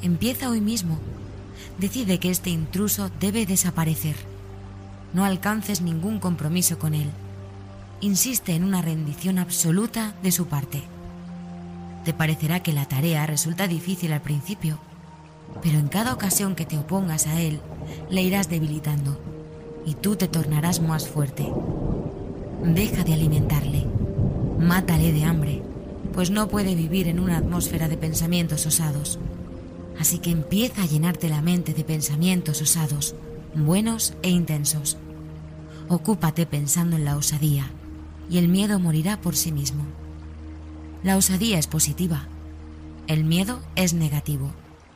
Empieza 0.02 0.50
hoy 0.50 0.60
mismo. 0.60 0.98
Decide 1.78 2.18
que 2.18 2.30
este 2.30 2.50
intruso 2.50 3.10
debe 3.20 3.46
desaparecer. 3.46 4.16
No 5.14 5.24
alcances 5.24 5.80
ningún 5.80 6.18
compromiso 6.18 6.78
con 6.78 6.94
él. 6.94 7.08
Insiste 8.00 8.54
en 8.54 8.64
una 8.64 8.82
rendición 8.82 9.38
absoluta 9.38 10.14
de 10.22 10.32
su 10.32 10.46
parte. 10.46 10.82
Te 12.04 12.12
parecerá 12.12 12.60
que 12.60 12.72
la 12.72 12.86
tarea 12.86 13.26
resulta 13.26 13.66
difícil 13.66 14.12
al 14.12 14.20
principio, 14.20 14.78
pero 15.62 15.78
en 15.78 15.88
cada 15.88 16.12
ocasión 16.12 16.54
que 16.54 16.66
te 16.66 16.78
opongas 16.78 17.26
a 17.26 17.40
él, 17.40 17.60
le 18.10 18.22
irás 18.22 18.48
debilitando 18.48 19.18
y 19.86 19.94
tú 19.94 20.16
te 20.16 20.28
tornarás 20.28 20.80
más 20.80 21.08
fuerte. 21.08 21.46
Deja 22.62 23.02
de 23.02 23.14
alimentarle, 23.14 23.86
mátale 24.58 25.12
de 25.12 25.24
hambre, 25.24 25.62
pues 26.12 26.30
no 26.30 26.48
puede 26.48 26.74
vivir 26.74 27.08
en 27.08 27.18
una 27.18 27.38
atmósfera 27.38 27.88
de 27.88 27.96
pensamientos 27.96 28.66
osados. 28.66 29.18
Así 30.00 30.18
que 30.18 30.30
empieza 30.30 30.82
a 30.82 30.86
llenarte 30.86 31.28
la 31.28 31.42
mente 31.42 31.72
de 31.72 31.84
pensamientos 31.84 32.60
osados, 32.60 33.14
buenos 33.54 34.14
e 34.22 34.30
intensos. 34.30 34.96
Ocúpate 35.88 36.46
pensando 36.46 36.96
en 36.96 37.04
la 37.04 37.16
osadía, 37.16 37.70
y 38.28 38.38
el 38.38 38.48
miedo 38.48 38.78
morirá 38.78 39.20
por 39.20 39.36
sí 39.36 39.52
mismo. 39.52 39.84
La 41.02 41.16
osadía 41.16 41.58
es 41.58 41.66
positiva, 41.66 42.26
el 43.06 43.24
miedo 43.24 43.60
es 43.76 43.94
negativo, 43.94 44.50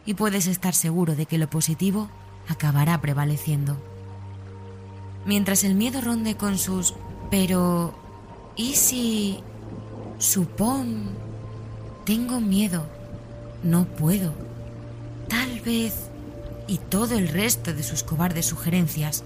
y 0.04 0.14
puedes 0.14 0.46
estar 0.46 0.74
seguro 0.74 1.14
de 1.14 1.26
que 1.26 1.38
lo 1.38 1.48
positivo 1.48 2.08
acabará 2.48 3.00
prevaleciendo. 3.00 3.76
Mientras 5.24 5.64
el 5.64 5.74
miedo 5.74 6.00
ronde 6.00 6.36
con 6.36 6.58
sus 6.58 6.94
pero 7.30 7.94
¿y 8.56 8.74
si 8.74 9.38
supón 10.18 11.10
tengo 12.04 12.40
miedo, 12.40 12.84
no 13.62 13.84
puedo, 13.84 14.34
tal 15.30 15.60
vez 15.60 15.94
y 16.66 16.76
todo 16.76 17.16
el 17.16 17.28
resto 17.28 17.72
de 17.72 17.82
sus 17.82 18.02
cobardes 18.02 18.46
sugerencias, 18.46 19.24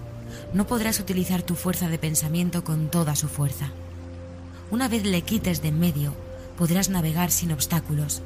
no 0.52 0.66
podrás 0.66 1.00
utilizar 1.00 1.42
tu 1.42 1.56
fuerza 1.56 1.88
de 1.88 1.98
pensamiento 1.98 2.62
con 2.62 2.88
toda 2.90 3.16
su 3.16 3.28
fuerza. 3.28 3.72
Una 4.70 4.88
vez 4.88 5.04
le 5.04 5.22
quites 5.22 5.62
de 5.62 5.68
en 5.68 5.80
medio, 5.80 6.14
podrás 6.56 6.88
navegar 6.88 7.30
sin 7.30 7.52
obstáculos 7.52 8.22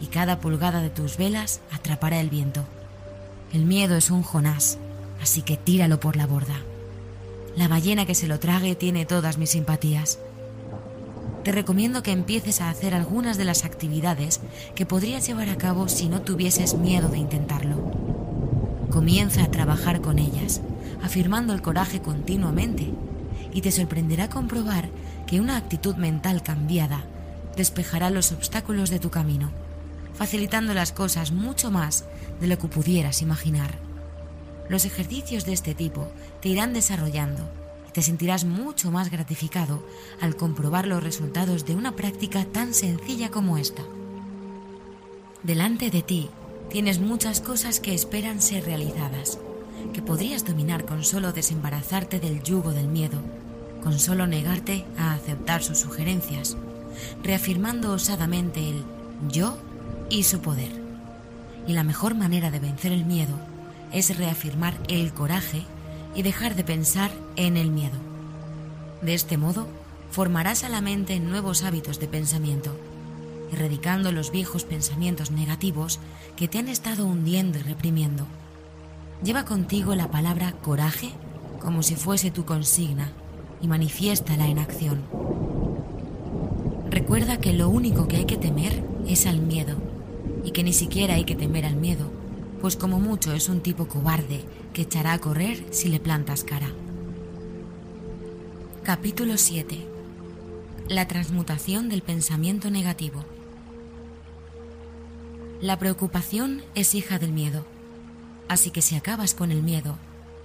y 0.00 0.06
cada 0.06 0.40
pulgada 0.40 0.80
de 0.80 0.90
tus 0.90 1.16
velas 1.16 1.60
atrapará 1.70 2.20
el 2.20 2.30
viento. 2.30 2.64
El 3.52 3.64
miedo 3.64 3.96
es 3.96 4.10
un 4.10 4.22
Jonás, 4.22 4.78
así 5.20 5.42
que 5.42 5.56
tíralo 5.56 6.00
por 6.00 6.16
la 6.16 6.26
borda. 6.26 6.60
La 7.56 7.68
ballena 7.68 8.06
que 8.06 8.14
se 8.14 8.28
lo 8.28 8.38
trague 8.38 8.74
tiene 8.76 9.06
todas 9.06 9.38
mis 9.38 9.50
simpatías. 9.50 10.18
Te 11.44 11.52
recomiendo 11.52 12.02
que 12.02 12.12
empieces 12.12 12.60
a 12.60 12.70
hacer 12.70 12.94
algunas 12.94 13.36
de 13.38 13.44
las 13.44 13.64
actividades 13.64 14.40
que 14.74 14.86
podrías 14.86 15.26
llevar 15.26 15.48
a 15.48 15.56
cabo 15.56 15.88
si 15.88 16.08
no 16.08 16.22
tuvieses 16.22 16.74
miedo 16.74 17.08
de 17.08 17.18
intentarlo. 17.18 17.90
Comienza 18.90 19.44
a 19.44 19.50
trabajar 19.50 20.00
con 20.00 20.18
ellas, 20.18 20.60
afirmando 21.02 21.52
el 21.52 21.62
coraje 21.62 22.00
continuamente, 22.00 22.92
y 23.52 23.62
te 23.62 23.72
sorprenderá 23.72 24.28
comprobar 24.28 24.88
que 25.26 25.40
una 25.40 25.56
actitud 25.56 25.96
mental 25.96 26.42
cambiada 26.42 27.04
despejará 27.56 28.10
los 28.10 28.32
obstáculos 28.32 28.90
de 28.90 28.98
tu 28.98 29.10
camino 29.10 29.50
facilitando 30.20 30.74
las 30.74 30.92
cosas 30.92 31.32
mucho 31.32 31.70
más 31.70 32.04
de 32.42 32.46
lo 32.46 32.58
que 32.58 32.68
pudieras 32.68 33.22
imaginar. 33.22 33.78
Los 34.68 34.84
ejercicios 34.84 35.46
de 35.46 35.54
este 35.54 35.74
tipo 35.74 36.12
te 36.42 36.50
irán 36.50 36.74
desarrollando 36.74 37.50
te 37.92 38.02
sentirás 38.02 38.44
mucho 38.44 38.90
más 38.90 39.10
gratificado 39.10 39.82
al 40.20 40.36
comprobar 40.36 40.86
los 40.86 41.02
resultados 41.02 41.66
de 41.66 41.74
una 41.74 41.96
práctica 41.96 42.44
tan 42.44 42.74
sencilla 42.74 43.30
como 43.30 43.58
esta. 43.58 43.82
Delante 45.42 45.90
de 45.90 46.02
ti 46.02 46.30
tienes 46.70 47.00
muchas 47.00 47.40
cosas 47.40 47.80
que 47.80 47.94
esperan 47.94 48.40
ser 48.40 48.64
realizadas, 48.64 49.38
que 49.92 50.02
podrías 50.02 50.44
dominar 50.44 50.84
con 50.84 51.04
solo 51.04 51.32
desembarazarte 51.32 52.20
del 52.20 52.42
yugo 52.42 52.72
del 52.72 52.88
miedo, 52.88 53.18
con 53.82 53.98
solo 53.98 54.26
negarte 54.26 54.84
a 54.98 55.14
aceptar 55.14 55.62
sus 55.62 55.78
sugerencias, 55.78 56.56
reafirmando 57.22 57.92
osadamente 57.92 58.68
el 58.68 58.84
yo 59.28 59.56
y 60.10 60.24
su 60.24 60.40
poder. 60.40 60.70
Y 61.66 61.72
la 61.72 61.84
mejor 61.84 62.14
manera 62.14 62.50
de 62.50 62.60
vencer 62.60 62.92
el 62.92 63.04
miedo 63.04 63.34
es 63.92 64.16
reafirmar 64.16 64.74
el 64.88 65.12
coraje 65.12 65.64
y 66.14 66.22
dejar 66.22 66.56
de 66.56 66.64
pensar 66.64 67.10
en 67.36 67.56
el 67.56 67.70
miedo. 67.70 67.96
De 69.02 69.14
este 69.14 69.36
modo, 69.36 69.66
formarás 70.10 70.64
a 70.64 70.68
la 70.68 70.80
mente 70.80 71.18
nuevos 71.20 71.62
hábitos 71.62 72.00
de 72.00 72.08
pensamiento, 72.08 72.74
erradicando 73.52 74.12
los 74.12 74.30
viejos 74.30 74.64
pensamientos 74.64 75.30
negativos 75.30 76.00
que 76.36 76.48
te 76.48 76.58
han 76.58 76.68
estado 76.68 77.06
hundiendo 77.06 77.58
y 77.58 77.62
reprimiendo. 77.62 78.26
Lleva 79.22 79.44
contigo 79.44 79.94
la 79.94 80.10
palabra 80.10 80.52
coraje 80.52 81.10
como 81.60 81.82
si 81.82 81.94
fuese 81.94 82.30
tu 82.30 82.44
consigna 82.44 83.12
y 83.60 83.68
manifiéstala 83.68 84.46
en 84.48 84.58
acción. 84.58 85.02
Recuerda 86.90 87.38
que 87.38 87.52
lo 87.52 87.68
único 87.68 88.08
que 88.08 88.16
hay 88.16 88.24
que 88.24 88.36
temer 88.36 88.82
es 89.06 89.26
al 89.26 89.40
miedo 89.40 89.76
y 90.44 90.50
que 90.52 90.64
ni 90.64 90.72
siquiera 90.72 91.14
hay 91.14 91.24
que 91.24 91.36
temer 91.36 91.66
al 91.66 91.76
miedo, 91.76 92.10
pues 92.60 92.76
como 92.76 92.98
mucho 92.98 93.32
es 93.32 93.48
un 93.48 93.60
tipo 93.60 93.86
cobarde 93.86 94.44
que 94.72 94.82
echará 94.82 95.12
a 95.12 95.18
correr 95.18 95.66
si 95.70 95.88
le 95.88 96.00
plantas 96.00 96.44
cara. 96.44 96.68
Capítulo 98.82 99.36
7. 99.36 99.86
La 100.88 101.06
transmutación 101.06 101.88
del 101.88 102.02
pensamiento 102.02 102.70
negativo. 102.70 103.24
La 105.60 105.78
preocupación 105.78 106.62
es 106.74 106.94
hija 106.94 107.18
del 107.18 107.32
miedo, 107.32 107.64
así 108.48 108.70
que 108.70 108.82
si 108.82 108.96
acabas 108.96 109.34
con 109.34 109.52
el 109.52 109.62
miedo, 109.62 109.96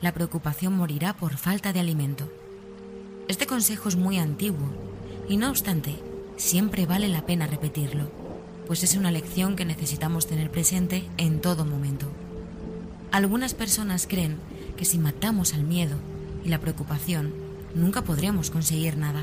la 0.02 0.14
preocupación 0.14 0.76
morirá 0.76 1.16
por 1.16 1.38
falta 1.38 1.72
de 1.74 1.80
alimento. 1.80 2.30
Este 3.28 3.48
consejo 3.48 3.90
es 3.90 3.96
muy 3.96 4.18
antiguo 4.18 4.70
y 5.30 5.38
no 5.38 5.50
obstante, 5.50 5.96
siempre 6.36 6.86
vale 6.86 7.08
la 7.08 7.26
pena 7.26 7.48
repetirlo 7.48 8.26
pues 8.66 8.84
es 8.84 8.96
una 8.96 9.12
lección 9.12 9.56
que 9.56 9.66
necesitamos 9.66 10.28
tener 10.28 10.52
presente 10.52 11.08
en 11.18 11.40
todo 11.40 11.66
momento. 11.66 12.08
Algunas 13.16 13.54
personas 13.54 14.08
creen 14.08 14.36
que 14.76 14.84
si 14.84 14.98
matamos 14.98 15.54
al 15.54 15.64
miedo 15.64 15.96
y 16.44 16.50
la 16.50 16.60
preocupación, 16.60 17.34
nunca 17.74 18.02
podremos 18.02 18.52
conseguir 18.52 18.98
nada. 18.98 19.22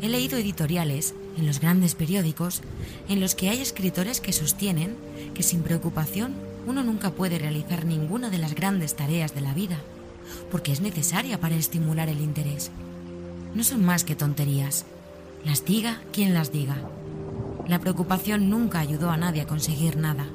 He 0.00 0.08
leído 0.08 0.38
editoriales 0.38 1.12
en 1.36 1.44
los 1.48 1.58
grandes 1.58 1.96
periódicos 1.96 2.62
en 3.08 3.18
los 3.18 3.34
que 3.34 3.48
hay 3.48 3.60
escritores 3.60 4.20
que 4.20 4.32
sostienen 4.32 4.94
que 5.34 5.42
sin 5.42 5.64
preocupación 5.64 6.34
uno 6.64 6.84
nunca 6.84 7.10
puede 7.10 7.40
realizar 7.40 7.86
ninguna 7.86 8.30
de 8.30 8.38
las 8.38 8.54
grandes 8.54 8.94
tareas 8.94 9.34
de 9.34 9.40
la 9.40 9.52
vida, 9.52 9.78
porque 10.52 10.70
es 10.70 10.80
necesaria 10.80 11.40
para 11.40 11.56
estimular 11.56 12.08
el 12.08 12.20
interés. 12.20 12.70
No 13.52 13.64
son 13.64 13.84
más 13.84 14.04
que 14.04 14.14
tonterías. 14.14 14.84
Las 15.44 15.64
diga 15.64 16.00
quien 16.12 16.34
las 16.34 16.52
diga. 16.52 16.76
La 17.66 17.80
preocupación 17.80 18.48
nunca 18.48 18.78
ayudó 18.78 19.10
a 19.10 19.16
nadie 19.16 19.40
a 19.40 19.48
conseguir 19.48 19.96
nada. 19.96 20.28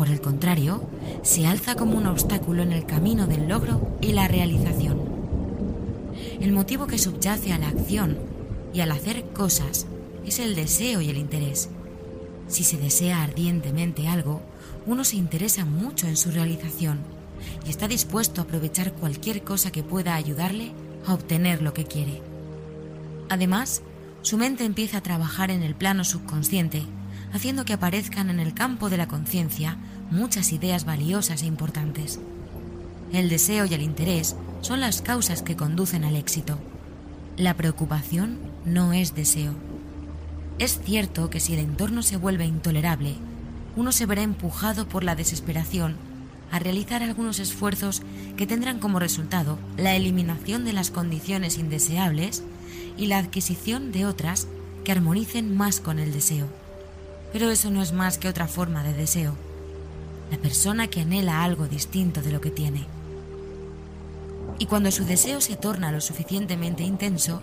Por 0.00 0.08
el 0.08 0.22
contrario, 0.22 0.80
se 1.22 1.46
alza 1.46 1.74
como 1.74 1.98
un 1.98 2.06
obstáculo 2.06 2.62
en 2.62 2.72
el 2.72 2.86
camino 2.86 3.26
del 3.26 3.46
logro 3.46 3.98
y 4.00 4.14
la 4.14 4.28
realización. 4.28 4.98
El 6.40 6.52
motivo 6.52 6.86
que 6.86 6.96
subyace 6.96 7.52
a 7.52 7.58
la 7.58 7.68
acción 7.68 8.16
y 8.72 8.80
al 8.80 8.92
hacer 8.92 9.24
cosas 9.34 9.86
es 10.24 10.38
el 10.38 10.54
deseo 10.54 11.02
y 11.02 11.10
el 11.10 11.18
interés. 11.18 11.68
Si 12.48 12.64
se 12.64 12.78
desea 12.78 13.22
ardientemente 13.22 14.08
algo, 14.08 14.40
uno 14.86 15.04
se 15.04 15.16
interesa 15.16 15.66
mucho 15.66 16.06
en 16.06 16.16
su 16.16 16.30
realización 16.30 17.00
y 17.66 17.68
está 17.68 17.86
dispuesto 17.86 18.40
a 18.40 18.44
aprovechar 18.44 18.94
cualquier 18.94 19.42
cosa 19.42 19.70
que 19.70 19.82
pueda 19.82 20.14
ayudarle 20.14 20.72
a 21.06 21.12
obtener 21.12 21.60
lo 21.60 21.74
que 21.74 21.84
quiere. 21.84 22.22
Además, 23.28 23.82
su 24.22 24.38
mente 24.38 24.64
empieza 24.64 24.96
a 24.96 25.02
trabajar 25.02 25.50
en 25.50 25.62
el 25.62 25.74
plano 25.74 26.04
subconsciente, 26.04 26.84
haciendo 27.32 27.64
que 27.64 27.72
aparezcan 27.72 28.30
en 28.30 28.40
el 28.40 28.54
campo 28.54 28.90
de 28.90 28.96
la 28.96 29.08
conciencia 29.08 29.76
muchas 30.10 30.52
ideas 30.52 30.84
valiosas 30.84 31.42
e 31.42 31.46
importantes. 31.46 32.20
El 33.12 33.28
deseo 33.28 33.64
y 33.64 33.74
el 33.74 33.82
interés 33.82 34.36
son 34.60 34.80
las 34.80 35.02
causas 35.02 35.42
que 35.42 35.56
conducen 35.56 36.04
al 36.04 36.16
éxito. 36.16 36.58
La 37.36 37.54
preocupación 37.54 38.38
no 38.64 38.92
es 38.92 39.14
deseo. 39.14 39.54
Es 40.58 40.80
cierto 40.84 41.30
que 41.30 41.40
si 41.40 41.54
el 41.54 41.60
entorno 41.60 42.02
se 42.02 42.16
vuelve 42.16 42.44
intolerable, 42.44 43.16
uno 43.76 43.92
se 43.92 44.06
verá 44.06 44.22
empujado 44.22 44.88
por 44.88 45.04
la 45.04 45.16
desesperación 45.16 45.96
a 46.50 46.58
realizar 46.58 47.02
algunos 47.02 47.38
esfuerzos 47.38 48.02
que 48.36 48.46
tendrán 48.46 48.80
como 48.80 48.98
resultado 48.98 49.58
la 49.76 49.94
eliminación 49.94 50.64
de 50.64 50.72
las 50.72 50.90
condiciones 50.90 51.58
indeseables 51.58 52.42
y 52.96 53.06
la 53.06 53.18
adquisición 53.18 53.92
de 53.92 54.06
otras 54.06 54.48
que 54.84 54.92
armonicen 54.92 55.56
más 55.56 55.80
con 55.80 55.98
el 55.98 56.12
deseo. 56.12 56.59
Pero 57.32 57.50
eso 57.50 57.70
no 57.70 57.82
es 57.82 57.92
más 57.92 58.18
que 58.18 58.28
otra 58.28 58.48
forma 58.48 58.82
de 58.82 58.92
deseo, 58.92 59.34
la 60.30 60.38
persona 60.38 60.88
que 60.88 61.00
anhela 61.00 61.44
algo 61.44 61.66
distinto 61.66 62.22
de 62.22 62.32
lo 62.32 62.40
que 62.40 62.50
tiene. 62.50 62.86
Y 64.58 64.66
cuando 64.66 64.90
su 64.90 65.04
deseo 65.04 65.40
se 65.40 65.56
torna 65.56 65.92
lo 65.92 66.00
suficientemente 66.00 66.82
intenso, 66.82 67.42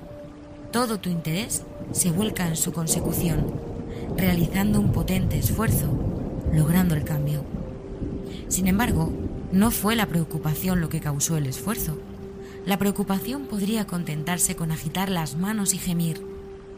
todo 0.72 1.00
tu 1.00 1.10
interés 1.10 1.64
se 1.92 2.12
vuelca 2.12 2.48
en 2.48 2.58
su 2.58 2.74
consecución, 2.74 3.52
realizando 4.16 4.80
un 4.80 4.92
potente 4.92 5.40
esfuerzo, 5.40 5.88
logrando 6.54 6.96
el 6.96 7.04
cambio. 7.04 7.44
Sin 8.50 8.68
embargo, 8.68 9.12
no 9.52 9.72
fue 9.72 9.96
la 9.96 10.08
preocupación 10.08 10.82
lo 10.82 10.90
que 10.90 11.00
causó 11.00 11.38
el 11.38 11.48
esfuerzo. 11.48 11.98
La 12.66 12.78
preocupación 12.78 13.46
podría 13.46 13.88
contentarse 13.88 14.56
con 14.56 14.72
agitar 14.72 15.10
las 15.10 15.38
manos 15.38 15.74
y 15.74 15.78
gemir, 15.78 16.22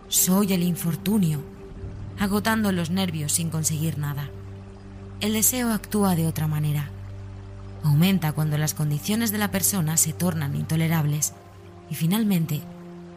soy 0.07 0.53
el 0.53 0.63
infortunio, 0.63 1.39
agotando 2.19 2.71
los 2.73 2.89
nervios 2.89 3.31
sin 3.31 3.49
conseguir 3.49 3.97
nada. 3.97 4.29
El 5.21 5.33
deseo 5.33 5.71
actúa 5.71 6.15
de 6.15 6.27
otra 6.27 6.47
manera. 6.47 6.91
Aumenta 7.83 8.33
cuando 8.33 8.57
las 8.57 8.73
condiciones 8.73 9.31
de 9.31 9.37
la 9.37 9.51
persona 9.51 9.95
se 9.95 10.11
tornan 10.11 10.55
intolerables 10.55 11.33
y 11.89 11.95
finalmente, 11.95 12.61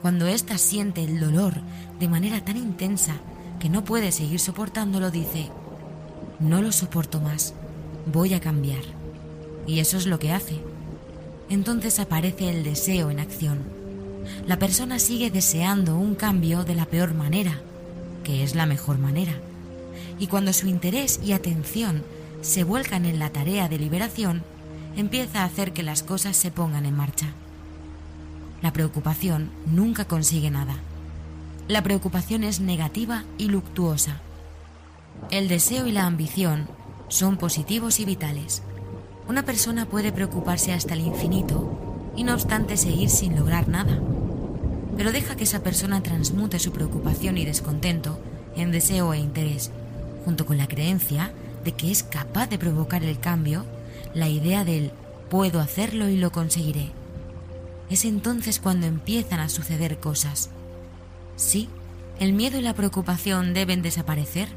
cuando 0.01 0.27
ésta 0.29 0.57
siente 0.57 1.03
el 1.05 1.21
dolor 1.21 1.55
de 1.99 2.09
manera 2.09 2.45
tan 2.45 2.57
intensa 2.57 3.17
que 3.59 3.69
no 3.69 3.85
puede 3.85 4.13
seguir 4.13 4.41
soportándolo, 4.41 5.11
dice, 5.11 5.51
no 6.39 6.63
lo 6.63 6.73
soporto 6.73 7.21
más, 7.21 7.55
voy 8.07 8.35
a 8.35 8.41
cambiar. 8.41 8.83
Y 9.67 9.81
eso 9.81 9.97
es 9.97 10.07
lo 10.07 10.19
que 10.19 10.33
hace. 10.33 10.61
Entonces 11.49 11.99
aparece 12.01 12.51
el 12.51 12.65
deseo 12.65 13.11
en 13.11 13.21
acción. 13.21 13.59
La 14.47 14.59
persona 14.59 14.99
sigue 14.99 15.31
deseando 15.31 15.97
un 15.97 16.15
cambio 16.15 16.65
de 16.65 16.75
la 16.75 16.87
peor 16.87 17.15
manera, 17.15 17.61
que 18.23 18.43
es 18.43 18.55
la 18.55 18.67
mejor 18.67 18.99
manera. 18.99 19.35
Y 20.19 20.27
cuando 20.27 20.53
su 20.53 20.67
interés 20.67 21.21
y 21.25 21.33
atención 21.33 22.03
se 22.41 22.65
vuelcan 22.65 23.07
en 23.07 23.19
la 23.19 23.31
tarea 23.31 23.69
de 23.69 23.79
liberación, 23.79 24.43
empieza 24.97 25.43
a 25.43 25.45
hacer 25.45 25.73
que 25.73 25.83
las 25.83 26.03
cosas 26.03 26.37
se 26.37 26.51
pongan 26.51 26.87
en 26.87 26.97
marcha. 26.97 27.29
La 28.63 28.73
preocupación 28.73 29.51
nunca 29.67 30.05
consigue 30.05 30.51
nada. 30.51 30.77
La 31.69 31.83
preocupación 31.83 32.45
es 32.45 32.61
negativa 32.61 33.25
y 33.39 33.47
luctuosa. 33.47 34.21
El 35.31 35.49
deseo 35.49 35.87
y 35.87 35.93
la 35.93 36.07
ambición 36.07 36.69
son 37.09 37.37
positivos 37.37 38.01
y 38.01 38.05
vitales. 38.05 38.63
Una 39.29 39.45
persona 39.45 39.87
puede 39.87 40.13
preocuparse 40.13 40.73
hasta 40.73 40.95
el 40.95 41.01
infinito 41.01 42.13
y 42.17 42.25
no 42.25 42.35
obstante 42.35 42.77
seguir 42.77 43.09
sin 43.09 43.37
lograr 43.37 43.69
nada. 43.69 44.01
Pero 44.97 45.13
deja 45.13 45.37
que 45.37 45.45
esa 45.45 45.63
persona 45.63 46.03
transmute 46.03 46.59
su 46.59 46.73
preocupación 46.73 47.39
y 47.39 47.45
descontento 47.45 48.19
en 48.57 48.73
deseo 48.73 49.15
e 49.15 49.19
interés, 49.19 49.71
junto 50.25 50.47
con 50.47 50.59
la 50.59 50.69
creencia 50.69 51.33
de 51.65 51.73
que 51.73 51.91
es 51.91 52.03
capaz 52.03 52.49
de 52.49 52.59
provocar 52.59 53.03
el 53.05 53.19
cambio, 53.19 53.65
la 54.15 54.29
idea 54.29 54.65
del 54.65 54.93
puedo 55.31 55.61
hacerlo 55.61 56.09
y 56.09 56.17
lo 56.17 56.31
conseguiré. 56.33 56.91
Es 57.89 58.05
entonces 58.05 58.59
cuando 58.59 58.87
empiezan 58.87 59.41
a 59.41 59.49
suceder 59.49 59.99
cosas. 59.99 60.51
Sí, 61.37 61.69
el 62.21 62.33
miedo 62.33 62.59
y 62.59 62.63
la 62.63 62.75
preocupación 62.75 63.55
deben 63.55 63.83
desaparecer 63.83 64.49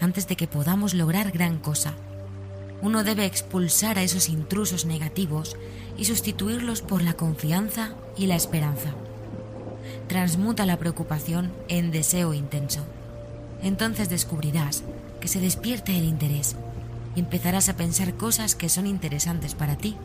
antes 0.00 0.26
de 0.28 0.36
que 0.36 0.46
podamos 0.46 0.94
lograr 0.94 1.32
gran 1.32 1.58
cosa. 1.58 1.94
Uno 2.82 3.04
debe 3.04 3.26
expulsar 3.26 3.98
a 3.98 4.02
esos 4.02 4.28
intrusos 4.28 4.86
negativos 4.86 5.56
y 5.98 6.06
sustituirlos 6.06 6.80
por 6.80 7.02
la 7.02 7.12
confianza 7.12 7.94
y 8.16 8.26
la 8.26 8.36
esperanza. 8.36 8.94
Transmuta 10.10 10.66
la 10.66 10.76
preocupación 10.76 11.52
en 11.68 11.92
deseo 11.92 12.34
intenso. 12.34 12.84
Entonces 13.62 14.08
descubrirás 14.08 14.82
que 15.20 15.28
se 15.28 15.40
despierta 15.40 15.92
el 15.92 16.02
interés 16.02 16.56
y 17.14 17.20
empezarás 17.20 17.68
a 17.68 17.76
pensar 17.76 18.14
cosas 18.14 18.56
que 18.56 18.68
son 18.68 18.88
interesantes 18.88 19.54
para 19.54 19.76
ti. 19.76 19.96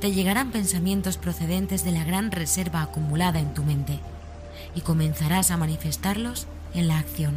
Te 0.00 0.12
llegarán 0.12 0.50
pensamientos 0.50 1.18
procedentes 1.18 1.84
de 1.84 1.92
la 1.92 2.04
gran 2.04 2.30
reserva 2.30 2.80
acumulada 2.80 3.38
en 3.38 3.52
tu 3.52 3.62
mente 3.64 4.00
y 4.74 4.80
comenzarás 4.80 5.50
a 5.50 5.58
manifestarlos 5.58 6.46
en 6.72 6.88
la 6.88 6.98
acción. 6.98 7.34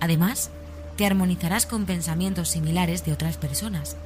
Además, 0.00 0.50
te 0.96 1.06
armonizarás 1.06 1.66
con 1.66 1.86
pensamientos 1.86 2.48
similares 2.48 3.04
de 3.04 3.12
otras 3.12 3.36
personas, 3.36 3.96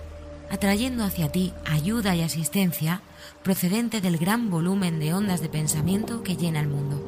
atrayendo 0.51 1.05
hacia 1.05 1.33
ti 1.33 1.55
ayuda 1.65 2.15
y 2.17 2.21
asistencia 2.21 3.01
procedente 3.43 4.01
del 4.01 4.19
gran 4.19 4.51
volumen 4.51 4.99
de 4.99 5.15
ondas 5.15 5.41
de 5.41 5.49
pensamiento 5.49 6.23
que 6.23 6.37
llena 6.37 6.61
el 6.61 6.69
mundo. 6.69 7.01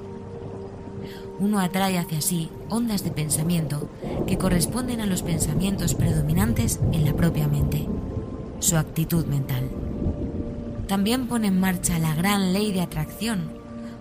Uno 1.39 1.61
atrae 1.61 1.99
hacia 1.99 2.21
sí 2.21 2.51
ondas 2.69 3.05
de 3.05 3.11
pensamiento 3.11 3.89
que 4.27 4.39
corresponden 4.39 5.01
a 5.01 5.07
los 5.07 5.23
pensamientos 5.23 5.95
predominantes 5.95 6.79
en 6.93 7.05
la 7.05 7.15
propia 7.15 7.49
mente, 7.49 7.89
su 8.61 8.77
actitud 8.77 9.27
mental. 9.27 9.69
También 10.87 11.27
pone 11.27 11.49
en 11.49 11.59
marcha 11.59 11.99
la 11.99 12.15
gran 12.15 12.53
ley 12.53 12.73
de 12.73 12.83
atracción, 12.83 13.51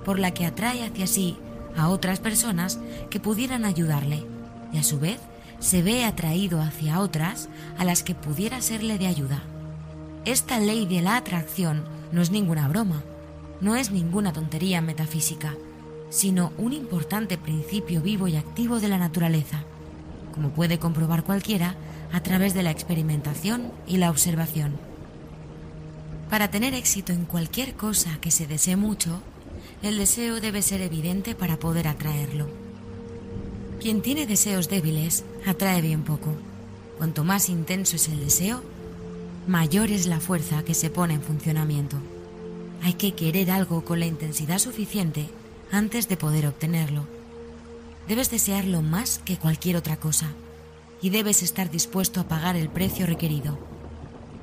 por 0.06 0.20
la 0.20 0.32
que 0.32 0.46
atrae 0.46 0.84
hacia 0.84 1.08
sí 1.08 1.38
a 1.76 1.90
otras 1.90 2.20
personas 2.20 2.80
que 3.10 3.20
pudieran 3.20 3.66
ayudarle 3.66 4.26
y 4.74 4.78
a 4.78 4.84
su 4.84 5.00
vez 5.00 5.20
se 5.60 5.82
ve 5.82 6.06
atraído 6.06 6.60
hacia 6.62 7.00
otras 7.00 7.50
a 7.78 7.86
las 7.86 8.04
que 8.04 8.16
pudiera 8.16 8.62
serle 8.62 8.98
de 8.98 9.08
ayuda. 9.08 9.42
Esta 10.26 10.60
ley 10.60 10.86
de 10.86 11.02
la 11.02 11.18
atracción 11.18 11.84
no 12.12 12.22
es 12.22 12.32
ninguna 12.32 12.68
broma, 12.68 13.04
no 13.62 13.76
es 13.76 13.92
ninguna 13.92 14.34
tontería 14.34 14.82
metafísica, 14.82 15.56
sino 16.10 16.52
un 16.58 16.74
importante 16.74 17.38
principio 17.38 18.02
vivo 18.02 18.28
y 18.28 18.36
activo 18.36 18.80
de 18.80 18.90
la 18.90 18.98
naturaleza, 18.98 19.64
como 20.34 20.50
puede 20.50 20.80
comprobar 20.80 21.24
cualquiera 21.24 21.76
a 22.12 22.22
través 22.22 22.54
de 22.54 22.64
la 22.64 22.72
experimentación 22.72 23.72
y 23.88 23.98
la 23.98 24.10
observación. 24.10 24.74
Para 26.30 26.50
tener 26.50 26.74
éxito 26.74 27.14
en 27.14 27.26
cualquier 27.26 27.76
cosa 27.76 28.18
que 28.22 28.32
se 28.32 28.48
desee 28.48 28.76
mucho, 28.76 29.22
el 29.84 29.98
deseo 29.98 30.40
debe 30.40 30.62
ser 30.62 30.82
evidente 30.82 31.36
para 31.36 31.58
poder 31.58 31.88
atraerlo. 31.88 32.50
Quien 33.80 34.02
tiene 34.02 34.28
deseos 34.28 34.70
débiles 34.70 35.24
atrae 35.46 35.82
bien 35.82 36.04
poco. 36.04 36.36
Cuanto 36.98 37.24
más 37.24 37.50
intenso 37.50 37.96
es 37.96 38.08
el 38.10 38.20
deseo, 38.20 38.62
mayor 39.48 39.92
es 39.92 40.06
la 40.06 40.20
fuerza 40.20 40.64
que 40.64 40.74
se 40.74 40.90
pone 40.90 41.16
en 41.16 41.22
funcionamiento. 41.22 41.98
Hay 42.84 42.94
que 42.94 43.14
querer 43.14 43.52
algo 43.52 43.84
con 43.84 44.00
la 44.00 44.06
intensidad 44.06 44.60
suficiente 44.60 45.30
antes 45.72 46.08
de 46.08 46.18
poder 46.18 46.48
obtenerlo. 46.48 47.06
Debes 48.08 48.30
desearlo 48.30 48.82
más 48.82 49.20
que 49.20 49.38
cualquier 49.38 49.78
otra 49.78 49.98
cosa 49.98 50.28
y 51.02 51.10
debes 51.10 51.44
estar 51.44 51.72
dispuesto 51.72 52.20
a 52.20 52.28
pagar 52.28 52.56
el 52.56 52.70
precio 52.70 53.06
requerido. 53.06 53.58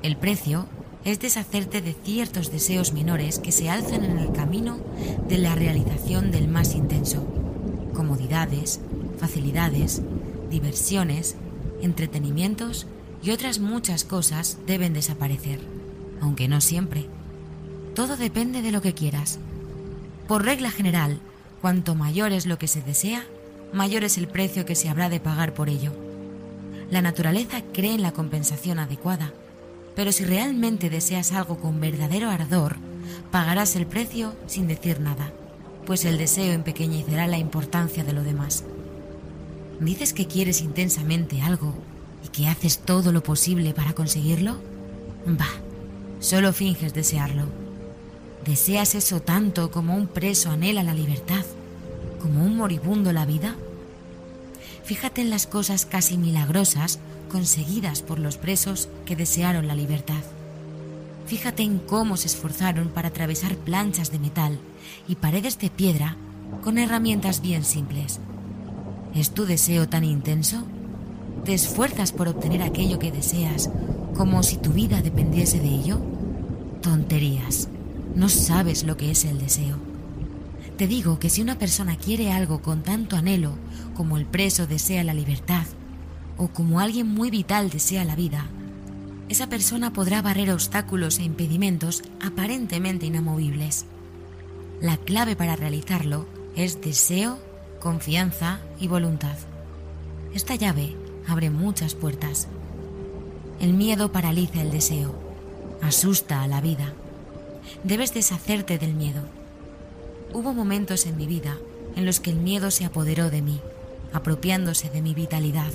El 0.03 0.17
precio 0.17 0.67
es 1.05 1.19
deshacerte 1.19 1.81
de 1.81 1.93
ciertos 1.93 2.51
deseos 2.51 2.93
menores 2.93 3.39
que 3.39 3.51
se 3.51 3.69
alzan 3.69 4.03
en 4.03 4.17
el 4.17 4.31
camino 4.31 4.79
de 5.27 5.37
la 5.37 5.55
realización 5.55 6.31
del 6.31 6.47
más 6.47 6.75
intenso. 6.75 7.25
Comodidades, 7.93 8.79
facilidades, 9.17 10.01
diversiones, 10.49 11.35
entretenimientos 11.81 12.87
y 13.21 13.31
otras 13.31 13.59
muchas 13.59 14.03
cosas 14.03 14.57
deben 14.65 14.93
desaparecer, 14.93 15.59
aunque 16.21 16.47
no 16.47 16.61
siempre. 16.61 17.07
Todo 17.95 18.17
depende 18.17 18.61
de 18.61 18.71
lo 18.71 18.81
que 18.81 18.93
quieras. 18.93 19.39
Por 20.27 20.45
regla 20.45 20.71
general, 20.71 21.19
cuanto 21.61 21.95
mayor 21.95 22.31
es 22.31 22.45
lo 22.45 22.57
que 22.57 22.67
se 22.67 22.81
desea, 22.81 23.25
mayor 23.73 24.03
es 24.03 24.17
el 24.17 24.27
precio 24.27 24.65
que 24.65 24.75
se 24.75 24.89
habrá 24.89 25.09
de 25.09 25.19
pagar 25.19 25.53
por 25.53 25.69
ello. 25.69 25.91
La 26.91 27.01
naturaleza 27.01 27.61
cree 27.73 27.93
en 27.93 28.01
la 28.01 28.13
compensación 28.13 28.79
adecuada, 28.79 29.33
pero 29.95 30.11
si 30.11 30.23
realmente 30.23 30.89
deseas 30.89 31.33
algo 31.33 31.57
con 31.57 31.79
verdadero 31.79 32.29
ardor, 32.29 32.77
pagarás 33.31 33.75
el 33.75 33.85
precio 33.85 34.33
sin 34.47 34.67
decir 34.67 34.99
nada, 34.99 35.31
pues 35.85 36.05
el 36.05 36.17
deseo 36.17 36.53
empequeñecerá 36.53 37.27
la 37.27 37.37
importancia 37.37 38.03
de 38.03 38.13
lo 38.13 38.23
demás. 38.23 38.63
¿Dices 39.79 40.13
que 40.13 40.27
quieres 40.27 40.61
intensamente 40.61 41.41
algo 41.41 41.75
y 42.23 42.27
que 42.29 42.47
haces 42.47 42.79
todo 42.79 43.11
lo 43.11 43.23
posible 43.23 43.73
para 43.73 43.93
conseguirlo? 43.93 44.57
Bah, 45.25 45.45
solo 46.19 46.53
finges 46.53 46.93
desearlo. 46.93 47.45
¿Deseas 48.45 48.95
eso 48.95 49.21
tanto 49.21 49.71
como 49.71 49.95
un 49.95 50.07
preso 50.07 50.49
anhela 50.49 50.83
la 50.83 50.93
libertad, 50.93 51.45
como 52.21 52.43
un 52.43 52.57
moribundo 52.57 53.11
la 53.13 53.25
vida? 53.25 53.55
Fíjate 54.83 55.21
en 55.21 55.29
las 55.29 55.45
cosas 55.45 55.85
casi 55.85 56.17
milagrosas 56.17 56.99
conseguidas 57.29 58.01
por 58.01 58.19
los 58.19 58.37
presos 58.37 58.89
que 59.05 59.15
desearon 59.15 59.67
la 59.67 59.75
libertad. 59.75 60.23
Fíjate 61.27 61.61
en 61.61 61.77
cómo 61.77 62.17
se 62.17 62.27
esforzaron 62.27 62.89
para 62.89 63.09
atravesar 63.09 63.55
planchas 63.55 64.11
de 64.11 64.19
metal 64.19 64.57
y 65.07 65.15
paredes 65.15 65.59
de 65.59 65.69
piedra 65.69 66.15
con 66.63 66.79
herramientas 66.79 67.41
bien 67.41 67.63
simples 67.63 68.19
¿Es 69.15 69.31
tu 69.31 69.45
deseo 69.45 69.89
tan 69.89 70.03
intenso? 70.03 70.63
¿Te 71.45 71.53
esfuerzas 71.53 72.11
por 72.11 72.27
obtener 72.27 72.61
aquello 72.61 72.99
que 72.99 73.11
deseas 73.11 73.69
como 74.15 74.43
si 74.43 74.57
tu 74.57 74.71
vida 74.71 75.01
dependiese 75.01 75.59
de 75.59 75.69
ello? 75.69 75.99
Tonterías. 76.81 77.69
No 78.15 78.29
sabes 78.29 78.83
lo 78.83 78.97
que 78.97 79.11
es 79.11 79.25
el 79.25 79.39
deseo. 79.39 79.77
Te 80.77 80.87
digo 80.87 81.19
que 81.19 81.29
si 81.29 81.41
una 81.41 81.57
persona 81.57 81.97
quiere 81.97 82.31
algo 82.31 82.61
con 82.61 82.83
tanto 82.83 83.15
anhelo 83.15 83.53
como 83.95 84.17
el 84.17 84.25
preso 84.25 84.67
desea 84.67 85.03
la 85.03 85.13
libertad, 85.13 85.65
o 86.37 86.47
como 86.47 86.79
alguien 86.79 87.07
muy 87.07 87.29
vital 87.29 87.69
desea 87.69 88.05
la 88.05 88.15
vida, 88.15 88.45
esa 89.27 89.47
persona 89.47 89.93
podrá 89.93 90.21
barrer 90.21 90.51
obstáculos 90.51 91.19
e 91.19 91.23
impedimentos 91.23 92.01
aparentemente 92.21 93.05
inamovibles. 93.05 93.85
La 94.81 94.97
clave 94.97 95.35
para 95.35 95.55
realizarlo 95.55 96.25
es 96.55 96.81
deseo, 96.81 97.37
confianza 97.79 98.59
y 98.79 98.87
voluntad. 98.87 99.37
Esta 100.33 100.55
llave 100.55 100.95
abre 101.29 101.49
muchas 101.49 101.95
puertas. 101.95 102.47
El 103.59 103.73
miedo 103.73 104.11
paraliza 104.11 104.61
el 104.61 104.71
deseo, 104.71 105.13
asusta 105.81 106.43
a 106.43 106.47
la 106.47 106.61
vida. 106.61 106.93
Debes 107.83 108.13
deshacerte 108.13 108.77
del 108.77 108.93
miedo. 108.93 109.21
Hubo 110.33 110.53
momentos 110.53 111.05
en 111.05 111.17
mi 111.17 111.27
vida 111.27 111.57
en 111.95 112.05
los 112.05 112.19
que 112.19 112.29
el 112.29 112.37
miedo 112.37 112.71
se 112.71 112.85
apoderó 112.85 113.29
de 113.29 113.41
mí, 113.41 113.59
apropiándose 114.13 114.89
de 114.89 115.01
mi 115.01 115.13
vitalidad, 115.13 115.71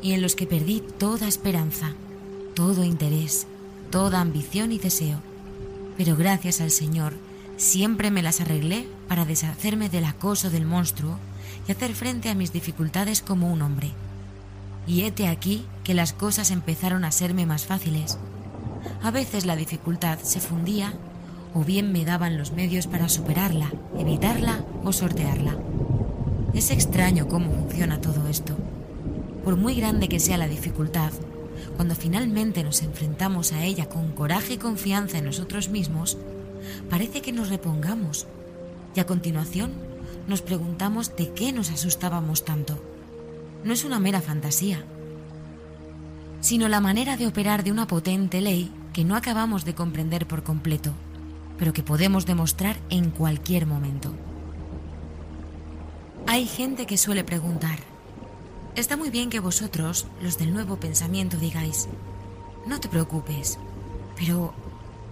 y 0.00 0.12
en 0.12 0.22
los 0.22 0.34
que 0.34 0.46
perdí 0.46 0.82
toda 0.98 1.28
esperanza, 1.28 1.92
todo 2.54 2.84
interés, 2.84 3.46
toda 3.90 4.20
ambición 4.20 4.72
y 4.72 4.78
deseo. 4.78 5.18
Pero 5.96 6.16
gracias 6.16 6.60
al 6.60 6.70
Señor, 6.70 7.14
siempre 7.56 8.10
me 8.10 8.22
las 8.22 8.40
arreglé 8.40 8.86
para 9.08 9.24
deshacerme 9.24 9.88
del 9.88 10.04
acoso 10.04 10.50
del 10.50 10.66
monstruo 10.66 11.18
y 11.68 11.72
hacer 11.72 11.94
frente 11.94 12.28
a 12.28 12.34
mis 12.34 12.52
dificultades 12.52 13.22
como 13.22 13.52
un 13.52 13.62
hombre. 13.62 13.92
Y 14.86 15.02
hete 15.02 15.28
aquí 15.28 15.64
que 15.82 15.94
las 15.94 16.12
cosas 16.12 16.50
empezaron 16.50 17.04
a 17.04 17.12
serme 17.12 17.46
más 17.46 17.64
fáciles. 17.64 18.18
A 19.02 19.10
veces 19.10 19.46
la 19.46 19.56
dificultad 19.56 20.18
se 20.18 20.40
fundía 20.40 20.94
o 21.54 21.64
bien 21.64 21.92
me 21.92 22.04
daban 22.04 22.36
los 22.36 22.52
medios 22.52 22.86
para 22.86 23.08
superarla, 23.08 23.72
evitarla 23.98 24.64
o 24.82 24.92
sortearla. 24.92 25.56
Es 26.52 26.70
extraño 26.70 27.28
cómo 27.28 27.50
funciona 27.50 28.00
todo 28.00 28.28
esto. 28.28 28.56
Por 29.44 29.56
muy 29.56 29.74
grande 29.74 30.08
que 30.08 30.20
sea 30.20 30.36
la 30.36 30.48
dificultad, 30.48 31.12
cuando 31.76 31.94
finalmente 31.94 32.62
nos 32.64 32.82
enfrentamos 32.82 33.52
a 33.52 33.64
ella 33.64 33.88
con 33.88 34.12
coraje 34.12 34.54
y 34.54 34.58
confianza 34.58 35.18
en 35.18 35.24
nosotros 35.24 35.68
mismos, 35.68 36.18
parece 36.90 37.22
que 37.22 37.32
nos 37.32 37.48
repongamos 37.48 38.26
y 38.94 39.00
a 39.00 39.06
continuación 39.06 39.72
nos 40.28 40.42
preguntamos 40.42 41.16
de 41.16 41.32
qué 41.32 41.52
nos 41.52 41.70
asustábamos 41.70 42.44
tanto. 42.44 42.93
No 43.64 43.72
es 43.72 43.84
una 43.84 43.98
mera 43.98 44.20
fantasía, 44.20 44.84
sino 46.40 46.68
la 46.68 46.80
manera 46.80 47.16
de 47.16 47.26
operar 47.26 47.64
de 47.64 47.72
una 47.72 47.86
potente 47.86 48.40
ley 48.40 48.70
que 48.92 49.04
no 49.04 49.16
acabamos 49.16 49.64
de 49.64 49.74
comprender 49.74 50.26
por 50.26 50.42
completo, 50.42 50.92
pero 51.58 51.72
que 51.72 51.82
podemos 51.82 52.26
demostrar 52.26 52.76
en 52.90 53.10
cualquier 53.10 53.66
momento. 53.66 54.12
Hay 56.26 56.46
gente 56.46 56.86
que 56.86 56.98
suele 56.98 57.24
preguntar, 57.24 57.78
está 58.76 58.96
muy 58.96 59.10
bien 59.10 59.30
que 59.30 59.40
vosotros, 59.40 60.06
los 60.22 60.38
del 60.38 60.52
nuevo 60.52 60.76
pensamiento, 60.76 61.38
digáis, 61.38 61.88
no 62.66 62.80
te 62.80 62.88
preocupes, 62.88 63.58
pero 64.16 64.54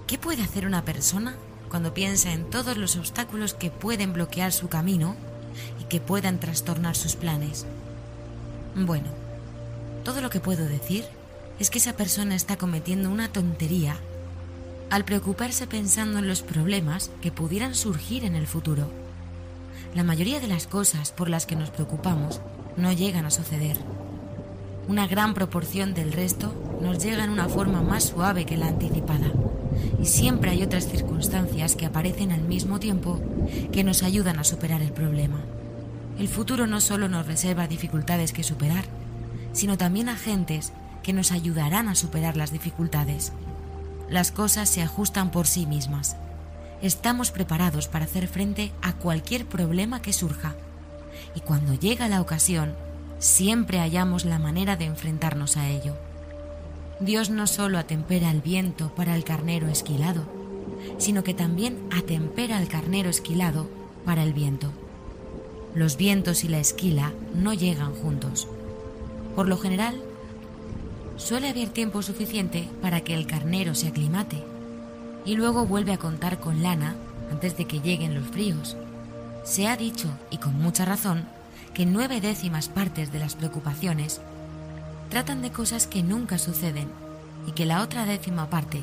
¿qué 0.06 0.18
puede 0.18 0.42
hacer 0.42 0.66
una 0.66 0.84
persona 0.84 1.34
cuando 1.72 1.94
piensa 1.94 2.34
en 2.34 2.50
todos 2.50 2.76
los 2.76 2.96
obstáculos 2.96 3.54
que 3.54 3.70
pueden 3.70 4.12
bloquear 4.12 4.52
su 4.52 4.68
camino 4.68 5.16
y 5.80 5.84
que 5.84 6.00
puedan 6.00 6.38
trastornar 6.38 6.96
sus 6.96 7.16
planes. 7.16 7.64
Bueno, 8.74 9.08
todo 10.02 10.22
lo 10.22 10.30
que 10.30 10.40
puedo 10.40 10.66
decir 10.66 11.04
es 11.58 11.68
que 11.68 11.78
esa 11.78 11.92
persona 11.92 12.34
está 12.34 12.56
cometiendo 12.56 13.10
una 13.10 13.28
tontería 13.28 13.96
al 14.88 15.04
preocuparse 15.04 15.66
pensando 15.66 16.18
en 16.18 16.26
los 16.26 16.42
problemas 16.42 17.10
que 17.20 17.30
pudieran 17.30 17.74
surgir 17.74 18.24
en 18.24 18.34
el 18.34 18.46
futuro. 18.46 18.88
La 19.94 20.04
mayoría 20.04 20.40
de 20.40 20.48
las 20.48 20.66
cosas 20.66 21.12
por 21.12 21.28
las 21.28 21.44
que 21.44 21.54
nos 21.54 21.70
preocupamos 21.70 22.40
no 22.78 22.92
llegan 22.92 23.26
a 23.26 23.30
suceder. 23.30 23.76
Una 24.88 25.06
gran 25.06 25.34
proporción 25.34 25.92
del 25.92 26.12
resto 26.12 26.52
nos 26.80 26.98
llega 26.98 27.24
en 27.24 27.30
una 27.30 27.48
forma 27.48 27.82
más 27.82 28.04
suave 28.04 28.46
que 28.46 28.56
la 28.56 28.68
anticipada 28.68 29.30
y 30.02 30.06
siempre 30.06 30.50
hay 30.50 30.62
otras 30.62 30.88
circunstancias 30.88 31.76
que 31.76 31.86
aparecen 31.86 32.32
al 32.32 32.42
mismo 32.42 32.80
tiempo 32.80 33.20
que 33.70 33.84
nos 33.84 34.02
ayudan 34.02 34.38
a 34.38 34.44
superar 34.44 34.80
el 34.80 34.92
problema. 34.92 35.40
El 36.18 36.28
futuro 36.28 36.66
no 36.66 36.80
solo 36.80 37.08
nos 37.08 37.26
reserva 37.26 37.66
dificultades 37.66 38.32
que 38.32 38.42
superar, 38.42 38.84
sino 39.52 39.78
también 39.78 40.08
agentes 40.08 40.72
que 41.02 41.12
nos 41.12 41.32
ayudarán 41.32 41.88
a 41.88 41.94
superar 41.94 42.36
las 42.36 42.52
dificultades. 42.52 43.32
Las 44.08 44.30
cosas 44.30 44.68
se 44.68 44.82
ajustan 44.82 45.30
por 45.30 45.46
sí 45.46 45.66
mismas. 45.66 46.16
Estamos 46.82 47.30
preparados 47.30 47.88
para 47.88 48.04
hacer 48.04 48.28
frente 48.28 48.72
a 48.82 48.92
cualquier 48.92 49.46
problema 49.46 50.02
que 50.02 50.12
surja. 50.12 50.54
Y 51.34 51.40
cuando 51.40 51.74
llega 51.74 52.08
la 52.08 52.20
ocasión, 52.20 52.74
siempre 53.18 53.78
hallamos 53.78 54.24
la 54.24 54.38
manera 54.38 54.76
de 54.76 54.84
enfrentarnos 54.84 55.56
a 55.56 55.68
ello. 55.68 55.96
Dios 57.00 57.30
no 57.30 57.46
solo 57.46 57.78
atempera 57.78 58.30
el 58.30 58.42
viento 58.42 58.94
para 58.94 59.16
el 59.16 59.24
carnero 59.24 59.68
esquilado, 59.68 60.24
sino 60.98 61.24
que 61.24 61.34
también 61.34 61.78
atempera 61.96 62.60
el 62.60 62.68
carnero 62.68 63.10
esquilado 63.10 63.68
para 64.04 64.22
el 64.22 64.32
viento. 64.32 64.72
Los 65.74 65.96
vientos 65.96 66.44
y 66.44 66.48
la 66.48 66.58
esquila 66.58 67.12
no 67.34 67.54
llegan 67.54 67.94
juntos. 67.94 68.46
Por 69.34 69.48
lo 69.48 69.56
general, 69.56 70.00
suele 71.16 71.48
haber 71.48 71.70
tiempo 71.70 72.02
suficiente 72.02 72.68
para 72.82 73.00
que 73.00 73.14
el 73.14 73.26
carnero 73.26 73.74
se 73.74 73.88
aclimate 73.88 74.42
y 75.24 75.36
luego 75.36 75.64
vuelve 75.64 75.92
a 75.92 75.98
contar 75.98 76.40
con 76.40 76.62
lana 76.62 76.94
antes 77.30 77.56
de 77.56 77.64
que 77.66 77.80
lleguen 77.80 78.14
los 78.14 78.26
fríos. 78.28 78.76
Se 79.44 79.66
ha 79.66 79.76
dicho, 79.76 80.08
y 80.30 80.38
con 80.38 80.54
mucha 80.54 80.84
razón, 80.84 81.24
que 81.72 81.86
nueve 81.86 82.20
décimas 82.20 82.68
partes 82.68 83.10
de 83.10 83.18
las 83.18 83.34
preocupaciones 83.34 84.20
tratan 85.08 85.42
de 85.42 85.50
cosas 85.50 85.86
que 85.86 86.02
nunca 86.02 86.38
suceden 86.38 86.88
y 87.46 87.52
que 87.52 87.66
la 87.66 87.82
otra 87.82 88.04
décima 88.04 88.50
parte 88.50 88.82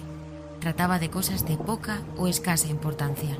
trataba 0.59 0.99
de 0.99 1.09
cosas 1.09 1.45
de 1.47 1.55
poca 1.55 2.01
o 2.17 2.27
escasa 2.27 2.67
importancia. 2.67 3.37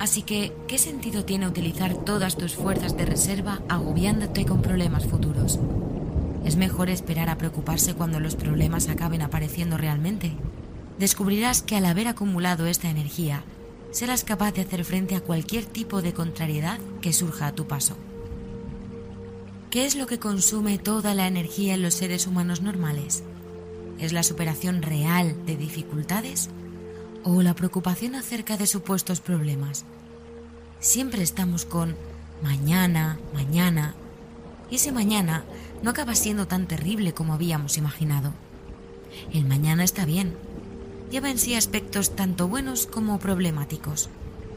Así 0.00 0.22
que, 0.22 0.54
¿qué 0.66 0.78
sentido 0.78 1.26
tiene 1.26 1.46
utilizar 1.46 1.94
todas 1.94 2.38
tus 2.38 2.54
fuerzas 2.54 2.96
de 2.96 3.04
reserva 3.04 3.60
agobiándote 3.68 4.46
con 4.46 4.62
problemas 4.62 5.04
futuros? 5.04 5.60
Es 6.42 6.56
mejor 6.56 6.88
esperar 6.88 7.28
a 7.28 7.36
preocuparse 7.36 7.92
cuando 7.92 8.18
los 8.18 8.34
problemas 8.34 8.88
acaben 8.88 9.20
apareciendo 9.20 9.76
realmente. 9.76 10.32
Descubrirás 10.98 11.60
que 11.60 11.76
al 11.76 11.84
haber 11.84 12.08
acumulado 12.08 12.66
esta 12.66 12.88
energía, 12.88 13.44
serás 13.90 14.24
capaz 14.24 14.52
de 14.52 14.62
hacer 14.62 14.86
frente 14.86 15.16
a 15.16 15.20
cualquier 15.20 15.66
tipo 15.66 16.00
de 16.00 16.14
contrariedad 16.14 16.78
que 17.02 17.12
surja 17.12 17.48
a 17.48 17.54
tu 17.54 17.66
paso. 17.66 17.94
¿Qué 19.68 19.84
es 19.84 19.96
lo 19.96 20.06
que 20.06 20.18
consume 20.18 20.78
toda 20.78 21.14
la 21.14 21.26
energía 21.26 21.74
en 21.74 21.82
los 21.82 21.92
seres 21.92 22.26
humanos 22.26 22.62
normales? 22.62 23.22
¿Es 23.98 24.14
la 24.14 24.22
superación 24.22 24.80
real 24.80 25.36
de 25.44 25.58
dificultades 25.58 26.48
o 27.24 27.42
la 27.42 27.54
preocupación 27.54 28.14
acerca 28.14 28.56
de 28.56 28.66
supuestos 28.66 29.20
problemas? 29.20 29.84
Siempre 30.80 31.22
estamos 31.22 31.64
con 31.64 31.96
mañana, 32.42 33.18
mañana, 33.34 33.94
y 34.70 34.76
ese 34.76 34.92
mañana 34.92 35.44
no 35.82 35.90
acaba 35.90 36.14
siendo 36.14 36.46
tan 36.46 36.66
terrible 36.66 37.12
como 37.12 37.34
habíamos 37.34 37.76
imaginado. 37.76 38.32
El 39.32 39.44
mañana 39.44 39.84
está 39.84 40.04
bien, 40.04 40.34
lleva 41.10 41.30
en 41.30 41.38
sí 41.38 41.54
aspectos 41.54 42.14
tanto 42.16 42.48
buenos 42.48 42.86
como 42.86 43.18
problemáticos. 43.18 44.08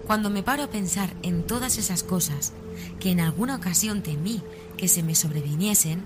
Cuando 0.06 0.30
me 0.30 0.44
paro 0.44 0.64
a 0.64 0.69
pensar 0.69 1.14
en 1.23 1.44
todas 1.44 1.77
esas 1.77 2.03
cosas 2.03 2.53
que 2.99 3.11
en 3.11 3.19
alguna 3.19 3.56
ocasión 3.56 4.03
temí 4.03 4.41
que 4.77 4.88
se 4.88 5.03
me 5.03 5.15
sobreviniesen, 5.15 6.02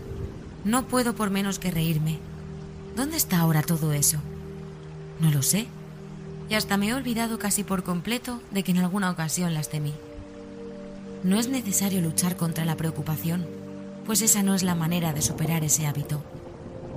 no 0.63 0.87
puedo 0.87 1.15
por 1.15 1.29
menos 1.29 1.59
que 1.59 1.71
reírme. 1.71 2.19
¿Dónde 2.95 3.17
está 3.17 3.39
ahora 3.39 3.61
todo 3.61 3.93
eso? 3.93 4.17
No 5.19 5.31
lo 5.31 5.41
sé. 5.41 5.67
Y 6.49 6.55
hasta 6.55 6.77
me 6.77 6.89
he 6.89 6.93
olvidado 6.93 7.39
casi 7.39 7.63
por 7.63 7.83
completo 7.83 8.41
de 8.51 8.63
que 8.63 8.71
en 8.71 8.77
alguna 8.77 9.11
ocasión 9.11 9.53
las 9.53 9.69
temí. 9.69 9.93
No 11.23 11.39
es 11.39 11.49
necesario 11.49 12.01
luchar 12.01 12.37
contra 12.37 12.63
la 12.63 12.77
preocupación, 12.77 13.45
pues 14.05 14.21
esa 14.21 14.43
no 14.43 14.55
es 14.55 14.63
la 14.63 14.75
manera 14.75 15.13
de 15.13 15.21
superar 15.21 15.63
ese 15.63 15.87
hábito. 15.87 16.21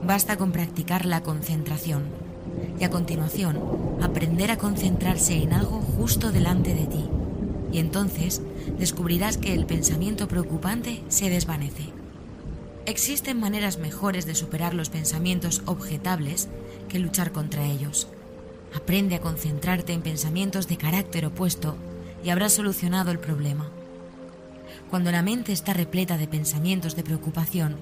Basta 0.04 0.36
con 0.36 0.52
practicar 0.52 1.04
la 1.04 1.22
concentración 1.22 2.04
y 2.78 2.84
a 2.84 2.90
continuación 2.90 3.60
aprender 4.02 4.50
a 4.50 4.58
concentrarse 4.58 5.42
en 5.42 5.52
algo 5.52 5.80
justo 5.80 6.32
delante 6.32 6.74
de 6.74 6.86
ti 6.86 7.10
y 7.72 7.78
entonces 7.78 8.42
descubrirás 8.78 9.38
que 9.38 9.54
el 9.54 9.66
pensamiento 9.66 10.28
preocupante 10.28 11.02
se 11.08 11.30
desvanece. 11.30 11.92
Existen 12.86 13.38
maneras 13.38 13.78
mejores 13.78 14.26
de 14.26 14.34
superar 14.34 14.74
los 14.74 14.88
pensamientos 14.88 15.62
objetables 15.66 16.48
que 16.88 16.98
luchar 16.98 17.32
contra 17.32 17.64
ellos. 17.64 18.08
Aprende 18.74 19.16
a 19.16 19.20
concentrarte 19.20 19.92
en 19.92 20.02
pensamientos 20.02 20.68
de 20.68 20.76
carácter 20.76 21.26
opuesto 21.26 21.76
y 22.24 22.30
habrás 22.30 22.52
solucionado 22.52 23.10
el 23.10 23.18
problema. 23.18 23.70
Cuando 24.90 25.10
la 25.10 25.22
mente 25.22 25.52
está 25.52 25.72
repleta 25.72 26.16
de 26.18 26.28
pensamientos 26.28 26.96
de 26.96 27.02
preocupación, 27.02 27.76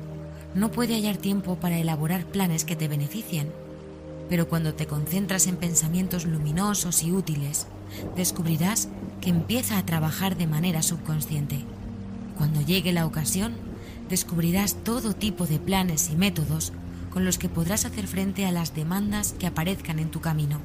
no 0.54 0.70
puede 0.70 0.94
hallar 0.94 1.16
tiempo 1.16 1.56
para 1.56 1.78
elaborar 1.78 2.24
planes 2.26 2.64
que 2.64 2.76
te 2.76 2.88
beneficien. 2.88 3.52
Pero 4.28 4.48
cuando 4.48 4.74
te 4.74 4.86
concentras 4.86 5.46
en 5.46 5.56
pensamientos 5.56 6.26
luminosos 6.26 7.02
y 7.02 7.12
útiles, 7.12 7.66
descubrirás 8.16 8.88
que 9.20 9.30
empieza 9.30 9.78
a 9.78 9.86
trabajar 9.86 10.36
de 10.36 10.46
manera 10.46 10.82
subconsciente. 10.82 11.64
Cuando 12.36 12.60
llegue 12.60 12.92
la 12.92 13.06
ocasión, 13.06 13.54
descubrirás 14.08 14.74
todo 14.84 15.14
tipo 15.14 15.46
de 15.46 15.58
planes 15.58 16.10
y 16.10 16.16
métodos 16.16 16.72
con 17.10 17.24
los 17.24 17.38
que 17.38 17.48
podrás 17.48 17.84
hacer 17.84 18.06
frente 18.06 18.46
a 18.46 18.52
las 18.52 18.74
demandas 18.74 19.34
que 19.38 19.46
aparezcan 19.46 19.98
en 19.98 20.10
tu 20.10 20.20
camino. 20.20 20.60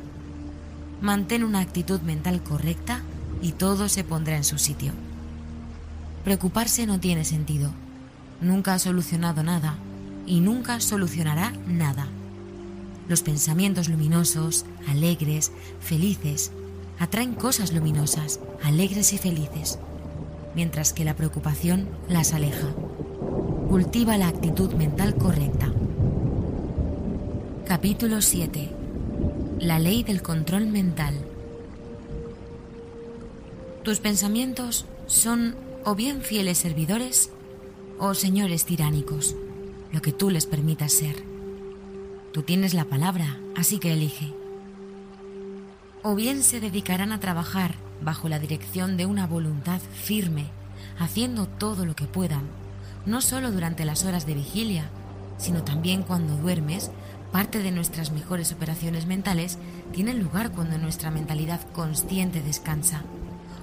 Mantén 1.03 1.43
una 1.43 1.59
actitud 1.59 1.99
mental 1.99 2.41
correcta 2.41 3.01
y 3.41 3.51
todo 3.51 3.89
se 3.89 4.05
pondrá 4.05 4.38
en 4.38 4.45
su 4.45 4.57
sitio. 4.57 4.93
Preocuparse 6.23 6.88
no 6.88 7.01
tiene 7.01 7.25
sentido. 7.25 7.71
Nunca 8.39 8.73
ha 8.73 8.80
solucionado 8.80 9.43
nada 9.43 9.75
y 10.25 10.39
nunca 10.39 10.80
solucionará 10.80 11.51
nada. 11.67 12.07
Los 13.09 13.21
pensamientos 13.21 13.89
luminosos, 13.89 14.65
alegres, 14.88 15.51
felices, 15.81 16.53
atraen 16.99 17.34
cosas 17.34 17.73
luminosas, 17.73 18.39
alegres 18.63 19.11
y 19.11 19.17
felices, 19.17 19.80
mientras 20.55 20.93
que 20.93 21.03
la 21.03 21.17
preocupación 21.17 21.89
las 22.07 22.31
aleja. 22.31 22.69
Cultiva 23.67 24.17
la 24.17 24.30
actitud 24.30 24.71
mental 24.75 25.15
correcta. 25.15 25.69
Capítulo 27.65 28.21
7. 28.21 28.73
La 29.64 29.80
ley 29.80 30.03
del 30.03 30.22
control 30.22 30.68
mental. 30.68 31.14
Tus 33.81 34.02
pensamientos 34.02 34.85
son 35.07 35.56
o 35.85 35.95
bien 35.95 36.22
fieles 36.22 36.57
servidores 36.57 37.30
o 37.98 38.14
señores 38.14 38.65
tiránicos, 38.65 39.38
lo 39.94 40.02
que 40.02 40.11
tú 40.11 40.30
les 40.31 40.48
permitas 40.48 40.91
ser. 40.91 41.15
Tú 42.34 42.41
tienes 42.44 42.73
la 42.73 42.84
palabra, 42.84 43.40
así 43.56 43.80
que 43.80 43.94
elige. 43.94 44.34
O 46.03 46.14
bien 46.14 46.44
se 46.44 46.60
dedicarán 46.60 47.14
a 47.14 47.22
trabajar 47.22 47.76
bajo 48.02 48.27
la 48.27 48.40
dirección 48.40 48.98
de 48.98 49.06
una 49.06 49.27
voluntad 49.27 49.80
firme, 49.94 50.48
haciendo 50.99 51.48
todo 51.48 51.85
lo 51.85 51.95
que 51.95 52.03
puedan, 52.03 52.49
no 53.06 53.22
solo 53.22 53.49
durante 53.49 53.85
las 53.85 54.03
horas 54.03 54.26
de 54.26 54.34
vigilia, 54.34 54.90
sino 55.38 55.64
también 55.64 56.03
cuando 56.03 56.35
duermes, 56.35 56.91
parte 57.34 57.64
de 57.64 57.72
nuestras 57.72 58.11
mejores 58.11 58.51
operaciones 58.51 59.07
mentales 59.07 59.57
tienen 59.91 60.22
lugar 60.22 60.51
cuando 60.51 60.77
nuestra 60.77 61.10
mentalidad 61.10 61.60
consciente 61.73 62.43
descansa, 62.43 63.01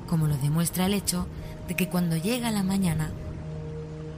como 0.08 0.26
lo 0.26 0.36
demuestra 0.36 0.86
el 0.86 0.94
hecho 0.94 1.28
de 1.68 1.76
que 1.76 1.88
cuando 1.88 2.16
llega 2.16 2.50
la 2.50 2.64
mañana 2.64 3.12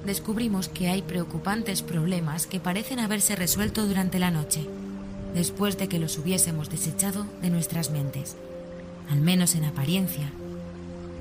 descubrimos 0.07 0.69
que 0.69 0.89
hay 0.89 1.03
preocupantes 1.03 1.83
problemas 1.83 2.47
que 2.47 2.61
parecen 2.61 2.99
haberse 2.99 3.37
resuelto 3.37 3.87
durante 3.87 4.19
la 4.19 4.31
noche, 4.31 4.67
después 5.35 5.77
de 5.77 5.87
que 5.87 5.99
los 5.99 6.17
hubiésemos 6.17 6.71
desechado 6.71 7.27
de 7.43 7.51
nuestras 7.51 7.91
mentes, 7.91 8.37
al 9.11 9.21
menos 9.21 9.55
en 9.55 9.67
apariencia, 9.67 10.31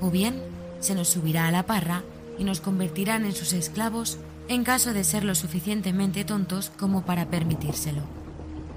o 0.00 0.10
bien 0.10 0.42
se 0.80 0.94
nos 0.94 1.08
subirá 1.08 1.48
a 1.48 1.52
la 1.52 1.66
parra 1.66 2.02
y 2.38 2.44
nos 2.44 2.62
convertirán 2.62 3.26
en 3.26 3.34
sus 3.34 3.52
esclavos 3.52 4.16
en 4.48 4.64
caso 4.64 4.94
de 4.94 5.04
ser 5.04 5.22
lo 5.22 5.34
suficientemente 5.34 6.24
tontos 6.24 6.72
como 6.78 7.02
para 7.02 7.28
permitírselo. 7.28 8.21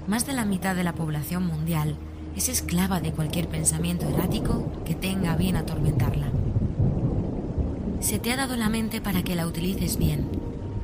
Más 0.06 0.24
de 0.24 0.34
la 0.34 0.44
mitad 0.44 0.76
de 0.76 0.84
la 0.84 0.94
población 0.94 1.44
mundial 1.44 1.96
es 2.36 2.48
esclava 2.48 3.00
de 3.00 3.12
cualquier 3.12 3.48
pensamiento 3.48 4.08
errático 4.08 4.70
que 4.84 4.94
tenga 4.94 5.34
bien 5.34 5.56
atormentarla. 5.56 6.28
Se 8.00 8.20
te 8.20 8.32
ha 8.32 8.36
dado 8.36 8.56
la 8.56 8.68
mente 8.68 9.00
para 9.00 9.24
que 9.24 9.34
la 9.34 9.46
utilices 9.46 9.96
bien, 9.96 10.28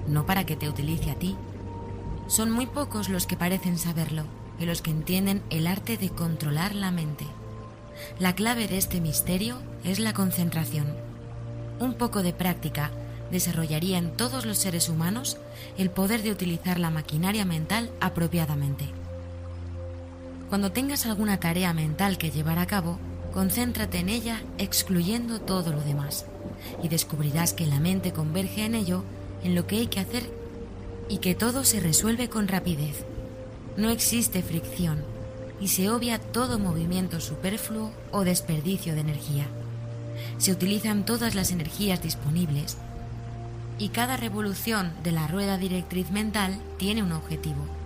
no 0.08 0.26
para 0.26 0.44
que 0.44 0.56
te 0.56 0.68
utilice 0.68 1.12
a 1.12 1.14
ti. 1.14 1.36
Son 2.26 2.50
muy 2.50 2.66
pocos 2.66 3.08
los 3.08 3.26
que 3.26 3.36
parecen 3.36 3.78
saberlo 3.78 4.24
y 4.58 4.64
los 4.64 4.82
que 4.82 4.90
entienden 4.90 5.42
el 5.50 5.68
arte 5.68 5.96
de 5.96 6.10
controlar 6.10 6.74
la 6.74 6.90
mente. 6.90 7.26
La 8.18 8.34
clave 8.34 8.66
de 8.66 8.78
este 8.78 9.00
misterio 9.00 9.58
es 9.84 10.00
la 10.00 10.14
concentración. 10.14 10.86
Un 11.78 11.94
poco 11.94 12.24
de 12.24 12.32
práctica 12.32 12.90
desarrollaría 13.30 13.98
en 13.98 14.16
todos 14.16 14.46
los 14.46 14.58
seres 14.58 14.88
humanos 14.88 15.36
el 15.78 15.90
poder 15.90 16.22
de 16.22 16.32
utilizar 16.32 16.80
la 16.80 16.90
maquinaria 16.90 17.44
mental 17.44 17.90
apropiadamente. 18.00 19.01
Cuando 20.52 20.70
tengas 20.70 21.06
alguna 21.06 21.40
tarea 21.40 21.72
mental 21.72 22.18
que 22.18 22.30
llevar 22.30 22.58
a 22.58 22.66
cabo, 22.66 22.98
concéntrate 23.32 24.00
en 24.00 24.10
ella 24.10 24.42
excluyendo 24.58 25.40
todo 25.40 25.72
lo 25.72 25.80
demás 25.80 26.26
y 26.82 26.90
descubrirás 26.90 27.54
que 27.54 27.64
la 27.64 27.80
mente 27.80 28.12
converge 28.12 28.66
en 28.66 28.74
ello, 28.74 29.02
en 29.42 29.54
lo 29.54 29.66
que 29.66 29.76
hay 29.76 29.86
que 29.86 30.00
hacer 30.00 30.30
y 31.08 31.20
que 31.20 31.34
todo 31.34 31.64
se 31.64 31.80
resuelve 31.80 32.28
con 32.28 32.48
rapidez. 32.48 33.06
No 33.78 33.88
existe 33.88 34.42
fricción 34.42 35.02
y 35.58 35.68
se 35.68 35.88
obvia 35.88 36.18
todo 36.18 36.58
movimiento 36.58 37.18
superfluo 37.18 37.90
o 38.10 38.22
desperdicio 38.22 38.92
de 38.92 39.00
energía. 39.00 39.46
Se 40.36 40.52
utilizan 40.52 41.06
todas 41.06 41.34
las 41.34 41.50
energías 41.50 42.02
disponibles 42.02 42.76
y 43.78 43.88
cada 43.88 44.18
revolución 44.18 44.92
de 45.02 45.12
la 45.12 45.26
rueda 45.28 45.56
directriz 45.56 46.10
mental 46.10 46.60
tiene 46.76 47.02
un 47.02 47.12
objetivo. 47.12 47.81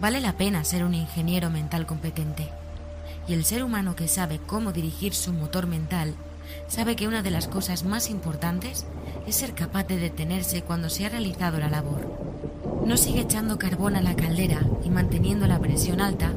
Vale 0.00 0.20
la 0.20 0.34
pena 0.34 0.62
ser 0.62 0.84
un 0.84 0.94
ingeniero 0.94 1.50
mental 1.50 1.84
competente. 1.84 2.48
Y 3.26 3.32
el 3.34 3.44
ser 3.44 3.64
humano 3.64 3.96
que 3.96 4.06
sabe 4.06 4.38
cómo 4.38 4.72
dirigir 4.72 5.12
su 5.12 5.32
motor 5.32 5.66
mental 5.66 6.14
sabe 6.68 6.94
que 6.94 7.08
una 7.08 7.22
de 7.22 7.32
las 7.32 7.48
cosas 7.48 7.84
más 7.84 8.08
importantes 8.08 8.86
es 9.26 9.34
ser 9.36 9.54
capaz 9.54 9.88
de 9.88 9.98
detenerse 9.98 10.62
cuando 10.62 10.88
se 10.88 11.04
ha 11.04 11.08
realizado 11.08 11.58
la 11.58 11.68
labor. 11.68 12.06
No 12.86 12.96
sigue 12.96 13.22
echando 13.22 13.58
carbón 13.58 13.96
a 13.96 14.00
la 14.00 14.14
caldera 14.14 14.60
y 14.84 14.88
manteniendo 14.88 15.46
la 15.46 15.58
presión 15.58 16.00
alta 16.00 16.32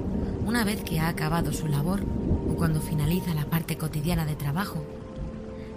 una 0.46 0.64
vez 0.64 0.84
que 0.84 1.00
ha 1.00 1.08
acabado 1.08 1.54
su 1.54 1.68
labor 1.68 2.02
o 2.50 2.56
cuando 2.56 2.82
finaliza 2.82 3.34
la 3.36 3.46
parte 3.46 3.78
cotidiana 3.78 4.26
de 4.26 4.36
trabajo. 4.36 4.84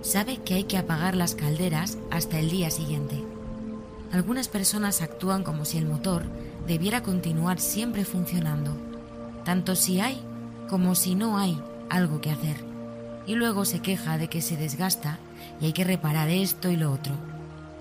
Sabe 0.00 0.38
que 0.38 0.54
hay 0.54 0.64
que 0.64 0.78
apagar 0.78 1.14
las 1.14 1.34
calderas 1.34 1.98
hasta 2.10 2.38
el 2.38 2.50
día 2.50 2.70
siguiente. 2.70 3.22
Algunas 4.10 4.48
personas 4.48 5.02
actúan 5.02 5.44
como 5.44 5.64
si 5.64 5.76
el 5.78 5.86
motor 5.86 6.24
debiera 6.66 7.02
continuar 7.02 7.60
siempre 7.60 8.04
funcionando, 8.04 8.76
tanto 9.44 9.76
si 9.76 10.00
hay 10.00 10.20
como 10.68 10.94
si 10.94 11.14
no 11.14 11.38
hay 11.38 11.60
algo 11.90 12.20
que 12.20 12.30
hacer 12.30 12.74
y 13.26 13.34
luego 13.34 13.64
se 13.64 13.80
queja 13.80 14.18
de 14.18 14.28
que 14.28 14.42
se 14.42 14.56
desgasta 14.56 15.18
y 15.60 15.66
hay 15.66 15.72
que 15.72 15.84
reparar 15.84 16.28
esto 16.28 16.70
y 16.70 16.76
lo 16.76 16.92
otro. 16.92 17.14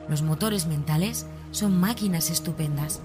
Los 0.09 0.21
motores 0.21 0.67
mentales 0.67 1.25
son 1.51 1.79
máquinas 1.79 2.29
estupendas 2.29 3.01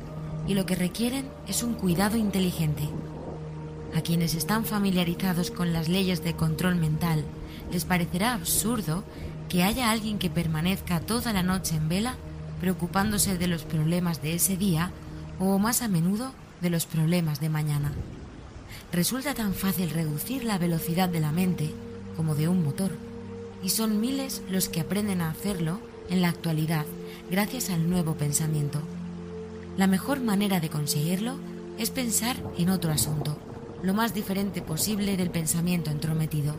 y 0.47 0.55
lo 0.55 0.67
que 0.67 0.75
requieren 0.75 1.29
es 1.47 1.63
un 1.63 1.75
cuidado 1.75 2.17
inteligente. 2.17 2.89
A 3.95 4.01
quienes 4.01 4.35
están 4.35 4.65
familiarizados 4.65 5.51
con 5.51 5.73
las 5.73 5.89
leyes 5.89 6.23
de 6.23 6.35
control 6.35 6.77
mental 6.77 7.25
les 7.73 7.85
parecerá 7.85 8.35
absurdo 8.35 9.05
que 9.49 9.63
haya 9.63 9.91
alguien 9.91 10.19
que 10.19 10.31
permanezca 10.31 11.01
toda 11.01 11.33
la 11.33 11.43
noche 11.43 11.77
en 11.77 11.89
vela 11.89 12.17
preocupándose 12.61 13.39
de 13.39 13.47
los 13.47 13.63
problemas 13.63 14.21
de 14.21 14.35
ese 14.35 14.57
día 14.57 14.91
o 15.39 15.59
más 15.59 15.83
a 15.83 15.89
menudo 15.89 16.33
de 16.61 16.71
los 16.71 16.87
problemas 16.87 17.41
de 17.41 17.49
mañana. 17.49 17.93
Resulta 18.93 19.35
tan 19.35 19.55
fácil 19.55 19.91
reducir 19.91 20.45
la 20.45 20.59
velocidad 20.59 21.09
de 21.09 21.21
la 21.21 21.33
mente 21.33 21.73
como 22.17 22.35
de 22.35 22.49
un 22.49 22.65
motor, 22.65 22.91
y 23.63 23.71
son 23.71 24.01
miles 24.01 24.43
los 24.51 24.69
que 24.69 24.81
aprenden 24.81 25.21
a 25.21 25.31
hacerlo 25.31 25.81
en 26.09 26.23
la 26.23 26.29
actualidad 26.29 26.87
gracias 27.31 27.71
al 27.71 27.89
nuevo 27.89 28.15
pensamiento. 28.15 28.81
La 29.77 29.87
mejor 29.87 30.21
manera 30.21 30.61
de 30.61 30.71
conseguirlo 30.71 31.37
es 31.79 31.91
pensar 31.91 32.37
en 32.57 32.71
otro 32.71 32.91
asunto, 32.91 33.39
lo 33.83 33.95
más 33.95 34.15
diferente 34.15 34.63
posible 34.63 35.17
del 35.17 35.31
pensamiento 35.31 35.91
entrometido. 35.91 36.55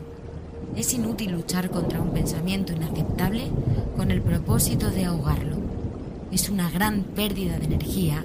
Es 0.76 0.94
inútil 0.94 1.32
luchar 1.32 1.70
contra 1.70 2.00
un 2.00 2.12
pensamiento 2.12 2.72
inaceptable 2.72 3.50
con 3.96 4.10
el 4.10 4.22
propósito 4.22 4.90
de 4.90 5.04
ahogarlo. 5.04 5.56
Es 6.30 6.48
una 6.48 6.70
gran 6.70 7.02
pérdida 7.02 7.58
de 7.58 7.66
energía 7.66 8.24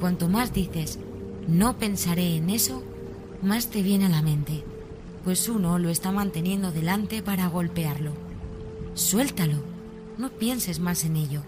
cuanto 0.00 0.28
más 0.28 0.52
dices 0.52 0.98
no 1.46 1.78
pensaré 1.78 2.36
en 2.36 2.50
eso, 2.50 2.82
más 3.42 3.68
te 3.68 3.82
viene 3.82 4.06
a 4.06 4.10
la 4.10 4.22
mente 4.22 4.64
pues 5.24 5.48
uno 5.48 5.78
lo 5.78 5.90
está 5.90 6.12
manteniendo 6.12 6.72
delante 6.72 7.22
para 7.22 7.46
golpearlo. 7.48 8.12
Suéltalo, 8.94 9.58
no 10.18 10.30
pienses 10.30 10.80
más 10.80 11.04
en 11.04 11.16
ello. 11.16 11.42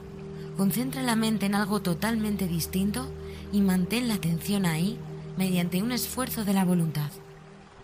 Concentra 0.56 1.02
la 1.02 1.16
mente 1.16 1.46
en 1.46 1.54
algo 1.54 1.80
totalmente 1.80 2.46
distinto 2.46 3.06
y 3.52 3.60
mantén 3.60 4.08
la 4.08 4.14
atención 4.14 4.66
ahí 4.66 4.98
mediante 5.38 5.82
un 5.82 5.92
esfuerzo 5.92 6.44
de 6.44 6.52
la 6.52 6.64
voluntad. 6.64 7.10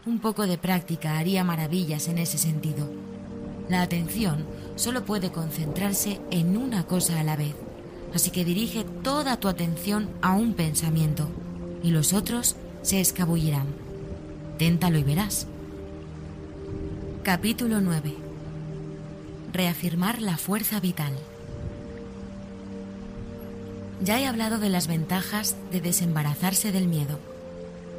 Un 0.04 0.18
poco 0.18 0.46
de 0.46 0.58
práctica 0.58 1.18
haría 1.18 1.44
maravillas 1.44 2.08
en 2.08 2.18
ese 2.18 2.38
sentido. 2.38 2.90
La 3.68 3.82
atención 3.82 4.46
solo 4.76 5.04
puede 5.04 5.30
concentrarse 5.32 6.20
en 6.30 6.56
una 6.56 6.84
cosa 6.84 7.20
a 7.20 7.24
la 7.24 7.36
vez, 7.36 7.54
así 8.14 8.30
que 8.30 8.44
dirige 8.44 8.84
toda 9.02 9.38
tu 9.38 9.48
atención 9.48 10.08
a 10.22 10.32
un 10.34 10.54
pensamiento 10.54 11.28
y 11.82 11.90
los 11.90 12.12
otros 12.12 12.56
se 12.82 13.00
escabullirán. 13.00 13.66
Téntalo 14.58 14.98
y 14.98 15.04
verás. 15.04 15.46
Capítulo 17.22 17.80
9. 17.80 18.14
Reafirmar 19.52 20.22
la 20.22 20.36
fuerza 20.36 20.80
vital. 20.80 21.12
Ya 24.02 24.20
he 24.20 24.26
hablado 24.26 24.58
de 24.58 24.70
las 24.70 24.86
ventajas 24.86 25.56
de 25.72 25.80
desembarazarse 25.80 26.72
del 26.72 26.86
miedo. 26.86 27.18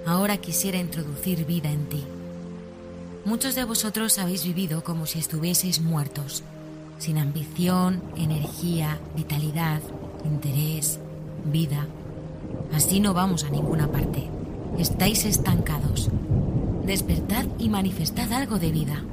Ahora 0.05 0.37
quisiera 0.37 0.79
introducir 0.79 1.45
vida 1.45 1.69
en 1.69 1.85
ti. 1.87 2.03
Muchos 3.25 3.53
de 3.53 3.65
vosotros 3.65 4.17
habéis 4.17 4.45
vivido 4.45 4.83
como 4.83 5.05
si 5.05 5.19
estuvieseis 5.19 5.81
muertos, 5.81 6.43
sin 6.97 7.17
ambición, 7.17 8.01
energía, 8.15 8.99
vitalidad, 9.15 9.81
interés, 10.25 10.99
vida. 11.51 11.87
Así 12.73 12.99
no 12.99 13.13
vamos 13.13 13.43
a 13.43 13.49
ninguna 13.49 13.91
parte. 13.91 14.29
Estáis 14.77 15.25
estancados. 15.25 16.09
Despertad 16.85 17.45
y 17.57 17.69
manifestad 17.69 18.31
algo 18.33 18.59
de 18.59 18.71
vida. 18.71 19.03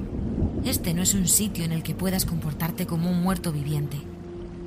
Este 0.65 0.95
no 0.95 1.03
es 1.03 1.15
un 1.15 1.29
sitio 1.29 1.65
en 1.65 1.73
el 1.73 1.83
que 1.83 1.95
puedas 1.95 2.25
comportarte 2.25 2.87
como 2.87 3.11
un 3.11 3.23
muerto 3.23 3.53
viviente. 3.53 3.99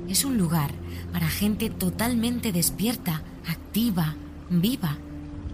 Es 0.08 0.24
un 0.24 0.38
lugar 0.38 0.70
para 1.12 1.28
gente 1.28 1.70
totalmente 1.70 2.52
despierta, 2.52 3.22
activa, 3.46 4.14
viva. 4.48 4.96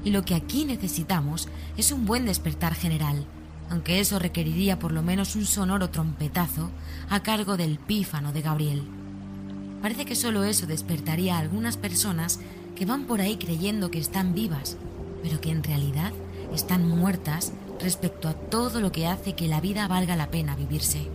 Y 0.05 0.11
lo 0.11 0.25
que 0.25 0.35
aquí 0.35 0.65
necesitamos 0.65 1.49
es 1.77 1.93
un 1.93 2.07
buen 2.07 2.27
despertar 2.27 2.75
general, 2.75 3.27
aunque 3.71 4.01
eso 4.01 4.19
requeriría 4.19 4.79
por 4.79 4.93
lo 4.93 5.03
menos 5.03 5.37
un 5.37 5.45
sonoro 5.45 5.91
trompetazo 5.91 6.71
a 7.11 7.21
cargo 7.21 7.57
del 7.57 7.79
pífano 7.79 8.33
de 8.33 8.43
Gabriel. 8.43 8.83
Parece 9.83 10.05
que 10.05 10.15
solo 10.15 10.45
eso 10.45 10.67
despertaría 10.67 11.37
a 11.37 11.41
algunas 11.41 11.77
personas 11.77 12.41
que 12.75 12.87
van 12.87 13.07
por 13.07 13.21
ahí 13.21 13.37
creyendo 13.37 13.91
que 13.91 13.99
están 13.99 14.35
vivas, 14.35 14.77
pero 15.23 15.41
que 15.41 15.51
en 15.51 15.63
realidad 15.63 16.13
están 16.55 16.89
muertas 16.89 17.53
respecto 17.81 18.29
a 18.29 18.35
todo 18.35 18.81
lo 18.81 18.93
que 18.93 19.07
hace 19.07 19.35
que 19.35 19.49
la 19.49 19.61
vida 19.61 19.89
valga 19.89 20.17
la 20.17 20.31
pena 20.31 20.57
vivirse. 20.57 21.07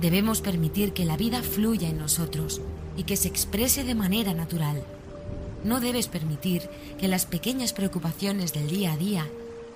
Debemos 0.00 0.40
permitir 0.40 0.92
que 0.92 1.04
la 1.04 1.16
vida 1.16 1.42
fluya 1.42 1.88
en 1.88 1.98
nosotros 1.98 2.60
y 2.96 3.04
que 3.04 3.16
se 3.16 3.28
exprese 3.28 3.84
de 3.84 3.94
manera 3.94 4.34
natural. 4.34 4.82
No 5.64 5.80
debes 5.80 6.08
permitir 6.08 6.68
que 6.98 7.08
las 7.08 7.26
pequeñas 7.26 7.72
preocupaciones 7.72 8.52
del 8.52 8.68
día 8.68 8.92
a 8.92 8.96
día, 8.96 9.26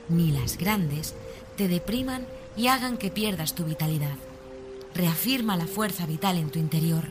ni 0.08 0.30
las 0.30 0.58
grandes, 0.58 1.14
te 1.56 1.68
depriman 1.68 2.26
y 2.56 2.66
hagan 2.66 2.96
que 2.96 3.10
pierdas 3.10 3.54
tu 3.54 3.64
vitalidad. 3.64 4.16
Reafirma 4.94 5.56
la 5.56 5.66
fuerza 5.66 6.06
vital 6.06 6.36
en 6.36 6.50
tu 6.50 6.58
interior 6.58 7.04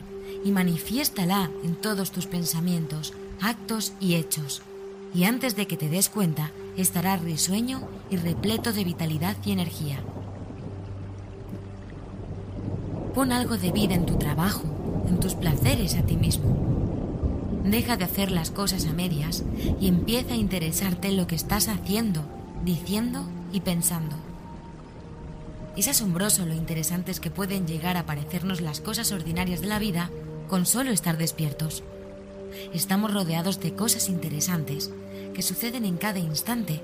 y 0.44 0.50
manifiéstala 0.50 1.50
en 1.64 1.74
todos 1.74 2.12
tus 2.12 2.26
pensamientos, 2.26 3.12
actos 3.40 3.92
y 4.00 4.14
hechos. 4.14 4.62
Y 5.14 5.24
antes 5.24 5.56
de 5.56 5.66
que 5.66 5.76
te 5.76 5.88
des 5.88 6.08
cuenta, 6.08 6.50
estarás 6.76 7.22
risueño 7.22 7.80
y 8.10 8.16
repleto 8.16 8.72
de 8.72 8.84
vitalidad 8.84 9.36
y 9.44 9.52
energía. 9.52 10.00
Pon 13.14 13.32
algo 13.32 13.56
de 13.56 13.72
vida 13.72 13.94
en 13.94 14.04
tu 14.04 14.16
trabajo, 14.18 14.64
en 15.08 15.18
tus 15.18 15.34
placeres 15.34 15.94
a 15.94 16.02
ti 16.02 16.16
mismo. 16.16 16.54
Deja 17.64 17.96
de 17.96 18.04
hacer 18.04 18.30
las 18.30 18.50
cosas 18.50 18.86
a 18.86 18.92
medias 18.92 19.42
y 19.80 19.88
empieza 19.88 20.34
a 20.34 20.36
interesarte 20.36 21.08
en 21.08 21.16
lo 21.16 21.26
que 21.26 21.34
estás 21.34 21.68
haciendo, 21.68 22.22
diciendo 22.64 23.24
y 23.52 23.60
pensando. 23.60 24.14
Es 25.76 25.88
asombroso 25.88 26.46
lo 26.46 26.54
interesantes 26.54 27.20
que 27.20 27.30
pueden 27.30 27.66
llegar 27.66 27.96
a 27.96 28.06
parecernos 28.06 28.60
las 28.60 28.80
cosas 28.80 29.12
ordinarias 29.12 29.60
de 29.60 29.66
la 29.66 29.78
vida 29.78 30.10
con 30.48 30.66
solo 30.66 30.90
estar 30.90 31.18
despiertos. 31.18 31.82
Estamos 32.72 33.12
rodeados 33.12 33.60
de 33.60 33.74
cosas 33.74 34.08
interesantes 34.08 34.90
que 35.34 35.42
suceden 35.42 35.84
en 35.84 35.96
cada 35.96 36.18
instante, 36.18 36.80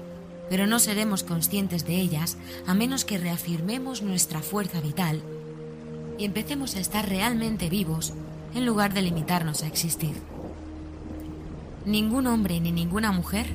pero 0.51 0.67
no 0.67 0.79
seremos 0.79 1.23
conscientes 1.23 1.87
de 1.87 1.97
ellas 1.97 2.37
a 2.67 2.75
menos 2.75 3.05
que 3.05 3.19
reafirmemos 3.19 4.03
nuestra 4.03 4.41
fuerza 4.41 4.81
vital 4.81 5.23
y 6.19 6.25
empecemos 6.25 6.77
a 6.77 6.81
estar 6.81 7.09
realmente 7.09 7.69
vivos 7.69 8.13
en 8.55 8.67
lugar 8.67 8.93
de 8.93 9.03
limitarnos 9.03 9.63
a 9.63 9.67
existir. 9.67 10.15
Ningún 11.87 12.27
hombre 12.27 12.61
ni 12.61 12.71
ninguna 12.71 13.13
mujer 13.13 13.47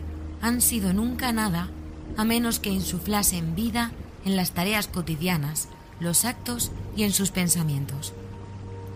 han 0.42 0.62
sido 0.62 0.94
nunca 0.94 1.32
nada 1.32 1.70
a 2.18 2.26
menos 2.26 2.60
que 2.60 2.70
insuflasen 2.70 3.56
vida 3.56 3.92
en 4.26 4.36
las 4.36 4.52
tareas 4.52 4.88
cotidianas, 4.88 5.70
los 6.00 6.26
actos 6.26 6.72
y 6.96 7.04
en 7.04 7.14
sus 7.14 7.32
pensamientos. 7.32 8.14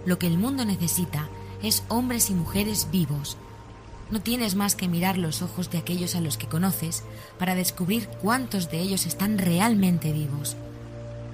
Lo 0.06 0.19
que 0.19 0.28
el 0.28 0.38
mundo 0.38 0.65
necesita 0.65 1.30
es 1.61 1.84
hombres 1.88 2.30
y 2.30 2.34
mujeres 2.34 2.88
vivos. 2.91 3.38
No 4.10 4.22
tienes 4.22 4.56
más 4.56 4.76
que 4.76 4.88
mirar 4.88 5.18
los 5.18 5.41
ojos 5.41 5.69
de 5.69 5.78
aquellos 5.78 6.15
a 6.15 6.22
los 6.22 6.38
que 6.38 6.48
conoces 6.48 7.03
para 7.40 7.56
descubrir 7.56 8.07
cuántos 8.22 8.69
de 8.69 8.80
ellos 8.80 9.06
están 9.06 9.38
realmente 9.38 10.11
vivos 10.11 10.57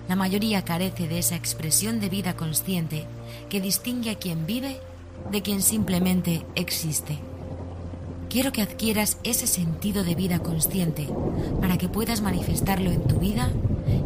la 0.08 0.16
mayoría 0.16 0.64
carece 0.64 1.08
de 1.08 1.20
esa 1.20 1.36
expresión 1.36 2.00
de 2.00 2.10
vida 2.10 2.36
consciente 2.36 3.06
que 3.50 3.60
distingue 3.60 4.12
a 4.12 4.16
quien 4.16 4.46
vive 4.46 4.80
de 5.32 5.42
quien 5.42 5.62
simplemente 5.62 6.46
existe. 6.56 7.20
Quiero 8.30 8.52
que 8.52 8.62
adquieras 8.62 9.18
ese 9.24 9.48
sentido 9.48 10.04
de 10.04 10.16
vida 10.16 10.40
consciente 10.40 11.08
para 11.60 11.78
que 11.78 11.90
puedas 11.90 12.22
manifestarlo 12.22 12.92
en 12.92 13.04
tu 13.04 13.20
vida 13.20 13.50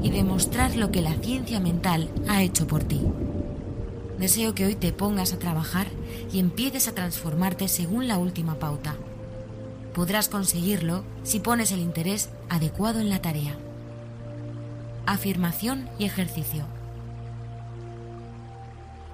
y 0.02 0.10
demostrar 0.10 0.76
lo 0.76 0.92
que 0.92 1.02
la 1.02 1.14
ciencia 1.16 1.60
mental 1.60 2.10
ha 2.28 2.42
hecho 2.42 2.66
por 2.66 2.84
ti. 2.84 3.02
Deseo 4.22 4.56
que 4.56 4.66
hoy 4.66 4.76
te 4.76 4.94
pongas 4.94 5.34
a 5.34 5.40
trabajar 5.40 5.88
y 6.32 6.40
empieces 6.40 6.88
a 6.88 6.94
transformarte 6.96 7.68
según 7.68 8.08
la 8.08 8.18
última 8.18 8.56
pauta. 8.56 8.96
Podrás 9.94 10.30
conseguirlo 10.30 11.04
si 11.24 11.42
pones 11.42 11.74
el 11.74 11.80
interés 11.80 12.30
adecuado 12.48 13.02
en 13.02 13.10
la 13.10 13.22
tarea 13.22 13.58
afirmación 15.06 15.90
y 16.00 16.06
ejercicio. 16.06 16.64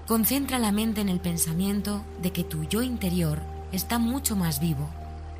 Concentra 0.08 0.60
la 0.60 0.72
mente 0.72 1.02
en 1.02 1.10
el 1.10 1.20
pensamiento 1.20 2.04
de 2.22 2.32
que 2.32 2.44
tu 2.44 2.64
yo 2.66 2.82
interior 2.82 3.40
está 3.72 4.00
mucho 4.00 4.36
más 4.36 4.60
vivo 4.60 4.90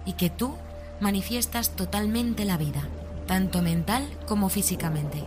y 0.06 0.14
que 0.14 0.30
tú 0.30 0.56
manifiestas 1.00 1.72
totalmente 1.72 2.44
la 2.44 2.58
vida, 2.58 2.88
tanto 3.28 3.62
mental 3.62 4.08
como 4.28 4.50
físicamente. 4.50 5.24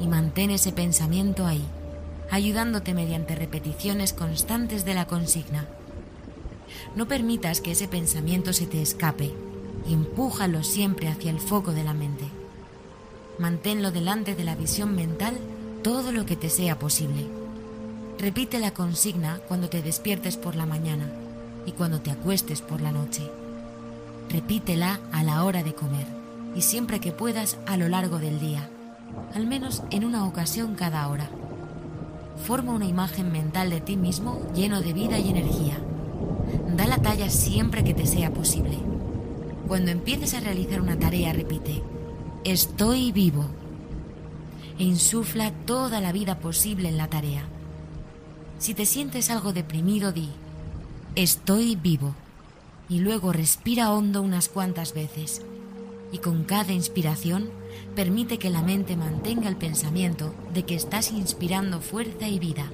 Y 0.00 0.06
mantén 0.06 0.50
ese 0.50 0.72
pensamiento 0.72 1.46
ahí, 1.46 1.64
ayudándote 2.32 2.94
mediante 2.94 3.36
repeticiones 3.36 4.12
constantes 4.12 4.84
de 4.84 4.94
la 4.94 5.06
consigna. 5.06 5.68
No 6.96 7.06
permitas 7.06 7.60
que 7.60 7.70
ese 7.70 7.86
pensamiento 7.86 8.52
se 8.52 8.66
te 8.66 8.82
escape 8.82 9.32
empújalo 9.88 10.62
siempre 10.62 11.08
hacia 11.08 11.30
el 11.30 11.40
foco 11.40 11.72
de 11.72 11.84
la 11.84 11.94
mente. 11.94 12.24
Manténlo 13.38 13.90
delante 13.90 14.34
de 14.34 14.44
la 14.44 14.54
visión 14.54 14.94
mental 14.94 15.38
todo 15.82 16.12
lo 16.12 16.26
que 16.26 16.36
te 16.36 16.48
sea 16.48 16.78
posible. 16.78 17.26
Repite 18.18 18.60
la 18.60 18.72
consigna 18.72 19.40
cuando 19.48 19.68
te 19.68 19.82
despiertes 19.82 20.36
por 20.36 20.54
la 20.54 20.66
mañana 20.66 21.10
y 21.66 21.72
cuando 21.72 22.00
te 22.00 22.10
acuestes 22.10 22.60
por 22.60 22.80
la 22.80 22.92
noche. 22.92 23.22
Repítela 24.30 25.00
a 25.12 25.24
la 25.24 25.44
hora 25.44 25.62
de 25.62 25.74
comer 25.74 26.06
y 26.54 26.62
siempre 26.62 27.00
que 27.00 27.12
puedas 27.12 27.56
a 27.66 27.76
lo 27.76 27.88
largo 27.88 28.18
del 28.18 28.38
día, 28.38 28.68
al 29.34 29.46
menos 29.46 29.82
en 29.90 30.04
una 30.04 30.26
ocasión 30.26 30.74
cada 30.74 31.08
hora. 31.08 31.28
Forma 32.36 32.72
una 32.72 32.86
imagen 32.86 33.30
mental 33.30 33.70
de 33.70 33.80
ti 33.80 33.96
mismo 33.96 34.40
lleno 34.54 34.80
de 34.80 34.92
vida 34.92 35.18
y 35.18 35.30
energía. 35.30 35.78
Da 36.76 36.86
la 36.86 36.98
talla 36.98 37.30
siempre 37.30 37.84
que 37.84 37.94
te 37.94 38.06
sea 38.06 38.32
posible. 38.32 38.78
Cuando 39.68 39.90
empieces 39.90 40.34
a 40.34 40.40
realizar 40.40 40.80
una 40.80 40.98
tarea, 40.98 41.32
repite, 41.32 41.82
Estoy 42.44 43.12
vivo. 43.12 43.44
E 44.78 44.84
insufla 44.84 45.52
toda 45.64 46.00
la 46.00 46.10
vida 46.10 46.40
posible 46.40 46.88
en 46.88 46.96
la 46.96 47.08
tarea. 47.08 47.44
Si 48.58 48.74
te 48.74 48.84
sientes 48.84 49.30
algo 49.30 49.52
deprimido, 49.52 50.12
di, 50.12 50.28
estoy 51.14 51.76
vivo. 51.76 52.14
Y 52.88 52.98
luego 52.98 53.32
respira 53.32 53.92
hondo 53.92 54.22
unas 54.22 54.48
cuantas 54.48 54.92
veces. 54.92 55.42
Y 56.10 56.18
con 56.18 56.42
cada 56.42 56.72
inspiración, 56.72 57.50
permite 57.94 58.38
que 58.38 58.50
la 58.50 58.62
mente 58.62 58.96
mantenga 58.96 59.48
el 59.48 59.56
pensamiento 59.56 60.34
de 60.54 60.64
que 60.64 60.74
estás 60.74 61.12
inspirando 61.12 61.80
fuerza 61.80 62.28
y 62.28 62.38
vida. 62.38 62.70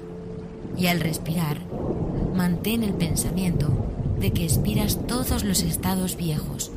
Y 0.77 0.87
al 0.87 0.99
respirar, 0.99 1.59
mantén 2.35 2.83
el 2.83 2.93
pensamiento 2.93 3.71
de 4.19 4.31
que 4.31 4.43
expiras 4.43 5.05
todos 5.07 5.43
los 5.43 5.61
estados 5.61 6.15
viejos, 6.15 6.71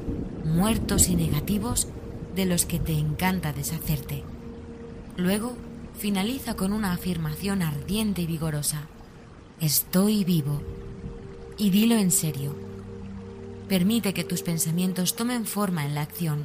muertos 0.44 1.08
y 1.08 1.16
negativos 1.16 1.88
de 2.34 2.46
los 2.46 2.66
que 2.66 2.78
te 2.78 2.92
encanta 2.92 3.52
deshacerte. 3.52 4.22
Luego, 5.16 5.56
finaliza 5.98 6.54
con 6.54 6.72
una 6.72 6.92
afirmación 6.92 7.62
ardiente 7.62 8.22
y 8.22 8.26
vigorosa. 8.26 8.88
Estoy 9.60 10.24
vivo. 10.24 10.60
Y 11.58 11.70
dilo 11.70 11.96
en 11.96 12.10
serio. 12.10 12.54
Permite 13.68 14.14
que 14.14 14.24
tus 14.24 14.42
pensamientos 14.42 15.14
tomen 15.14 15.46
forma 15.46 15.84
en 15.84 15.94
la 15.94 16.02
acción. 16.02 16.44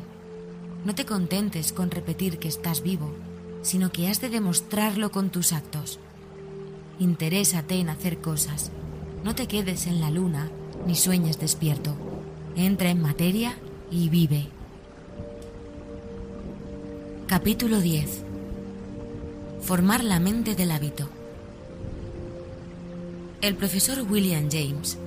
No 0.86 0.96
te 0.96 1.06
contentes 1.06 1.74
con 1.74 1.92
repetir 1.92 2.40
que 2.40 2.48
estás 2.48 2.82
vivo, 2.82 3.14
sino 3.62 3.92
que 3.92 4.08
has 4.08 4.22
de 4.22 4.30
demostrarlo 4.30 5.12
con 5.12 5.30
tus 5.30 5.54
actos. 5.54 6.00
Interésate 7.00 7.76
en 7.76 7.90
hacer 7.90 8.20
cosas. 8.20 8.72
No 9.24 9.36
te 9.36 9.48
quedes 9.48 9.88
en 9.88 10.02
la 10.02 10.12
luna 10.12 10.50
ni 10.86 10.96
sueñes 10.96 11.40
despierto. 11.40 11.96
Entra 12.56 12.90
en 12.90 13.02
materia 13.02 13.58
y 13.92 14.10
vive. 14.10 14.48
Capítulo 17.28 17.82
10. 17.82 18.24
Formar 19.62 20.04
la 20.04 20.20
mente 20.20 20.56
del 20.56 20.72
hábito. 20.72 21.10
El 23.42 23.56
profesor 23.56 24.02
William 24.10 24.50
James 24.50 24.98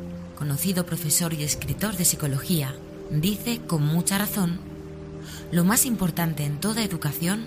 conocido 0.40 0.86
profesor 0.86 1.34
y 1.34 1.42
escritor 1.42 1.98
de 1.98 2.06
psicología, 2.06 2.74
dice 3.10 3.60
con 3.66 3.84
mucha 3.84 4.16
razón, 4.16 4.58
lo 5.52 5.64
más 5.64 5.84
importante 5.84 6.44
en 6.44 6.60
toda 6.60 6.84
educación 6.84 7.44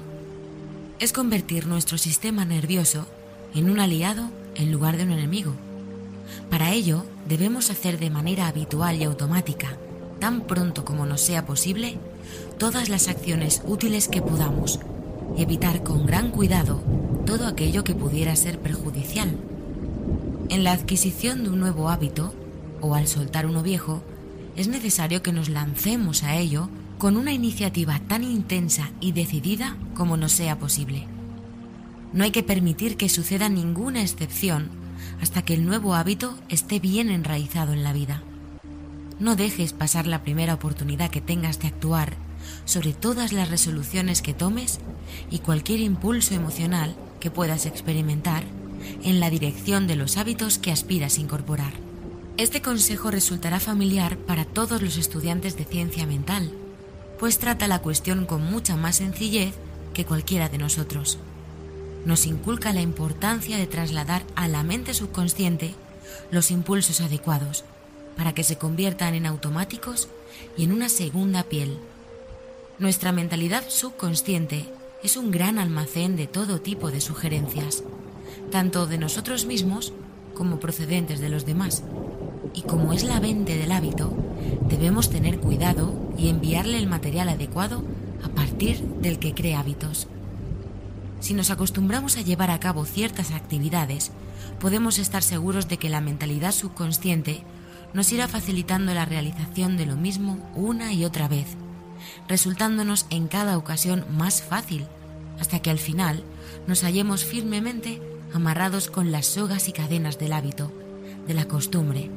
es 0.99 1.13
convertir 1.13 1.67
nuestro 1.67 1.97
sistema 1.97 2.43
nervioso 2.43 3.05
en 3.55 3.69
un 3.69 3.79
aliado 3.79 4.29
en 4.55 4.71
lugar 4.71 4.97
de 4.97 5.03
un 5.03 5.11
enemigo. 5.11 5.53
Para 6.49 6.71
ello, 6.71 7.05
debemos 7.27 7.69
hacer 7.69 7.99
de 7.99 8.09
manera 8.09 8.47
habitual 8.47 8.97
y 8.97 9.05
automática, 9.05 9.77
tan 10.19 10.41
pronto 10.41 10.83
como 10.83 11.05
nos 11.05 11.21
sea 11.21 11.45
posible, 11.45 11.97
todas 12.57 12.89
las 12.89 13.07
acciones 13.07 13.61
útiles 13.65 14.07
que 14.07 14.21
podamos, 14.21 14.79
evitar 15.37 15.83
con 15.83 16.05
gran 16.05 16.29
cuidado 16.31 16.81
todo 17.25 17.47
aquello 17.47 17.83
que 17.83 17.95
pudiera 17.95 18.35
ser 18.35 18.59
perjudicial. 18.59 19.37
En 20.49 20.63
la 20.63 20.73
adquisición 20.73 21.43
de 21.43 21.49
un 21.49 21.59
nuevo 21.59 21.89
hábito, 21.89 22.33
o 22.81 22.95
al 22.95 23.07
soltar 23.07 23.45
uno 23.45 23.63
viejo, 23.63 24.01
es 24.57 24.67
necesario 24.67 25.23
que 25.23 25.31
nos 25.31 25.49
lancemos 25.49 26.23
a 26.23 26.35
ello 26.35 26.69
con 27.03 27.17
una 27.17 27.33
iniciativa 27.33 27.99
tan 27.99 28.23
intensa 28.23 28.89
y 29.01 29.11
decidida 29.11 29.75
como 29.93 30.15
nos 30.15 30.31
sea 30.31 30.57
posible. 30.57 31.05
No 32.13 32.23
hay 32.23 32.31
que 32.31 32.43
permitir 32.43 32.95
que 32.95 33.09
suceda 33.09 33.49
ninguna 33.49 34.01
excepción 34.01 34.69
hasta 35.19 35.41
que 35.41 35.53
el 35.53 35.65
nuevo 35.65 35.95
hábito 35.95 36.39
esté 36.47 36.79
bien 36.79 37.09
enraizado 37.09 37.73
en 37.73 37.83
la 37.83 37.91
vida. 37.91 38.23
No 39.19 39.35
dejes 39.35 39.73
pasar 39.73 40.07
la 40.07 40.23
primera 40.23 40.53
oportunidad 40.53 41.09
que 41.09 41.19
tengas 41.19 41.59
de 41.59 41.67
actuar 41.67 42.13
sobre 42.63 42.93
todas 42.93 43.33
las 43.33 43.49
resoluciones 43.49 44.21
que 44.21 44.33
tomes 44.33 44.79
y 45.29 45.39
cualquier 45.39 45.81
impulso 45.81 46.35
emocional 46.35 46.95
que 47.19 47.29
puedas 47.29 47.65
experimentar 47.65 48.45
en 49.03 49.19
la 49.19 49.29
dirección 49.29 49.87
de 49.87 49.97
los 49.97 50.15
hábitos 50.15 50.57
que 50.57 50.71
aspiras 50.71 51.17
a 51.17 51.19
incorporar. 51.19 51.73
Este 52.37 52.61
consejo 52.61 53.11
resultará 53.11 53.59
familiar 53.59 54.15
para 54.15 54.45
todos 54.45 54.81
los 54.81 54.95
estudiantes 54.95 55.57
de 55.57 55.65
ciencia 55.65 56.07
mental, 56.07 56.53
pues 57.23 57.39
trata 57.39 57.69
la 57.69 57.79
cuestión 57.79 58.25
con 58.25 58.43
mucha 58.43 58.75
más 58.75 58.97
sencillez 58.97 59.53
que 59.93 60.03
cualquiera 60.03 60.49
de 60.49 60.57
nosotros. 60.57 61.19
Nos 62.03 62.25
inculca 62.25 62.73
la 62.73 62.81
importancia 62.81 63.55
de 63.55 63.65
trasladar 63.65 64.23
a 64.35 64.49
la 64.49 64.61
mente 64.61 64.93
subconsciente 64.93 65.73
los 66.31 66.51
impulsos 66.51 66.99
adecuados 66.99 67.63
para 68.17 68.33
que 68.33 68.43
se 68.43 68.57
conviertan 68.57 69.13
en 69.13 69.25
automáticos 69.25 70.09
y 70.57 70.65
en 70.65 70.73
una 70.73 70.89
segunda 70.89 71.43
piel. 71.43 71.77
Nuestra 72.77 73.13
mentalidad 73.13 73.63
subconsciente 73.69 74.65
es 75.01 75.15
un 75.15 75.31
gran 75.31 75.59
almacén 75.59 76.17
de 76.17 76.27
todo 76.27 76.59
tipo 76.59 76.91
de 76.91 76.99
sugerencias, 76.99 77.83
tanto 78.51 78.85
de 78.85 78.97
nosotros 78.97 79.45
mismos 79.45 79.93
como 80.33 80.59
procedentes 80.59 81.21
de 81.21 81.29
los 81.29 81.45
demás. 81.45 81.83
Y 82.53 82.61
como 82.61 82.93
es 82.93 83.03
la 83.03 83.19
mente 83.19 83.57
del 83.57 83.71
hábito, 83.71 84.13
debemos 84.69 85.09
tener 85.09 85.39
cuidado 85.39 85.93
y 86.17 86.29
enviarle 86.29 86.77
el 86.77 86.87
material 86.87 87.29
adecuado 87.29 87.83
a 88.23 88.29
partir 88.29 88.79
del 89.01 89.19
que 89.19 89.33
crea 89.33 89.59
hábitos. 89.59 90.07
Si 91.19 91.33
nos 91.33 91.51
acostumbramos 91.51 92.17
a 92.17 92.21
llevar 92.21 92.51
a 92.51 92.59
cabo 92.59 92.85
ciertas 92.85 93.31
actividades, 93.31 94.11
podemos 94.59 94.99
estar 94.99 95.23
seguros 95.23 95.67
de 95.67 95.77
que 95.77 95.89
la 95.89 96.01
mentalidad 96.01 96.51
subconsciente 96.51 97.43
nos 97.93 98.11
irá 98.11 98.27
facilitando 98.27 98.93
la 98.93 99.05
realización 99.05 99.77
de 99.77 99.85
lo 99.85 99.95
mismo 99.95 100.37
una 100.55 100.93
y 100.93 101.05
otra 101.05 101.27
vez, 101.27 101.47
resultándonos 102.27 103.05
en 103.09 103.27
cada 103.27 103.57
ocasión 103.57 104.05
más 104.11 104.41
fácil, 104.41 104.85
hasta 105.39 105.61
que 105.61 105.69
al 105.69 105.79
final 105.79 106.23
nos 106.67 106.83
hallemos 106.83 107.23
firmemente 107.23 108.01
amarrados 108.33 108.89
con 108.89 109.11
las 109.11 109.27
sogas 109.27 109.67
y 109.69 109.73
cadenas 109.73 110.17
del 110.17 110.33
hábito, 110.33 110.71
de 111.27 111.33
la 111.33 111.45
costumbre, 111.45 112.09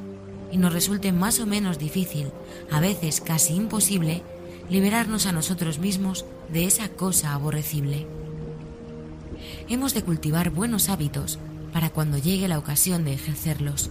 y 0.57 0.59
nos 0.59 0.73
resulte 0.73 1.13
más 1.13 1.39
o 1.39 1.45
menos 1.45 1.79
difícil, 1.79 2.31
a 2.73 2.81
veces 2.81 3.21
casi 3.21 3.55
imposible, 3.55 4.23
liberarnos 4.71 5.27
a 5.27 5.33
nosotros 5.33 5.79
mismos 5.79 6.25
de 6.51 6.65
esa 6.65 6.89
cosa 6.89 7.35
aborrecible. 7.35 8.07
Hemos 9.69 9.93
de 9.93 10.03
cultivar 10.03 10.49
buenos 10.49 10.89
hábitos 10.89 11.39
para 11.75 11.91
cuando 11.91 12.17
llegue 12.17 12.49
la 12.49 12.59
ocasión 12.59 13.05
de 13.05 13.13
ejercerlos. 13.13 13.91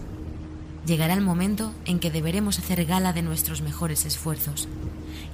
Llegará 0.84 1.14
el 1.14 1.20
momento 1.20 1.72
en 1.84 2.00
que 2.00 2.10
deberemos 2.10 2.58
hacer 2.58 2.84
gala 2.84 3.12
de 3.12 3.22
nuestros 3.22 3.62
mejores 3.62 4.04
esfuerzos, 4.04 4.66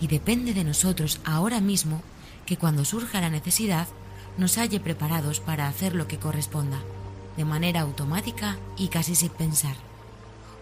y 0.02 0.08
depende 0.08 0.52
de 0.52 0.64
nosotros 0.64 1.18
ahora 1.24 1.62
mismo 1.62 2.02
que 2.44 2.58
cuando 2.58 2.84
surja 2.84 3.22
la 3.22 3.30
necesidad 3.30 3.88
nos 4.36 4.58
halle 4.58 4.80
preparados 4.80 5.40
para 5.40 5.66
hacer 5.66 5.94
lo 5.94 6.06
que 6.06 6.18
corresponda, 6.18 6.82
de 7.38 7.46
manera 7.46 7.80
automática 7.80 8.58
y 8.76 8.88
casi 8.88 9.14
sin 9.14 9.30
pensar, 9.30 9.76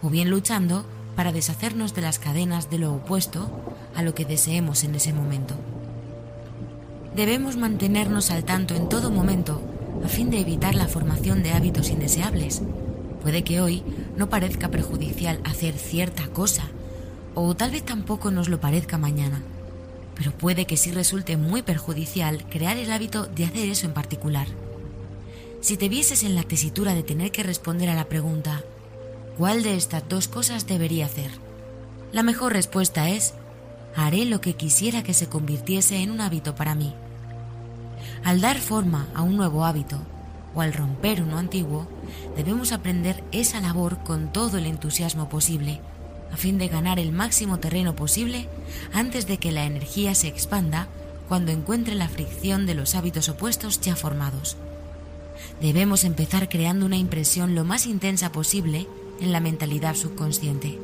o 0.02 0.10
bien 0.10 0.30
luchando 0.30 0.84
para 1.16 1.32
deshacernos 1.32 1.94
de 1.94 2.02
las 2.02 2.18
cadenas 2.18 2.70
de 2.70 2.78
lo 2.78 2.92
opuesto 2.94 3.50
a 3.94 4.02
lo 4.02 4.14
que 4.14 4.24
deseemos 4.24 4.84
en 4.84 4.94
ese 4.94 5.12
momento. 5.12 5.54
Debemos 7.14 7.56
mantenernos 7.56 8.30
al 8.30 8.44
tanto 8.44 8.74
en 8.74 8.88
todo 8.88 9.10
momento 9.10 9.60
a 10.04 10.08
fin 10.08 10.30
de 10.30 10.40
evitar 10.40 10.74
la 10.74 10.88
formación 10.88 11.42
de 11.42 11.52
hábitos 11.52 11.90
indeseables. 11.90 12.62
Puede 13.22 13.44
que 13.44 13.60
hoy 13.60 13.82
no 14.16 14.28
parezca 14.28 14.68
perjudicial 14.68 15.40
hacer 15.44 15.74
cierta 15.76 16.28
cosa, 16.28 16.64
o 17.34 17.54
tal 17.54 17.70
vez 17.70 17.84
tampoco 17.84 18.30
nos 18.30 18.48
lo 18.48 18.60
parezca 18.60 18.96
mañana 18.96 19.42
pero 20.20 20.32
puede 20.32 20.66
que 20.66 20.76
sí 20.76 20.92
resulte 20.92 21.38
muy 21.38 21.62
perjudicial 21.62 22.44
crear 22.50 22.76
el 22.76 22.92
hábito 22.92 23.24
de 23.24 23.46
hacer 23.46 23.70
eso 23.70 23.86
en 23.86 23.94
particular. 23.94 24.46
Si 25.62 25.78
te 25.78 25.88
vieses 25.88 26.24
en 26.24 26.34
la 26.34 26.42
tesitura 26.42 26.94
de 26.94 27.02
tener 27.02 27.32
que 27.32 27.42
responder 27.42 27.88
a 27.88 27.94
la 27.94 28.04
pregunta, 28.04 28.62
¿cuál 29.40 29.62
de 29.62 29.74
estas 29.74 30.06
dos 30.06 30.28
cosas 30.28 30.66
debería 30.66 31.06
hacer? 31.06 31.30
La 32.12 32.22
mejor 32.22 32.52
respuesta 32.52 33.08
es, 33.08 33.32
haré 33.96 34.26
lo 34.26 34.42
que 34.42 34.52
quisiera 34.54 35.02
que 35.02 35.14
se 35.14 35.30
convirtiese 35.30 36.02
en 36.02 36.10
un 36.10 36.20
hábito 36.20 36.54
para 36.54 36.74
mí. 36.74 36.92
Al 38.22 38.42
dar 38.42 38.58
forma 38.58 39.08
a 39.14 39.22
un 39.22 39.38
nuevo 39.38 39.64
hábito 39.64 39.96
o 40.54 40.60
al 40.60 40.74
romper 40.74 41.22
uno 41.22 41.38
antiguo, 41.38 41.88
debemos 42.36 42.70
aprender 42.70 43.24
esa 43.32 43.62
labor 43.62 44.04
con 44.04 44.30
todo 44.30 44.58
el 44.58 44.66
entusiasmo 44.66 45.30
posible 45.30 45.80
a 46.30 46.36
fin 46.36 46.58
de 46.58 46.68
ganar 46.68 46.98
el 46.98 47.10
máximo 47.10 47.58
terreno 47.58 47.96
posible 47.96 48.46
antes 48.92 49.26
de 49.26 49.38
que 49.38 49.52
la 49.52 49.64
energía 49.64 50.14
se 50.14 50.28
expanda 50.28 50.86
cuando 51.30 51.50
encuentre 51.50 51.94
la 51.94 52.10
fricción 52.10 52.66
de 52.66 52.74
los 52.74 52.94
hábitos 52.94 53.30
opuestos 53.30 53.80
ya 53.80 53.96
formados. 53.96 54.58
Debemos 55.62 56.04
empezar 56.04 56.50
creando 56.50 56.84
una 56.84 56.98
impresión 56.98 57.54
lo 57.54 57.64
más 57.64 57.86
intensa 57.86 58.32
posible 58.32 58.86
en 59.20 59.32
la 59.32 59.40
mentalidad 59.40 59.94
subconsciente. 59.94 60.78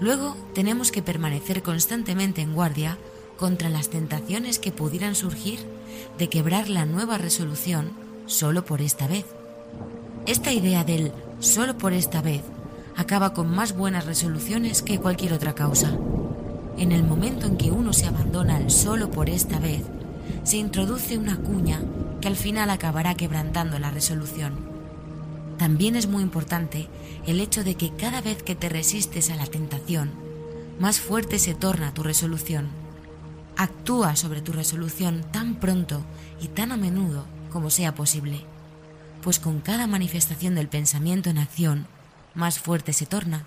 Luego 0.00 0.36
tenemos 0.54 0.92
que 0.92 1.02
permanecer 1.02 1.62
constantemente 1.62 2.42
en 2.42 2.54
guardia 2.54 2.98
contra 3.36 3.68
las 3.68 3.88
tentaciones 3.88 4.58
que 4.58 4.72
pudieran 4.72 5.14
surgir 5.14 5.60
de 6.18 6.28
quebrar 6.28 6.68
la 6.68 6.86
nueva 6.86 7.18
resolución 7.18 7.90
solo 8.26 8.64
por 8.64 8.80
esta 8.80 9.06
vez. 9.06 9.24
Esta 10.26 10.52
idea 10.52 10.84
del 10.84 11.12
solo 11.40 11.78
por 11.78 11.92
esta 11.92 12.20
vez 12.20 12.42
acaba 12.96 13.32
con 13.32 13.48
más 13.54 13.76
buenas 13.76 14.06
resoluciones 14.06 14.82
que 14.82 14.98
cualquier 14.98 15.32
otra 15.32 15.54
causa. 15.54 15.96
En 16.78 16.92
el 16.92 17.04
momento 17.04 17.46
en 17.46 17.56
que 17.56 17.70
uno 17.70 17.92
se 17.92 18.06
abandona 18.06 18.56
al 18.56 18.70
solo 18.70 19.10
por 19.10 19.30
esta 19.30 19.58
vez, 19.58 19.82
se 20.42 20.56
introduce 20.56 21.16
una 21.16 21.36
cuña 21.36 21.80
que 22.20 22.28
al 22.28 22.36
final 22.36 22.70
acabará 22.70 23.14
quebrantando 23.14 23.78
la 23.78 23.90
resolución. 23.90 24.75
También 25.58 25.96
es 25.96 26.06
muy 26.06 26.22
importante 26.22 26.88
el 27.26 27.40
hecho 27.40 27.64
de 27.64 27.74
que 27.74 27.90
cada 27.90 28.20
vez 28.20 28.42
que 28.42 28.54
te 28.54 28.68
resistes 28.68 29.30
a 29.30 29.36
la 29.36 29.46
tentación, 29.46 30.10
más 30.78 31.00
fuerte 31.00 31.38
se 31.38 31.54
torna 31.54 31.94
tu 31.94 32.02
resolución. 32.02 32.68
Actúa 33.56 34.16
sobre 34.16 34.42
tu 34.42 34.52
resolución 34.52 35.24
tan 35.32 35.54
pronto 35.54 36.02
y 36.40 36.48
tan 36.48 36.72
a 36.72 36.76
menudo 36.76 37.24
como 37.50 37.70
sea 37.70 37.94
posible, 37.94 38.40
pues 39.22 39.38
con 39.38 39.60
cada 39.60 39.86
manifestación 39.86 40.54
del 40.54 40.68
pensamiento 40.68 41.30
en 41.30 41.38
acción, 41.38 41.86
más 42.34 42.58
fuerte 42.58 42.92
se 42.92 43.06
torna. 43.06 43.46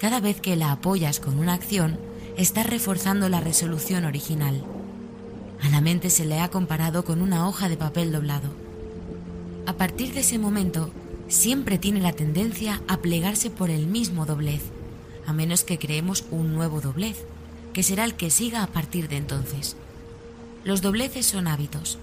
Cada 0.00 0.20
vez 0.20 0.40
que 0.40 0.56
la 0.56 0.72
apoyas 0.72 1.20
con 1.20 1.38
una 1.38 1.52
acción, 1.52 1.98
estás 2.38 2.66
reforzando 2.66 3.28
la 3.28 3.40
resolución 3.40 4.06
original. 4.06 4.64
A 5.62 5.68
la 5.68 5.82
mente 5.82 6.08
se 6.08 6.24
le 6.24 6.40
ha 6.40 6.48
comparado 6.48 7.04
con 7.04 7.20
una 7.20 7.46
hoja 7.46 7.68
de 7.68 7.76
papel 7.76 8.10
doblado. 8.10 8.63
A 9.66 9.72
partir 9.74 10.12
de 10.12 10.20
ese 10.20 10.38
momento, 10.38 10.90
siempre 11.28 11.78
tiene 11.78 12.00
la 12.00 12.12
tendencia 12.12 12.82
a 12.86 12.98
plegarse 12.98 13.48
por 13.50 13.70
el 13.70 13.86
mismo 13.86 14.26
doblez, 14.26 14.62
a 15.26 15.32
menos 15.32 15.64
que 15.64 15.78
creemos 15.78 16.26
un 16.30 16.52
nuevo 16.52 16.82
doblez, 16.82 17.24
que 17.72 17.82
será 17.82 18.04
el 18.04 18.14
que 18.14 18.30
siga 18.30 18.62
a 18.62 18.66
partir 18.66 19.08
de 19.08 19.16
entonces. 19.16 19.76
Los 20.64 20.82
dobleces 20.82 21.24
son 21.24 21.48
hábitos, 21.48 21.98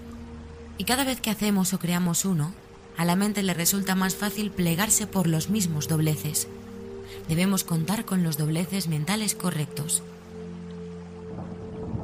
y 0.79 0.85
cada 0.85 1.03
vez 1.03 1.21
que 1.21 1.29
hacemos 1.29 1.73
o 1.73 1.79
creamos 1.79 2.25
uno, 2.25 2.51
a 2.97 3.05
la 3.05 3.15
mente 3.15 3.43
le 3.43 3.53
resulta 3.53 3.93
más 3.93 4.15
fácil 4.15 4.49
plegarse 4.49 5.05
por 5.05 5.27
los 5.27 5.49
mismos 5.49 5.87
dobleces. 5.87 6.47
Debemos 7.29 7.63
contar 7.63 8.05
con 8.05 8.23
los 8.23 8.37
dobleces 8.37 8.87
mentales 8.87 9.35
correctos. 9.35 10.01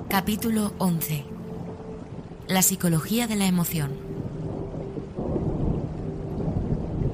Capítulo 0.07 0.73
11. 0.77 1.25
La 2.47 2.61
psicología 2.61 3.27
de 3.27 3.35
la 3.35 3.47
emoción. 3.47 4.06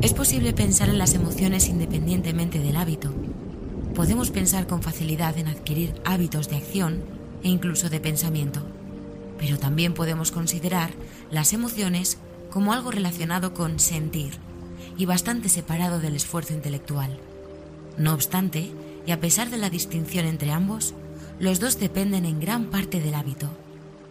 Es 0.04 0.14
posible 0.14 0.52
pensar 0.52 0.90
en 0.90 0.98
las 0.98 1.14
emociones 1.14 1.70
independientemente 1.70 2.60
del 2.60 2.76
hábito. 2.76 3.14
Podemos 3.96 4.32
pensar 4.32 4.68
con 4.68 4.82
facilidad 4.82 5.38
en 5.38 5.48
adquirir 5.48 5.94
hábitos 6.04 6.50
de 6.50 6.58
acción 6.58 7.06
e 7.42 7.48
incluso 7.48 7.90
de 7.90 8.02
pensamiento, 8.02 8.60
pero 9.40 9.58
también 9.58 9.94
podemos 9.94 10.32
considerar 10.32 10.92
las 11.32 11.54
emociones 11.54 12.18
como 12.52 12.74
algo 12.74 12.92
relacionado 12.92 13.54
con 13.54 13.80
sentir 13.80 14.34
y 14.98 15.06
bastante 15.06 15.48
separado 15.48 16.02
del 16.02 16.18
esfuerzo 16.18 16.54
intelectual. 16.54 17.18
No 17.98 18.14
obstante, 18.14 18.74
y 19.08 19.12
a 19.12 19.22
pesar 19.22 19.52
de 19.52 19.58
la 19.58 19.70
distinción 19.70 20.26
entre 20.26 20.52
ambos, 20.52 20.94
los 21.40 21.62
dos 21.62 21.80
dependen 21.80 22.26
en 22.26 22.42
gran 22.42 22.66
parte 22.66 23.00
del 23.00 23.14
hábito, 23.14 23.48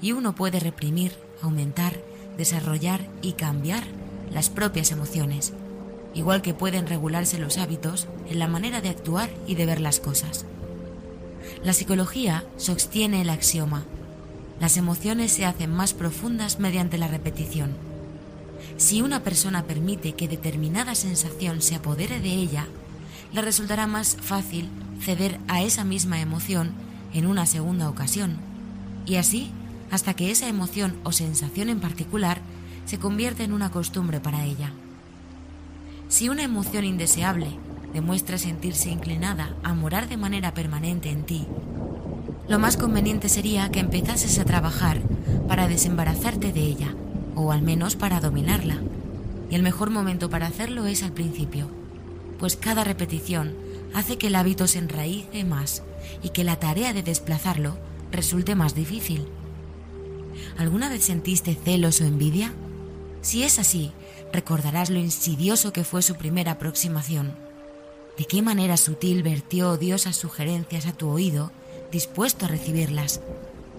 y 0.01 0.13
uno 0.13 0.35
puede 0.35 0.59
reprimir, 0.59 1.13
aumentar, 1.43 2.01
desarrollar 2.39 3.07
y 3.21 3.33
cambiar 3.33 3.85
las 4.33 4.49
propias 4.49 4.91
emociones, 4.91 5.53
igual 6.15 6.43
que 6.43 6.55
pueden 6.55 6.87
regularse 6.87 7.39
los 7.39 7.59
hábitos 7.59 8.09
en 8.29 8.39
la 8.39 8.49
manera 8.49 8.81
de 8.81 8.89
actuar 8.89 9.31
y 9.47 9.55
de 9.55 9.67
ver 9.67 9.81
las 9.81 10.01
cosas. 10.01 10.45
La 11.65 11.73
psicología 11.73 12.45
sostiene 12.57 13.23
el 13.23 13.31
axioma, 13.31 13.85
las 14.61 14.77
emociones 14.77 15.33
se 15.33 15.45
hacen 15.45 15.75
más 15.75 15.93
profundas 15.93 16.61
mediante 16.61 16.99
la 16.99 17.09
repetición. 17.09 17.73
Si 18.77 19.03
una 19.03 19.23
persona 19.23 19.65
permite 19.65 20.13
que 20.13 20.29
determinada 20.29 20.95
sensación 20.95 21.63
se 21.63 21.75
apodere 21.75 22.21
de 22.21 22.31
ella, 22.31 22.67
le 23.33 23.43
resultará 23.43 23.87
más 23.87 24.17
fácil 24.21 24.69
ceder 25.01 25.41
a 25.49 25.63
esa 25.63 25.85
misma 25.85 26.21
emoción 26.21 26.73
en 27.13 27.27
una 27.27 27.47
segunda 27.47 27.89
ocasión, 27.89 28.37
y 29.07 29.17
así 29.17 29.51
hasta 29.91 30.15
que 30.15 30.31
esa 30.31 30.49
emoción 30.49 30.97
o 31.05 31.13
sensación 31.13 31.69
en 31.69 31.81
particular 31.81 32.41
se 32.87 32.99
convierte 32.99 33.45
en 33.45 33.53
una 33.53 33.71
costumbre 33.71 34.21
para 34.21 34.45
ella. 34.45 34.73
Si 36.13 36.29
una 36.29 36.43
emoción 36.43 36.85
indeseable 36.85 37.47
demuestra 37.95 38.37
sentirse 38.37 38.91
inclinada 38.91 39.57
a 39.63 39.73
morar 39.73 40.11
de 40.11 40.19
manera 40.19 40.53
permanente 40.53 41.09
en 41.09 41.25
ti, 41.25 41.47
lo 42.51 42.59
más 42.59 42.77
conveniente 42.77 43.31
sería 43.31 43.71
que 43.71 43.81
empezases 43.81 44.39
a 44.39 44.45
trabajar 44.45 45.01
para 45.49 45.69
desembarazarte 45.69 46.53
de 46.53 46.61
ella, 46.61 46.95
o 47.35 47.51
al 47.51 47.63
menos 47.63 47.97
para 47.97 48.21
dominarla. 48.21 48.77
Y 49.49 49.55
el 49.55 49.63
mejor 49.63 49.89
momento 49.89 50.29
para 50.29 50.49
hacerlo 50.49 50.85
es 50.85 51.03
al 51.03 51.13
principio, 51.13 51.71
pues 52.39 52.57
cada 52.57 52.85
repetición 52.85 53.55
hace 53.95 54.19
que 54.19 54.27
el 54.27 54.35
hábito 54.35 54.67
se 54.67 54.81
enraíce 54.81 55.45
más 55.45 55.83
y 56.23 56.29
que 56.29 56.45
la 56.45 56.57
tarea 56.57 56.93
de 56.93 57.03
desplazarlo 57.03 57.79
resulte 58.11 58.55
más 58.55 58.75
difícil. 58.75 59.27
¿Alguna 60.59 60.91
vez 60.91 61.05
sentiste 61.05 61.55
celos 61.55 62.03
o 62.03 62.05
envidia? 62.05 62.53
Si 63.23 63.45
es 63.45 63.59
así, 63.59 63.93
recordarás 64.33 64.91
lo 64.91 64.99
insidioso 64.99 65.73
que 65.73 65.85
fue 65.85 66.03
su 66.03 66.17
primera 66.17 66.53
aproximación. 66.53 67.35
De 68.17 68.25
qué 68.25 68.43
manera 68.43 68.77
sutil 68.77 69.23
vertió 69.23 69.71
odiosas 69.71 70.17
sugerencias 70.17 70.87
a 70.87 70.93
tu 70.93 71.09
oído, 71.09 71.53
dispuesto 71.91 72.47
a 72.47 72.49
recibirlas, 72.49 73.21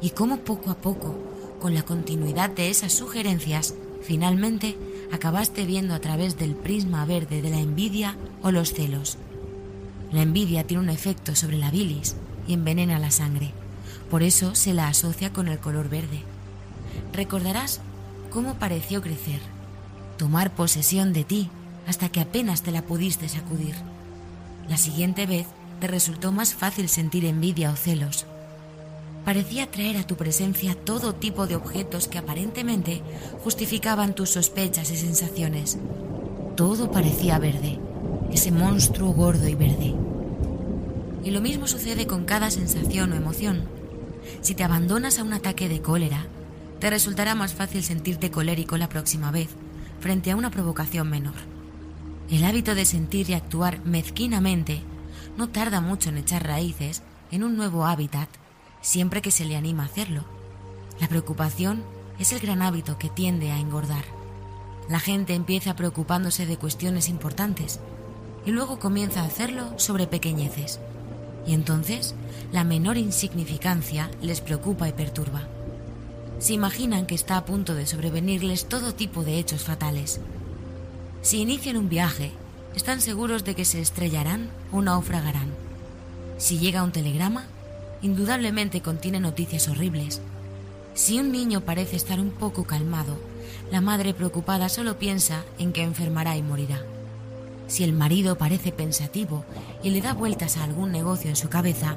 y 0.01 0.11
cómo 0.11 0.39
poco 0.39 0.69
a 0.69 0.75
poco, 0.75 1.15
con 1.59 1.73
la 1.73 1.83
continuidad 1.83 2.49
de 2.49 2.69
esas 2.69 2.93
sugerencias, 2.93 3.73
finalmente 4.01 4.77
acabaste 5.11 5.65
viendo 5.65 5.93
a 5.93 5.99
través 5.99 6.37
del 6.37 6.55
prisma 6.55 7.05
verde 7.05 7.41
de 7.41 7.49
la 7.49 7.59
envidia 7.59 8.17
o 8.41 8.51
los 8.51 8.73
celos. 8.73 9.17
La 10.11 10.21
envidia 10.21 10.65
tiene 10.65 10.83
un 10.83 10.89
efecto 10.89 11.35
sobre 11.35 11.57
la 11.57 11.71
bilis 11.71 12.15
y 12.47 12.53
envenena 12.53 12.99
la 12.99 13.11
sangre, 13.11 13.53
por 14.09 14.23
eso 14.23 14.55
se 14.55 14.73
la 14.73 14.87
asocia 14.87 15.31
con 15.31 15.47
el 15.47 15.59
color 15.59 15.89
verde. 15.89 16.21
Recordarás 17.13 17.79
cómo 18.29 18.55
pareció 18.55 19.01
crecer, 19.01 19.39
tomar 20.17 20.55
posesión 20.55 21.13
de 21.13 21.23
ti 21.23 21.49
hasta 21.87 22.09
que 22.09 22.21
apenas 22.21 22.61
te 22.61 22.71
la 22.71 22.81
pudiste 22.81 23.27
sacudir. 23.29 23.75
La 24.69 24.77
siguiente 24.77 25.25
vez 25.25 25.47
te 25.79 25.87
resultó 25.87 26.31
más 26.31 26.53
fácil 26.53 26.87
sentir 26.87 27.25
envidia 27.25 27.71
o 27.71 27.75
celos. 27.75 28.25
Parecía 29.25 29.69
traer 29.71 29.97
a 29.97 30.07
tu 30.07 30.15
presencia 30.15 30.75
todo 30.75 31.15
tipo 31.15 31.47
de 31.47 31.55
objetos 31.55 32.07
que 32.07 32.17
aparentemente 32.17 33.01
justificaban 33.43 34.15
tus 34.15 34.31
sospechas 34.31 34.91
y 34.91 34.97
sensaciones. 34.97 35.77
Todo 36.55 36.91
parecía 36.91 37.39
verde, 37.39 37.79
ese 38.31 38.51
monstruo 38.51 39.13
gordo 39.13 39.47
y 39.47 39.55
verde. 39.55 39.95
Y 41.23 41.31
lo 41.31 41.41
mismo 41.41 41.67
sucede 41.67 42.05
con 42.05 42.25
cada 42.25 42.51
sensación 42.51 43.13
o 43.13 43.15
emoción. 43.15 43.63
Si 44.41 44.55
te 44.55 44.63
abandonas 44.63 45.19
a 45.19 45.23
un 45.23 45.33
ataque 45.33 45.69
de 45.69 45.81
cólera, 45.81 46.25
te 46.79 46.89
resultará 46.89 47.33
más 47.33 47.53
fácil 47.53 47.81
sentirte 47.81 48.29
colérico 48.29 48.77
la 48.77 48.89
próxima 48.89 49.31
vez 49.31 49.49
frente 50.03 50.31
a 50.31 50.35
una 50.35 50.51
provocación 50.51 51.09
menor. 51.09 51.35
El 52.29 52.43
hábito 52.43 52.75
de 52.75 52.83
sentir 52.83 53.29
y 53.29 53.35
actuar 53.35 53.79
mezquinamente 53.85 54.81
no 55.37 55.47
tarda 55.47 55.79
mucho 55.79 56.09
en 56.09 56.17
echar 56.17 56.45
raíces 56.45 57.03
en 57.31 57.41
un 57.45 57.55
nuevo 57.55 57.85
hábitat 57.85 58.27
siempre 58.81 59.21
que 59.21 59.31
se 59.31 59.45
le 59.45 59.55
anima 59.55 59.83
a 59.83 59.85
hacerlo. 59.85 60.25
La 60.99 61.07
preocupación 61.07 61.85
es 62.19 62.33
el 62.33 62.41
gran 62.41 62.61
hábito 62.61 62.97
que 62.97 63.07
tiende 63.07 63.51
a 63.51 63.59
engordar. 63.59 64.03
La 64.89 64.99
gente 64.99 65.35
empieza 65.35 65.77
preocupándose 65.77 66.45
de 66.45 66.57
cuestiones 66.57 67.07
importantes 67.07 67.79
y 68.45 68.51
luego 68.51 68.79
comienza 68.79 69.21
a 69.21 69.27
hacerlo 69.27 69.79
sobre 69.79 70.05
pequeñeces. 70.05 70.81
Y 71.47 71.53
entonces 71.53 72.13
la 72.51 72.65
menor 72.65 72.97
insignificancia 72.97 74.11
les 74.21 74.41
preocupa 74.41 74.89
y 74.89 74.91
perturba 74.91 75.47
se 76.43 76.51
imaginan 76.51 77.05
que 77.05 77.15
está 77.15 77.37
a 77.37 77.45
punto 77.45 77.73
de 77.73 77.85
sobrevenirles 77.85 78.65
todo 78.65 78.93
tipo 78.93 79.23
de 79.23 79.39
hechos 79.39 79.63
fatales. 79.63 80.19
Si 81.21 81.39
inician 81.39 81.77
un 81.77 81.87
viaje, 81.87 82.33
están 82.75 82.99
seguros 82.99 83.45
de 83.45 83.55
que 83.55 83.63
se 83.63 83.79
estrellarán 83.79 84.49
o 84.73 84.81
naufragarán. 84.81 85.47
Si 86.37 86.59
llega 86.59 86.83
un 86.83 86.91
telegrama, 86.91 87.45
indudablemente 88.01 88.81
contiene 88.81 89.21
noticias 89.21 89.69
horribles. 89.69 90.19
Si 90.95 91.17
un 91.17 91.31
niño 91.31 91.61
parece 91.61 91.95
estar 91.95 92.19
un 92.19 92.31
poco 92.31 92.65
calmado, 92.65 93.17
la 93.71 93.79
madre 93.79 94.13
preocupada 94.13 94.67
solo 94.67 94.99
piensa 94.99 95.45
en 95.59 95.71
que 95.71 95.83
enfermará 95.83 96.35
y 96.35 96.43
morirá. 96.43 96.81
Si 97.67 97.85
el 97.85 97.93
marido 97.93 98.37
parece 98.37 98.73
pensativo 98.73 99.45
y 99.81 99.91
le 99.91 100.01
da 100.01 100.11
vueltas 100.11 100.57
a 100.57 100.65
algún 100.65 100.91
negocio 100.91 101.29
en 101.29 101.37
su 101.37 101.47
cabeza, 101.47 101.95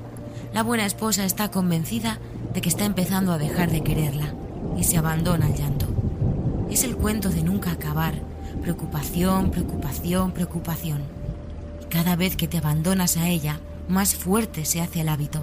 la 0.55 0.63
buena 0.63 0.87
esposa 0.87 1.25
está 1.25 1.51
convencida 1.51 2.21
de 2.57 2.63
que 2.63 2.71
está 2.71 2.87
empezando 2.87 3.33
a 3.33 3.39
dejar 3.39 3.71
de 3.71 3.83
quererla 3.83 4.33
y 4.79 4.85
se 4.85 4.97
abandona 4.97 5.45
al 5.45 5.55
llanto. 5.55 5.87
Es 6.71 6.85
el 6.85 6.97
cuento 6.97 7.29
de 7.29 7.43
nunca 7.43 7.71
acabar, 7.71 8.15
preocupación, 8.63 9.51
preocupación, 9.51 10.33
preocupación. 10.33 11.03
Y 11.83 11.85
cada 11.91 12.17
vez 12.17 12.35
que 12.35 12.49
te 12.49 12.57
abandonas 12.57 13.19
a 13.19 13.29
ella, 13.29 13.61
más 13.91 14.15
fuerte 14.15 14.65
se 14.65 14.81
hace 14.81 15.03
el 15.03 15.11
hábito. 15.11 15.43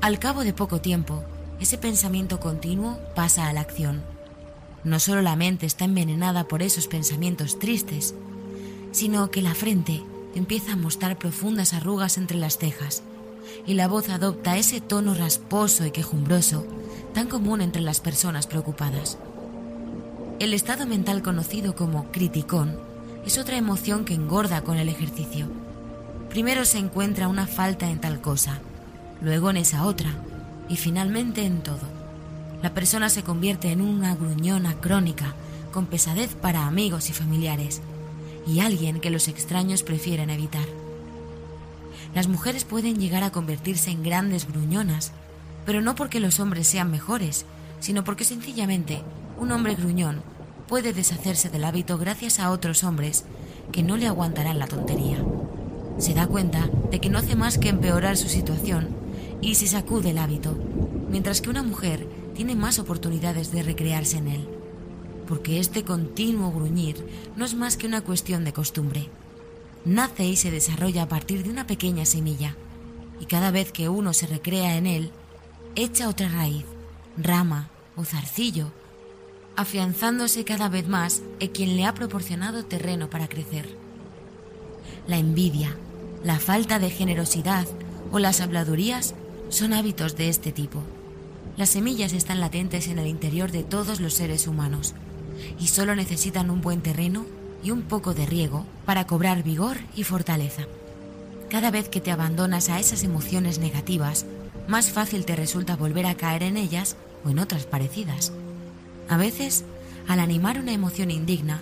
Al 0.00 0.18
cabo 0.18 0.42
de 0.42 0.52
poco 0.52 0.80
tiempo, 0.80 1.22
ese 1.60 1.78
pensamiento 1.78 2.40
continuo 2.40 2.98
pasa 3.14 3.46
a 3.46 3.52
la 3.52 3.60
acción. 3.60 4.02
No 4.82 4.98
solo 4.98 5.22
la 5.22 5.36
mente 5.36 5.64
está 5.64 5.84
envenenada 5.84 6.48
por 6.48 6.60
esos 6.60 6.88
pensamientos 6.88 7.60
tristes, 7.60 8.16
sino 8.90 9.30
que 9.30 9.42
la 9.42 9.54
frente 9.54 10.02
empieza 10.34 10.72
a 10.72 10.76
mostrar 10.76 11.18
profundas 11.18 11.72
arrugas 11.72 12.18
entre 12.18 12.36
las 12.36 12.58
cejas 12.58 13.04
y 13.66 13.74
la 13.74 13.88
voz 13.88 14.08
adopta 14.08 14.56
ese 14.56 14.80
tono 14.80 15.14
rasposo 15.14 15.84
y 15.84 15.90
quejumbroso 15.90 16.66
tan 17.14 17.26
común 17.26 17.60
entre 17.60 17.82
las 17.82 18.00
personas 18.00 18.46
preocupadas. 18.46 19.18
El 20.38 20.54
estado 20.54 20.86
mental 20.86 21.22
conocido 21.22 21.74
como 21.74 22.12
criticón 22.12 22.78
es 23.26 23.38
otra 23.38 23.56
emoción 23.56 24.04
que 24.04 24.14
engorda 24.14 24.62
con 24.62 24.78
el 24.78 24.88
ejercicio. 24.88 25.48
Primero 26.30 26.64
se 26.64 26.78
encuentra 26.78 27.28
una 27.28 27.46
falta 27.46 27.90
en 27.90 28.00
tal 28.00 28.20
cosa, 28.20 28.60
luego 29.20 29.50
en 29.50 29.56
esa 29.56 29.84
otra 29.84 30.14
y 30.68 30.76
finalmente 30.76 31.44
en 31.44 31.62
todo. 31.62 31.98
La 32.62 32.74
persona 32.74 33.08
se 33.08 33.22
convierte 33.22 33.72
en 33.72 33.80
una 33.80 34.14
gruñona 34.14 34.80
crónica 34.80 35.34
con 35.72 35.86
pesadez 35.86 36.34
para 36.34 36.66
amigos 36.66 37.10
y 37.10 37.12
familiares 37.12 37.80
y 38.46 38.60
alguien 38.60 39.00
que 39.00 39.10
los 39.10 39.28
extraños 39.28 39.82
prefieren 39.82 40.30
evitar. 40.30 40.66
Las 42.14 42.28
mujeres 42.28 42.64
pueden 42.64 42.98
llegar 42.98 43.22
a 43.22 43.30
convertirse 43.30 43.90
en 43.90 44.02
grandes 44.02 44.48
gruñonas, 44.48 45.12
pero 45.66 45.82
no 45.82 45.94
porque 45.94 46.20
los 46.20 46.40
hombres 46.40 46.66
sean 46.66 46.90
mejores, 46.90 47.44
sino 47.80 48.04
porque 48.04 48.24
sencillamente 48.24 49.02
un 49.38 49.52
hombre 49.52 49.74
gruñón 49.74 50.22
puede 50.66 50.92
deshacerse 50.92 51.50
del 51.50 51.64
hábito 51.64 51.98
gracias 51.98 52.40
a 52.40 52.50
otros 52.50 52.82
hombres 52.84 53.24
que 53.72 53.82
no 53.82 53.96
le 53.96 54.06
aguantarán 54.06 54.58
la 54.58 54.66
tontería. 54.66 55.22
Se 55.98 56.14
da 56.14 56.26
cuenta 56.26 56.68
de 56.90 57.00
que 57.00 57.10
no 57.10 57.18
hace 57.18 57.36
más 57.36 57.58
que 57.58 57.68
empeorar 57.68 58.16
su 58.16 58.28
situación 58.28 58.88
y 59.40 59.56
se 59.56 59.66
sacude 59.66 60.10
el 60.10 60.18
hábito, 60.18 60.56
mientras 61.10 61.40
que 61.40 61.50
una 61.50 61.62
mujer 61.62 62.06
tiene 62.34 62.56
más 62.56 62.78
oportunidades 62.78 63.52
de 63.52 63.62
recrearse 63.62 64.18
en 64.18 64.28
él, 64.28 64.48
porque 65.26 65.60
este 65.60 65.84
continuo 65.84 66.52
gruñir 66.52 67.04
no 67.36 67.44
es 67.44 67.54
más 67.54 67.76
que 67.76 67.86
una 67.86 68.00
cuestión 68.00 68.44
de 68.44 68.52
costumbre 68.52 69.10
nace 69.84 70.24
y 70.24 70.36
se 70.36 70.50
desarrolla 70.50 71.04
a 71.04 71.08
partir 71.08 71.42
de 71.42 71.50
una 71.50 71.66
pequeña 71.66 72.04
semilla, 72.04 72.56
y 73.20 73.26
cada 73.26 73.50
vez 73.50 73.72
que 73.72 73.88
uno 73.88 74.12
se 74.12 74.26
recrea 74.26 74.76
en 74.76 74.86
él, 74.86 75.10
echa 75.74 76.08
otra 76.08 76.28
raíz, 76.28 76.64
rama 77.16 77.70
o 77.96 78.04
zarcillo, 78.04 78.72
afianzándose 79.56 80.44
cada 80.44 80.68
vez 80.68 80.86
más 80.86 81.22
en 81.40 81.48
quien 81.48 81.76
le 81.76 81.84
ha 81.84 81.94
proporcionado 81.94 82.64
terreno 82.64 83.10
para 83.10 83.28
crecer. 83.28 83.68
La 85.06 85.18
envidia, 85.18 85.76
la 86.22 86.38
falta 86.38 86.78
de 86.78 86.90
generosidad 86.90 87.66
o 88.12 88.18
las 88.18 88.40
habladurías 88.40 89.14
son 89.48 89.72
hábitos 89.72 90.16
de 90.16 90.28
este 90.28 90.52
tipo. 90.52 90.82
Las 91.56 91.70
semillas 91.70 92.12
están 92.12 92.40
latentes 92.40 92.86
en 92.86 92.98
el 92.98 93.08
interior 93.08 93.50
de 93.50 93.64
todos 93.64 94.00
los 94.00 94.14
seres 94.14 94.46
humanos 94.46 94.94
y 95.58 95.66
solo 95.68 95.96
necesitan 95.96 96.50
un 96.50 96.60
buen 96.60 96.82
terreno 96.82 97.26
y 97.62 97.70
un 97.70 97.82
poco 97.82 98.14
de 98.14 98.26
riego 98.26 98.64
para 98.84 99.06
cobrar 99.06 99.42
vigor 99.42 99.78
y 99.94 100.04
fortaleza. 100.04 100.62
Cada 101.48 101.70
vez 101.70 101.88
que 101.88 102.00
te 102.00 102.10
abandonas 102.10 102.68
a 102.68 102.78
esas 102.78 103.02
emociones 103.02 103.58
negativas, 103.58 104.26
más 104.66 104.90
fácil 104.90 105.24
te 105.24 105.36
resulta 105.36 105.76
volver 105.76 106.06
a 106.06 106.14
caer 106.14 106.42
en 106.42 106.56
ellas 106.56 106.96
o 107.24 107.30
en 107.30 107.38
otras 107.38 107.66
parecidas. 107.66 108.32
A 109.08 109.16
veces, 109.16 109.64
al 110.06 110.20
animar 110.20 110.58
una 110.58 110.72
emoción 110.72 111.10
indigna, 111.10 111.60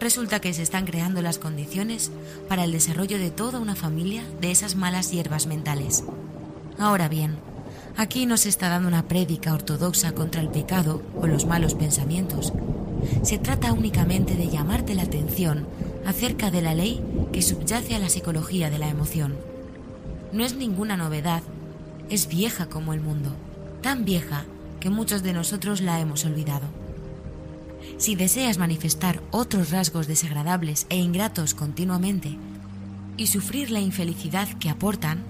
resulta 0.00 0.40
que 0.40 0.52
se 0.54 0.62
están 0.62 0.86
creando 0.86 1.22
las 1.22 1.38
condiciones 1.38 2.10
para 2.48 2.64
el 2.64 2.72
desarrollo 2.72 3.18
de 3.18 3.30
toda 3.30 3.60
una 3.60 3.76
familia 3.76 4.24
de 4.40 4.50
esas 4.50 4.74
malas 4.74 5.10
hierbas 5.10 5.46
mentales. 5.46 6.04
Ahora 6.78 7.08
bien, 7.08 7.36
Aquí 7.96 8.26
no 8.26 8.36
se 8.36 8.48
está 8.48 8.68
dando 8.68 8.88
una 8.88 9.08
prédica 9.08 9.52
ortodoxa 9.52 10.12
contra 10.12 10.40
el 10.40 10.48
pecado 10.48 11.02
o 11.20 11.26
los 11.26 11.44
malos 11.46 11.74
pensamientos. 11.74 12.52
Se 13.22 13.38
trata 13.38 13.72
únicamente 13.72 14.34
de 14.34 14.48
llamarte 14.48 14.94
la 14.94 15.02
atención 15.02 15.66
acerca 16.06 16.50
de 16.50 16.62
la 16.62 16.74
ley 16.74 17.02
que 17.32 17.42
subyace 17.42 17.94
a 17.94 17.98
la 17.98 18.08
psicología 18.08 18.70
de 18.70 18.78
la 18.78 18.88
emoción. 18.88 19.36
No 20.32 20.44
es 20.44 20.54
ninguna 20.54 20.96
novedad, 20.96 21.42
es 22.08 22.28
vieja 22.28 22.66
como 22.66 22.92
el 22.92 23.00
mundo, 23.00 23.30
tan 23.82 24.04
vieja 24.04 24.44
que 24.80 24.90
muchos 24.90 25.22
de 25.22 25.32
nosotros 25.32 25.80
la 25.80 26.00
hemos 26.00 26.24
olvidado. 26.24 26.68
Si 27.98 28.14
deseas 28.14 28.58
manifestar 28.58 29.22
otros 29.30 29.70
rasgos 29.70 30.06
desagradables 30.06 30.86
e 30.88 30.96
ingratos 30.96 31.54
continuamente 31.54 32.38
y 33.16 33.26
sufrir 33.26 33.70
la 33.70 33.80
infelicidad 33.80 34.48
que 34.58 34.70
aportan, 34.70 35.22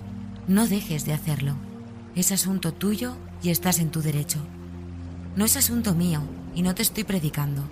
no 0.47 0.67
dejes 0.67 1.05
de 1.05 1.13
hacerlo. 1.13 1.55
Es 2.15 2.33
asunto 2.33 2.73
tuyo 2.73 3.17
y 3.43 3.51
estás 3.51 3.79
en 3.79 3.91
tu 3.91 4.03
derecho. 4.03 4.39
No 5.37 5.45
es 5.45 5.57
asunto 5.57 5.95
mío 5.95 6.23
y 6.55 6.63
no 6.63 6.75
te 6.75 6.83
estoy 6.83 7.05
predicando, 7.05 7.63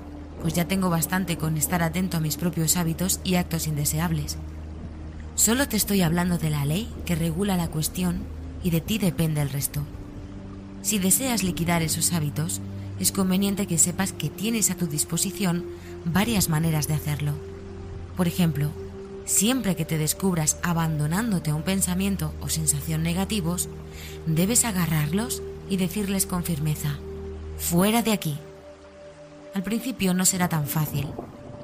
pues 0.41 0.55
ya 0.55 0.67
tengo 0.67 0.91
bastante 0.91 1.37
con 1.37 1.57
estar 1.57 1.83
atento 1.83 2.17
a 2.17 2.21
mis 2.21 2.37
propios 2.37 2.77
hábitos 2.77 3.21
y 3.25 3.35
actos 3.35 3.67
indeseables. 3.67 4.37
Solo 5.35 5.69
te 5.69 5.77
estoy 5.77 6.03
hablando 6.03 6.39
de 6.39 6.51
la 6.51 6.65
ley 6.65 6.89
que 7.05 7.15
regula 7.15 7.57
la 7.57 7.69
cuestión 7.69 8.23
y 8.63 8.71
de 8.71 8.81
ti 8.81 8.99
depende 8.99 9.41
el 9.41 9.51
resto. 9.51 9.83
Si 10.83 10.99
deseas 10.99 11.43
liquidar 11.43 11.83
esos 11.83 12.13
hábitos, 12.13 12.61
es 12.99 13.13
conveniente 13.13 13.67
que 13.67 13.79
sepas 13.79 14.13
que 14.13 14.29
tienes 14.29 14.71
a 14.71 14.75
tu 14.77 14.87
disposición 14.87 15.65
varias 16.05 16.49
maneras 16.49 16.89
de 16.89 16.95
hacerlo. 16.95 17.33
Por 18.17 18.27
ejemplo, 18.27 18.71
Siempre 19.29 19.77
que 19.77 19.85
te 19.85 19.99
descubras 19.99 20.57
abandonándote 20.63 21.51
a 21.51 21.55
un 21.55 21.61
pensamiento 21.61 22.33
o 22.41 22.49
sensación 22.49 23.03
negativos, 23.03 23.69
debes 24.25 24.65
agarrarlos 24.65 25.43
y 25.69 25.77
decirles 25.77 26.25
con 26.25 26.45
firmeza, 26.45 26.99
fuera 27.59 28.01
de 28.01 28.13
aquí. 28.13 28.39
Al 29.59 29.65
principio 29.65 30.15
no 30.15 30.25
será 30.25 30.49
tan 30.49 30.69
fácil 30.69 31.09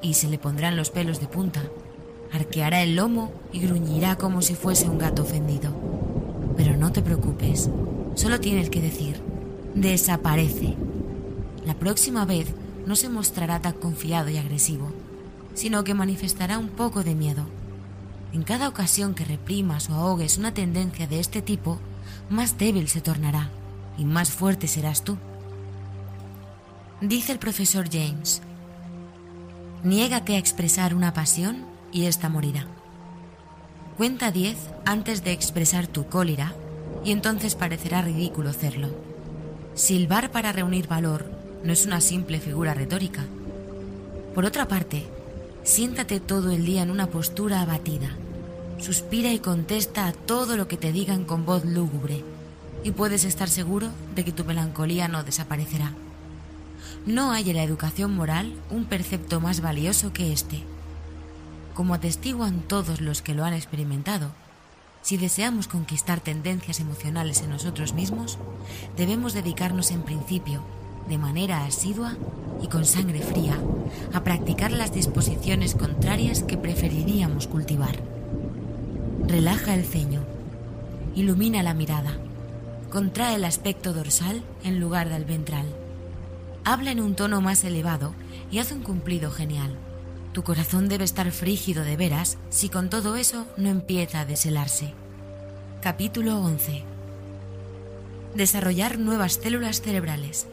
y 0.01 0.15
se 0.15 0.27
le 0.27 0.37
pondrán 0.37 0.75
los 0.75 0.89
pelos 0.89 1.21
de 1.21 1.27
punta, 1.27 1.63
arqueará 2.33 2.83
el 2.83 2.97
lomo 2.97 3.31
y 3.53 3.61
gruñirá 3.61 4.17
como 4.17 4.41
si 4.41 4.53
fuese 4.53 4.89
un 4.89 4.97
gato 4.97 5.21
ofendido. 5.21 5.73
Pero 6.57 6.75
no 6.75 6.91
te 6.91 7.01
preocupes, 7.01 7.69
solo 8.15 8.41
tienes 8.41 8.69
que 8.69 8.81
decir, 8.81 9.21
desaparece. 9.75 10.75
La 11.65 11.75
próxima 11.75 12.25
vez 12.25 12.53
no 12.85 12.97
se 12.97 13.07
mostrará 13.07 13.61
tan 13.61 13.71
confiado 13.71 14.29
y 14.29 14.39
agresivo 14.39 14.91
sino 15.53 15.85
que 15.85 15.93
manifestará 15.93 16.57
un 16.57 16.67
poco 16.67 17.01
de 17.01 17.15
miedo. 17.15 17.45
En 18.33 18.43
cada 18.43 18.67
ocasión 18.67 19.15
que 19.15 19.23
reprimas 19.23 19.89
o 19.89 19.93
ahogues 19.93 20.37
una 20.37 20.53
tendencia 20.53 21.07
de 21.07 21.21
este 21.21 21.41
tipo, 21.41 21.79
más 22.29 22.57
débil 22.57 22.89
se 22.89 22.99
tornará 22.99 23.51
y 23.97 24.03
más 24.03 24.31
fuerte 24.31 24.67
serás 24.67 25.05
tú. 25.05 25.15
Dice 27.01 27.31
el 27.31 27.39
profesor 27.39 27.89
James, 27.91 28.41
niégate 29.83 30.35
a 30.35 30.39
expresar 30.39 30.95
una 30.95 31.13
pasión 31.13 31.65
y 31.91 32.05
ésta 32.05 32.29
morirá. 32.29 32.67
Cuenta 33.97 34.31
diez 34.31 34.57
antes 34.85 35.23
de 35.23 35.31
expresar 35.31 35.87
tu 35.87 36.07
cólera 36.07 36.53
y 37.03 37.11
entonces 37.11 37.55
parecerá 37.55 38.01
ridículo 38.01 38.49
hacerlo. 38.49 38.89
Silbar 39.73 40.31
para 40.31 40.51
reunir 40.51 40.87
valor 40.87 41.25
no 41.63 41.73
es 41.73 41.85
una 41.85 42.01
simple 42.01 42.39
figura 42.39 42.73
retórica. 42.73 43.23
Por 44.33 44.45
otra 44.45 44.67
parte, 44.67 45.05
Siéntate 45.65 46.19
todo 46.19 46.51
el 46.51 46.63
día 46.63 46.83
en 46.83 46.91
una 46.91 47.07
postura 47.07 47.61
abatida. 47.61 48.11
Suspira 48.77 49.33
y 49.33 49.39
contesta 49.39 50.05
a 50.05 50.11
todo 50.11 50.57
lo 50.57 50.67
que 50.67 50.77
te 50.77 50.91
digan 50.91 51.25
con 51.25 51.43
voz 51.43 51.65
lúgubre, 51.65 52.23
y 52.83 52.91
puedes 52.91 53.23
estar 53.23 53.49
seguro 53.49 53.89
de 54.13 54.23
que 54.23 54.31
tu 54.31 54.45
melancolía 54.45 55.07
no 55.07 55.23
desaparecerá. 55.23 55.91
No 57.05 57.31
hay 57.31 57.51
en 57.51 57.57
la 57.57 57.63
educación 57.63 58.15
moral 58.15 58.55
un 58.71 58.85
percepto 58.85 59.39
más 59.39 59.61
valioso 59.61 60.11
que 60.11 60.33
este. 60.33 60.63
Como 61.75 61.93
atestiguan 61.93 62.61
todos 62.61 62.99
los 62.99 63.21
que 63.21 63.35
lo 63.35 63.45
han 63.45 63.53
experimentado, 63.53 64.31
si 65.03 65.17
deseamos 65.17 65.67
conquistar 65.67 66.19
tendencias 66.19 66.79
emocionales 66.79 67.41
en 67.41 67.51
nosotros 67.51 67.93
mismos, 67.93 68.39
debemos 68.97 69.35
dedicarnos 69.35 69.91
en 69.91 70.01
principio 70.01 70.63
de 71.07 71.19
manera 71.19 71.65
asidua 71.65 72.15
y 72.59 72.69
con 72.69 72.85
sangre 72.85 73.21
fría 73.21 73.59
a 74.11 74.23
practicar 74.23 74.71
las 74.71 74.91
disposiciones 74.91 75.75
contrarias 75.75 76.41
que 76.41 76.57
preferiríamos 76.57 77.45
cultivar. 77.45 77.97
Relaja 79.27 79.75
el 79.75 79.85
ceño, 79.85 80.23
ilumina 81.13 81.61
la 81.61 81.75
mirada, 81.75 82.17
contrae 82.89 83.35
el 83.35 83.45
aspecto 83.45 83.93
dorsal 83.93 84.41
en 84.63 84.79
lugar 84.79 85.09
del 85.09 85.25
ventral. 85.25 85.67
Habla 86.67 86.89
en 86.89 86.99
un 86.99 87.13
tono 87.13 87.41
más 87.41 87.63
elevado 87.63 88.15
y 88.49 88.57
haz 88.57 88.71
un 88.71 88.81
cumplido 88.81 89.29
genial. 89.29 89.77
Tu 90.33 90.41
corazón 90.41 90.89
debe 90.89 91.03
estar 91.03 91.31
frígido 91.31 91.83
de 91.83 91.95
veras 91.95 92.39
si 92.49 92.69
con 92.69 92.89
todo 92.89 93.17
eso 93.17 93.45
no 93.55 93.69
empieza 93.69 94.21
a 94.21 94.25
deshelarse. 94.25 94.95
Capítulo 95.83 96.39
11. 96.39 96.83
Desarrollar 98.33 98.97
nuevas 98.97 99.33
células 99.33 99.81
cerebrales. 99.81 100.47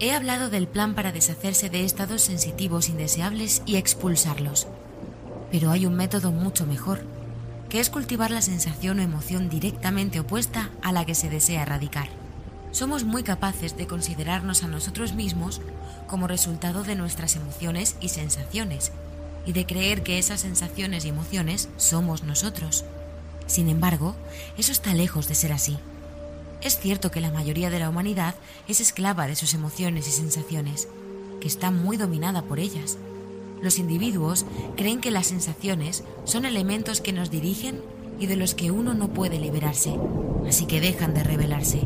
He 0.00 0.12
hablado 0.12 0.48
del 0.48 0.66
plan 0.66 0.94
para 0.94 1.12
deshacerse 1.12 1.68
de 1.68 1.84
estados 1.84 2.22
sensitivos 2.22 2.88
indeseables 2.88 3.62
y 3.66 3.76
expulsarlos. 3.76 4.66
Pero 5.50 5.70
hay 5.70 5.84
un 5.84 5.94
método 5.94 6.32
mucho 6.32 6.64
mejor, 6.64 7.02
que 7.68 7.80
es 7.80 7.90
cultivar 7.90 8.30
la 8.30 8.40
sensación 8.40 8.98
o 8.98 9.02
emoción 9.02 9.50
directamente 9.50 10.20
opuesta 10.20 10.70
a 10.80 10.90
la 10.90 11.04
que 11.04 11.14
se 11.14 11.28
desea 11.28 11.60
erradicar. 11.60 12.21
Somos 12.72 13.04
muy 13.04 13.22
capaces 13.22 13.76
de 13.76 13.86
considerarnos 13.86 14.64
a 14.64 14.68
nosotros 14.68 15.12
mismos 15.12 15.60
como 16.06 16.26
resultado 16.26 16.82
de 16.84 16.96
nuestras 16.96 17.36
emociones 17.36 17.96
y 18.00 18.08
sensaciones, 18.08 18.92
y 19.44 19.52
de 19.52 19.66
creer 19.66 20.02
que 20.02 20.18
esas 20.18 20.40
sensaciones 20.40 21.04
y 21.04 21.10
emociones 21.10 21.68
somos 21.76 22.22
nosotros. 22.22 22.84
Sin 23.46 23.68
embargo, 23.68 24.14
eso 24.56 24.72
está 24.72 24.94
lejos 24.94 25.28
de 25.28 25.34
ser 25.34 25.52
así. 25.52 25.78
Es 26.62 26.78
cierto 26.78 27.10
que 27.10 27.20
la 27.20 27.30
mayoría 27.30 27.68
de 27.68 27.78
la 27.78 27.90
humanidad 27.90 28.34
es 28.68 28.80
esclava 28.80 29.26
de 29.26 29.36
sus 29.36 29.52
emociones 29.52 30.08
y 30.08 30.12
sensaciones, 30.12 30.88
que 31.40 31.48
está 31.48 31.70
muy 31.70 31.98
dominada 31.98 32.42
por 32.42 32.58
ellas. 32.58 32.96
Los 33.60 33.78
individuos 33.78 34.46
creen 34.76 35.00
que 35.00 35.10
las 35.10 35.26
sensaciones 35.26 36.04
son 36.24 36.46
elementos 36.46 37.00
que 37.00 37.12
nos 37.12 37.30
dirigen 37.30 37.82
y 38.18 38.26
de 38.26 38.36
los 38.36 38.54
que 38.54 38.70
uno 38.70 38.94
no 38.94 39.08
puede 39.08 39.38
liberarse, 39.38 39.94
así 40.48 40.66
que 40.66 40.80
dejan 40.80 41.14
de 41.14 41.24
rebelarse. 41.24 41.82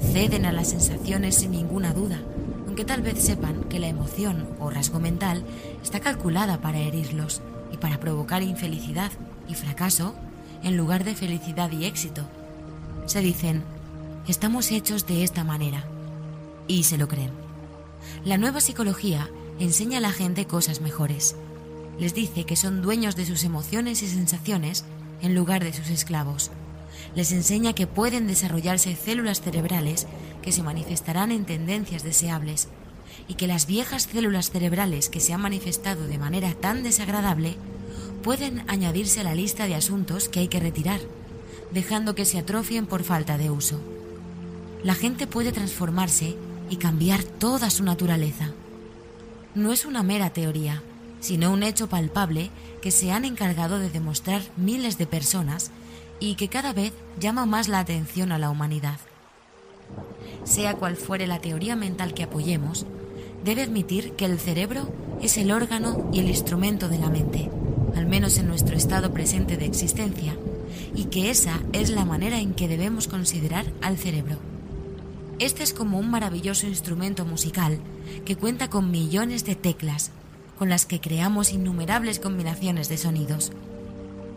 Ceden 0.00 0.46
a 0.46 0.52
las 0.52 0.70
sensaciones 0.70 1.36
sin 1.36 1.52
ninguna 1.52 1.92
duda, 1.92 2.20
aunque 2.66 2.84
tal 2.84 3.02
vez 3.02 3.22
sepan 3.22 3.64
que 3.64 3.78
la 3.78 3.88
emoción 3.88 4.48
o 4.58 4.70
rasgo 4.70 5.00
mental 5.00 5.44
está 5.82 6.00
calculada 6.00 6.60
para 6.60 6.78
herirlos 6.78 7.40
y 7.72 7.76
para 7.76 8.00
provocar 8.00 8.42
infelicidad 8.42 9.12
y 9.48 9.54
fracaso 9.54 10.14
en 10.62 10.76
lugar 10.76 11.04
de 11.04 11.14
felicidad 11.14 11.70
y 11.72 11.84
éxito. 11.84 12.22
Se 13.06 13.20
dicen, 13.20 13.62
Estamos 14.28 14.70
hechos 14.70 15.06
de 15.06 15.24
esta 15.24 15.44
manera. 15.44 15.84
Y 16.68 16.84
se 16.84 16.98
lo 16.98 17.08
creen. 17.08 17.30
La 18.24 18.38
nueva 18.38 18.60
psicología 18.60 19.28
enseña 19.58 19.98
a 19.98 20.00
la 20.00 20.12
gente 20.12 20.46
cosas 20.46 20.80
mejores. 20.80 21.34
Les 21.98 22.14
dice 22.14 22.44
que 22.44 22.54
son 22.54 22.82
dueños 22.82 23.16
de 23.16 23.26
sus 23.26 23.44
emociones 23.44 24.02
y 24.02 24.08
sensaciones 24.08 24.84
en 25.20 25.34
lugar 25.34 25.64
de 25.64 25.72
sus 25.72 25.90
esclavos. 25.90 26.50
Les 27.14 27.32
enseña 27.32 27.72
que 27.72 27.86
pueden 27.86 28.26
desarrollarse 28.26 28.96
células 28.96 29.40
cerebrales 29.40 30.06
que 30.42 30.52
se 30.52 30.62
manifestarán 30.62 31.32
en 31.32 31.44
tendencias 31.44 32.02
deseables 32.02 32.68
y 33.28 33.34
que 33.34 33.46
las 33.46 33.66
viejas 33.66 34.04
células 34.04 34.50
cerebrales 34.50 35.08
que 35.08 35.20
se 35.20 35.32
han 35.32 35.40
manifestado 35.40 36.06
de 36.06 36.18
manera 36.18 36.54
tan 36.54 36.82
desagradable 36.82 37.56
pueden 38.22 38.64
añadirse 38.68 39.20
a 39.20 39.24
la 39.24 39.34
lista 39.34 39.66
de 39.66 39.74
asuntos 39.74 40.28
que 40.28 40.40
hay 40.40 40.48
que 40.48 40.60
retirar, 40.60 41.00
dejando 41.72 42.14
que 42.14 42.24
se 42.24 42.38
atrofien 42.38 42.86
por 42.86 43.02
falta 43.02 43.38
de 43.38 43.50
uso 43.50 43.80
la 44.82 44.94
gente 44.94 45.26
puede 45.26 45.52
transformarse 45.52 46.36
y 46.70 46.76
cambiar 46.76 47.22
toda 47.22 47.70
su 47.70 47.84
naturaleza. 47.84 48.52
No 49.54 49.72
es 49.72 49.84
una 49.84 50.02
mera 50.02 50.30
teoría, 50.30 50.82
sino 51.20 51.52
un 51.52 51.62
hecho 51.62 51.88
palpable 51.88 52.50
que 52.80 52.90
se 52.90 53.12
han 53.12 53.24
encargado 53.24 53.78
de 53.78 53.90
demostrar 53.90 54.42
miles 54.56 54.96
de 54.96 55.06
personas 55.06 55.70
y 56.20 56.34
que 56.34 56.48
cada 56.48 56.72
vez 56.72 56.92
llama 57.18 57.46
más 57.46 57.66
la 57.68 57.80
atención 57.80 58.30
a 58.30 58.38
la 58.38 58.50
humanidad. 58.50 59.00
Sea 60.44 60.74
cual 60.74 60.96
fuere 60.96 61.26
la 61.26 61.40
teoría 61.40 61.74
mental 61.74 62.14
que 62.14 62.22
apoyemos, 62.22 62.86
debe 63.42 63.62
admitir 63.62 64.12
que 64.12 64.26
el 64.26 64.38
cerebro 64.38 64.88
es 65.20 65.36
el 65.38 65.50
órgano 65.50 66.08
y 66.12 66.20
el 66.20 66.28
instrumento 66.28 66.88
de 66.88 66.98
la 66.98 67.08
mente, 67.08 67.50
al 67.96 68.06
menos 68.06 68.38
en 68.38 68.46
nuestro 68.46 68.76
estado 68.76 69.12
presente 69.12 69.56
de 69.56 69.66
existencia, 69.66 70.36
y 70.94 71.04
que 71.04 71.30
esa 71.30 71.60
es 71.72 71.90
la 71.90 72.04
manera 72.04 72.38
en 72.38 72.54
que 72.54 72.68
debemos 72.68 73.08
considerar 73.08 73.64
al 73.80 73.96
cerebro. 73.96 74.36
Este 75.38 75.62
es 75.62 75.72
como 75.72 75.98
un 75.98 76.10
maravilloso 76.10 76.66
instrumento 76.66 77.24
musical 77.24 77.78
que 78.24 78.36
cuenta 78.36 78.68
con 78.68 78.90
millones 78.90 79.44
de 79.44 79.54
teclas, 79.54 80.10
con 80.58 80.68
las 80.68 80.84
que 80.84 81.00
creamos 81.00 81.52
innumerables 81.52 82.20
combinaciones 82.20 82.90
de 82.90 82.98
sonidos. 82.98 83.52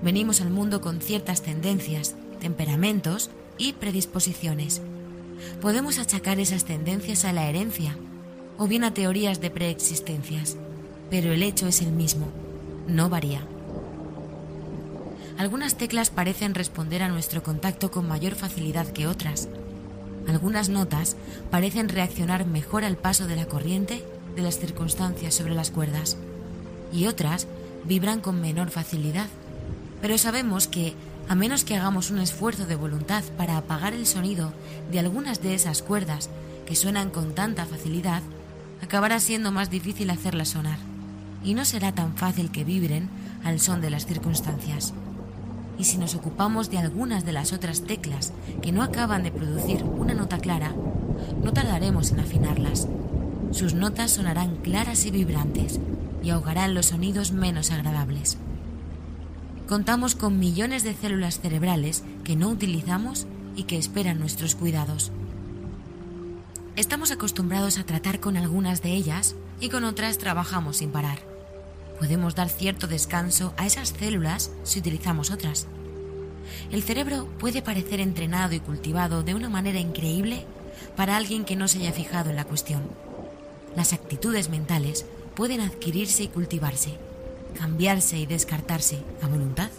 Venimos 0.03 0.41
al 0.41 0.49
mundo 0.49 0.81
con 0.81 0.99
ciertas 0.99 1.43
tendencias, 1.43 2.15
temperamentos 2.41 3.29
y 3.57 3.71
predisposiciones. 3.71 4.81
Podemos 5.61 5.97
achacar 5.97 6.39
esas 6.39 6.65
tendencias 6.65 7.23
a 7.23 7.31
la 7.31 7.47
herencia 7.47 7.95
o 8.57 8.67
bien 8.67 8.83
a 8.83 8.93
teorías 8.93 9.39
de 9.39 9.49
preexistencias, 9.49 10.57
pero 11.09 11.31
el 11.31 11.41
hecho 11.41 11.67
es 11.67 11.81
el 11.81 11.93
mismo, 11.93 12.27
no 12.85 13.07
varía. 13.07 13.47
Algunas 15.37 15.77
teclas 15.77 16.09
parecen 16.09 16.53
responder 16.53 17.01
a 17.01 17.07
nuestro 17.07 17.41
contacto 17.41 17.89
con 17.89 18.05
mayor 18.05 18.35
facilidad 18.35 18.87
que 18.87 19.07
otras. 19.07 19.47
Algunas 20.27 20.67
notas 20.67 21.15
parecen 21.49 21.87
reaccionar 21.87 22.45
mejor 22.45 22.83
al 22.83 22.97
paso 22.97 23.25
de 23.25 23.37
la 23.37 23.45
corriente 23.45 24.03
de 24.35 24.41
las 24.41 24.59
circunstancias 24.59 25.33
sobre 25.33 25.55
las 25.55 25.71
cuerdas 25.71 26.17
y 26.91 27.07
otras 27.07 27.47
vibran 27.85 28.19
con 28.19 28.41
menor 28.41 28.69
facilidad. 28.69 29.27
Pero 30.03 30.17
sabemos 30.17 30.67
que, 30.67 30.95
a 31.29 31.33
menos 31.33 31.63
que 31.63 31.77
hagamos 31.77 32.11
un 32.11 32.19
esfuerzo 32.19 32.65
de 32.65 32.75
voluntad 32.75 33.23
para 33.37 33.55
apagar 33.55 33.93
el 33.93 34.05
sonido 34.05 34.51
de 34.91 34.99
algunas 34.99 35.41
de 35.41 35.55
esas 35.55 35.81
cuerdas 35.81 36.29
que 36.65 36.75
suenan 36.75 37.09
con 37.09 37.33
tanta 37.33 37.65
facilidad, 37.65 38.21
acabará 38.81 39.21
siendo 39.21 39.53
más 39.53 39.69
difícil 39.69 40.09
hacerlas 40.09 40.49
sonar, 40.49 40.77
y 41.41 41.53
no 41.53 41.63
será 41.63 41.93
tan 41.93 42.17
fácil 42.17 42.51
que 42.51 42.65
vibren 42.65 43.09
al 43.45 43.61
son 43.61 43.79
de 43.79 43.91
las 43.91 44.05
circunstancias 44.05 44.93
y 45.79 45.85
si 45.85 45.97
nos 45.97 46.15
ocupamos 46.15 46.69
de 46.69 46.77
algunas 46.77 47.25
de 47.25 47.31
las 47.31 47.53
otras 47.53 47.81
teclas 47.81 48.33
que 48.61 48.73
no 48.73 48.83
acaban 48.83 49.23
de 49.23 49.31
producir 49.31 49.83
una 49.83 50.13
nota 50.13 50.37
clara, 50.37 50.75
no 51.41 51.53
tardaremos 51.53 52.11
en 52.11 52.19
afinarlas. 52.19 52.87
Sus 53.51 53.73
notas 53.73 54.11
sonarán 54.11 54.57
claras 54.57 55.05
y 55.05 55.11
vibrantes 55.11 55.79
y 56.21 56.29
ahogarán 56.29 56.73
los 56.73 56.87
sonidos 56.87 57.31
menos 57.31 57.71
agradables. 57.71 58.37
Contamos 59.67 60.15
con 60.15 60.39
millones 60.39 60.83
de 60.83 60.93
células 60.93 61.39
cerebrales 61.39 62.03
que 62.23 62.35
no 62.35 62.49
utilizamos 62.49 63.27
y 63.55 63.63
que 63.63 63.77
esperan 63.77 64.19
nuestros 64.19 64.55
cuidados. 64.55 65.11
Estamos 66.75 67.11
acostumbrados 67.11 67.77
a 67.77 67.85
tratar 67.85 68.19
con 68.19 68.35
algunas 68.37 68.81
de 68.81 68.91
ellas 68.93 69.35
y 69.59 69.69
con 69.69 69.83
otras 69.83 70.17
trabajamos 70.17 70.77
sin 70.77 70.91
parar 70.91 71.33
podemos 72.03 72.35
dar 72.35 72.49
cierto 72.49 72.87
descanso 72.87 73.53
a 73.55 73.65
esas 73.65 73.93
células 73.97 74.51
si 74.63 74.79
utilizamos 74.79 75.31
otras. 75.31 75.67
El 76.69 76.83
cerebro 76.83 77.29
puede 77.39 77.61
parecer 77.61 78.01
entrenado 78.01 78.53
y 78.55 78.59
cultivado 78.59 79.23
de 79.23 79.33
una 79.33 79.49
manera 79.49 79.79
increíble 79.79 80.45
para 80.97 81.15
alguien 81.15 81.45
que 81.45 81.55
no 81.55 81.69
se 81.69 81.79
haya 81.79 81.93
fijado 81.93 82.29
en 82.29 82.35
la 82.35 82.43
cuestión. 82.43 82.81
Las 83.77 83.93
actitudes 83.93 84.49
mentales 84.49 85.05
pueden 85.33 85.61
adquirirse 85.61 86.23
y 86.23 86.27
cultivarse, 86.27 86.97
cambiarse 87.57 88.17
y 88.17 88.25
descartarse 88.25 89.03
a 89.21 89.27
voluntad. 89.27 89.69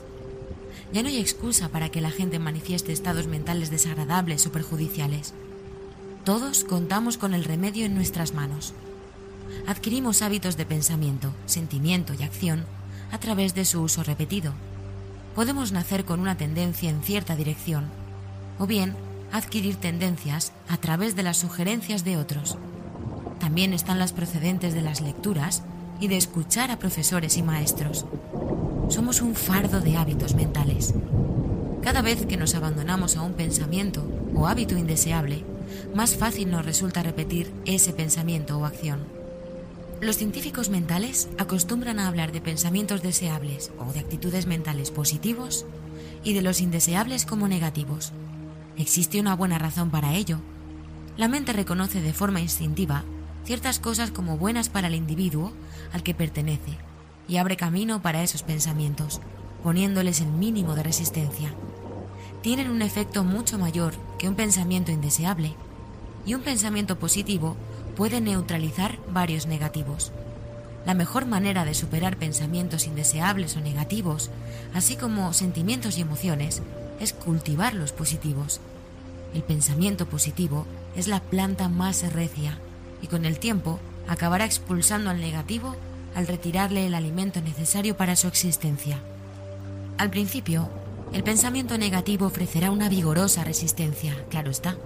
Ya 0.93 1.03
no 1.03 1.09
hay 1.09 1.19
excusa 1.19 1.69
para 1.69 1.89
que 1.89 2.01
la 2.01 2.11
gente 2.11 2.39
manifieste 2.39 2.93
estados 2.93 3.27
mentales 3.27 3.71
desagradables 3.71 4.47
o 4.47 4.53
perjudiciales. 4.53 5.35
Todos 6.25 6.65
contamos 6.65 7.19
con 7.19 7.35
el 7.35 7.45
remedio 7.45 7.85
en 7.85 7.95
nuestras 7.95 8.33
manos 8.33 8.75
adquirimos 9.67 10.23
hábitos 10.23 10.57
de 10.57 10.67
pensamiento, 10.67 11.33
sentimiento 11.47 12.15
y 12.15 12.23
acción 12.23 12.65
a 13.11 13.19
través 13.19 13.55
de 13.55 13.65
su 13.65 13.83
uso 13.83 14.03
repetido. 14.03 14.53
Podemos 15.35 15.73
nacer 15.73 16.05
con 16.05 16.21
una 16.21 16.37
tendencia 16.37 16.91
en 16.91 17.03
cierta 17.03 17.37
dirección, 17.37 17.87
o 18.59 18.67
bien 18.67 18.95
adquirir 19.33 19.77
tendencias 19.77 20.53
a 20.69 20.77
través 20.77 21.17
de 21.17 21.23
las 21.23 21.39
sugerencias 21.39 22.05
de 22.05 22.17
otros. 22.17 22.57
También 23.41 23.73
están 23.73 23.99
las 23.99 24.13
procedentes 24.13 24.75
de 24.75 24.83
las 24.83 25.01
lecturas 25.01 25.63
y 26.01 26.09
de 26.09 26.17
escuchar 26.17 26.71
a 26.71 26.79
profesores 26.79 27.37
y 27.37 27.43
maestros. 27.43 28.05
Somos 28.89 29.23
un 29.23 29.35
fardo 29.35 29.81
de 29.81 29.97
hábitos 29.97 30.35
mentales. 30.35 30.95
Cada 31.83 32.03
vez 32.03 32.27
que 32.27 32.37
nos 32.37 32.55
abandonamos 32.55 33.17
a 33.17 33.23
un 33.23 33.35
pensamiento 33.35 34.07
o 34.35 34.47
hábito 34.47 34.77
indeseable, 34.77 35.45
más 35.95 36.17
fácil 36.17 36.51
nos 36.51 36.65
resulta 36.65 37.03
repetir 37.03 37.53
ese 37.65 37.93
pensamiento 37.93 38.59
o 38.59 38.65
acción. 38.65 39.01
Los 40.01 40.17
científicos 40.17 40.69
mentales 40.69 41.29
acostumbran 41.39 41.99
a 41.99 42.09
hablar 42.09 42.33
de 42.33 42.41
pensamientos 42.41 43.03
deseables 43.03 43.71
o 43.79 43.93
de 43.93 44.01
actitudes 44.01 44.47
mentales 44.47 44.91
positivos 44.91 45.65
y 46.23 46.35
de 46.35 46.43
los 46.43 46.61
indeseables 46.61 47.25
como 47.25 47.49
negativos. 47.49 48.13
Existe 48.77 49.21
una 49.21 49.35
buena 49.35 49.59
razón 49.59 49.91
para 49.91 50.15
ello. 50.15 50.41
La 51.17 51.29
mente 51.29 51.53
reconoce 51.53 52.01
de 52.01 52.13
forma 52.13 52.41
instintiva 52.41 53.05
ciertas 53.45 53.79
cosas 53.79 54.11
como 54.11 54.37
buenas 54.37 54.69
para 54.69 54.89
el 54.89 54.95
individuo 54.95 55.53
al 55.93 56.03
que 56.03 56.15
pertenece 56.15 56.79
y 57.29 57.37
abre 57.37 57.57
camino 57.57 58.03
para 58.03 58.23
esos 58.23 58.43
pensamientos, 58.43 59.21
poniéndoles 59.63 60.21
el 60.21 60.29
mínimo 60.29 60.75
de 60.75 60.83
resistencia. 60.83 61.55
Tienen 62.43 62.71
un 62.71 62.83
efecto 62.83 63.25
mucho 63.25 63.59
mayor 63.59 63.95
que 64.19 64.29
un 64.29 64.35
pensamiento 64.35 64.93
indeseable 64.93 65.55
y 66.27 66.35
un 66.35 66.43
pensamiento 66.43 66.99
positivo 66.99 67.57
puede 67.97 68.21
neutralizar 68.21 68.99
varios 69.13 69.47
negativos. 69.47 70.13
La 70.85 70.93
mejor 70.93 71.25
manera 71.25 71.65
de 71.65 71.73
superar 71.73 72.19
pensamientos 72.19 72.87
indeseables 72.87 73.57
o 73.57 73.61
negativos, 73.61 74.31
así 74.75 74.97
como 74.97 75.33
sentimientos 75.33 75.97
y 75.97 76.03
emociones, 76.03 76.61
es 77.01 77.15
cultivar 77.15 77.75
los 77.75 77.93
positivos. 77.93 78.61
El 79.33 79.43
pensamiento 79.43 80.07
positivo 80.07 80.67
es 80.95 81.09
la 81.09 81.21
planta 81.21 81.69
más 81.69 82.13
recia 82.13 82.59
y 83.01 83.07
con 83.07 83.25
el 83.25 83.39
tiempo 83.39 83.81
acabará 84.09 84.45
expulsando 84.45 85.11
al 85.11 85.21
negativo 85.21 85.77
al 86.15 86.27
retirarle 86.27 86.87
el 86.87 86.95
alimento 86.95 87.41
necesario 87.41 87.97
para 87.97 88.17
su 88.17 88.29
existencia. 88.29 88.99
Al 89.99 90.11
principio, 90.11 90.69
el 91.13 91.25
pensamiento 91.25 91.77
negativo 91.77 92.27
ofrecerá 92.27 92.71
una 92.71 92.89
vigorosa 92.89 93.45
resistencia, 93.45 94.17
claro 94.31 94.51
está, 94.51 94.77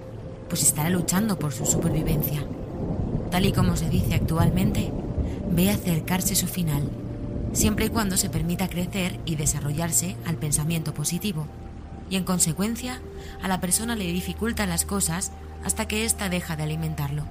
pues 0.48 0.62
estará 0.62 0.88
luchando 0.90 1.38
por 1.38 1.52
su 1.52 1.66
supervivencia 1.66 2.44
tal 3.30 3.46
y 3.46 3.52
como 3.52 3.76
se 3.76 3.88
dice 3.88 4.14
actualmente, 4.14 4.92
ve 5.50 5.70
acercarse 5.70 6.34
su 6.34 6.46
final, 6.46 6.88
siempre 7.52 7.86
y 7.86 7.88
cuando 7.90 8.16
se 8.16 8.30
permita 8.30 8.68
crecer 8.68 9.18
y 9.24 9.36
desarrollarse 9.36 10.16
al 10.26 10.36
pensamiento 10.36 10.94
positivo, 10.94 11.46
y 12.10 12.16
en 12.16 12.24
consecuencia 12.24 13.00
a 13.42 13.48
la 13.48 13.60
persona 13.60 13.96
le 13.96 14.04
dificulta 14.04 14.66
las 14.66 14.84
cosas 14.84 15.32
hasta 15.64 15.86
que 15.86 16.04
ésta 16.04 16.28
deja 16.28 16.56
de 16.56 16.62
alimentarlo. 16.62 17.24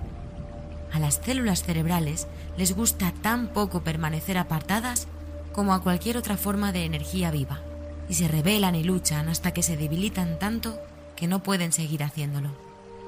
A 0.92 1.00
las 1.00 1.22
células 1.24 1.64
cerebrales 1.64 2.28
les 2.58 2.76
gusta 2.76 3.14
tan 3.22 3.48
poco 3.48 3.82
permanecer 3.84 4.38
apartadas 4.38 5.08
como 5.54 5.74
a 5.74 5.82
cualquier 5.82 6.18
otra 6.18 6.38
forma 6.38 6.72
de 6.72 6.86
energía 6.86 7.32
viva, 7.32 7.62
y 8.10 8.14
se 8.14 8.28
rebelan 8.28 8.76
y 8.76 8.84
luchan 8.84 9.28
hasta 9.28 9.54
que 9.54 9.64
se 9.64 9.76
debilitan 9.76 10.40
tanto 10.40 10.80
que 11.16 11.28
no 11.28 11.44
pueden 11.44 11.72
seguir 11.72 12.04
haciéndolo. 12.04 12.50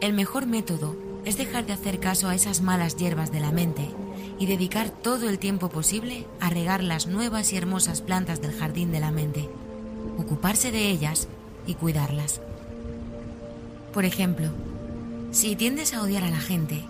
El 0.02 0.14
mejor 0.14 0.46
método 0.46 0.96
es 1.26 1.38
dejar 1.38 1.66
de 1.66 1.74
hacer 1.74 2.00
caso 2.00 2.30
a 2.30 2.36
esas 2.36 2.62
malas 2.62 2.96
hierbas 2.96 3.32
de 3.32 3.40
la 3.40 3.52
mente 3.52 3.90
y 4.40 4.46
dedicar 4.46 4.90
todo 4.90 5.30
el 5.30 5.38
tiempo 5.38 5.70
posible 5.70 6.26
a 6.40 6.50
regar 6.50 6.84
las 6.84 7.08
nuevas 7.08 7.52
y 7.52 7.58
hermosas 7.58 8.02
plantas 8.02 8.42
del 8.42 8.58
jardín 8.58 8.92
de 8.92 9.02
la 9.02 9.12
mente, 9.12 9.50
ocuparse 10.18 10.72
de 10.72 10.90
ellas 10.90 11.28
y 11.68 11.76
cuidarlas. 11.76 12.42
Por 13.94 14.06
ejemplo, 14.06 14.50
si 15.32 15.56
tiendes 15.56 15.94
a 15.94 16.02
odiar 16.02 16.24
a 16.24 16.30
la 16.30 16.40
gente, 16.40 16.86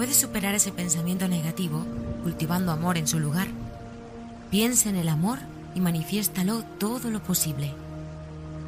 puedes 0.00 0.16
superar 0.16 0.54
ese 0.54 0.72
pensamiento 0.72 1.28
negativo 1.28 1.84
cultivando 2.22 2.72
amor 2.72 2.96
en 2.96 3.06
su 3.06 3.20
lugar. 3.20 3.48
Piensa 4.50 4.88
en 4.88 4.96
el 4.96 5.10
amor 5.10 5.38
y 5.74 5.80
manifiéstalo 5.80 6.62
todo 6.78 7.10
lo 7.10 7.22
posible. 7.22 7.74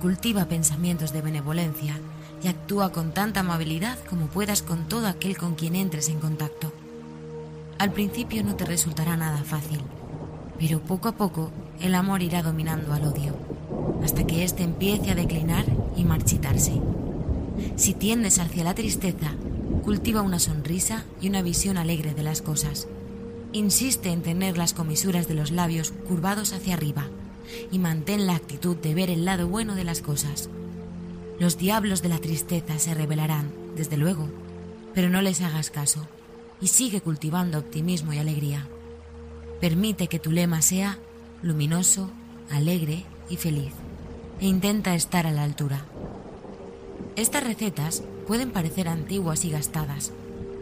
Cultiva 0.02 0.44
pensamientos 0.44 1.10
de 1.14 1.22
benevolencia 1.22 1.98
y 2.44 2.48
actúa 2.48 2.92
con 2.92 3.12
tanta 3.12 3.40
amabilidad 3.40 3.98
como 4.10 4.26
puedas 4.26 4.60
con 4.60 4.88
todo 4.88 5.06
aquel 5.06 5.38
con 5.38 5.54
quien 5.54 5.74
entres 5.74 6.10
en 6.10 6.20
contacto. 6.20 6.70
Al 7.78 7.92
principio 7.92 8.44
no 8.44 8.54
te 8.54 8.66
resultará 8.66 9.16
nada 9.16 9.42
fácil, 9.42 9.80
pero 10.59 10.80
poco 10.80 11.09
a 11.09 11.12
poco 11.12 11.50
el 11.80 11.94
amor 11.94 12.20
irá 12.20 12.42
dominando 12.42 12.92
al 12.92 13.06
odio, 13.06 13.34
hasta 14.04 14.26
que 14.26 14.44
éste 14.44 14.64
empiece 14.64 15.12
a 15.12 15.14
declinar 15.14 15.64
y 15.96 16.04
marchitarse. 16.04 16.78
Si 17.76 17.94
tiendes 17.94 18.38
hacia 18.38 18.64
la 18.64 18.74
tristeza, 18.74 19.32
Cultiva 19.82 20.22
una 20.22 20.38
sonrisa 20.38 21.04
y 21.20 21.28
una 21.28 21.42
visión 21.42 21.76
alegre 21.76 22.14
de 22.14 22.22
las 22.22 22.40
cosas. 22.40 22.86
Insiste 23.52 24.10
en 24.10 24.22
tener 24.22 24.56
las 24.56 24.74
comisuras 24.74 25.26
de 25.26 25.34
los 25.34 25.50
labios 25.50 25.92
curvados 26.06 26.52
hacia 26.52 26.74
arriba 26.74 27.09
y 27.72 27.80
mantén 27.80 28.26
la 28.26 28.36
actitud 28.36 28.76
de 28.76 28.94
ver 28.94 29.10
el 29.10 29.24
lado 29.24 29.48
bueno 29.48 29.74
de 29.74 29.82
las 29.82 30.00
cosas. 30.00 30.48
Los 31.40 31.59
diablos 31.59 32.00
de 32.00 32.10
la 32.10 32.18
tristeza 32.18 32.78
se 32.78 32.94
revelarán, 32.94 33.50
desde 33.74 33.96
luego, 33.96 34.28
pero 34.94 35.09
no 35.09 35.20
les 35.20 35.40
hagas 35.40 35.70
caso 35.70 36.06
y 36.60 36.68
sigue 36.68 37.00
cultivando 37.00 37.59
optimismo 37.59 38.12
y 38.12 38.18
alegría. 38.18 38.68
Permite 39.60 40.06
que 40.06 40.20
tu 40.20 40.30
lema 40.30 40.62
sea 40.62 40.98
luminoso, 41.42 42.09
alegre 42.50 43.04
y 43.28 43.36
feliz 43.36 43.72
e 44.40 44.46
intenta 44.46 44.94
estar 44.94 45.26
a 45.26 45.32
la 45.32 45.42
altura. 45.42 45.84
Estas 47.16 47.42
recetas 47.44 48.04
pueden 48.27 48.51
parecer 48.51 48.89
antiguas 48.89 49.44
y 49.44 49.51
gastadas, 49.51 50.12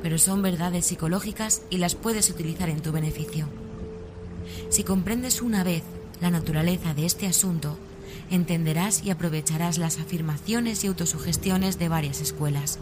pero 0.03 0.19
son 0.19 0.43
verdades 0.43 0.87
psicológicas 0.87 1.63
y 1.71 1.79
las 1.79 1.95
puedes 1.95 2.31
utilizar 2.31 2.69
en 2.69 2.81
tu 2.81 2.93
beneficio. 2.93 3.47
Si 4.69 4.85
comprendes 4.85 5.43
una 5.43 5.65
vez 5.65 5.83
la 6.21 6.31
naturaleza 6.31 6.95
de 6.95 7.07
este 7.07 7.27
asunto, 7.27 7.77
entenderás 8.31 9.03
y 9.05 9.11
aprovecharás 9.11 9.79
las 9.79 9.99
afirmaciones 9.99 10.85
y 10.85 10.87
autosugestiones 10.87 11.79
de 11.79 11.89
varias 11.89 12.21
escuelas. 12.21 12.79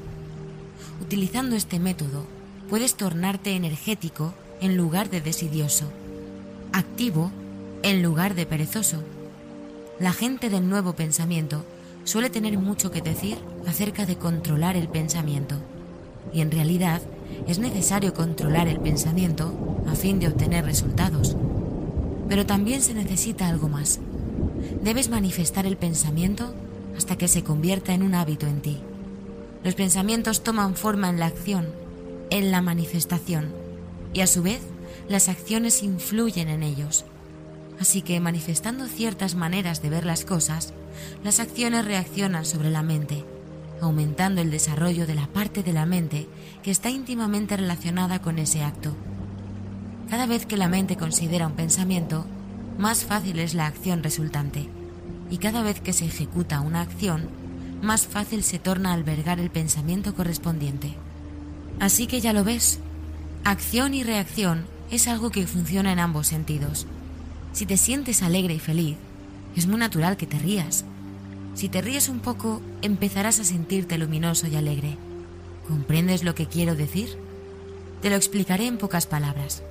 Utilizando 1.00 1.56
este 1.56 1.78
método, 1.78 2.26
puedes 2.68 2.94
tornarte 2.94 3.52
energético 3.52 4.34
en 4.60 4.76
lugar 4.76 5.10
de 5.10 5.20
desidioso, 5.20 5.90
activo 6.72 7.30
en 7.82 8.02
lugar 8.02 8.34
de 8.34 8.46
perezoso. 8.46 9.02
La 9.98 10.12
gente 10.12 10.50
del 10.50 10.68
nuevo 10.68 10.94
pensamiento 10.94 11.64
suele 12.08 12.30
tener 12.30 12.56
mucho 12.56 12.90
que 12.90 13.02
decir 13.02 13.36
acerca 13.66 14.06
de 14.06 14.16
controlar 14.16 14.78
el 14.78 14.88
pensamiento. 14.88 15.56
Y 16.32 16.40
en 16.40 16.50
realidad 16.50 17.02
es 17.46 17.58
necesario 17.58 18.14
controlar 18.14 18.66
el 18.66 18.80
pensamiento 18.80 19.84
a 19.86 19.94
fin 19.94 20.18
de 20.18 20.28
obtener 20.28 20.64
resultados. 20.64 21.36
Pero 22.26 22.46
también 22.46 22.80
se 22.80 22.94
necesita 22.94 23.46
algo 23.46 23.68
más. 23.68 24.00
Debes 24.82 25.10
manifestar 25.10 25.66
el 25.66 25.76
pensamiento 25.76 26.54
hasta 26.96 27.16
que 27.16 27.28
se 27.28 27.44
convierta 27.44 27.92
en 27.92 28.02
un 28.02 28.14
hábito 28.14 28.46
en 28.46 28.62
ti. 28.62 28.78
Los 29.62 29.74
pensamientos 29.74 30.42
toman 30.42 30.76
forma 30.76 31.10
en 31.10 31.18
la 31.18 31.26
acción, 31.26 31.66
en 32.30 32.50
la 32.50 32.62
manifestación, 32.62 33.52
y 34.14 34.20
a 34.20 34.26
su 34.26 34.42
vez 34.42 34.62
las 35.10 35.28
acciones 35.28 35.82
influyen 35.82 36.48
en 36.48 36.62
ellos. 36.62 37.04
Así 37.78 38.00
que 38.00 38.18
manifestando 38.18 38.86
ciertas 38.86 39.34
maneras 39.34 39.82
de 39.82 39.90
ver 39.90 40.06
las 40.06 40.24
cosas, 40.24 40.72
las 41.24 41.40
acciones 41.40 41.84
reaccionan 41.84 42.44
sobre 42.44 42.70
la 42.70 42.82
mente, 42.82 43.24
aumentando 43.80 44.40
el 44.40 44.50
desarrollo 44.50 45.06
de 45.06 45.14
la 45.14 45.26
parte 45.26 45.62
de 45.62 45.72
la 45.72 45.86
mente 45.86 46.28
que 46.62 46.70
está 46.70 46.90
íntimamente 46.90 47.56
relacionada 47.56 48.20
con 48.20 48.38
ese 48.38 48.62
acto. 48.62 48.94
Cada 50.10 50.26
vez 50.26 50.46
que 50.46 50.56
la 50.56 50.68
mente 50.68 50.96
considera 50.96 51.46
un 51.46 51.54
pensamiento, 51.54 52.24
más 52.78 53.04
fácil 53.04 53.38
es 53.38 53.54
la 53.54 53.66
acción 53.66 54.02
resultante, 54.02 54.68
y 55.30 55.38
cada 55.38 55.62
vez 55.62 55.80
que 55.80 55.92
se 55.92 56.06
ejecuta 56.06 56.60
una 56.60 56.80
acción, 56.80 57.28
más 57.82 58.06
fácil 58.06 58.42
se 58.42 58.58
torna 58.58 58.92
albergar 58.92 59.38
el 59.38 59.50
pensamiento 59.50 60.14
correspondiente. 60.14 60.94
Así 61.80 62.06
que 62.06 62.20
ya 62.20 62.32
lo 62.32 62.44
ves, 62.44 62.80
acción 63.44 63.94
y 63.94 64.02
reacción 64.02 64.66
es 64.90 65.06
algo 65.06 65.30
que 65.30 65.46
funciona 65.46 65.92
en 65.92 65.98
ambos 65.98 66.26
sentidos. 66.26 66.86
Si 67.52 67.66
te 67.66 67.76
sientes 67.76 68.22
alegre 68.22 68.54
y 68.54 68.58
feliz, 68.58 68.96
es 69.58 69.66
muy 69.66 69.78
natural 69.78 70.16
que 70.16 70.26
te 70.26 70.38
rías. 70.38 70.84
Si 71.54 71.68
te 71.68 71.82
ríes 71.82 72.08
un 72.08 72.20
poco, 72.20 72.62
empezarás 72.80 73.40
a 73.40 73.44
sentirte 73.44 73.98
luminoso 73.98 74.46
y 74.46 74.54
alegre. 74.54 74.96
¿Comprendes 75.66 76.22
lo 76.22 76.34
que 76.36 76.46
quiero 76.46 76.76
decir? 76.76 77.18
Te 78.00 78.08
lo 78.08 78.16
explicaré 78.16 78.68
en 78.68 78.78
pocas 78.78 79.06
palabras. 79.06 79.64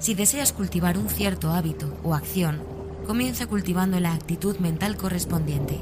Si 0.00 0.14
deseas 0.14 0.52
cultivar 0.52 0.98
un 0.98 1.08
cierto 1.08 1.52
hábito 1.52 1.96
o 2.02 2.14
acción, 2.14 2.62
comienza 3.06 3.46
cultivando 3.46 4.00
la 4.00 4.12
actitud 4.12 4.58
mental 4.58 4.96
correspondiente. 4.96 5.80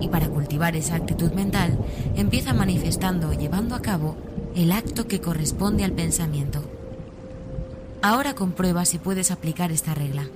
Y 0.00 0.08
para 0.08 0.28
cultivar 0.28 0.74
esa 0.74 0.96
actitud 0.96 1.32
mental, 1.32 1.78
empieza 2.16 2.52
manifestando 2.52 3.28
o 3.28 3.32
llevando 3.32 3.76
a 3.76 3.82
cabo 3.82 4.16
el 4.56 4.72
acto 4.72 5.06
que 5.06 5.20
corresponde 5.20 5.84
al 5.84 5.92
pensamiento. 5.92 6.64
Ahora 8.02 8.34
comprueba 8.34 8.84
si 8.84 8.98
puedes 8.98 9.30
aplicar 9.30 9.70
esta 9.70 9.94
regla. 9.94 10.26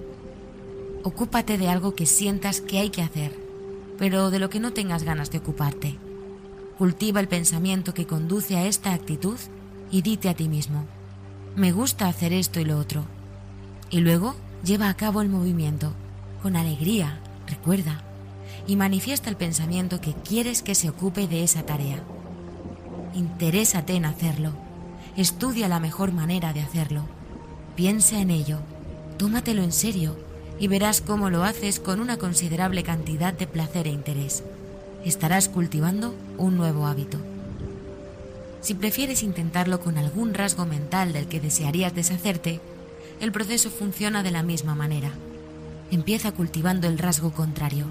Ocúpate 1.08 1.56
de 1.56 1.70
algo 1.70 1.94
que 1.94 2.04
sientas 2.04 2.60
que 2.60 2.78
hay 2.78 2.90
que 2.90 3.00
hacer, 3.00 3.34
pero 3.96 4.30
de 4.30 4.38
lo 4.38 4.50
que 4.50 4.60
no 4.60 4.74
tengas 4.74 5.04
ganas 5.04 5.30
de 5.30 5.38
ocuparte. 5.38 5.96
Cultiva 6.76 7.18
el 7.18 7.28
pensamiento 7.28 7.94
que 7.94 8.06
conduce 8.06 8.58
a 8.58 8.66
esta 8.66 8.92
actitud 8.92 9.38
y 9.90 10.02
dite 10.02 10.28
a 10.28 10.34
ti 10.34 10.50
mismo, 10.50 10.84
me 11.56 11.72
gusta 11.72 12.08
hacer 12.08 12.34
esto 12.34 12.60
y 12.60 12.66
lo 12.66 12.78
otro. 12.78 13.06
Y 13.88 14.00
luego 14.00 14.34
lleva 14.62 14.90
a 14.90 14.94
cabo 14.98 15.22
el 15.22 15.30
movimiento, 15.30 15.94
con 16.42 16.56
alegría, 16.56 17.20
recuerda, 17.46 18.02
y 18.66 18.76
manifiesta 18.76 19.30
el 19.30 19.36
pensamiento 19.36 20.02
que 20.02 20.12
quieres 20.12 20.60
que 20.60 20.74
se 20.74 20.90
ocupe 20.90 21.26
de 21.26 21.42
esa 21.42 21.64
tarea. 21.64 22.02
Interésate 23.14 23.94
en 23.94 24.04
hacerlo, 24.04 24.52
estudia 25.16 25.68
la 25.68 25.80
mejor 25.80 26.12
manera 26.12 26.52
de 26.52 26.60
hacerlo 26.60 27.04
Piensa 27.76 28.20
en 28.20 28.30
ello, 28.30 28.58
tómatelo 29.16 29.62
en 29.62 29.72
serio 29.72 30.27
y 30.58 30.68
verás 30.68 31.00
cómo 31.00 31.30
lo 31.30 31.44
haces 31.44 31.80
con 31.80 32.00
una 32.00 32.16
considerable 32.16 32.82
cantidad 32.82 33.32
de 33.32 33.46
placer 33.46 33.86
e 33.86 33.90
interés. 33.90 34.42
Estarás 35.04 35.48
cultivando 35.48 36.14
un 36.36 36.56
nuevo 36.56 36.86
hábito. 36.86 37.18
Si 38.60 38.74
prefieres 38.74 39.22
intentarlo 39.22 39.80
con 39.80 39.98
algún 39.98 40.34
rasgo 40.34 40.66
mental 40.66 41.12
del 41.12 41.28
que 41.28 41.40
desearías 41.40 41.94
deshacerte, 41.94 42.60
el 43.20 43.32
proceso 43.32 43.70
funciona 43.70 44.22
de 44.22 44.30
la 44.30 44.42
misma 44.42 44.74
manera. 44.74 45.10
Empieza 45.90 46.32
cultivando 46.32 46.88
el 46.88 46.98
rasgo 46.98 47.32
contrario. 47.32 47.86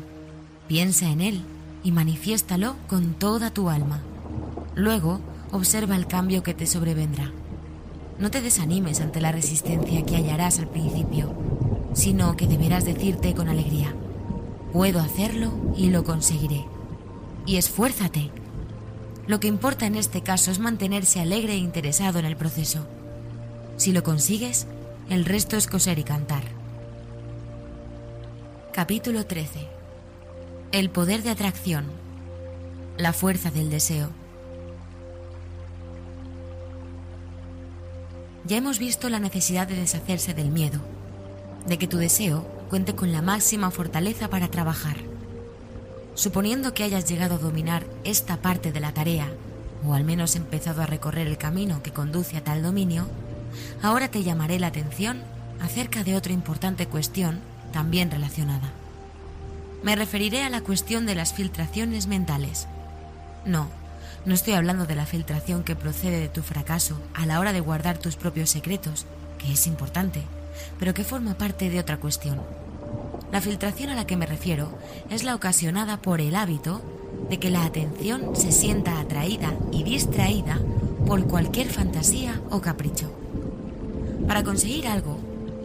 Piensa 0.67 1.09
en 1.09 1.21
él 1.21 1.41
y 1.83 1.91
manifiéstalo 1.91 2.75
con 2.87 3.13
toda 3.13 3.51
tu 3.51 3.69
alma. 3.69 4.01
Luego, 4.75 5.21
observa 5.51 5.95
el 5.95 6.07
cambio 6.07 6.43
que 6.43 6.53
te 6.53 6.67
sobrevendrá. 6.67 7.31
No 8.19 8.29
te 8.29 8.41
desanimes 8.41 8.99
ante 8.99 9.21
la 9.21 9.31
resistencia 9.31 10.05
que 10.05 10.15
hallarás 10.15 10.59
al 10.59 10.67
principio, 10.67 11.33
sino 11.93 12.35
que 12.35 12.47
deberás 12.47 12.85
decirte 12.85 13.33
con 13.33 13.49
alegría, 13.49 13.93
puedo 14.73 14.99
hacerlo 14.99 15.51
y 15.75 15.89
lo 15.89 16.03
conseguiré. 16.03 16.65
Y 17.45 17.57
esfuérzate. 17.57 18.29
Lo 19.27 19.39
que 19.39 19.47
importa 19.47 19.85
en 19.85 19.95
este 19.95 20.21
caso 20.21 20.51
es 20.51 20.59
mantenerse 20.59 21.19
alegre 21.19 21.53
e 21.53 21.57
interesado 21.57 22.19
en 22.19 22.25
el 22.25 22.37
proceso. 22.37 22.85
Si 23.77 23.91
lo 23.91 24.03
consigues, 24.03 24.67
el 25.09 25.25
resto 25.25 25.57
es 25.57 25.67
coser 25.67 25.99
y 25.99 26.03
cantar. 26.03 26.43
Capítulo 28.73 29.25
13. 29.25 29.67
El 30.71 30.89
poder 30.89 31.23
de 31.23 31.29
atracción. 31.29 31.85
La 32.97 33.13
fuerza 33.13 33.51
del 33.51 33.69
deseo. 33.69 34.09
ya 38.47 38.57
hemos 38.57 38.79
visto 38.79 39.09
la 39.09 39.19
necesidad 39.19 39.67
de 39.67 39.75
deshacerse 39.75 40.33
del 40.33 40.51
miedo, 40.51 40.79
de 41.67 41.77
que 41.77 41.87
tu 41.87 41.97
deseo 41.97 42.41
cuente 42.69 42.95
con 42.95 43.11
la 43.11 43.21
máxima 43.21 43.71
fortaleza 43.71 44.29
para 44.29 44.47
trabajar. 44.47 44.97
Suponiendo 46.15 46.73
que 46.73 46.83
hayas 46.83 47.07
llegado 47.07 47.35
a 47.35 47.39
dominar 47.39 47.85
esta 48.03 48.37
parte 48.37 48.71
de 48.71 48.79
la 48.79 48.93
tarea, 48.93 49.27
o 49.85 49.93
al 49.93 50.03
menos 50.03 50.35
empezado 50.35 50.81
a 50.81 50.87
recorrer 50.87 51.27
el 51.27 51.37
camino 51.37 51.83
que 51.83 51.91
conduce 51.91 52.37
a 52.37 52.43
tal 52.43 52.63
dominio, 52.63 53.07
ahora 53.81 54.09
te 54.09 54.23
llamaré 54.23 54.59
la 54.59 54.67
atención 54.67 55.21
acerca 55.61 56.03
de 56.03 56.15
otra 56.15 56.33
importante 56.33 56.87
cuestión 56.87 57.39
también 57.71 58.09
relacionada. 58.09 58.71
Me 59.83 59.95
referiré 59.95 60.43
a 60.43 60.49
la 60.49 60.61
cuestión 60.61 61.05
de 61.05 61.15
las 61.15 61.33
filtraciones 61.33 62.07
mentales. 62.07 62.67
No, 63.45 63.67
no 64.25 64.33
estoy 64.33 64.53
hablando 64.53 64.85
de 64.85 64.95
la 64.95 65.05
filtración 65.05 65.63
que 65.63 65.75
procede 65.75 66.19
de 66.19 66.29
tu 66.29 66.41
fracaso 66.41 66.99
a 67.13 67.25
la 67.25 67.39
hora 67.39 67.53
de 67.53 67.59
guardar 67.59 67.97
tus 67.97 68.15
propios 68.15 68.49
secretos, 68.49 69.05
que 69.37 69.53
es 69.53 69.67
importante, 69.67 70.23
pero 70.79 70.93
que 70.93 71.03
forma 71.03 71.37
parte 71.37 71.69
de 71.69 71.79
otra 71.79 71.97
cuestión. 71.97 72.41
La 73.31 73.41
filtración 73.41 73.89
a 73.89 73.95
la 73.95 74.07
que 74.07 74.17
me 74.17 74.25
refiero 74.25 74.69
es 75.09 75.23
la 75.23 75.35
ocasionada 75.35 76.01
por 76.01 76.21
el 76.21 76.35
hábito 76.35 76.81
de 77.29 77.39
que 77.39 77.49
la 77.49 77.65
atención 77.65 78.35
se 78.35 78.51
sienta 78.51 78.99
atraída 78.99 79.53
y 79.71 79.83
distraída 79.83 80.59
por 81.05 81.25
cualquier 81.27 81.69
fantasía 81.69 82.41
o 82.49 82.61
capricho. 82.61 83.11
Para 84.27 84.43
conseguir 84.43 84.87
algo, 84.87 85.19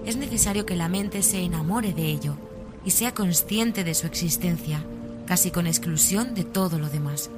es 0.05 0.17
necesario 0.17 0.67
que 0.67 0.77
la 0.77 0.89
mente 0.89 1.23
se 1.23 1.43
enamore 1.43 1.93
de 1.93 2.07
ello 2.07 2.37
y 2.85 2.91
sea 2.91 3.15
consciente 3.15 3.85
de 3.85 3.95
su 3.95 4.07
existencia, 4.07 4.85
casi 5.27 5.51
con 5.51 5.67
exclusión 5.67 6.35
de 6.35 6.45
todo 6.45 6.79
lo 6.79 6.89
demás 6.89 7.31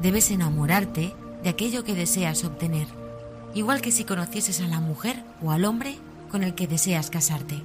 debes 0.00 0.30
enamorarte 0.30 1.14
de 1.42 1.50
aquello 1.50 1.84
que 1.84 1.94
deseas 1.94 2.44
obtener, 2.44 2.86
igual 3.54 3.80
que 3.80 3.92
si 3.92 4.04
conocieses 4.04 4.60
a 4.60 4.68
la 4.68 4.80
mujer 4.80 5.22
o 5.42 5.50
al 5.50 5.64
hombre 5.64 5.96
con 6.28 6.42
el 6.42 6.54
que 6.54 6.66
deseas 6.66 7.10
casarte. 7.10 7.62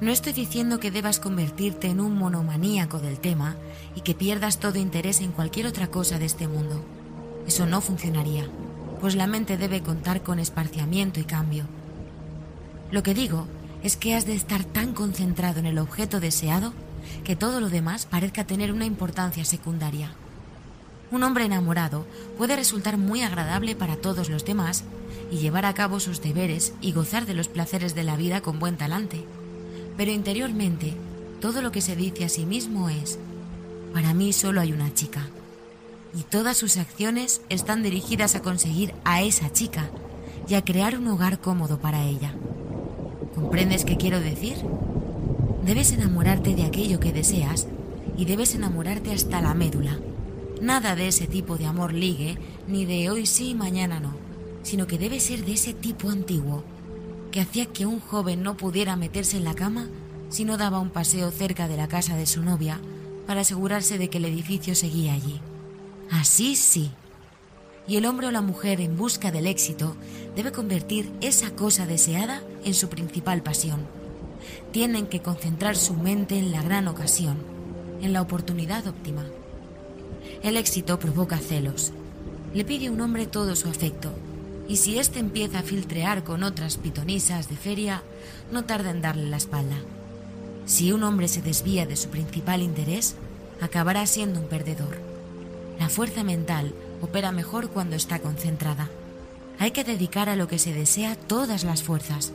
No 0.00 0.10
estoy 0.10 0.34
diciendo 0.34 0.78
que 0.78 0.90
debas 0.90 1.18
convertirte 1.18 1.88
en 1.88 2.00
un 2.00 2.16
monomaníaco 2.18 2.98
del 2.98 3.18
tema 3.18 3.56
y 3.94 4.02
que 4.02 4.14
pierdas 4.14 4.58
todo 4.58 4.78
interés 4.78 5.20
en 5.20 5.32
cualquier 5.32 5.66
otra 5.66 5.86
cosa 5.86 6.18
de 6.18 6.26
este 6.26 6.48
mundo. 6.48 6.84
Eso 7.46 7.64
no 7.64 7.80
funcionaría, 7.80 8.46
pues 9.00 9.14
la 9.14 9.26
mente 9.26 9.56
debe 9.56 9.80
contar 9.82 10.22
con 10.22 10.38
esparciamiento 10.38 11.18
y 11.18 11.24
cambio. 11.24 11.64
Lo 12.90 13.02
que 13.02 13.14
digo 13.14 13.46
es 13.82 13.96
que 13.96 14.14
has 14.14 14.26
de 14.26 14.34
estar 14.34 14.64
tan 14.64 14.92
concentrado 14.92 15.60
en 15.60 15.66
el 15.66 15.78
objeto 15.78 16.20
deseado 16.20 16.74
que 17.24 17.36
todo 17.36 17.60
lo 17.60 17.70
demás 17.70 18.04
parezca 18.04 18.44
tener 18.44 18.72
una 18.72 18.84
importancia 18.84 19.44
secundaria. 19.44 20.12
Un 21.10 21.22
hombre 21.22 21.44
enamorado 21.44 22.04
puede 22.36 22.56
resultar 22.56 22.98
muy 22.98 23.22
agradable 23.22 23.76
para 23.76 23.96
todos 23.96 24.28
los 24.28 24.44
demás 24.44 24.84
y 25.30 25.38
llevar 25.38 25.64
a 25.64 25.74
cabo 25.74 26.00
sus 26.00 26.22
deberes 26.22 26.72
y 26.80 26.92
gozar 26.92 27.26
de 27.26 27.34
los 27.34 27.48
placeres 27.48 27.94
de 27.94 28.04
la 28.04 28.16
vida 28.16 28.40
con 28.40 28.58
buen 28.58 28.76
talante. 28.76 29.24
Pero 29.96 30.10
interiormente, 30.10 30.94
todo 31.40 31.62
lo 31.62 31.72
que 31.72 31.80
se 31.80 31.96
dice 31.96 32.24
a 32.24 32.28
sí 32.28 32.46
mismo 32.46 32.88
es, 32.88 33.18
para 33.92 34.14
mí 34.14 34.32
solo 34.32 34.60
hay 34.60 34.72
una 34.72 34.92
chica. 34.94 35.26
Y 36.14 36.22
todas 36.22 36.56
sus 36.56 36.76
acciones 36.76 37.42
están 37.48 37.82
dirigidas 37.82 38.34
a 38.34 38.42
conseguir 38.42 38.94
a 39.04 39.22
esa 39.22 39.52
chica 39.52 39.90
y 40.48 40.54
a 40.54 40.64
crear 40.64 40.98
un 40.98 41.08
hogar 41.08 41.40
cómodo 41.40 41.78
para 41.78 42.04
ella. 42.04 42.34
¿Comprendes 43.34 43.84
qué 43.84 43.96
quiero 43.96 44.20
decir? 44.20 44.56
Debes 45.64 45.92
enamorarte 45.92 46.54
de 46.54 46.64
aquello 46.64 47.00
que 47.00 47.12
deseas 47.12 47.66
y 48.16 48.24
debes 48.24 48.54
enamorarte 48.54 49.12
hasta 49.12 49.42
la 49.42 49.54
médula. 49.54 49.98
Nada 50.60 50.96
de 50.96 51.08
ese 51.08 51.26
tipo 51.26 51.58
de 51.58 51.66
amor 51.66 51.92
ligue, 51.92 52.38
ni 52.66 52.86
de 52.86 53.10
hoy 53.10 53.26
sí, 53.26 53.54
mañana 53.54 54.00
no, 54.00 54.25
sino 54.66 54.88
que 54.88 54.98
debe 54.98 55.20
ser 55.20 55.44
de 55.44 55.52
ese 55.52 55.74
tipo 55.74 56.10
antiguo, 56.10 56.64
que 57.30 57.40
hacía 57.40 57.66
que 57.66 57.86
un 57.86 58.00
joven 58.00 58.42
no 58.42 58.56
pudiera 58.56 58.96
meterse 58.96 59.36
en 59.36 59.44
la 59.44 59.54
cama 59.54 59.86
si 60.28 60.44
no 60.44 60.56
daba 60.56 60.80
un 60.80 60.90
paseo 60.90 61.30
cerca 61.30 61.68
de 61.68 61.76
la 61.76 61.86
casa 61.86 62.16
de 62.16 62.26
su 62.26 62.42
novia 62.42 62.80
para 63.28 63.42
asegurarse 63.42 63.96
de 63.96 64.10
que 64.10 64.18
el 64.18 64.24
edificio 64.24 64.74
seguía 64.74 65.14
allí. 65.14 65.40
Así 66.10 66.56
sí. 66.56 66.90
Y 67.86 67.96
el 67.96 68.06
hombre 68.06 68.26
o 68.26 68.32
la 68.32 68.40
mujer 68.40 68.80
en 68.80 68.96
busca 68.96 69.30
del 69.30 69.46
éxito 69.46 69.94
debe 70.34 70.50
convertir 70.50 71.12
esa 71.20 71.52
cosa 71.52 71.86
deseada 71.86 72.42
en 72.64 72.74
su 72.74 72.88
principal 72.88 73.44
pasión. 73.44 73.86
Tienen 74.72 75.06
que 75.06 75.22
concentrar 75.22 75.76
su 75.76 75.94
mente 75.94 76.40
en 76.40 76.50
la 76.50 76.62
gran 76.62 76.88
ocasión, 76.88 77.36
en 78.02 78.12
la 78.12 78.20
oportunidad 78.20 78.84
óptima. 78.88 79.24
El 80.42 80.56
éxito 80.56 80.98
provoca 80.98 81.38
celos. 81.38 81.92
Le 82.52 82.64
pide 82.64 82.90
un 82.90 83.00
hombre 83.00 83.26
todo 83.26 83.54
su 83.54 83.68
afecto, 83.68 84.10
y 84.68 84.76
si 84.76 84.98
éste 84.98 85.18
empieza 85.18 85.60
a 85.60 85.62
filtrear 85.62 86.24
con 86.24 86.42
otras 86.42 86.76
pitonisas 86.76 87.48
de 87.48 87.56
feria, 87.56 88.02
no 88.50 88.64
tarda 88.64 88.90
en 88.90 89.00
darle 89.00 89.28
la 89.28 89.36
espalda. 89.36 89.76
Si 90.66 90.92
un 90.92 91.04
hombre 91.04 91.28
se 91.28 91.42
desvía 91.42 91.86
de 91.86 91.96
su 91.96 92.08
principal 92.08 92.62
interés, 92.62 93.14
acabará 93.60 94.06
siendo 94.06 94.40
un 94.40 94.48
perdedor. 94.48 94.98
La 95.78 95.88
fuerza 95.88 96.24
mental 96.24 96.74
opera 97.00 97.32
mejor 97.32 97.70
cuando 97.70 97.96
está 97.96 98.18
concentrada. 98.18 98.88
Hay 99.58 99.70
que 99.70 99.84
dedicar 99.84 100.28
a 100.28 100.36
lo 100.36 100.48
que 100.48 100.58
se 100.58 100.72
desea 100.72 101.16
todas 101.16 101.64
las 101.64 101.82
fuerzas. 101.82 102.32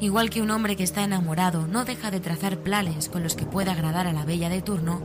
Igual 0.00 0.30
que 0.30 0.42
un 0.42 0.50
hombre 0.50 0.76
que 0.76 0.84
está 0.84 1.04
enamorado 1.04 1.66
no 1.66 1.84
deja 1.84 2.10
de 2.10 2.20
trazar 2.20 2.58
planes 2.58 3.08
con 3.08 3.22
los 3.22 3.34
que 3.34 3.46
pueda 3.46 3.72
agradar 3.72 4.06
a 4.06 4.12
la 4.12 4.24
bella 4.24 4.48
de 4.48 4.62
turno, 4.62 5.00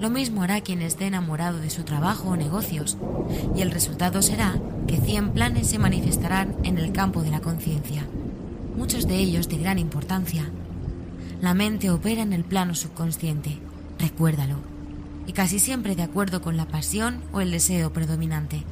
lo 0.00 0.10
mismo 0.10 0.42
hará 0.42 0.60
quien 0.60 0.82
esté 0.82 1.06
enamorado 1.06 1.58
de 1.58 1.70
su 1.70 1.82
trabajo 1.82 2.30
o 2.30 2.36
negocios, 2.36 2.96
y 3.54 3.62
el 3.62 3.70
resultado 3.70 4.22
será 4.22 4.58
que 4.86 4.98
100 4.98 5.32
planes 5.32 5.68
se 5.68 5.78
manifestarán 5.78 6.56
en 6.64 6.78
el 6.78 6.92
campo 6.92 7.22
de 7.22 7.30
la 7.30 7.40
conciencia, 7.40 8.06
muchos 8.76 9.06
de 9.06 9.16
ellos 9.16 9.48
de 9.48 9.58
gran 9.58 9.78
importancia. 9.78 10.50
La 11.40 11.54
mente 11.54 11.90
opera 11.90 12.22
en 12.22 12.32
el 12.32 12.44
plano 12.44 12.74
subconsciente, 12.74 13.58
recuérdalo, 13.98 14.56
y 15.26 15.32
casi 15.32 15.58
siempre 15.58 15.94
de 15.94 16.02
acuerdo 16.02 16.40
con 16.40 16.56
la 16.56 16.66
pasión 16.66 17.20
o 17.32 17.40
el 17.40 17.50
deseo 17.50 17.92
predominante. 17.92 18.64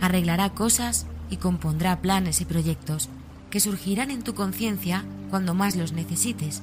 Arreglará 0.00 0.50
cosas 0.50 1.06
y 1.30 1.36
compondrá 1.36 2.00
planes 2.00 2.40
y 2.40 2.44
proyectos 2.44 3.08
que 3.48 3.60
surgirán 3.60 4.10
en 4.10 4.22
tu 4.22 4.34
conciencia 4.34 5.04
cuando 5.30 5.54
más 5.54 5.76
los 5.76 5.92
necesites, 5.92 6.62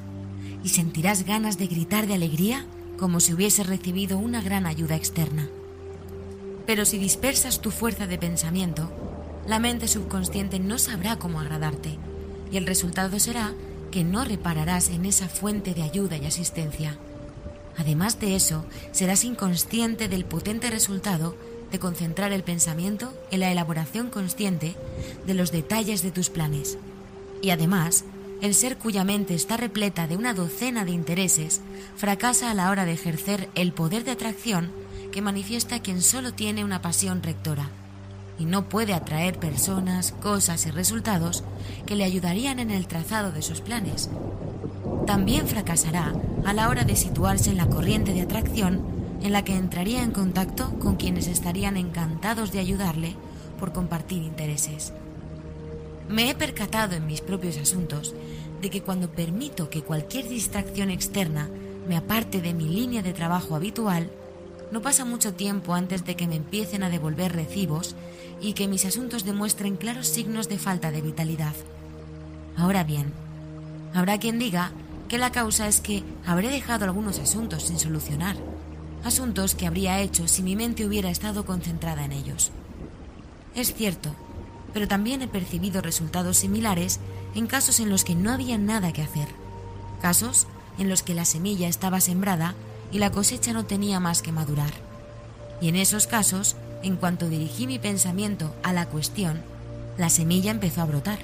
y 0.63 0.69
sentirás 0.69 1.23
ganas 1.23 1.57
de 1.57 1.67
gritar 1.67 2.07
de 2.07 2.15
alegría 2.15 2.65
como 2.99 3.19
si 3.19 3.33
hubiese 3.33 3.63
recibido 3.63 4.17
una 4.17 4.41
gran 4.41 4.65
ayuda 4.65 4.95
externa. 4.95 5.49
Pero 6.65 6.85
si 6.85 6.97
dispersas 6.97 7.61
tu 7.61 7.71
fuerza 7.71 8.05
de 8.05 8.17
pensamiento, 8.17 8.91
la 9.47 9.59
mente 9.59 9.87
subconsciente 9.87 10.59
no 10.59 10.77
sabrá 10.77 11.15
cómo 11.15 11.39
agradarte, 11.39 11.97
y 12.51 12.57
el 12.57 12.67
resultado 12.67 13.19
será 13.19 13.53
que 13.89 14.03
no 14.03 14.23
repararás 14.25 14.89
en 14.89 15.05
esa 15.05 15.29
fuente 15.29 15.73
de 15.73 15.81
ayuda 15.81 16.17
y 16.17 16.25
asistencia. 16.25 16.97
Además 17.77 18.19
de 18.19 18.35
eso, 18.35 18.65
serás 18.91 19.23
inconsciente 19.23 20.09
del 20.09 20.25
potente 20.25 20.69
resultado 20.69 21.35
de 21.71 21.79
concentrar 21.79 22.33
el 22.33 22.43
pensamiento 22.43 23.13
en 23.31 23.39
la 23.39 23.51
elaboración 23.51 24.09
consciente 24.09 24.75
de 25.25 25.33
los 25.33 25.51
detalles 25.51 26.01
de 26.03 26.11
tus 26.11 26.29
planes. 26.29 26.77
Y 27.41 27.51
además, 27.51 28.03
el 28.41 28.53
ser 28.53 28.77
cuya 28.77 29.03
mente 29.03 29.35
está 29.35 29.57
repleta 29.57 30.07
de 30.07 30.15
una 30.15 30.33
docena 30.33 30.85
de 30.85 30.91
intereses 30.91 31.61
fracasa 31.97 32.51
a 32.51 32.53
la 32.53 32.69
hora 32.69 32.85
de 32.85 32.93
ejercer 32.93 33.49
el 33.55 33.73
poder 33.73 34.03
de 34.03 34.11
atracción 34.11 34.71
que 35.11 35.21
manifiesta 35.21 35.81
quien 35.81 36.01
solo 36.01 36.33
tiene 36.33 36.63
una 36.63 36.81
pasión 36.81 37.21
rectora 37.21 37.69
y 38.37 38.45
no 38.45 38.69
puede 38.69 38.93
atraer 38.93 39.37
personas, 39.37 40.13
cosas 40.13 40.65
y 40.65 40.71
resultados 40.71 41.43
que 41.85 41.95
le 41.95 42.05
ayudarían 42.05 42.59
en 42.59 42.71
el 42.71 42.87
trazado 42.87 43.31
de 43.31 43.41
sus 43.41 43.59
planes. 43.59 44.09
También 45.05 45.45
fracasará 45.45 46.13
a 46.45 46.53
la 46.53 46.69
hora 46.69 46.85
de 46.85 46.95
situarse 46.95 47.49
en 47.49 47.57
la 47.57 47.67
corriente 47.67 48.13
de 48.13 48.21
atracción 48.21 48.81
en 49.21 49.33
la 49.33 49.43
que 49.43 49.55
entraría 49.55 50.03
en 50.03 50.11
contacto 50.11 50.79
con 50.79 50.95
quienes 50.95 51.27
estarían 51.27 51.75
encantados 51.75 52.53
de 52.53 52.59
ayudarle 52.59 53.15
por 53.59 53.73
compartir 53.73 54.23
intereses. 54.23 54.93
Me 56.09 56.27
he 56.27 56.33
percatado 56.35 56.95
en 56.95 57.05
mis 57.05 57.21
propios 57.21 57.57
asuntos 57.57 58.15
de 58.61 58.71
que 58.71 58.81
cuando 58.81 59.11
permito 59.11 59.69
que 59.69 59.83
cualquier 59.83 60.27
distracción 60.27 60.89
externa 60.89 61.47
me 61.87 61.95
aparte 61.95 62.41
de 62.41 62.55
mi 62.55 62.67
línea 62.67 63.03
de 63.03 63.13
trabajo 63.13 63.55
habitual, 63.55 64.09
no 64.71 64.81
pasa 64.81 65.05
mucho 65.05 65.35
tiempo 65.35 65.75
antes 65.75 66.05
de 66.05 66.15
que 66.15 66.27
me 66.27 66.35
empiecen 66.35 66.81
a 66.81 66.89
devolver 66.89 67.33
recibos 67.33 67.95
y 68.41 68.53
que 68.53 68.67
mis 68.67 68.85
asuntos 68.85 69.23
demuestren 69.23 69.77
claros 69.77 70.07
signos 70.07 70.49
de 70.49 70.57
falta 70.57 70.89
de 70.89 71.01
vitalidad. 71.01 71.53
Ahora 72.57 72.83
bien, 72.83 73.13
habrá 73.93 74.17
quien 74.17 74.39
diga 74.39 74.71
que 75.09 75.19
la 75.19 75.31
causa 75.31 75.67
es 75.67 75.79
que 75.79 76.03
habré 76.25 76.49
dejado 76.49 76.85
algunos 76.85 77.19
asuntos 77.19 77.63
sin 77.63 77.77
solucionar, 77.77 78.35
asuntos 79.03 79.53
que 79.53 79.67
habría 79.67 79.99
hecho 79.99 80.27
si 80.27 80.41
mi 80.41 80.55
mente 80.55 80.87
hubiera 80.87 81.11
estado 81.11 81.45
concentrada 81.45 82.03
en 82.03 82.13
ellos. 82.13 82.51
Es 83.55 83.75
cierto 83.75 84.15
pero 84.73 84.87
también 84.87 85.21
he 85.21 85.27
percibido 85.27 85.81
resultados 85.81 86.37
similares 86.37 86.99
en 87.35 87.47
casos 87.47 87.79
en 87.79 87.89
los 87.89 88.03
que 88.03 88.15
no 88.15 88.31
había 88.31 88.57
nada 88.57 88.91
que 88.93 89.01
hacer, 89.01 89.27
casos 90.01 90.47
en 90.77 90.89
los 90.89 91.03
que 91.03 91.13
la 91.13 91.25
semilla 91.25 91.67
estaba 91.67 91.99
sembrada 91.99 92.55
y 92.91 92.99
la 92.99 93.11
cosecha 93.11 93.53
no 93.53 93.65
tenía 93.65 93.99
más 93.99 94.21
que 94.21 94.31
madurar. 94.31 94.71
Y 95.61 95.67
en 95.67 95.75
esos 95.75 96.07
casos, 96.07 96.55
en 96.83 96.95
cuanto 96.95 97.29
dirigí 97.29 97.67
mi 97.67 97.79
pensamiento 97.79 98.55
a 98.63 98.73
la 98.73 98.87
cuestión, 98.87 99.41
la 99.97 100.09
semilla 100.09 100.51
empezó 100.51 100.81
a 100.81 100.85
brotar. 100.85 101.19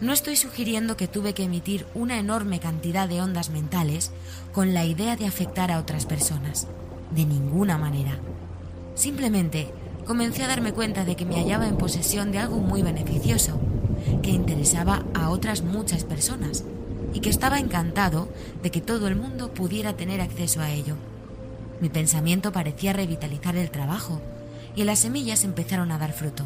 No 0.00 0.12
estoy 0.12 0.36
sugiriendo 0.36 0.96
que 0.96 1.08
tuve 1.08 1.32
que 1.32 1.44
emitir 1.44 1.86
una 1.94 2.18
enorme 2.18 2.60
cantidad 2.60 3.08
de 3.08 3.22
ondas 3.22 3.48
mentales 3.50 4.10
con 4.52 4.74
la 4.74 4.84
idea 4.84 5.16
de 5.16 5.26
afectar 5.26 5.70
a 5.70 5.78
otras 5.78 6.04
personas. 6.04 6.66
De 7.12 7.24
ninguna 7.24 7.78
manera. 7.78 8.18
Simplemente 8.94 9.72
comencé 10.06 10.44
a 10.44 10.48
darme 10.48 10.72
cuenta 10.72 11.04
de 11.04 11.16
que 11.16 11.26
me 11.26 11.34
hallaba 11.34 11.66
en 11.66 11.76
posesión 11.76 12.30
de 12.30 12.38
algo 12.38 12.58
muy 12.58 12.82
beneficioso, 12.82 13.60
que 14.22 14.30
interesaba 14.30 15.04
a 15.14 15.30
otras 15.30 15.62
muchas 15.62 16.04
personas 16.04 16.64
y 17.12 17.20
que 17.20 17.30
estaba 17.30 17.58
encantado 17.58 18.28
de 18.62 18.70
que 18.70 18.80
todo 18.80 19.08
el 19.08 19.16
mundo 19.16 19.52
pudiera 19.52 19.94
tener 19.94 20.20
acceso 20.20 20.60
a 20.60 20.70
ello. 20.70 20.94
Mi 21.80 21.88
pensamiento 21.88 22.52
parecía 22.52 22.92
revitalizar 22.92 23.56
el 23.56 23.70
trabajo 23.70 24.20
y 24.76 24.84
las 24.84 25.00
semillas 25.00 25.44
empezaron 25.44 25.90
a 25.90 25.98
dar 25.98 26.12
fruto. 26.12 26.44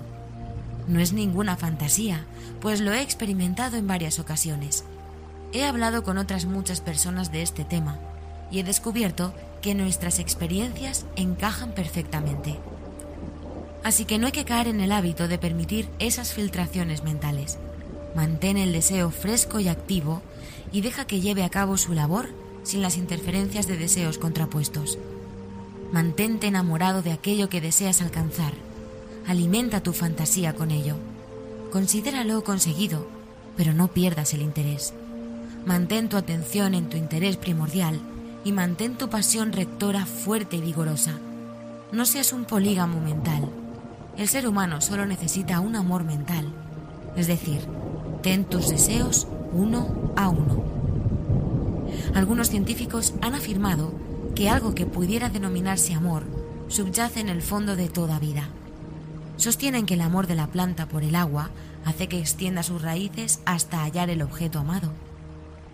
No 0.88 0.98
es 0.98 1.12
ninguna 1.12 1.56
fantasía, 1.56 2.24
pues 2.60 2.80
lo 2.80 2.92
he 2.92 3.02
experimentado 3.02 3.76
en 3.76 3.86
varias 3.86 4.18
ocasiones. 4.18 4.84
He 5.52 5.64
hablado 5.64 6.02
con 6.02 6.18
otras 6.18 6.46
muchas 6.46 6.80
personas 6.80 7.30
de 7.30 7.42
este 7.42 7.64
tema 7.64 7.98
y 8.50 8.60
he 8.60 8.64
descubierto 8.64 9.34
que 9.60 9.74
nuestras 9.74 10.18
experiencias 10.18 11.04
encajan 11.16 11.72
perfectamente. 11.72 12.58
Así 13.82 14.04
que 14.04 14.18
no 14.18 14.26
hay 14.26 14.32
que 14.32 14.44
caer 14.44 14.68
en 14.68 14.80
el 14.80 14.92
hábito 14.92 15.28
de 15.28 15.38
permitir 15.38 15.88
esas 15.98 16.34
filtraciones 16.34 17.02
mentales. 17.02 17.58
Mantén 18.14 18.56
el 18.58 18.72
deseo 18.72 19.10
fresco 19.10 19.60
y 19.60 19.68
activo 19.68 20.22
y 20.72 20.82
deja 20.82 21.06
que 21.06 21.20
lleve 21.20 21.44
a 21.44 21.50
cabo 21.50 21.76
su 21.76 21.94
labor 21.94 22.28
sin 22.62 22.82
las 22.82 22.96
interferencias 22.96 23.66
de 23.66 23.78
deseos 23.78 24.18
contrapuestos. 24.18 24.98
Mantente 25.92 26.46
enamorado 26.46 27.02
de 27.02 27.12
aquello 27.12 27.48
que 27.48 27.60
deseas 27.60 28.02
alcanzar. 28.02 28.52
Alimenta 29.26 29.82
tu 29.82 29.92
fantasía 29.92 30.54
con 30.54 30.70
ello. 30.70 30.96
Considéralo 31.72 32.44
conseguido, 32.44 33.08
pero 33.56 33.72
no 33.72 33.88
pierdas 33.88 34.34
el 34.34 34.42
interés. 34.42 34.92
Mantén 35.66 36.08
tu 36.08 36.16
atención 36.16 36.74
en 36.74 36.88
tu 36.88 36.96
interés 36.96 37.36
primordial 37.36 38.00
y 38.44 38.52
mantén 38.52 38.96
tu 38.96 39.08
pasión 39.08 39.52
rectora 39.52 40.06
fuerte 40.06 40.56
y 40.56 40.60
vigorosa 40.60 41.18
No 41.92 42.06
seas 42.06 42.32
un 42.32 42.44
polígamo 42.44 43.00
mental. 43.00 43.50
El 44.16 44.28
ser 44.28 44.46
humano 44.46 44.80
solo 44.80 45.06
necesita 45.06 45.60
un 45.60 45.76
amor 45.76 46.04
mental. 46.04 46.52
Es 47.16 47.26
decir, 47.26 47.60
ten 48.22 48.44
tus 48.44 48.68
deseos 48.68 49.26
uno 49.52 50.12
a 50.16 50.28
uno. 50.28 50.64
Algunos 52.14 52.50
científicos 52.50 53.14
han 53.20 53.34
afirmado 53.34 53.92
que 54.34 54.48
algo 54.48 54.74
que 54.74 54.86
pudiera 54.86 55.28
denominarse 55.28 55.94
amor 55.94 56.24
subyace 56.68 57.20
en 57.20 57.28
el 57.28 57.42
fondo 57.42 57.76
de 57.76 57.88
toda 57.88 58.18
vida. 58.18 58.48
Sostienen 59.36 59.86
que 59.86 59.94
el 59.94 60.02
amor 60.02 60.26
de 60.26 60.34
la 60.34 60.46
planta 60.46 60.86
por 60.86 61.02
el 61.02 61.14
agua 61.14 61.50
hace 61.84 62.08
que 62.08 62.18
extienda 62.18 62.62
sus 62.62 62.82
raíces 62.82 63.40
hasta 63.44 63.82
hallar 63.82 64.10
el 64.10 64.22
objeto 64.22 64.58
amado. 64.58 64.92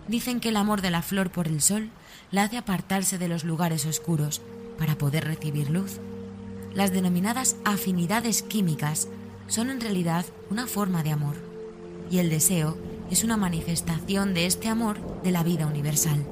Dicen 0.07 0.39
que 0.39 0.49
el 0.49 0.55
amor 0.55 0.81
de 0.81 0.89
la 0.89 1.01
flor 1.01 1.31
por 1.31 1.47
el 1.47 1.61
sol 1.61 1.89
la 2.31 2.43
hace 2.43 2.57
apartarse 2.57 3.17
de 3.17 3.27
los 3.27 3.43
lugares 3.43 3.85
oscuros 3.85 4.41
para 4.77 4.97
poder 4.97 5.25
recibir 5.25 5.69
luz. 5.69 5.99
Las 6.77 6.93
denominadas 6.93 7.55
afinidades 7.65 8.43
químicas 8.43 9.07
son 9.47 9.71
en 9.71 9.81
realidad 9.81 10.27
una 10.51 10.67
forma 10.67 11.01
de 11.01 11.09
amor, 11.09 11.33
y 12.11 12.19
el 12.19 12.29
deseo 12.29 12.77
es 13.09 13.23
una 13.23 13.35
manifestación 13.35 14.35
de 14.35 14.45
este 14.45 14.67
amor 14.67 14.99
de 15.23 15.31
la 15.31 15.41
vida 15.41 15.65
universal. 15.65 16.23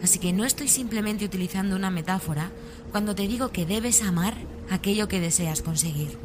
Así 0.00 0.20
que 0.20 0.32
no 0.32 0.44
estoy 0.44 0.68
simplemente 0.68 1.24
utilizando 1.24 1.74
una 1.74 1.90
metáfora 1.90 2.52
cuando 2.92 3.16
te 3.16 3.26
digo 3.26 3.48
que 3.48 3.66
debes 3.66 4.04
amar 4.04 4.34
aquello 4.70 5.08
que 5.08 5.18
deseas 5.18 5.60
conseguir. 5.60 6.16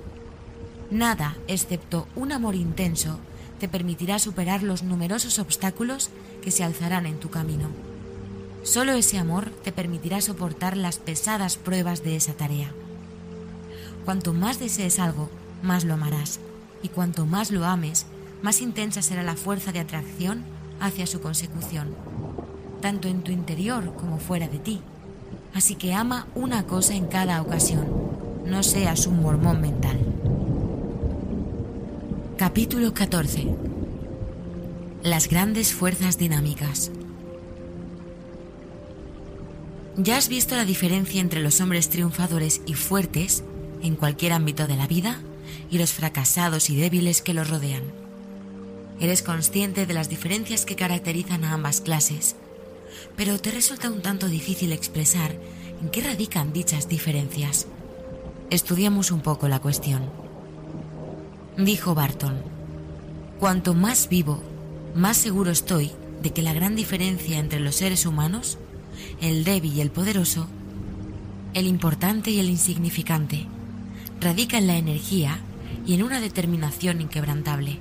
Nada, 0.92 1.36
excepto 1.48 2.08
un 2.16 2.34
amor 2.34 2.54
intenso, 2.54 3.18
te 3.60 3.68
permitirá 3.68 4.20
superar 4.20 4.62
los 4.62 4.84
numerosos 4.84 5.40
obstáculos 5.40 6.12
que 6.44 6.52
se 6.52 6.64
alzarán 6.64 7.08
en 7.08 7.20
tu 7.20 7.32
camino. 7.32 7.70
Solo 8.62 8.92
ese 8.92 9.18
amor 9.18 9.50
te 9.64 9.72
permitirá 9.72 10.22
soportar 10.22 10.78
las 10.78 11.00
pesadas 11.00 11.58
pruebas 11.58 12.04
de 12.04 12.16
esa 12.16 12.34
tarea. 12.34 12.72
Cuanto 14.06 14.34
más 14.34 14.60
desees 14.60 15.00
algo, 15.00 15.30
más 15.62 15.86
lo 15.86 15.94
amarás, 15.94 16.40
y 16.82 16.90
cuanto 16.90 17.26
más 17.26 17.52
lo 17.52 17.66
ames, 17.66 18.06
más 18.42 18.62
intensa 18.62 19.02
será 19.02 19.24
la 19.24 19.36
fuerza 19.36 19.72
de 19.72 19.80
atracción 19.80 20.44
hacia 20.82 21.08
su 21.08 21.22
consecución, 21.22 21.96
tanto 22.82 23.08
en 23.08 23.22
tu 23.22 23.32
interior 23.32 23.96
como 23.96 24.18
fuera 24.20 24.50
de 24.50 24.60
ti. 24.60 24.82
Así 25.54 25.76
que 25.76 25.94
ama 25.94 26.28
una 26.36 26.68
cosa 26.68 26.96
en 26.96 27.06
cada 27.08 27.42
ocasión, 27.42 27.88
no 28.46 28.62
seas 28.64 29.08
un 29.08 29.22
mormón 29.22 29.62
mental. 29.62 29.98
Capítulo 32.38 32.94
14 32.94 33.56
Las 35.04 35.30
grandes 35.30 35.72
fuerzas 35.74 36.18
dinámicas. 36.18 36.92
¿Ya 39.96 40.18
has 40.18 40.28
visto 40.28 40.56
la 40.56 40.66
diferencia 40.66 41.22
entre 41.22 41.42
los 41.42 41.62
hombres 41.62 41.88
triunfadores 41.90 42.62
y 42.66 42.74
fuertes 42.74 43.44
en 43.84 43.96
cualquier 43.96 44.34
ámbito 44.34 44.66
de 44.66 44.76
la 44.76 44.88
vida 44.88 45.20
y 45.70 45.78
los 45.78 45.92
fracasados 45.92 46.70
y 46.70 46.76
débiles 46.76 47.22
que 47.22 47.34
los 47.34 47.50
rodean? 47.50 47.84
Eres 49.00 49.22
consciente 49.22 49.86
de 49.86 49.94
las 49.94 50.10
diferencias 50.10 50.66
que 50.66 50.76
caracterizan 50.76 51.44
a 51.44 51.54
ambas 51.54 51.82
clases, 51.82 52.36
pero 53.16 53.40
te 53.40 53.52
resulta 53.52 53.90
un 53.90 54.02
tanto 54.02 54.28
difícil 54.28 54.72
expresar 54.72 55.36
en 55.82 55.90
qué 55.90 56.02
radican 56.02 56.54
dichas 56.54 56.88
diferencias. 56.88 57.68
Estudiamos 58.50 59.12
un 59.12 59.22
poco 59.22 59.48
la 59.48 59.60
cuestión. 59.60 60.10
Dijo 61.58 61.94
Barton, 61.94 62.42
cuanto 63.40 63.74
más 63.74 64.10
vivo, 64.10 64.42
más 64.96 65.18
seguro 65.18 65.52
estoy 65.52 65.92
de 66.22 66.32
que 66.32 66.42
la 66.42 66.54
gran 66.54 66.76
diferencia 66.76 67.38
entre 67.38 67.60
los 67.60 67.76
seres 67.76 68.06
humanos, 68.06 68.58
el 69.22 69.44
débil 69.44 69.74
y 69.74 69.82
el 69.82 69.92
poderoso, 69.92 70.48
el 71.54 71.68
importante 71.68 72.32
y 72.32 72.40
el 72.40 72.50
insignificante, 72.50 73.48
radica 74.24 74.58
en 74.58 74.68
la 74.68 74.78
energía 74.78 75.38
y 75.86 75.94
en 75.94 76.04
una 76.04 76.22
determinación 76.22 77.02
inquebrantable, 77.02 77.78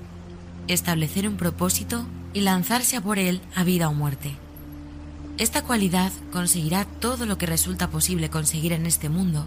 establecer 0.66 1.28
un 1.28 1.36
propósito 1.36 2.05
y 2.32 2.40
lanzarse 2.40 3.01
por 3.01 3.19
él 3.19 3.40
a 3.55 3.62
vida 3.62 3.89
o 3.89 3.94
muerte. 3.94 4.32
Esta 5.39 5.62
cualidad 5.62 6.12
conseguirá 6.32 6.85
todo 6.85 7.27
lo 7.27 7.39
que 7.39 7.47
resulta 7.47 7.90
posible 7.90 8.28
conseguir 8.28 8.73
en 8.73 8.86
este 8.86 9.09
mundo, 9.09 9.47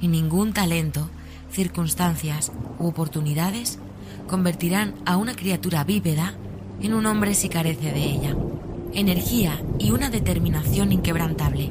y 0.00 0.08
ningún 0.08 0.52
talento 0.52 1.10
circunstancias 1.52 2.52
u 2.78 2.86
oportunidades 2.86 3.78
convertirán 4.26 4.94
a 5.06 5.16
una 5.16 5.34
criatura 5.34 5.84
bípeda 5.84 6.34
en 6.80 6.94
un 6.94 7.06
hombre 7.06 7.34
si 7.34 7.48
carece 7.48 7.92
de 7.92 8.04
ella. 8.04 8.36
Energía 8.94 9.62
y 9.78 9.90
una 9.90 10.08
determinación 10.08 10.92
inquebrantable. 10.92 11.70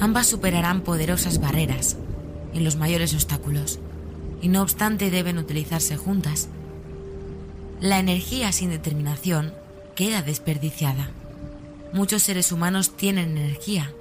Ambas 0.00 0.26
superarán 0.26 0.80
poderosas 0.80 1.40
barreras 1.40 1.98
y 2.54 2.60
los 2.60 2.76
mayores 2.76 3.12
obstáculos, 3.12 3.78
y 4.40 4.48
no 4.48 4.62
obstante 4.62 5.10
deben 5.10 5.38
utilizarse 5.38 5.96
juntas. 5.96 6.48
La 7.80 7.98
energía 7.98 8.52
sin 8.52 8.70
determinación 8.70 9.52
queda 9.94 10.22
desperdiciada. 10.22 11.10
Muchos 11.92 12.22
seres 12.22 12.52
humanos 12.52 12.96
tienen 12.96 13.36
energía, 13.36 13.92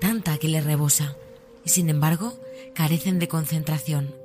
tanta 0.00 0.38
que 0.38 0.48
les 0.48 0.64
rebosa, 0.64 1.14
y 1.64 1.68
sin 1.68 1.88
embargo 1.88 2.40
carecen 2.74 3.18
de 3.18 3.28
concentración 3.28 4.20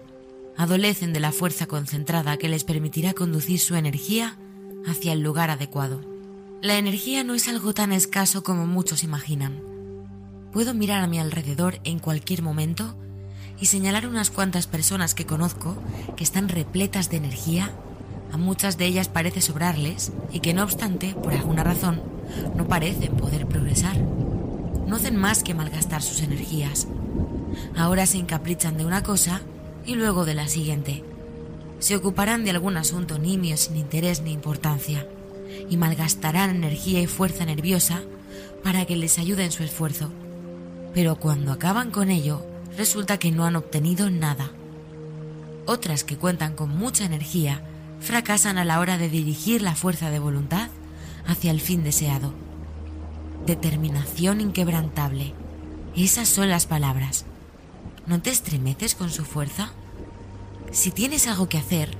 adolecen 0.58 1.14
de 1.14 1.20
la 1.20 1.32
fuerza 1.32 1.68
concentrada 1.68 2.38
que 2.38 2.50
les 2.50 2.64
permitirá 2.64 3.14
conducir 3.14 3.60
su 3.60 3.76
energía 3.76 4.38
hacia 4.86 5.14
el 5.14 5.22
lugar 5.22 5.50
adecuado. 5.50 6.02
La 6.62 6.78
energía 6.78 7.24
no 7.24 7.36
es 7.36 7.48
algo 7.48 7.74
tan 7.74 7.92
escaso 7.92 8.44
como 8.44 8.66
muchos 8.66 9.04
imaginan. 9.04 9.62
Puedo 10.54 10.74
mirar 10.74 11.04
a 11.04 11.08
mi 11.08 11.20
alrededor 11.20 11.80
en 11.84 12.00
cualquier 12.00 12.42
momento 12.42 12.98
y 13.60 13.68
señalar 13.68 14.08
unas 14.08 14.32
cuantas 14.32 14.68
personas 14.68 15.16
que 15.16 15.26
conozco 15.26 15.76
que 16.16 16.24
están 16.24 16.50
repletas 16.50 17.10
de 17.10 17.18
energía, 17.18 17.72
a 18.32 18.38
muchas 18.38 18.78
de 18.78 18.86
ellas 18.86 19.08
parece 19.08 19.42
sobrarles 19.42 20.12
y 20.32 20.40
que 20.40 20.54
no 20.54 20.64
obstante, 20.64 21.16
por 21.22 21.34
alguna 21.34 21.64
razón, 21.64 22.02
no 22.56 22.68
parecen 22.68 23.16
poder 23.16 23.46
progresar. 23.48 23.98
No 23.98 24.98
hacen 24.98 25.16
más 25.16 25.44
que 25.44 25.54
malgastar 25.54 26.02
sus 26.02 26.22
energías. 26.22 26.88
Ahora 27.78 28.06
se 28.06 28.18
encaprichan 28.18 28.78
de 28.78 28.86
una 28.86 29.04
cosa 29.04 29.42
y 29.86 29.96
luego 29.96 30.26
de 30.26 30.34
la 30.34 30.48
siguiente. 30.48 31.04
Se 31.80 31.96
ocuparán 31.96 32.44
de 32.44 32.52
algún 32.52 32.78
asunto 32.78 33.18
nimio 33.18 33.58
sin 33.58 33.78
interés 33.78 34.22
ni 34.22 34.32
importancia 34.32 35.08
y 35.70 35.78
malgastarán 35.78 36.50
energía 36.50 37.02
y 37.02 37.08
fuerza 37.08 37.46
nerviosa 37.46 38.02
para 38.64 38.86
que 38.86 38.96
les 38.96 39.20
ayude 39.20 39.46
en 39.46 39.52
su 39.52 39.64
esfuerzo. 39.64 40.10
Pero 40.94 41.18
cuando 41.18 41.52
acaban 41.52 41.92
con 41.92 42.10
ello, 42.10 42.46
resulta 42.78 43.18
que 43.18 43.32
no 43.32 43.46
han 43.46 43.56
obtenido 43.56 44.10
nada. 44.10 44.52
Otras 45.66 46.04
que 46.04 46.18
cuentan 46.18 46.56
con 46.56 46.70
mucha 46.70 47.06
energía 47.06 47.62
fracasan 48.00 48.58
a 48.58 48.66
la 48.66 48.80
hora 48.80 48.98
de 48.98 49.10
dirigir 49.10 49.62
la 49.62 49.76
fuerza 49.76 50.10
de 50.10 50.20
voluntad 50.20 50.70
hacia 51.26 51.52
el 51.52 51.62
fin 51.62 51.84
deseado. 51.84 52.34
Determinación 53.46 54.42
inquebrantable. 54.42 55.34
Esas 55.96 56.28
son 56.30 56.50
las 56.50 56.66
palabras. 56.66 57.26
¿No 58.06 58.22
te 58.22 58.30
estremeces 58.30 58.96
con 58.96 59.10
su 59.10 59.26
fuerza? 59.26 59.72
Si 60.72 60.92
tienes 60.92 61.28
algo 61.28 61.50
que 61.50 61.58
hacer, 61.58 61.92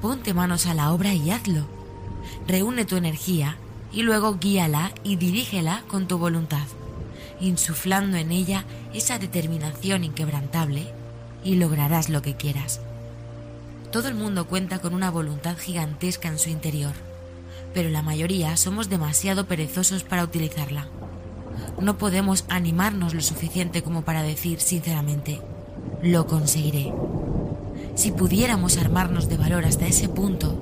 ponte 0.00 0.34
manos 0.34 0.66
a 0.66 0.74
la 0.74 0.92
obra 0.92 1.14
y 1.14 1.30
hazlo. 1.30 1.66
Reúne 2.48 2.84
tu 2.84 2.96
energía 2.96 3.56
y 3.92 4.02
luego 4.02 4.38
guíala 4.38 4.92
y 5.04 5.16
dirígela 5.16 5.84
con 5.86 6.08
tu 6.08 6.18
voluntad, 6.18 6.66
insuflando 7.42 8.16
en 8.16 8.32
ella 8.32 8.64
esa 8.94 9.18
determinación 9.18 10.04
inquebrantable 10.04 10.86
y 11.44 11.56
lograrás 11.56 12.08
lo 12.08 12.22
que 12.22 12.36
quieras. 12.36 12.80
Todo 13.90 14.08
el 14.08 14.14
mundo 14.14 14.46
cuenta 14.46 14.78
con 14.78 14.94
una 14.94 15.10
voluntad 15.10 15.58
gigantesca 15.58 16.28
en 16.28 16.38
su 16.38 16.48
interior, 16.48 16.92
pero 17.74 17.90
la 17.90 18.02
mayoría 18.02 18.56
somos 18.56 18.88
demasiado 18.88 19.46
perezosos 19.46 20.04
para 20.04 20.24
utilizarla. 20.24 20.86
No 21.80 21.98
podemos 21.98 22.44
animarnos 22.48 23.12
lo 23.12 23.20
suficiente 23.20 23.82
como 23.82 24.02
para 24.02 24.22
decir 24.22 24.60
sinceramente, 24.60 25.40
lo 26.02 26.26
conseguiré. 26.26 26.92
Si 27.94 28.12
pudiéramos 28.12 28.78
armarnos 28.78 29.28
de 29.28 29.36
valor 29.36 29.66
hasta 29.66 29.86
ese 29.86 30.08
punto, 30.08 30.58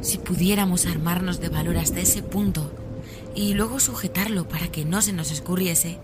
si 0.00 0.18
pudiéramos 0.18 0.86
armarnos 0.86 1.40
de 1.40 1.48
valor 1.48 1.78
hasta 1.78 2.00
ese 2.00 2.22
punto 2.22 2.70
y 3.34 3.54
luego 3.54 3.80
sujetarlo 3.80 4.48
para 4.48 4.68
que 4.68 4.84
no 4.84 5.02
se 5.02 5.12
nos 5.12 5.32
escurriese, 5.32 5.98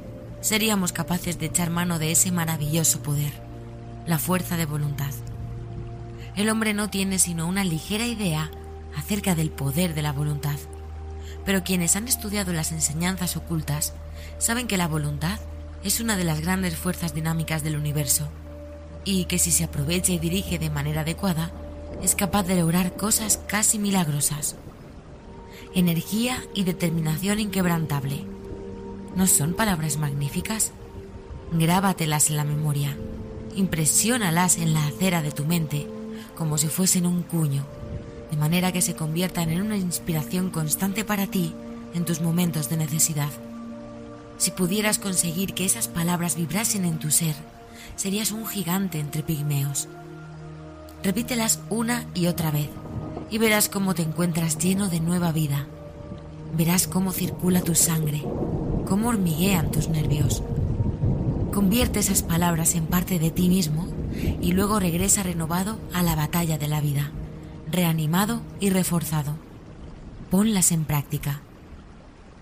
seríamos 0.45 0.93
capaces 0.93 1.39
de 1.39 1.47
echar 1.47 1.71
mano 1.71 1.99
de 1.99 2.13
ese 2.13 2.31
maravilloso 2.31 3.03
poder, 3.03 3.33
la 4.07 4.19
fuerza 4.19 4.59
de 4.59 4.67
voluntad. 4.67 5.11
El 6.37 6.51
hombre 6.51 6.75
no 6.75 6.91
tiene 6.91 7.19
sino 7.19 7.49
una 7.49 7.65
ligera 7.65 8.07
idea 8.07 8.51
acerca 8.95 9.35
del 9.35 9.49
poder 9.49 9.95
de 9.95 10.03
la 10.03 10.13
voluntad, 10.13 10.59
pero 11.47 11.65
quienes 11.65 11.97
han 11.97 12.09
estudiado 12.09 12.53
las 12.53 12.73
enseñanzas 12.73 13.39
ocultas 13.39 13.95
saben 14.37 14.67
que 14.67 14.77
la 14.77 14.87
voluntad 14.87 15.39
es 15.83 16.01
una 16.01 16.15
de 16.15 16.25
las 16.25 16.43
grandes 16.43 16.77
fuerzas 16.77 17.15
dinámicas 17.15 17.65
del 17.65 17.77
universo 17.77 18.29
y 19.03 19.25
que 19.25 19.39
si 19.39 19.51
se 19.51 19.65
aprovecha 19.65 20.13
y 20.13 20.19
dirige 20.19 20.59
de 20.59 20.69
manera 20.69 21.01
adecuada, 21.01 21.53
es 22.03 22.15
capaz 22.15 22.43
de 22.43 22.57
lograr 22.57 22.97
cosas 22.97 23.41
casi 23.47 23.79
milagrosas. 23.79 24.57
Energía 25.75 26.45
y 26.55 26.65
determinación 26.65 27.41
inquebrantable. 27.41 28.27
¿No 29.17 29.27
son 29.27 29.55
palabras 29.55 29.97
magníficas? 29.97 30.73
Grábatelas 31.53 32.31
en 32.31 32.37
la 32.37 32.45
memoria 32.45 32.97
impresiónalas 33.57 34.59
en 34.59 34.75
la 34.75 34.87
acera 34.87 35.23
de 35.23 35.33
tu 35.33 35.45
mente 35.45 35.87
como 36.37 36.59
si 36.59 36.67
fuesen 36.67 37.07
un 37.07 37.23
cuño, 37.23 37.65
de 38.31 38.37
manera 38.37 38.73
que 38.73 38.83
se 38.83 38.97
conviertan 38.97 39.51
en 39.51 39.63
una 39.63 39.77
inspiración 39.77 40.51
constante 40.51 41.05
para 41.05 41.29
ti 41.29 41.55
en 41.95 42.05
tus 42.05 42.21
momentos 42.21 42.69
de 42.69 42.77
necesidad. 42.77 43.31
Si 44.37 44.51
pudieras 44.51 44.99
conseguir 44.99 45.55
que 45.55 45.65
esas 45.65 45.87
palabras 45.87 46.35
vibrasen 46.35 46.85
en 46.85 46.99
tu 46.99 47.13
ser, 47.13 47.37
serías 47.95 48.33
un 48.33 48.47
gigante 48.47 48.99
entre 48.99 49.23
pigmeos. 49.23 49.87
Repítelas 51.05 51.61
una 51.71 52.05
y 52.15 52.27
otra 52.27 52.51
vez 52.51 52.69
y 53.31 53.39
verás 53.39 53.69
cómo 53.69 53.95
te 53.95 54.03
encuentras 54.03 54.59
lleno 54.59 54.89
de 54.89 54.99
nueva 54.99 55.31
vida. 55.31 55.67
Verás 56.57 56.89
cómo 56.89 57.13
circula 57.13 57.63
tu 57.63 57.77
sangre, 57.77 58.25
cómo 58.87 59.09
hormiguean 59.09 59.71
tus 59.71 59.89
nervios. 59.89 60.43
Convierte 61.53 62.01
esas 62.01 62.23
palabras 62.23 62.75
en 62.75 62.87
parte 62.87 63.19
de 63.19 63.31
ti 63.31 63.49
mismo 63.49 63.87
y 64.41 64.53
luego 64.53 64.81
regresa 64.81 65.23
renovado 65.23 65.79
a 65.93 66.03
la 66.03 66.15
batalla 66.15 66.59
de 66.59 66.69
la 66.69 66.81
vida, 66.81 67.11
reanimado 67.71 68.41
y 68.61 68.71
reforzado. 68.71 69.37
Ponlas 70.31 70.73
en 70.73 70.85
práctica. 70.85 71.41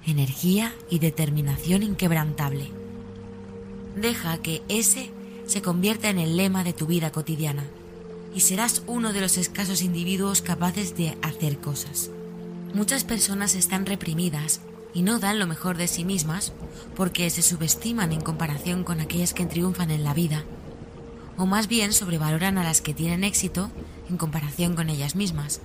Energía 0.07 0.73
y 0.91 0.99
determinación 0.99 1.83
inquebrantable. 1.83 2.71
Deja 3.97 4.39
que 4.39 4.63
ese 4.69 5.11
se 5.47 5.63
convierta 5.63 6.09
en 6.09 6.19
el 6.19 6.37
lema 6.37 6.65
de 6.65 6.73
tu 6.73 6.87
vida 6.87 7.13
cotidiana 7.13 7.65
y 8.35 8.41
serás 8.41 8.83
uno 8.87 9.13
de 9.13 9.21
los 9.21 9.37
escasos 9.37 9.83
individuos 9.83 10.43
capaces 10.43 10.97
de 10.97 11.17
hacer 11.23 11.59
cosas. 11.59 12.11
Muchas 12.75 13.05
personas 13.05 13.55
están 13.55 13.85
reprimidas 13.85 14.61
y 14.95 15.03
no 15.03 15.19
dan 15.19 15.39
lo 15.39 15.47
mejor 15.47 15.77
de 15.77 15.89
sí 15.89 16.05
mismas 16.05 16.53
porque 16.97 17.31
se 17.31 17.43
subestiman 17.43 18.13
en 18.13 18.21
comparación 18.21 18.85
con 18.85 19.01
aquellas 19.01 19.35
que 19.35 19.47
triunfan 19.47 19.91
en 19.91 20.05
la 20.05 20.15
vida, 20.15 20.45
o 21.37 21.47
más 21.47 21.69
bien 21.69 21.93
sobrevaloran 21.93 22.59
a 22.59 22.65
las 22.65 22.81
que 22.81 22.95
tienen 22.95 23.25
éxito 23.25 23.71
en 24.11 24.17
comparación 24.17 24.75
con 24.75 24.91
ellas 24.91 25.17
mismas. 25.17 25.61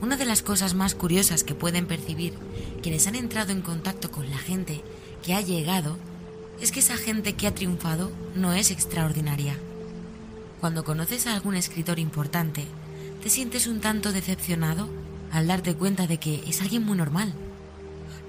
Una 0.00 0.16
de 0.16 0.24
las 0.24 0.42
cosas 0.42 0.74
más 0.74 0.94
curiosas 0.94 1.44
que 1.44 1.54
pueden 1.54 1.86
percibir 1.86 2.34
quienes 2.82 3.06
han 3.06 3.14
entrado 3.14 3.52
en 3.52 3.62
contacto 3.62 4.10
con 4.10 4.28
la 4.30 4.38
gente 4.38 4.82
que 5.22 5.34
ha 5.34 5.40
llegado 5.40 5.96
es 6.60 6.72
que 6.72 6.80
esa 6.80 6.96
gente 6.96 7.34
que 7.34 7.46
ha 7.46 7.54
triunfado 7.54 8.10
no 8.34 8.52
es 8.52 8.70
extraordinaria 8.70 9.56
cuando 10.62 10.84
conoces 10.84 11.26
a 11.26 11.34
algún 11.34 11.56
escritor 11.56 11.98
importante, 11.98 12.64
te 13.20 13.30
sientes 13.30 13.66
un 13.66 13.80
tanto 13.80 14.12
decepcionado 14.12 14.88
al 15.32 15.48
darte 15.48 15.74
cuenta 15.74 16.06
de 16.06 16.18
que 16.18 16.36
es 16.46 16.62
alguien 16.62 16.84
muy 16.84 16.96
normal. 16.96 17.34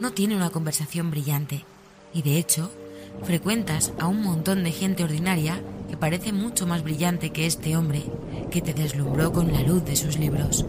No 0.03 0.11
tiene 0.11 0.35
una 0.35 0.49
conversación 0.49 1.11
brillante 1.11 1.63
y 2.13 2.23
de 2.23 2.38
hecho 2.38 2.69
frecuentas 3.23 3.93
a 3.99 4.07
un 4.07 4.21
montón 4.21 4.65
de 4.65 4.73
gente 4.73 5.05
ordinaria 5.05 5.61
que 5.89 5.95
parece 5.95 6.34
mucho 6.34 6.67
más 6.67 6.84
brillante 6.84 7.30
que 7.30 7.45
este 7.45 7.77
hombre 7.77 8.03
que 8.51 8.61
te 8.61 8.73
deslumbró 8.73 9.31
con 9.31 9.53
la 9.53 9.61
luz 9.61 9.85
de 9.85 9.95
sus 9.95 10.19
libros. 10.19 10.65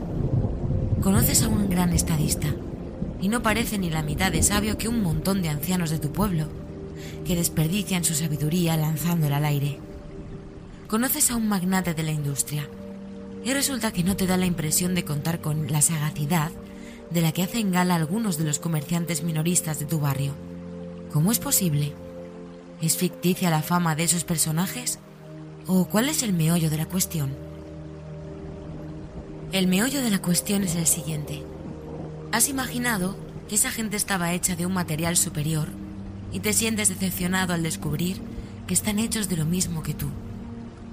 Conoces 1.02 1.42
a 1.42 1.48
un 1.48 1.68
gran 1.68 1.92
estadista 1.92 2.46
y 3.20 3.26
no 3.26 3.42
parece 3.42 3.76
ni 3.76 3.90
la 3.90 4.04
mitad 4.04 4.30
de 4.30 4.44
sabio 4.44 4.78
que 4.78 4.86
un 4.86 5.02
montón 5.02 5.42
de 5.42 5.48
ancianos 5.48 5.90
de 5.90 5.98
tu 5.98 6.12
pueblo, 6.12 6.46
que 7.26 7.34
desperdician 7.34 8.04
su 8.04 8.14
sabiduría 8.14 8.76
lanzándola 8.76 9.38
al 9.38 9.46
aire 9.46 9.80
conoces 10.86 11.32
a 11.32 11.36
un 11.36 11.48
magnate 11.48 11.92
de 11.92 12.04
la 12.04 12.12
industria 12.12 12.68
y 13.44 13.52
resulta 13.52 13.92
que 13.92 14.04
no 14.04 14.14
te 14.14 14.28
da 14.28 14.36
la 14.36 14.46
impresión 14.46 14.94
de 14.94 15.04
contar 15.04 15.40
con 15.40 15.72
la 15.72 15.82
sagacidad 15.82 16.52
de 17.14 17.22
la 17.22 17.30
que 17.30 17.44
hacen 17.44 17.70
gala 17.70 17.94
algunos 17.94 18.38
de 18.38 18.44
los 18.44 18.58
comerciantes 18.58 19.22
minoristas 19.22 19.78
de 19.78 19.86
tu 19.86 20.00
barrio. 20.00 20.34
¿Cómo 21.12 21.30
es 21.30 21.38
posible? 21.38 21.92
¿Es 22.82 22.96
ficticia 22.96 23.50
la 23.50 23.62
fama 23.62 23.94
de 23.94 24.02
esos 24.02 24.24
personajes? 24.24 24.98
¿O 25.68 25.84
cuál 25.84 26.08
es 26.08 26.24
el 26.24 26.32
meollo 26.32 26.70
de 26.70 26.76
la 26.76 26.86
cuestión? 26.86 27.32
El 29.52 29.68
meollo 29.68 30.02
de 30.02 30.10
la 30.10 30.20
cuestión 30.20 30.64
es 30.64 30.74
el 30.74 30.88
siguiente. 30.88 31.44
Has 32.32 32.48
imaginado 32.48 33.16
que 33.48 33.54
esa 33.54 33.70
gente 33.70 33.96
estaba 33.96 34.32
hecha 34.32 34.56
de 34.56 34.66
un 34.66 34.74
material 34.74 35.16
superior 35.16 35.68
y 36.32 36.40
te 36.40 36.52
sientes 36.52 36.88
decepcionado 36.88 37.54
al 37.54 37.62
descubrir 37.62 38.20
que 38.66 38.74
están 38.74 38.98
hechos 38.98 39.28
de 39.28 39.36
lo 39.36 39.44
mismo 39.44 39.84
que 39.84 39.94
tú 39.94 40.08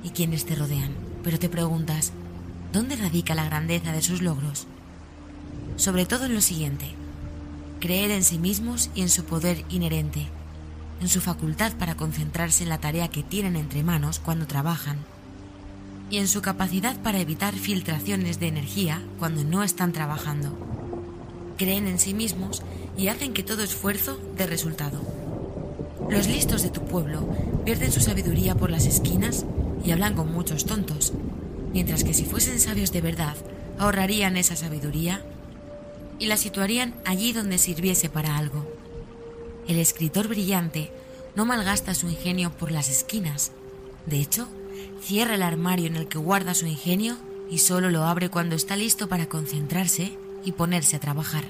y 0.04 0.12
quienes 0.12 0.46
te 0.46 0.54
rodean, 0.54 0.92
pero 1.24 1.40
te 1.40 1.50
preguntas, 1.50 2.14
¿dónde 2.72 2.96
radica 2.96 3.34
la 3.34 3.46
grandeza 3.46 3.92
de 3.92 4.04
sus 4.04 4.22
logros? 4.22 4.68
Sobre 5.82 6.06
todo 6.06 6.26
en 6.26 6.36
lo 6.36 6.42
siguiente, 6.42 6.86
creer 7.80 8.12
en 8.12 8.24
sí 8.24 8.38
mismos 8.38 8.92
y 8.94 9.02
en 9.02 9.10
su 9.10 9.24
poder 9.24 9.66
inherente, 9.70 10.28
en 11.02 11.08
su 11.08 11.22
facultad 11.22 11.74
para 11.74 11.96
concentrarse 11.96 12.62
en 12.62 12.70
la 12.70 12.78
tarea 12.78 13.08
que 13.08 13.24
tienen 13.24 13.56
entre 13.56 13.82
manos 13.82 14.20
cuando 14.20 14.46
trabajan, 14.46 15.00
y 16.12 16.18
en 16.18 16.28
su 16.28 16.44
capacidad 16.44 16.96
para 17.02 17.20
evitar 17.20 17.56
filtraciones 17.56 18.40
de 18.40 18.50
energía 18.50 19.02
cuando 19.18 19.44
no 19.44 19.64
están 19.64 19.92
trabajando. 19.92 20.56
Creen 21.58 21.88
en 21.88 21.98
sí 21.98 22.14
mismos 22.14 22.62
y 22.96 23.08
hacen 23.08 23.34
que 23.34 23.42
todo 23.42 23.64
esfuerzo 23.64 24.20
dé 24.38 24.46
resultado. 24.46 25.02
Los 26.12 26.28
listos 26.28 26.62
de 26.62 26.70
tu 26.70 26.86
pueblo 26.86 27.28
pierden 27.66 27.92
su 27.92 28.02
sabiduría 28.02 28.54
por 28.54 28.70
las 28.70 28.86
esquinas 28.86 29.48
y 29.84 29.90
hablan 29.90 30.14
con 30.14 30.32
muchos 30.32 30.68
tontos, 30.68 31.12
mientras 31.74 32.04
que 32.04 32.14
si 32.14 32.26
fuesen 32.26 32.60
sabios 32.60 32.92
de 32.92 33.02
verdad, 33.02 33.36
ahorrarían 33.80 34.38
esa 34.38 34.56
sabiduría 34.56 35.24
y 36.22 36.28
la 36.28 36.38
situarían 36.38 36.94
allí 37.04 37.34
donde 37.34 37.58
sirviese 37.58 38.08
para 38.08 38.38
algo. 38.38 38.72
El 39.68 39.80
escritor 39.80 40.28
brillante 40.28 40.92
no 41.36 41.46
malgasta 41.46 41.96
su 41.96 42.10
ingenio 42.10 42.52
por 42.52 42.72
las 42.72 42.90
esquinas. 42.90 43.54
De 44.06 44.20
hecho, 44.20 44.48
cierra 45.02 45.34
el 45.34 45.42
armario 45.42 45.88
en 45.88 45.96
el 45.96 46.08
que 46.08 46.20
guarda 46.20 46.54
su 46.54 46.68
ingenio 46.68 47.18
y 47.50 47.58
solo 47.58 47.90
lo 47.90 48.04
abre 48.04 48.30
cuando 48.30 48.56
está 48.56 48.76
listo 48.76 49.10
para 49.10 49.26
concentrarse 49.26 50.16
y 50.46 50.52
ponerse 50.52 50.96
a 50.96 51.00
trabajar. 51.00 51.46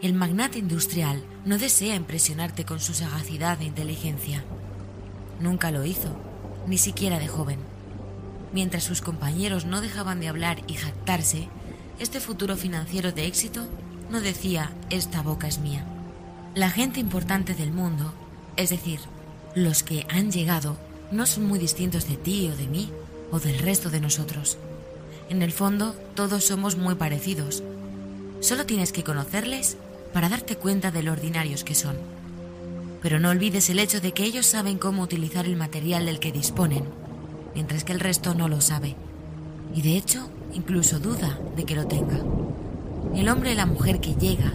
El 0.00 0.14
magnate 0.14 0.58
industrial 0.58 1.22
no 1.44 1.58
desea 1.58 1.94
impresionarte 1.94 2.64
con 2.64 2.80
su 2.80 2.94
sagacidad 2.94 3.60
e 3.60 3.66
inteligencia. 3.66 4.42
Nunca 5.38 5.70
lo 5.70 5.84
hizo 5.84 6.16
ni 6.66 6.78
siquiera 6.78 7.18
de 7.18 7.28
joven. 7.28 7.58
Mientras 8.54 8.84
sus 8.84 9.02
compañeros 9.02 9.66
no 9.66 9.82
dejaban 9.82 10.18
de 10.18 10.28
hablar 10.28 10.62
y 10.66 10.74
jactarse, 10.74 11.50
este 12.02 12.20
futuro 12.20 12.56
financiero 12.56 13.12
de 13.12 13.26
éxito 13.26 13.66
no 14.10 14.20
decía 14.20 14.72
esta 14.90 15.22
boca 15.22 15.48
es 15.48 15.58
mía. 15.58 15.84
La 16.54 16.70
gente 16.70 17.00
importante 17.00 17.54
del 17.54 17.72
mundo, 17.72 18.12
es 18.56 18.70
decir, 18.70 19.00
los 19.54 19.82
que 19.82 20.06
han 20.10 20.30
llegado, 20.30 20.76
no 21.10 21.26
son 21.26 21.46
muy 21.46 21.58
distintos 21.58 22.08
de 22.08 22.16
ti 22.16 22.50
o 22.52 22.56
de 22.56 22.66
mí 22.66 22.90
o 23.30 23.40
del 23.40 23.58
resto 23.58 23.88
de 23.90 24.00
nosotros. 24.00 24.58
En 25.28 25.42
el 25.42 25.52
fondo, 25.52 25.94
todos 26.14 26.44
somos 26.44 26.76
muy 26.76 26.96
parecidos. 26.96 27.62
Solo 28.40 28.66
tienes 28.66 28.92
que 28.92 29.04
conocerles 29.04 29.76
para 30.12 30.28
darte 30.28 30.56
cuenta 30.56 30.90
de 30.90 31.02
lo 31.02 31.12
ordinarios 31.12 31.64
que 31.64 31.74
son 31.74 31.96
pero 33.02 33.18
no 33.18 33.30
olvides 33.30 33.68
el 33.68 33.80
hecho 33.80 34.00
de 34.00 34.12
que 34.12 34.24
ellos 34.24 34.46
saben 34.46 34.78
cómo 34.78 35.02
utilizar 35.02 35.44
el 35.44 35.56
material 35.56 36.06
del 36.06 36.20
que 36.20 36.30
disponen, 36.30 36.84
mientras 37.52 37.82
que 37.82 37.92
el 37.92 38.00
resto 38.00 38.34
no 38.34 38.48
lo 38.48 38.60
sabe. 38.60 38.94
Y 39.74 39.82
de 39.82 39.96
hecho, 39.96 40.30
incluso 40.54 40.98
duda 40.98 41.38
de 41.56 41.64
que 41.64 41.74
lo 41.74 41.86
tenga. 41.86 42.18
El 43.14 43.28
hombre 43.28 43.52
y 43.52 43.54
la 43.54 43.66
mujer 43.66 44.00
que 44.00 44.14
llega 44.14 44.52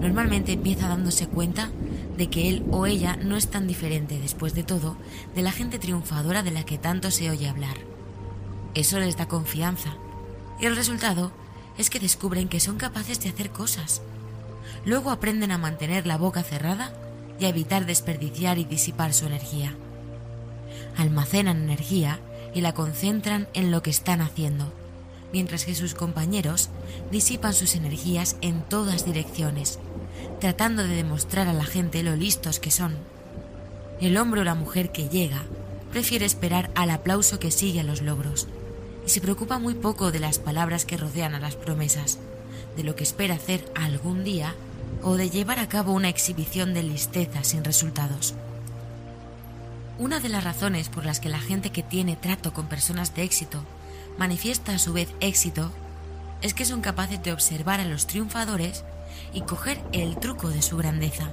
normalmente 0.00 0.52
empieza 0.52 0.88
dándose 0.88 1.26
cuenta 1.26 1.70
de 2.16 2.28
que 2.28 2.48
él 2.48 2.64
o 2.70 2.86
ella 2.86 3.16
no 3.16 3.36
es 3.36 3.48
tan 3.48 3.66
diferente, 3.66 4.18
después 4.20 4.54
de 4.54 4.62
todo, 4.62 4.96
de 5.34 5.42
la 5.42 5.52
gente 5.52 5.78
triunfadora 5.78 6.42
de 6.42 6.50
la 6.50 6.64
que 6.64 6.78
tanto 6.78 7.10
se 7.10 7.30
oye 7.30 7.48
hablar. 7.48 7.76
Eso 8.74 8.98
les 8.98 9.16
da 9.16 9.28
confianza, 9.28 9.96
y 10.60 10.66
el 10.66 10.76
resultado 10.76 11.32
es 11.78 11.90
que 11.90 12.00
descubren 12.00 12.48
que 12.48 12.60
son 12.60 12.76
capaces 12.76 13.20
de 13.20 13.28
hacer 13.28 13.50
cosas. 13.50 14.02
Luego 14.84 15.10
aprenden 15.10 15.50
a 15.52 15.58
mantener 15.58 16.06
la 16.06 16.16
boca 16.16 16.42
cerrada 16.42 16.92
y 17.38 17.44
a 17.44 17.48
evitar 17.48 17.86
desperdiciar 17.86 18.58
y 18.58 18.64
disipar 18.64 19.12
su 19.12 19.26
energía. 19.26 19.74
Almacenan 20.96 21.62
energía 21.62 22.20
y 22.54 22.62
la 22.62 22.72
concentran 22.72 23.48
en 23.52 23.70
lo 23.70 23.82
que 23.82 23.90
están 23.90 24.22
haciendo, 24.22 24.72
mientras 25.36 25.66
que 25.66 25.74
sus 25.74 25.92
compañeros 25.92 26.70
disipan 27.10 27.52
sus 27.52 27.74
energías 27.74 28.36
en 28.40 28.62
todas 28.62 29.04
direcciones, 29.04 29.78
tratando 30.40 30.82
de 30.82 30.96
demostrar 30.96 31.46
a 31.46 31.52
la 31.52 31.66
gente 31.66 32.02
lo 32.02 32.16
listos 32.16 32.58
que 32.58 32.70
son. 32.70 32.96
El 34.00 34.16
hombre 34.16 34.40
o 34.40 34.44
la 34.44 34.54
mujer 34.54 34.92
que 34.92 35.10
llega 35.10 35.42
prefiere 35.92 36.24
esperar 36.24 36.70
al 36.74 36.88
aplauso 36.88 37.38
que 37.38 37.50
sigue 37.50 37.80
a 37.80 37.84
los 37.84 38.00
logros 38.00 38.48
y 39.06 39.10
se 39.10 39.20
preocupa 39.20 39.58
muy 39.58 39.74
poco 39.74 40.10
de 40.10 40.20
las 40.20 40.38
palabras 40.38 40.86
que 40.86 40.96
rodean 40.96 41.34
a 41.34 41.38
las 41.38 41.54
promesas, 41.54 42.18
de 42.74 42.82
lo 42.82 42.96
que 42.96 43.04
espera 43.04 43.34
hacer 43.34 43.70
algún 43.74 44.24
día 44.24 44.54
o 45.02 45.18
de 45.18 45.28
llevar 45.28 45.58
a 45.58 45.68
cabo 45.68 45.92
una 45.92 46.08
exhibición 46.08 46.72
de 46.72 46.82
listeza 46.82 47.44
sin 47.44 47.62
resultados. 47.62 48.32
Una 49.98 50.18
de 50.18 50.30
las 50.30 50.44
razones 50.44 50.88
por 50.88 51.04
las 51.04 51.20
que 51.20 51.28
la 51.28 51.40
gente 51.40 51.72
que 51.72 51.82
tiene 51.82 52.16
trato 52.16 52.54
con 52.54 52.70
personas 52.70 53.14
de 53.14 53.24
éxito 53.24 53.62
manifiesta 54.18 54.74
a 54.74 54.78
su 54.78 54.92
vez 54.92 55.08
éxito 55.20 55.70
es 56.42 56.54
que 56.54 56.64
son 56.64 56.80
capaces 56.80 57.22
de 57.22 57.32
observar 57.32 57.80
a 57.80 57.84
los 57.84 58.06
triunfadores 58.06 58.84
y 59.32 59.42
coger 59.42 59.80
el 59.92 60.16
truco 60.18 60.48
de 60.48 60.62
su 60.62 60.76
grandeza. 60.76 61.30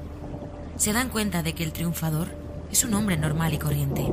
Se 0.77 0.93
dan 0.93 1.09
cuenta 1.09 1.43
de 1.43 1.53
que 1.53 1.63
el 1.63 1.71
triunfador 1.73 2.29
es 2.71 2.83
un 2.83 2.93
hombre 2.93 3.17
normal 3.17 3.53
y 3.53 3.57
corriente, 3.57 4.05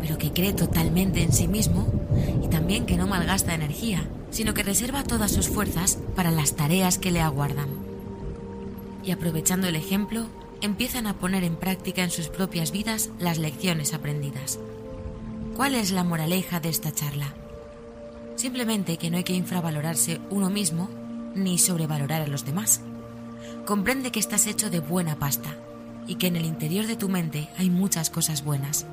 pero 0.00 0.18
que 0.18 0.32
cree 0.32 0.52
totalmente 0.52 1.22
en 1.22 1.32
sí 1.32 1.48
mismo 1.48 1.88
y 2.42 2.48
también 2.48 2.86
que 2.86 2.96
no 2.96 3.06
malgasta 3.06 3.54
energía, 3.54 4.04
sino 4.30 4.54
que 4.54 4.62
reserva 4.62 5.04
todas 5.04 5.32
sus 5.32 5.48
fuerzas 5.48 5.98
para 6.14 6.30
las 6.30 6.54
tareas 6.54 6.98
que 6.98 7.10
le 7.10 7.20
aguardan. 7.20 7.68
Y 9.02 9.10
aprovechando 9.10 9.66
el 9.66 9.76
ejemplo, 9.76 10.26
empiezan 10.60 11.06
a 11.06 11.14
poner 11.14 11.44
en 11.44 11.56
práctica 11.56 12.02
en 12.02 12.10
sus 12.10 12.28
propias 12.28 12.70
vidas 12.70 13.10
las 13.18 13.38
lecciones 13.38 13.92
aprendidas. 13.92 14.58
¿Cuál 15.56 15.74
es 15.74 15.90
la 15.90 16.04
moraleja 16.04 16.60
de 16.60 16.70
esta 16.70 16.92
charla? 16.92 17.34
Simplemente 18.36 18.96
que 18.96 19.10
no 19.10 19.16
hay 19.16 19.24
que 19.24 19.34
infravalorarse 19.34 20.20
uno 20.30 20.50
mismo 20.50 20.88
ni 21.34 21.58
sobrevalorar 21.58 22.22
a 22.22 22.26
los 22.26 22.44
demás. 22.44 22.80
Comprende 23.64 24.12
que 24.12 24.20
estás 24.20 24.46
hecho 24.46 24.70
de 24.70 24.80
buena 24.80 25.16
pasta 25.16 25.56
y 26.06 26.16
que 26.16 26.26
en 26.26 26.36
el 26.36 26.44
interior 26.44 26.86
de 26.86 26.96
tu 26.96 27.08
mente 27.08 27.48
hay 27.56 27.70
muchas 27.70 28.10
cosas 28.10 28.44
buenas. 28.44 28.86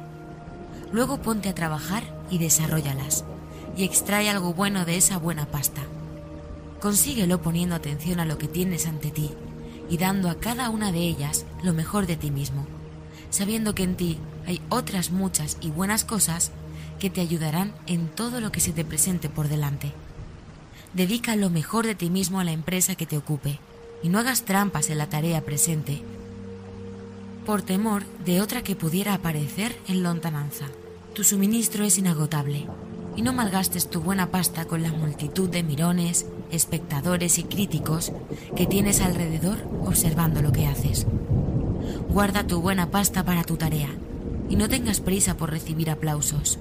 Luego 0.92 1.22
ponte 1.22 1.50
a 1.50 1.56
trabajar 1.56 2.04
y 2.30 2.38
desarrollalas 2.38 3.26
y 3.76 3.84
extrae 3.84 4.30
algo 4.30 4.54
bueno 4.54 4.86
de 4.86 4.98
esa 4.98 5.18
buena 5.18 5.46
pasta. 5.46 5.82
Consíguelo 6.80 7.42
poniendo 7.42 7.76
atención 7.76 8.20
a 8.20 8.26
lo 8.26 8.38
que 8.38 8.48
tienes 8.48 8.88
ante 8.88 9.12
ti 9.12 9.32
y 9.90 9.98
dando 9.98 10.30
a 10.30 10.40
cada 10.40 10.70
una 10.70 10.92
de 10.92 11.00
ellas 11.00 11.46
lo 11.64 11.74
mejor 11.74 12.08
de 12.08 12.16
ti 12.16 12.32
mismo, 12.32 12.66
sabiendo 13.30 13.76
que 13.76 13.84
en 13.84 13.96
ti 13.96 14.18
hay 14.46 14.62
otras 14.70 15.12
muchas 15.12 15.58
y 15.62 15.70
buenas 15.70 16.06
cosas 16.06 16.52
que 17.02 17.10
te 17.10 17.20
ayudarán 17.20 17.74
en 17.88 18.08
todo 18.08 18.40
lo 18.40 18.52
que 18.52 18.60
se 18.60 18.74
te 18.74 18.86
presente 18.86 19.28
por 19.28 19.50
delante. 19.50 19.92
Dedica 20.94 21.36
lo 21.36 21.50
mejor 21.50 21.88
de 21.88 21.96
ti 21.96 22.12
mismo 22.12 22.40
a 22.40 22.44
la 22.44 22.52
empresa 22.52 22.94
que 22.94 23.08
te 23.08 23.18
ocupe 23.18 23.60
y 24.04 24.10
no 24.10 24.20
hagas 24.20 24.44
trampas 24.44 24.92
en 24.92 25.00
la 25.00 25.10
tarea 25.10 25.42
presente 25.42 26.04
por 27.46 27.64
temor 27.64 28.04
de 28.24 28.40
otra 28.40 28.62
que 28.62 28.76
pudiera 28.76 29.16
aparecer 29.16 29.76
en 29.88 30.04
lontananza. 30.04 30.68
Tu 31.16 31.24
suministro 31.24 31.84
es 31.84 31.98
inagotable 31.98 32.68
y 33.16 33.24
no 33.24 33.34
malgastes 33.34 33.90
tu 33.90 34.00
buena 34.00 34.30
pasta 34.30 34.66
con 34.66 34.84
la 34.84 34.92
multitud 34.92 35.50
de 35.50 35.64
mirones, 35.64 36.28
espectadores 36.52 37.40
y 37.40 37.44
críticos 37.44 38.12
que 38.56 38.68
tienes 38.68 39.02
alrededor 39.02 39.58
observando 39.84 40.44
lo 40.44 40.52
que 40.52 40.68
haces. 40.68 41.08
Guarda 42.10 42.46
tu 42.46 42.62
buena 42.62 42.92
pasta 42.92 43.26
para 43.26 43.44
tu 43.44 43.58
tarea 43.58 43.90
y 44.50 44.56
no 44.56 44.70
tengas 44.70 45.00
prisa 45.00 45.36
por 45.36 45.50
recibir 45.50 45.90
aplausos. 45.90 46.60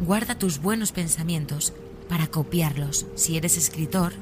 Guarda 0.00 0.36
tus 0.36 0.60
buenos 0.60 0.90
pensamientos 0.92 1.72
para 2.08 2.26
copiarlos 2.26 3.06
si 3.14 3.36
eres 3.36 3.56
escritor. 3.56 4.12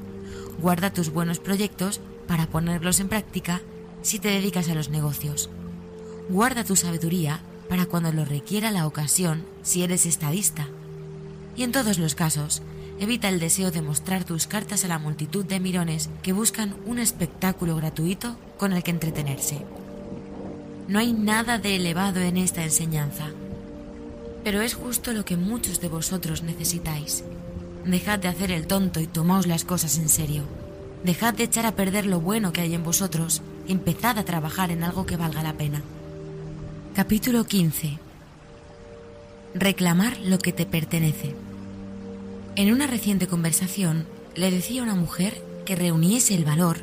Guarda 0.61 0.93
tus 0.93 1.11
buenos 1.11 1.39
proyectos 1.39 2.01
para 2.28 2.47
ponerlos 2.47 3.01
en 3.01 3.09
práctica 3.09 3.62
si 4.03 4.19
te 4.19 4.28
dedicas 4.28 4.69
a 4.69 4.74
los 4.74 4.90
negocios. 4.90 5.49
Guarda 6.28 6.65
tu 6.65 6.77
sabiduría 6.77 7.40
para 7.69 7.86
cuando 7.86 8.12
lo 8.12 8.24
requiera 8.24 8.70
la 8.70 8.86
ocasión 8.86 9.44
si 9.62 9.82
eres 9.82 10.05
estadista. 10.05 10.69
Y 11.57 11.62
en 11.62 11.73
todos 11.73 11.99
los 11.99 12.15
casos, 12.15 12.62
evita 13.01 13.31
el 13.31 13.40
deseo 13.40 13.70
de 13.70 13.82
mostrar 13.82 14.24
tus 14.24 14.47
cartas 14.47 14.85
a 14.85 14.89
la 14.89 14.99
multitud 14.99 15.44
de 15.44 15.59
mirones 15.59 16.11
que 16.23 16.35
buscan 16.35 16.77
un 16.85 16.99
espectáculo 16.99 17.77
gratuito 17.77 18.36
con 18.59 18.74
el 18.74 18.82
que 18.82 18.90
entretenerse. 18.90 19.65
No 20.86 20.99
hay 20.99 21.15
nada 21.15 21.59
de 21.59 21.77
elevado 21.77 22.20
en 22.20 22.36
esta 22.36 22.62
enseñanza, 22.62 23.31
pero 24.44 24.60
es 24.60 24.74
justo 24.74 25.12
lo 25.12 25.24
que 25.24 25.36
muchos 25.36 25.81
de 25.81 25.89
vosotros 25.89 26.43
necesitáis. 26.43 27.24
Dejad 27.85 28.19
de 28.19 28.28
hacer 28.28 28.51
el 28.51 28.66
tonto 28.66 29.01
y 29.01 29.06
tomaos 29.06 29.47
las 29.47 29.64
cosas 29.64 29.98
en 29.98 30.09
serio. 30.09 30.44
Dejad 31.05 31.35
de 31.35 31.44
echar 31.44 31.66
a 31.66 31.74
perder 31.74 32.06
lo 32.06 32.20
bueno 32.20 32.52
que 32.52 32.60
hay 32.60 32.74
en 32.74 32.85
vosotros 32.85 33.43
empezad 33.69 34.19
a 34.19 34.24
trabajar 34.24 34.70
en 34.70 34.85
algo 34.85 35.06
que 35.06 35.16
valga 35.16 35.43
la 35.43 35.55
pena. 35.55 35.82
Capítulo 36.94 37.44
15 37.44 37.98
Reclamar 39.55 40.19
lo 40.20 40.39
que 40.39 40.52
te 40.52 40.66
pertenece. 40.66 41.35
En 42.56 42.73
una 42.73 42.86
reciente 42.86 43.27
conversación 43.27 44.06
le 44.35 44.51
decía 44.51 44.81
a 44.81 44.85
una 44.85 44.94
mujer 44.94 45.43
que 45.64 45.77
reuniese 45.77 46.35
el 46.35 46.44
valor 46.44 46.78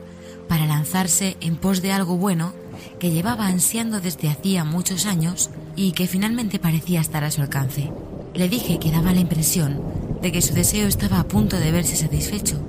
para 0.47 0.65
lanzarse 0.65 1.37
en 1.41 1.55
pos 1.55 1.81
de 1.81 1.91
algo 1.91 2.17
bueno 2.17 2.53
que 2.99 3.11
llevaba 3.11 3.47
ansiando 3.47 4.01
desde 4.01 4.29
hacía 4.29 4.63
muchos 4.63 5.05
años 5.05 5.49
y 5.75 5.91
que 5.93 6.07
finalmente 6.07 6.59
parecía 6.59 7.01
estar 7.01 7.23
a 7.23 7.31
su 7.31 7.41
alcance. 7.41 7.91
Le 8.33 8.49
dije 8.49 8.79
que 8.79 8.91
daba 8.91 9.13
la 9.13 9.21
impresión 9.21 9.81
de 10.21 10.31
que 10.31 10.41
su 10.41 10.53
deseo 10.53 10.87
estaba 10.87 11.19
a 11.19 11.27
punto 11.27 11.57
de 11.57 11.71
verse 11.71 11.95
satisfecho, 11.95 12.59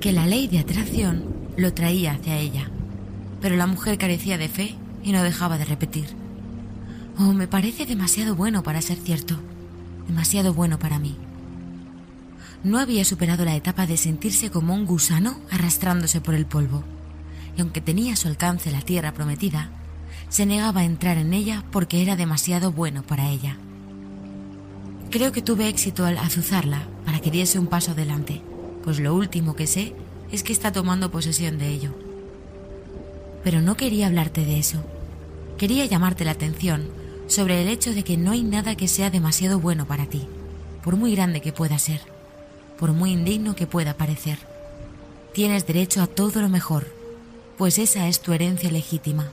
que 0.00 0.12
la 0.12 0.26
ley 0.26 0.48
de 0.48 0.58
atracción 0.58 1.24
lo 1.56 1.72
traía 1.72 2.12
hacia 2.12 2.38
ella. 2.38 2.70
Pero 3.40 3.56
la 3.56 3.66
mujer 3.66 3.98
carecía 3.98 4.38
de 4.38 4.48
fe 4.48 4.74
y 5.02 5.12
no 5.12 5.22
dejaba 5.22 5.58
de 5.58 5.64
repetir. 5.64 6.06
Oh, 7.18 7.32
me 7.32 7.46
parece 7.46 7.86
demasiado 7.86 8.34
bueno 8.34 8.62
para 8.62 8.82
ser 8.82 8.98
cierto, 8.98 9.36
demasiado 10.06 10.52
bueno 10.52 10.78
para 10.78 10.98
mí. 10.98 11.16
No 12.64 12.78
había 12.78 13.04
superado 13.04 13.44
la 13.44 13.54
etapa 13.54 13.86
de 13.86 13.96
sentirse 13.96 14.50
como 14.50 14.74
un 14.74 14.86
gusano 14.86 15.38
arrastrándose 15.50 16.20
por 16.20 16.34
el 16.34 16.46
polvo, 16.46 16.84
y 17.56 17.60
aunque 17.60 17.80
tenía 17.80 18.12
a 18.12 18.16
su 18.16 18.28
alcance 18.28 18.70
la 18.70 18.82
tierra 18.82 19.12
prometida, 19.12 19.70
se 20.28 20.46
negaba 20.46 20.80
a 20.80 20.84
entrar 20.84 21.16
en 21.18 21.32
ella 21.32 21.64
porque 21.70 22.02
era 22.02 22.16
demasiado 22.16 22.72
bueno 22.72 23.02
para 23.02 23.30
ella. 23.30 23.56
Creo 25.10 25.32
que 25.32 25.42
tuve 25.42 25.68
éxito 25.68 26.04
al 26.04 26.18
azuzarla 26.18 26.82
para 27.04 27.20
que 27.20 27.30
diese 27.30 27.58
un 27.58 27.68
paso 27.68 27.92
adelante, 27.92 28.42
pues 28.82 28.98
lo 28.98 29.14
último 29.14 29.54
que 29.54 29.66
sé 29.66 29.94
es 30.32 30.42
que 30.42 30.52
está 30.52 30.72
tomando 30.72 31.10
posesión 31.10 31.58
de 31.58 31.68
ello. 31.68 31.94
Pero 33.44 33.62
no 33.62 33.76
quería 33.76 34.08
hablarte 34.08 34.44
de 34.44 34.58
eso. 34.58 34.84
Quería 35.56 35.86
llamarte 35.86 36.24
la 36.24 36.32
atención 36.32 36.88
sobre 37.28 37.62
el 37.62 37.68
hecho 37.68 37.94
de 37.94 38.02
que 38.02 38.16
no 38.16 38.32
hay 38.32 38.42
nada 38.42 38.74
que 38.74 38.88
sea 38.88 39.10
demasiado 39.10 39.60
bueno 39.60 39.86
para 39.86 40.06
ti, 40.06 40.26
por 40.82 40.96
muy 40.96 41.14
grande 41.14 41.40
que 41.40 41.52
pueda 41.52 41.78
ser, 41.78 42.00
por 42.78 42.92
muy 42.92 43.12
indigno 43.12 43.54
que 43.54 43.66
pueda 43.66 43.96
parecer. 43.96 44.38
Tienes 45.32 45.66
derecho 45.66 46.02
a 46.02 46.06
todo 46.06 46.40
lo 46.40 46.48
mejor, 46.48 46.95
pues 47.56 47.78
esa 47.78 48.08
es 48.08 48.20
tu 48.20 48.32
herencia 48.32 48.70
legítima. 48.70 49.30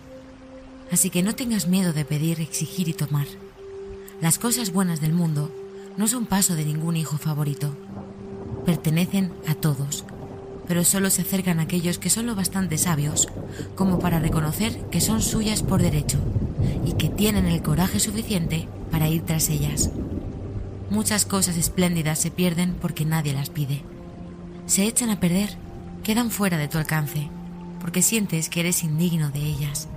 Así 0.92 1.10
que 1.10 1.24
no 1.24 1.36
tengas 1.36 1.68
miedo 1.68 1.94
de 1.94 2.06
pedir, 2.06 2.40
exigir 2.40 2.88
y 2.88 2.94
tomar. 2.94 3.28
Las 4.22 4.40
cosas 4.40 4.72
buenas 4.72 5.02
del 5.02 5.14
mundo 5.14 5.52
no 5.98 6.08
son 6.08 6.26
paso 6.26 6.56
de 6.56 6.66
ningún 6.66 6.96
hijo 6.96 7.18
favorito. 7.18 7.76
Pertenecen 8.66 9.34
a 9.48 9.56
todos, 9.56 10.06
pero 10.68 10.84
solo 10.84 11.10
se 11.10 11.24
acercan 11.24 11.60
a 11.60 11.64
aquellos 11.64 11.98
que 11.98 12.10
son 12.10 12.26
lo 12.26 12.36
bastante 12.36 12.78
sabios 12.78 13.28
como 13.76 14.00
para 14.00 14.20
reconocer 14.20 14.80
que 14.90 15.02
son 15.02 15.22
suyas 15.22 15.62
por 15.62 15.82
derecho 15.82 16.20
y 16.86 16.94
que 16.94 17.10
tienen 17.10 17.46
el 17.46 17.62
coraje 17.62 18.00
suficiente 18.00 18.68
para 18.92 19.10
ir 19.10 19.24
tras 19.24 19.50
ellas. 19.50 19.90
Muchas 20.90 21.26
cosas 21.26 21.58
espléndidas 21.58 22.20
se 22.20 22.32
pierden 22.32 22.76
porque 22.80 23.04
nadie 23.04 23.34
las 23.34 23.50
pide. 23.50 23.82
Se 24.66 24.86
echan 24.86 25.10
a 25.10 25.20
perder, 25.20 25.50
quedan 26.04 26.32
fuera 26.32 26.58
de 26.58 26.68
tu 26.68 26.78
alcance, 26.78 27.30
porque 27.84 28.02
sientes 28.02 28.48
que 28.48 28.62
eres 28.62 28.82
indigno 28.82 29.30
de 29.30 29.42
ellas. 29.42 29.90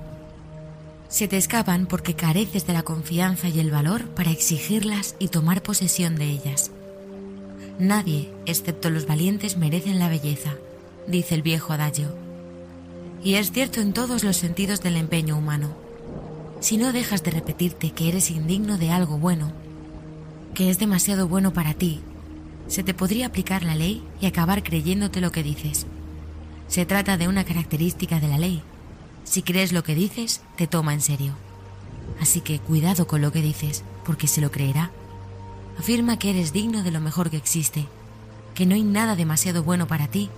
Se 1.08 1.28
te 1.28 1.36
escapan 1.36 1.86
porque 1.86 2.14
careces 2.14 2.66
de 2.66 2.72
la 2.72 2.82
confianza 2.82 3.48
y 3.48 3.60
el 3.60 3.70
valor 3.70 4.06
para 4.08 4.32
exigirlas 4.32 5.14
y 5.20 5.28
tomar 5.28 5.62
posesión 5.62 6.16
de 6.16 6.24
ellas. 6.24 6.72
Nadie, 7.78 8.32
excepto 8.44 8.90
los 8.90 9.06
valientes, 9.06 9.56
merecen 9.56 10.00
la 10.00 10.08
belleza, 10.08 10.54
dice 11.06 11.36
el 11.36 11.42
viejo 11.42 11.74
adagio. 11.74 12.12
Y 13.22 13.34
es 13.34 13.52
cierto 13.52 13.80
en 13.80 13.92
todos 13.92 14.24
los 14.24 14.36
sentidos 14.36 14.82
del 14.82 14.96
empeño 14.96 15.38
humano. 15.38 15.68
Si 16.58 16.78
no 16.78 16.92
dejas 16.92 17.22
de 17.22 17.30
repetirte 17.30 17.92
que 17.92 18.08
eres 18.08 18.32
indigno 18.32 18.78
de 18.78 18.90
algo 18.90 19.16
bueno, 19.16 19.52
que 20.54 20.70
es 20.70 20.80
demasiado 20.80 21.28
bueno 21.28 21.52
para 21.52 21.72
ti, 21.72 22.00
se 22.66 22.82
te 22.82 22.94
podría 22.94 23.26
aplicar 23.26 23.62
la 23.62 23.76
ley 23.76 24.02
y 24.20 24.26
acabar 24.26 24.64
creyéndote 24.64 25.20
lo 25.20 25.30
que 25.30 25.44
dices. 25.44 25.86
Se 26.68 26.84
trata 26.84 27.16
de 27.16 27.28
una 27.28 27.44
característica 27.44 28.20
de 28.20 28.28
la 28.28 28.38
ley. 28.38 28.62
Si 29.24 29.42
crees 29.42 29.72
lo 29.72 29.82
que 29.82 29.94
dices, 29.94 30.42
te 30.56 30.66
toma 30.66 30.94
en 30.94 31.00
serio. 31.00 31.34
Así 32.20 32.40
que 32.40 32.58
cuidado 32.58 33.06
con 33.06 33.20
lo 33.20 33.32
que 33.32 33.42
dices, 33.42 33.84
porque 34.04 34.26
se 34.26 34.40
lo 34.40 34.50
creerá. 34.50 34.90
Afirma 35.78 36.18
que 36.18 36.30
eres 36.30 36.52
digno 36.52 36.82
de 36.82 36.90
lo 36.90 37.00
mejor 37.00 37.30
que 37.30 37.36
existe, 37.36 37.86
que 38.54 38.66
no 38.66 38.74
hay 38.74 38.82
nada 38.82 39.16
demasiado 39.16 39.62
bueno 39.62 39.86
para 39.86 40.08
ti, 40.08 40.30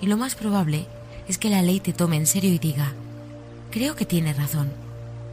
y 0.00 0.06
lo 0.06 0.16
más 0.16 0.34
probable 0.34 0.86
es 1.28 1.36
que 1.38 1.50
la 1.50 1.62
ley 1.62 1.80
te 1.80 1.92
tome 1.92 2.16
en 2.16 2.26
serio 2.26 2.52
y 2.52 2.58
diga, 2.58 2.92
creo 3.70 3.94
que 3.96 4.06
tiene 4.06 4.32
razón, 4.32 4.70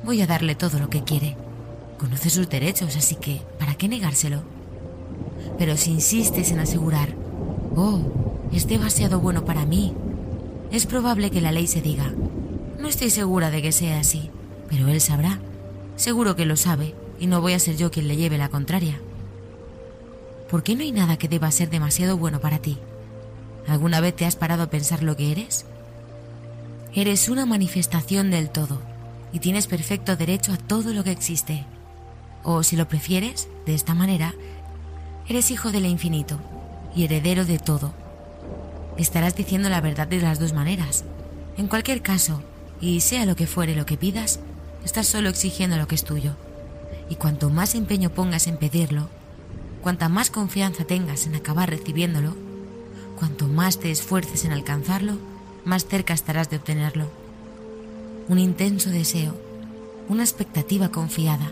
voy 0.04 0.22
a 0.22 0.28
darle 0.28 0.56
todo 0.56 0.80
lo 0.80 0.90
que 0.90 1.04
quiere. 1.04 1.38
Conoce 1.98 2.30
sus 2.30 2.50
derechos, 2.50 2.98
así 2.98 3.16
que, 3.16 3.42
¿para 3.58 3.76
qué 3.76 3.88
negárselo? 3.88 4.44
Pero 5.58 5.78
si 5.78 5.92
insistes 5.92 6.52
en 6.52 6.60
asegurar, 6.60 7.16
oh, 7.76 8.02
es 8.52 8.68
demasiado 8.68 9.22
bueno 9.22 9.46
para 9.46 9.66
mí, 9.66 9.94
es 10.72 10.85
probable 10.85 11.32
que 11.32 11.42
la 11.42 11.52
ley 11.52 11.68
se 11.68 11.82
diga, 11.82 12.11
no 12.80 12.88
estoy 12.88 13.10
segura 13.10 13.50
de 13.50 13.61
que 13.61 13.72
sea 13.72 14.00
así, 14.00 14.30
pero 14.69 14.88
él 14.88 15.02
sabrá, 15.02 15.40
seguro 15.95 16.35
que 16.35 16.45
lo 16.45 16.58
sabe, 16.58 16.94
y 17.19 17.27
no 17.27 17.42
voy 17.42 17.53
a 17.53 17.60
ser 17.60 17.77
yo 17.77 17.92
quien 17.92 18.08
le 18.08 18.18
lleve 18.18 18.38
la 18.38 18.50
contraria. 18.50 19.00
¿Por 20.50 20.64
qué 20.64 20.76
no 20.76 20.82
hay 20.82 20.92
nada 20.92 21.18
que 21.18 21.27
deba 21.27 21.50
ser 21.52 21.69
demasiado 21.69 22.18
bueno 22.18 22.40
para 22.40 22.60
ti? 22.60 22.77
¿Alguna 23.68 24.02
vez 24.02 24.16
te 24.16 24.26
has 24.26 24.35
parado 24.35 24.64
a 24.64 24.69
pensar 24.69 25.02
lo 25.02 25.16
que 25.16 25.32
eres? 25.32 25.66
Eres 26.94 27.30
una 27.30 27.45
manifestación 27.45 28.32
del 28.32 28.50
todo, 28.50 28.80
y 29.34 29.40
tienes 29.40 29.68
perfecto 29.68 30.16
derecho 30.16 30.53
a 30.53 30.58
todo 30.58 30.94
lo 30.94 31.03
que 31.03 31.11
existe. 31.11 31.66
O 32.44 32.64
si 32.64 32.76
lo 32.76 32.88
prefieres, 32.88 33.50
de 33.66 33.76
esta 33.76 33.94
manera, 33.94 34.34
eres 35.27 35.52
hijo 35.52 35.72
del 35.72 35.85
infinito 35.85 36.40
y 36.95 37.03
heredero 37.03 37.44
de 37.44 37.60
todo. 37.60 37.94
Estarás 38.98 39.36
diciendo 39.36 39.70
la 39.70 39.82
verdad 39.82 40.08
de 40.08 40.22
las 40.22 40.40
dos 40.40 40.54
maneras. 40.54 41.04
En 41.58 41.68
cualquier 41.68 42.02
caso, 42.02 42.42
y 42.80 43.02
sea 43.02 43.26
lo 43.26 43.36
que 43.36 43.48
fuere 43.48 43.76
lo 43.76 43.86
que 43.86 43.98
pidas, 43.98 44.40
estás 44.84 45.08
solo 45.08 45.30
exigiendo 45.30 45.78
lo 45.78 45.88
que 45.88 45.96
es 45.96 46.04
tuyo. 46.04 46.36
Y 47.10 47.16
cuanto 47.16 47.50
más 47.50 47.76
empeño 47.76 48.10
pongas 48.10 48.48
en 48.48 48.58
pedirlo, 48.58 49.10
cuanta 49.82 50.10
más 50.10 50.32
confianza 50.32 50.86
tengas 50.86 51.28
en 51.28 51.36
acabar 51.36 51.70
recibiéndolo, 51.70 52.36
cuanto 53.20 53.48
más 53.48 53.80
te 53.80 53.92
esfuerces 53.92 54.46
en 54.46 54.52
alcanzarlo, 54.52 55.18
más 55.66 55.86
cerca 55.86 56.14
estarás 56.14 56.50
de 56.50 56.58
obtenerlo. 56.58 57.10
Un 58.28 58.40
intenso 58.40 58.90
deseo, 58.90 59.36
una 60.08 60.24
expectativa 60.24 60.90
confiada, 60.90 61.52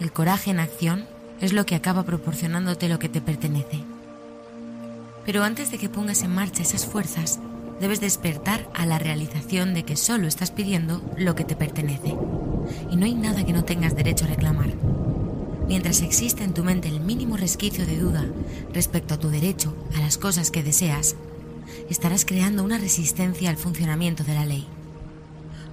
el 0.00 0.12
coraje 0.12 0.50
en 0.50 0.60
acción 0.60 1.06
es 1.40 1.52
lo 1.52 1.66
que 1.66 1.74
acaba 1.74 2.04
proporcionándote 2.04 2.88
lo 2.88 2.98
que 2.98 3.08
te 3.08 3.20
pertenece. 3.20 3.82
Pero 5.28 5.44
antes 5.44 5.70
de 5.70 5.76
que 5.76 5.90
pongas 5.90 6.22
en 6.22 6.34
marcha 6.34 6.62
esas 6.62 6.86
fuerzas, 6.86 7.38
debes 7.82 8.00
despertar 8.00 8.66
a 8.72 8.86
la 8.86 8.98
realización 8.98 9.74
de 9.74 9.84
que 9.84 9.94
solo 9.94 10.26
estás 10.26 10.50
pidiendo 10.50 11.02
lo 11.18 11.34
que 11.34 11.44
te 11.44 11.54
pertenece. 11.54 12.16
Y 12.90 12.96
no 12.96 13.04
hay 13.04 13.12
nada 13.14 13.44
que 13.44 13.52
no 13.52 13.62
tengas 13.62 13.94
derecho 13.94 14.24
a 14.24 14.28
reclamar. 14.28 14.70
Mientras 15.66 16.00
exista 16.00 16.44
en 16.44 16.54
tu 16.54 16.64
mente 16.64 16.88
el 16.88 17.00
mínimo 17.00 17.36
resquicio 17.36 17.84
de 17.84 17.98
duda 17.98 18.24
respecto 18.72 19.12
a 19.12 19.18
tu 19.18 19.28
derecho 19.28 19.76
a 19.94 20.00
las 20.00 20.16
cosas 20.16 20.50
que 20.50 20.62
deseas, 20.62 21.14
estarás 21.90 22.24
creando 22.24 22.64
una 22.64 22.78
resistencia 22.78 23.50
al 23.50 23.58
funcionamiento 23.58 24.24
de 24.24 24.32
la 24.32 24.46
ley. 24.46 24.66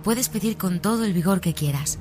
Puedes 0.04 0.28
pedir 0.28 0.58
con 0.58 0.82
todo 0.82 1.06
el 1.06 1.14
vigor 1.14 1.40
que 1.40 1.54
quieras, 1.54 1.98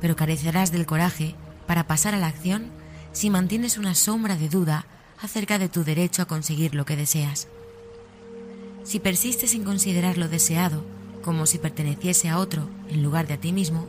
pero 0.00 0.16
carecerás 0.16 0.72
del 0.72 0.86
coraje 0.86 1.36
para 1.68 1.86
pasar 1.86 2.16
a 2.16 2.18
la 2.18 2.26
acción 2.26 2.72
si 3.12 3.30
mantienes 3.30 3.78
una 3.78 3.94
sombra 3.94 4.34
de 4.34 4.48
duda 4.48 4.86
acerca 5.20 5.58
de 5.58 5.68
tu 5.68 5.84
derecho 5.84 6.22
a 6.22 6.26
conseguir 6.26 6.74
lo 6.74 6.84
que 6.84 6.96
deseas. 6.96 7.48
Si 8.84 9.00
persistes 9.00 9.54
en 9.54 9.64
considerar 9.64 10.18
lo 10.18 10.28
deseado 10.28 10.84
como 11.22 11.46
si 11.46 11.58
perteneciese 11.58 12.28
a 12.28 12.38
otro 12.38 12.68
en 12.88 13.02
lugar 13.02 13.26
de 13.26 13.34
a 13.34 13.40
ti 13.40 13.52
mismo, 13.52 13.86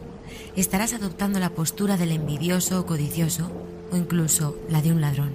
estarás 0.56 0.94
adoptando 0.94 1.40
la 1.40 1.52
postura 1.52 1.96
del 1.96 2.12
envidioso 2.12 2.80
o 2.80 2.86
codicioso 2.88 3.52
o 3.92 3.96
incluso 3.96 4.58
la 4.70 4.82
de 4.82 4.92
un 4.92 5.02
ladrón. 5.02 5.32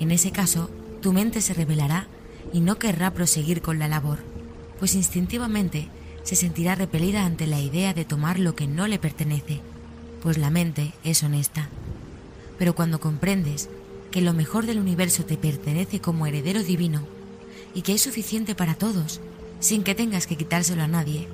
En 0.00 0.10
ese 0.10 0.32
caso, 0.32 0.68
tu 1.00 1.12
mente 1.12 1.40
se 1.40 1.54
rebelará 1.54 2.08
y 2.52 2.60
no 2.60 2.78
querrá 2.78 3.12
proseguir 3.12 3.62
con 3.62 3.78
la 3.78 3.86
labor, 3.86 4.18
pues 4.80 4.96
instintivamente 4.96 5.88
se 6.24 6.34
sentirá 6.34 6.74
repelida 6.74 7.24
ante 7.24 7.46
la 7.46 7.60
idea 7.60 7.94
de 7.94 8.04
tomar 8.04 8.40
lo 8.40 8.56
que 8.56 8.66
no 8.66 8.88
le 8.88 8.98
pertenece, 8.98 9.60
pues 10.22 10.38
la 10.38 10.50
mente 10.50 10.92
es 11.04 11.22
honesta. 11.22 11.68
Pero 12.58 12.74
cuando 12.74 12.98
comprendes 12.98 13.68
que 14.16 14.22
lo 14.22 14.32
mejor 14.32 14.64
del 14.64 14.78
universo 14.78 15.26
te 15.26 15.36
pertenece 15.36 16.00
como 16.00 16.26
heredero 16.26 16.62
divino 16.62 17.02
y 17.74 17.82
que 17.82 17.92
es 17.92 18.00
suficiente 18.00 18.54
para 18.54 18.74
todos, 18.74 19.20
sin 19.60 19.82
que 19.82 19.94
tengas 19.94 20.26
que 20.26 20.38
quitárselo 20.38 20.82
a 20.82 20.88
nadie, 20.88 21.28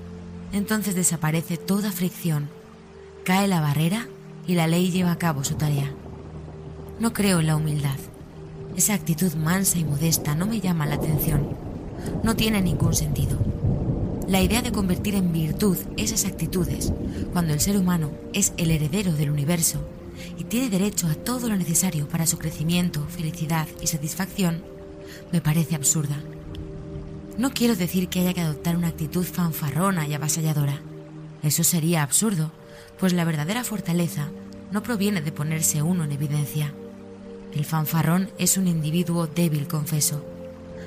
entonces 0.52 0.97
desaparece 0.97 1.59
toda 1.59 1.93
fricción, 1.93 2.49
cae 3.23 3.47
la 3.47 3.61
barrera 3.61 4.09
y 4.49 4.57
la 4.57 4.67
ley 4.67 4.91
lleva 4.91 5.12
a 5.12 5.19
cabo 5.19 5.44
su 5.44 5.55
tarea. 5.55 5.93
No 6.99 7.12
creo 7.12 7.39
en 7.39 7.47
la 7.47 7.55
humildad. 7.55 7.94
Esa 8.77 8.94
actitud 8.94 9.33
mansa 9.35 9.78
y 9.78 9.85
modesta 9.85 10.35
no 10.35 10.47
me 10.47 10.59
llama 10.59 10.85
la 10.85 10.97
atención. 10.97 11.57
No 12.25 12.35
tiene 12.35 12.61
ningún 12.62 12.94
sentido. 12.94 13.39
La 14.27 14.43
idea 14.43 14.61
de 14.61 14.73
convertir 14.73 15.15
en 15.15 15.33
virtud 15.33 15.78
esas 15.97 16.25
actitudes, 16.25 16.93
cuando 17.33 17.55
el 17.55 17.61
ser 17.61 17.77
humano 17.77 18.11
es 18.33 18.52
el 18.57 18.73
heredero 18.73 19.12
del 19.12 19.31
universo, 19.31 19.86
y 20.39 20.44
tiene 20.44 20.70
derecho 20.70 21.07
a 21.07 21.15
todo 21.15 21.49
lo 21.49 21.57
necesario 21.57 22.08
para 22.08 22.26
su 22.26 22.39
crecimiento, 22.39 23.07
felicidad 23.08 23.66
y 23.81 23.86
satisfacción, 23.86 24.62
me 25.32 25.41
parece 25.41 25.74
absurda. 25.74 26.16
No 27.39 27.50
quiero 27.52 27.76
decir 27.76 28.08
que 28.08 28.20
haya 28.20 28.34
que 28.34 28.41
adoptar 28.41 28.76
una 28.76 28.89
actitud 28.89 29.24
fanfarrona 29.24 30.07
y 30.07 30.15
avasalladora. 30.15 30.81
Eso 31.42 31.65
sería 31.65 32.02
absurdo, 32.02 32.52
pues 32.99 33.12
la 33.12 33.24
verdadera 33.24 33.65
fortaleza 33.65 34.28
no 34.70 34.82
proviene 34.82 35.20
de 35.23 35.32
ponerse 35.32 35.82
uno 35.82 36.05
en 36.05 36.12
evidencia. 36.12 36.73
El 37.55 37.65
fanfarrón 37.65 38.31
es 38.39 38.57
un 38.57 38.68
individuo 38.68 39.26
débil, 39.26 39.66
confeso. 39.66 40.24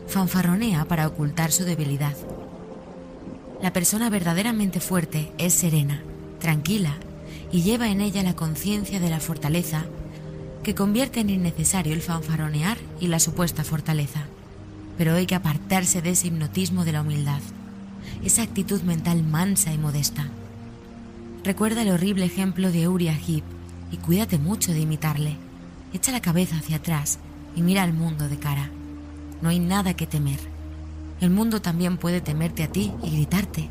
Fanfarronea 0.07 0.85
para 0.85 1.07
ocultar 1.07 1.51
su 1.51 1.63
debilidad. 1.63 2.15
La 3.61 3.73
persona 3.73 4.09
verdaderamente 4.09 4.79
fuerte 4.79 5.31
es 5.37 5.53
serena, 5.53 6.03
tranquila 6.39 6.95
y 7.51 7.61
lleva 7.61 7.89
en 7.89 8.01
ella 8.01 8.23
la 8.23 8.35
conciencia 8.35 8.99
de 8.99 9.09
la 9.09 9.19
fortaleza 9.19 9.85
que 10.63 10.75
convierte 10.75 11.19
en 11.19 11.29
innecesario 11.29 11.93
el 11.93 12.01
fanfaronear 12.01 12.77
y 12.99 13.07
la 13.07 13.19
supuesta 13.19 13.63
fortaleza. 13.63 14.25
Pero 14.97 15.13
hay 15.13 15.27
que 15.27 15.35
apartarse 15.35 16.01
de 16.01 16.11
ese 16.11 16.27
hipnotismo 16.27 16.85
de 16.85 16.91
la 16.91 17.01
humildad, 17.01 17.41
esa 18.23 18.41
actitud 18.41 18.81
mental 18.81 19.23
mansa 19.23 19.71
y 19.73 19.77
modesta. 19.77 20.27
Recuerda 21.43 21.83
el 21.83 21.91
horrible 21.91 22.25
ejemplo 22.25 22.71
de 22.71 22.87
Uriah 22.87 23.13
Heep 23.15 23.43
y 23.91 23.97
cuídate 23.97 24.39
mucho 24.39 24.71
de 24.71 24.79
imitarle. 24.79 25.37
Echa 25.93 26.11
la 26.11 26.21
cabeza 26.21 26.57
hacia 26.57 26.77
atrás 26.77 27.19
y 27.55 27.61
mira 27.61 27.83
al 27.83 27.93
mundo 27.93 28.27
de 28.27 28.39
cara. 28.39 28.71
No 29.43 29.49
hay 29.49 29.59
nada 29.59 29.95
que 29.95 30.07
temer. 30.07 30.39
El 31.21 31.29
mundo 31.29 31.61
también 31.61 31.97
puede 31.97 32.21
temerte 32.21 32.63
a 32.63 32.71
ti 32.71 32.91
y 33.03 33.11
gritarte. 33.11 33.69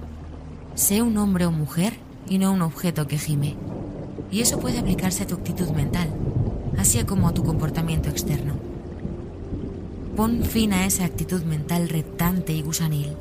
Sé 0.77 1.03
un 1.03 1.19
hombre 1.19 1.47
o 1.47 1.51
mujer 1.51 1.94
y 2.28 2.39
no 2.39 2.53
un 2.53 2.62
objeto 2.62 3.07
que 3.07 3.19
gime. 3.19 3.57
Y 4.31 4.41
eso 4.41 4.59
puede 4.59 4.78
aplicarse 4.78 5.23
a 5.23 5.27
tu 5.27 5.35
actitud 5.35 5.69
mental, 5.70 6.09
así 6.78 7.03
como 7.05 7.28
a 7.28 7.35
tu 7.35 7.44
comportamiento 7.44 8.09
externo. 8.09 8.55
Pon 10.17 10.43
fin 10.44 10.73
a 10.73 10.86
esa 10.86 11.05
actitud 11.05 11.43
mental 11.43 11.89
reptante 11.89 12.53
y 12.53 12.62
gusanil. 12.62 13.17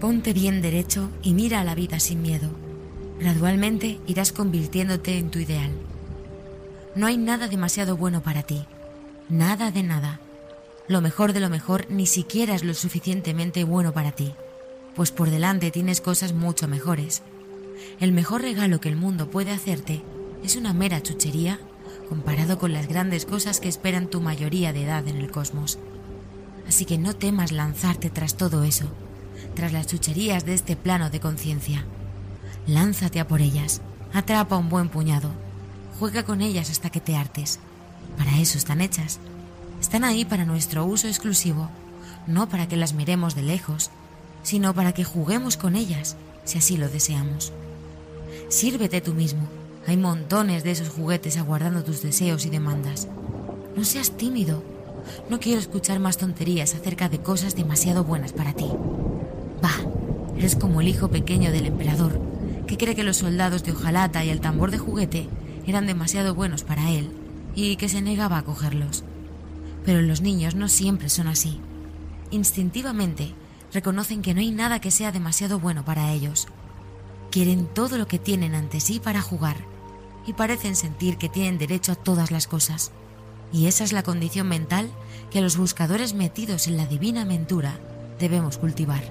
Ponte 0.00 0.32
bien 0.32 0.62
derecho 0.62 1.10
y 1.22 1.34
mira 1.34 1.60
a 1.60 1.64
la 1.64 1.74
vida 1.74 1.98
sin 1.98 2.22
miedo. 2.22 2.48
Gradualmente 3.20 4.00
irás 4.06 4.32
convirtiéndote 4.32 5.18
en 5.18 5.30
tu 5.30 5.38
ideal. 5.38 5.70
No 6.94 7.06
hay 7.06 7.16
nada 7.16 7.48
demasiado 7.48 7.96
bueno 7.96 8.22
para 8.22 8.42
ti. 8.42 8.64
Nada 9.28 9.70
de 9.70 9.82
nada. 9.82 10.20
Lo 10.86 11.00
mejor 11.00 11.32
de 11.32 11.40
lo 11.40 11.48
mejor 11.48 11.86
ni 11.88 12.06
siquiera 12.06 12.54
es 12.54 12.62
lo 12.62 12.74
suficientemente 12.74 13.64
bueno 13.64 13.92
para 13.92 14.12
ti, 14.12 14.34
pues 14.94 15.10
por 15.10 15.30
delante 15.30 15.70
tienes 15.70 16.00
cosas 16.00 16.34
mucho 16.34 16.68
mejores 16.68 17.22
el 18.00 18.12
mejor 18.12 18.42
regalo 18.42 18.80
que 18.80 18.88
el 18.88 18.96
mundo 18.96 19.30
puede 19.30 19.52
hacerte 19.52 20.02
es 20.42 20.56
una 20.56 20.72
mera 20.72 21.02
chuchería 21.02 21.58
comparado 22.08 22.58
con 22.58 22.72
las 22.72 22.86
grandes 22.86 23.26
cosas 23.26 23.60
que 23.60 23.68
esperan 23.68 24.08
tu 24.08 24.20
mayoría 24.20 24.72
de 24.72 24.84
edad 24.84 25.06
en 25.08 25.16
el 25.16 25.30
cosmos. 25.30 25.78
Así 26.68 26.84
que 26.84 26.98
no 26.98 27.14
temas 27.14 27.52
lanzarte 27.52 28.10
tras 28.10 28.36
todo 28.36 28.64
eso, 28.64 28.86
tras 29.54 29.72
las 29.72 29.86
chucherías 29.86 30.44
de 30.44 30.54
este 30.54 30.76
plano 30.76 31.10
de 31.10 31.20
conciencia. 31.20 31.84
Lánzate 32.66 33.20
a 33.20 33.28
por 33.28 33.40
ellas, 33.40 33.80
atrapa 34.12 34.56
un 34.56 34.68
buen 34.68 34.88
puñado, 34.88 35.30
juega 35.98 36.24
con 36.24 36.40
ellas 36.40 36.70
hasta 36.70 36.90
que 36.90 37.00
te 37.00 37.16
hartes. 37.16 37.58
Para 38.16 38.38
eso 38.38 38.58
están 38.58 38.80
hechas. 38.80 39.18
Están 39.80 40.04
ahí 40.04 40.24
para 40.24 40.44
nuestro 40.44 40.84
uso 40.84 41.08
exclusivo, 41.08 41.68
no 42.26 42.48
para 42.48 42.68
que 42.68 42.76
las 42.76 42.94
miremos 42.94 43.34
de 43.34 43.42
lejos, 43.42 43.90
sino 44.42 44.74
para 44.74 44.92
que 44.92 45.04
juguemos 45.04 45.56
con 45.56 45.74
ellas, 45.76 46.16
si 46.44 46.58
así 46.58 46.76
lo 46.76 46.88
deseamos. 46.88 47.52
Sírvete 48.54 49.00
tú 49.00 49.14
mismo. 49.14 49.48
Hay 49.84 49.96
montones 49.96 50.62
de 50.62 50.70
esos 50.70 50.88
juguetes 50.88 51.38
aguardando 51.38 51.82
tus 51.82 52.02
deseos 52.02 52.46
y 52.46 52.50
demandas. 52.50 53.08
No 53.74 53.82
seas 53.84 54.16
tímido. 54.16 54.62
No 55.28 55.40
quiero 55.40 55.58
escuchar 55.58 55.98
más 55.98 56.18
tonterías 56.18 56.72
acerca 56.72 57.08
de 57.08 57.18
cosas 57.18 57.56
demasiado 57.56 58.04
buenas 58.04 58.32
para 58.32 58.52
ti. 58.52 58.68
Bah, 59.60 59.80
eres 60.38 60.54
como 60.54 60.80
el 60.80 60.86
hijo 60.86 61.08
pequeño 61.08 61.50
del 61.50 61.66
emperador, 61.66 62.20
que 62.68 62.78
cree 62.78 62.94
que 62.94 63.02
los 63.02 63.16
soldados 63.16 63.64
de 63.64 63.72
hojalata 63.72 64.24
y 64.24 64.30
el 64.30 64.40
tambor 64.40 64.70
de 64.70 64.78
juguete 64.78 65.28
eran 65.66 65.88
demasiado 65.88 66.36
buenos 66.36 66.62
para 66.62 66.92
él 66.92 67.10
y 67.56 67.74
que 67.74 67.88
se 67.88 68.02
negaba 68.02 68.38
a 68.38 68.44
cogerlos. 68.44 69.02
Pero 69.84 70.00
los 70.00 70.20
niños 70.20 70.54
no 70.54 70.68
siempre 70.68 71.08
son 71.08 71.26
así. 71.26 71.58
Instintivamente 72.30 73.34
reconocen 73.72 74.22
que 74.22 74.32
no 74.32 74.38
hay 74.38 74.52
nada 74.52 74.80
que 74.80 74.92
sea 74.92 75.10
demasiado 75.10 75.58
bueno 75.58 75.84
para 75.84 76.12
ellos 76.12 76.46
Quieren 77.34 77.66
todo 77.66 77.98
lo 77.98 78.06
que 78.06 78.20
tienen 78.20 78.54
ante 78.54 78.78
sí 78.78 79.00
para 79.00 79.20
jugar 79.20 79.56
y 80.24 80.34
parecen 80.34 80.76
sentir 80.76 81.18
que 81.18 81.28
tienen 81.28 81.58
derecho 81.58 81.90
a 81.90 81.96
todas 81.96 82.30
las 82.30 82.46
cosas. 82.46 82.92
Y 83.52 83.66
esa 83.66 83.82
es 83.82 83.92
la 83.92 84.04
condición 84.04 84.46
mental 84.46 84.88
que 85.32 85.40
los 85.40 85.56
buscadores 85.56 86.14
metidos 86.14 86.68
en 86.68 86.76
la 86.76 86.86
divina 86.86 87.22
aventura 87.22 87.80
debemos 88.20 88.56
cultivar. 88.56 89.02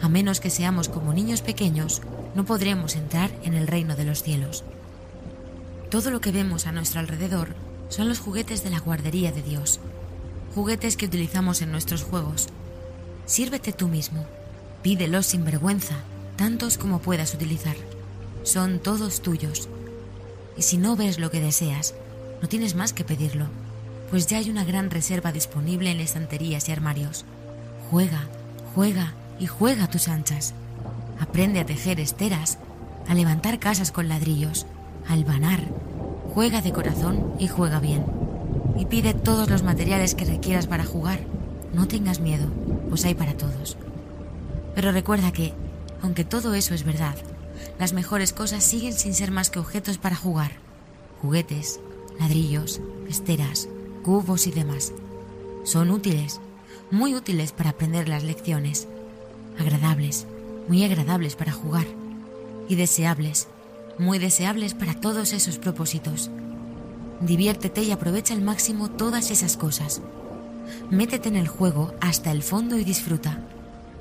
A 0.00 0.08
menos 0.08 0.38
que 0.38 0.48
seamos 0.48 0.88
como 0.88 1.12
niños 1.12 1.42
pequeños, 1.42 2.02
no 2.36 2.44
podremos 2.44 2.94
entrar 2.94 3.32
en 3.42 3.54
el 3.54 3.66
reino 3.66 3.96
de 3.96 4.04
los 4.04 4.22
cielos. 4.22 4.62
Todo 5.90 6.12
lo 6.12 6.20
que 6.20 6.30
vemos 6.30 6.68
a 6.68 6.72
nuestro 6.72 7.00
alrededor 7.00 7.56
son 7.88 8.08
los 8.08 8.20
juguetes 8.20 8.62
de 8.62 8.70
la 8.70 8.78
guardería 8.78 9.32
de 9.32 9.42
Dios, 9.42 9.80
juguetes 10.54 10.96
que 10.96 11.06
utilizamos 11.06 11.62
en 11.62 11.72
nuestros 11.72 12.04
juegos. 12.04 12.46
Sírvete 13.26 13.72
tú 13.72 13.88
mismo, 13.88 14.24
pídelos 14.84 15.26
sin 15.26 15.44
vergüenza 15.44 15.96
tantos 16.36 16.78
como 16.78 17.00
puedas 17.00 17.34
utilizar. 17.34 17.76
son 18.42 18.78
todos 18.78 19.22
tuyos. 19.22 19.68
Y 20.56 20.62
si 20.62 20.76
no 20.76 20.96
ves 20.96 21.18
lo 21.18 21.30
que 21.30 21.40
deseas, 21.40 21.94
no 22.42 22.48
tienes 22.48 22.74
más 22.74 22.92
que 22.92 23.04
pedirlo, 23.04 23.46
pues 24.10 24.26
ya 24.26 24.38
hay 24.38 24.50
una 24.50 24.64
gran 24.64 24.90
reserva 24.90 25.32
disponible 25.32 25.90
en 25.90 26.00
estanterías 26.00 26.68
y 26.68 26.72
armarios. 26.72 27.24
Juega, 27.90 28.28
juega 28.74 29.14
y 29.40 29.46
juega 29.46 29.88
tus 29.88 30.08
anchas. 30.08 30.54
Aprende 31.18 31.60
a 31.60 31.66
tejer 31.66 32.00
esteras, 32.00 32.58
a 33.08 33.14
levantar 33.14 33.58
casas 33.58 33.92
con 33.92 34.08
ladrillos, 34.08 34.66
a 35.08 35.14
albanar. 35.14 35.64
Juega 36.34 36.60
de 36.60 36.72
corazón 36.72 37.32
y 37.38 37.48
juega 37.48 37.80
bien. 37.80 38.04
Y 38.78 38.86
pide 38.86 39.14
todos 39.14 39.48
los 39.48 39.62
materiales 39.62 40.14
que 40.14 40.24
requieras 40.24 40.66
para 40.66 40.84
jugar. 40.84 41.20
No 41.72 41.88
tengas 41.88 42.20
miedo, 42.20 42.46
pues 42.88 43.04
hay 43.04 43.14
para 43.14 43.34
todos. 43.34 43.76
Pero 44.74 44.92
recuerda 44.92 45.32
que, 45.32 45.54
aunque 46.04 46.26
todo 46.26 46.52
eso 46.52 46.74
es 46.74 46.84
verdad, 46.84 47.16
las 47.78 47.94
mejores 47.94 48.34
cosas 48.34 48.62
siguen 48.62 48.92
sin 48.92 49.14
ser 49.14 49.30
más 49.30 49.48
que 49.48 49.58
objetos 49.58 49.96
para 49.96 50.14
jugar. 50.14 50.52
Juguetes, 51.22 51.80
ladrillos, 52.20 52.82
esteras, 53.08 53.70
cubos 54.02 54.46
y 54.46 54.50
demás. 54.50 54.92
Son 55.64 55.90
útiles, 55.90 56.42
muy 56.90 57.14
útiles 57.14 57.52
para 57.52 57.70
aprender 57.70 58.06
las 58.10 58.22
lecciones. 58.22 58.86
Agradables, 59.58 60.26
muy 60.68 60.84
agradables 60.84 61.36
para 61.36 61.52
jugar. 61.52 61.86
Y 62.68 62.74
deseables, 62.74 63.48
muy 63.98 64.18
deseables 64.18 64.74
para 64.74 65.00
todos 65.00 65.32
esos 65.32 65.56
propósitos. 65.56 66.30
Diviértete 67.22 67.82
y 67.82 67.92
aprovecha 67.92 68.34
al 68.34 68.42
máximo 68.42 68.90
todas 68.90 69.30
esas 69.30 69.56
cosas. 69.56 70.02
Métete 70.90 71.30
en 71.30 71.36
el 71.36 71.48
juego 71.48 71.94
hasta 72.02 72.30
el 72.30 72.42
fondo 72.42 72.76
y 72.76 72.84
disfruta. 72.84 73.38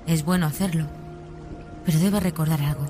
Es 0.06 0.26
bueno 0.26 0.46
hacerlo, 0.48 0.88
pero 1.86 2.00
debes 2.00 2.24
recordar 2.24 2.62
algo. 2.62 2.86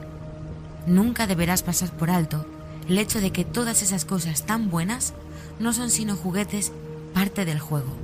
Nunca 0.85 1.27
deberás 1.27 1.63
pasar 1.63 1.91
por 1.91 2.09
alto 2.09 2.45
el 2.89 2.97
hecho 2.97 3.21
de 3.21 3.31
que 3.31 3.45
todas 3.45 3.81
esas 3.81 4.05
cosas 4.05 4.45
tan 4.45 4.69
buenas 4.69 5.13
no 5.59 5.73
son 5.73 5.89
sino 5.89 6.15
juguetes 6.15 6.71
parte 7.13 7.45
del 7.45 7.59
juego 7.59 7.95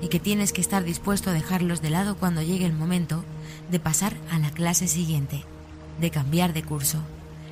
y 0.00 0.08
que 0.08 0.20
tienes 0.20 0.52
que 0.52 0.60
estar 0.60 0.84
dispuesto 0.84 1.30
a 1.30 1.32
dejarlos 1.32 1.82
de 1.82 1.90
lado 1.90 2.16
cuando 2.16 2.42
llegue 2.42 2.66
el 2.66 2.72
momento 2.72 3.24
de 3.70 3.80
pasar 3.80 4.14
a 4.30 4.38
la 4.38 4.50
clase 4.50 4.86
siguiente, 4.86 5.44
de 6.00 6.10
cambiar 6.10 6.52
de 6.52 6.62
curso 6.62 6.98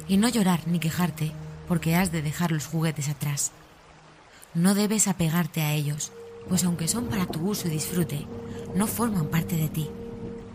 y 0.08 0.16
no 0.16 0.28
llorar 0.28 0.60
ni 0.66 0.78
quejarte 0.78 1.32
porque 1.66 1.96
has 1.96 2.12
de 2.12 2.22
dejar 2.22 2.52
los 2.52 2.66
juguetes 2.66 3.08
atrás. 3.08 3.50
No 4.54 4.74
debes 4.74 5.08
apegarte 5.08 5.62
a 5.62 5.74
ellos, 5.74 6.12
pues 6.48 6.64
aunque 6.64 6.88
son 6.88 7.06
para 7.06 7.26
tu 7.26 7.40
uso 7.40 7.66
y 7.66 7.72
disfrute, 7.72 8.26
no 8.74 8.86
forman 8.86 9.26
parte 9.26 9.56
de 9.56 9.68
ti. 9.68 9.90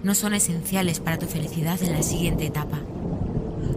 No 0.04 0.16
son 0.16 0.34
esenciales 0.34 1.00
para 1.00 1.20
tu 1.20 1.28
felicidad 1.28 1.82
en 1.84 1.94
la 1.94 2.02
siguiente 2.02 2.48
etapa. 2.48 2.80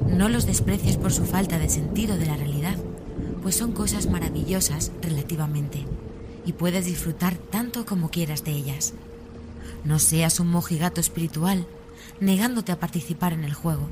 No 0.08 0.28
los 0.28 0.46
desprecies 0.46 0.96
por 0.96 1.12
su 1.12 1.24
falta 1.24 1.58
de 1.58 1.68
sentido 1.68 2.16
de 2.16 2.26
la 2.26 2.36
realidad, 2.36 2.76
pues 3.42 3.56
son 3.56 3.72
cosas 3.72 4.06
maravillosas 4.06 4.90
relativamente, 5.02 5.84
y 6.46 6.52
puedes 6.52 6.86
disfrutar 6.86 7.36
tanto 7.36 7.84
como 7.84 8.10
quieras 8.10 8.42
de 8.42 8.52
ellas. 8.52 8.94
No 9.84 9.98
seas 9.98 10.40
un 10.40 10.48
mojigato 10.48 11.00
espiritual, 11.00 11.66
negándote 12.20 12.72
a 12.72 12.80
participar 12.80 13.34
en 13.34 13.44
el 13.44 13.52
juego, 13.52 13.90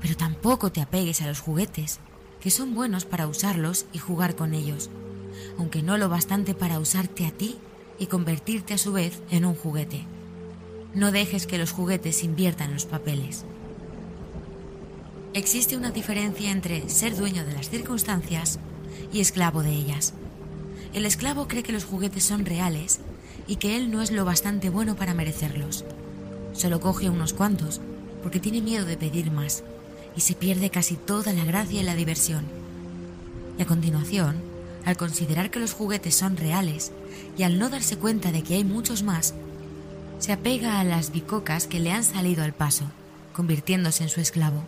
pero 0.00 0.16
tampoco 0.16 0.70
te 0.70 0.80
apegues 0.80 1.22
a 1.22 1.26
los 1.26 1.40
juguetes, 1.40 1.98
que 2.40 2.50
son 2.50 2.74
buenos 2.74 3.04
para 3.04 3.26
usarlos 3.26 3.86
y 3.92 3.98
jugar 3.98 4.36
con 4.36 4.54
ellos, 4.54 4.90
aunque 5.58 5.82
no 5.82 5.96
lo 5.96 6.08
bastante 6.08 6.54
para 6.54 6.78
usarte 6.78 7.26
a 7.26 7.32
ti 7.32 7.56
y 7.98 8.06
convertirte 8.06 8.74
a 8.74 8.78
su 8.78 8.92
vez 8.92 9.22
en 9.30 9.44
un 9.44 9.54
juguete. 9.54 10.06
No 10.94 11.10
dejes 11.10 11.48
que 11.48 11.58
los 11.58 11.72
juguetes 11.72 12.22
inviertan 12.22 12.72
los 12.72 12.86
papeles. 12.86 13.44
Existe 15.32 15.76
una 15.76 15.90
diferencia 15.90 16.52
entre 16.52 16.88
ser 16.88 17.16
dueño 17.16 17.44
de 17.44 17.52
las 17.52 17.68
circunstancias 17.68 18.60
y 19.12 19.20
esclavo 19.20 19.64
de 19.64 19.72
ellas. 19.72 20.14
El 20.92 21.04
esclavo 21.04 21.48
cree 21.48 21.64
que 21.64 21.72
los 21.72 21.84
juguetes 21.84 22.22
son 22.22 22.46
reales 22.46 23.00
y 23.48 23.56
que 23.56 23.76
él 23.76 23.90
no 23.90 24.02
es 24.02 24.12
lo 24.12 24.24
bastante 24.24 24.70
bueno 24.70 24.94
para 24.94 25.14
merecerlos. 25.14 25.84
Solo 26.52 26.78
coge 26.80 27.10
unos 27.10 27.32
cuantos 27.32 27.80
porque 28.22 28.38
tiene 28.38 28.62
miedo 28.62 28.84
de 28.84 28.96
pedir 28.96 29.32
más 29.32 29.64
y 30.16 30.20
se 30.20 30.34
pierde 30.34 30.70
casi 30.70 30.94
toda 30.94 31.32
la 31.32 31.44
gracia 31.44 31.80
y 31.80 31.84
la 31.84 31.96
diversión. 31.96 32.44
Y 33.58 33.62
a 33.62 33.66
continuación, 33.66 34.36
al 34.84 34.96
considerar 34.96 35.50
que 35.50 35.58
los 35.58 35.72
juguetes 35.72 36.14
son 36.14 36.36
reales 36.36 36.92
y 37.36 37.42
al 37.42 37.58
no 37.58 37.68
darse 37.68 37.96
cuenta 37.96 38.30
de 38.30 38.44
que 38.44 38.54
hay 38.54 38.62
muchos 38.62 39.02
más, 39.02 39.34
se 40.18 40.32
apega 40.32 40.80
a 40.80 40.84
las 40.84 41.12
bicocas 41.12 41.66
que 41.66 41.80
le 41.80 41.92
han 41.92 42.04
salido 42.04 42.44
al 42.44 42.52
paso, 42.52 42.84
convirtiéndose 43.32 44.04
en 44.04 44.08
su 44.08 44.20
esclavo. 44.20 44.64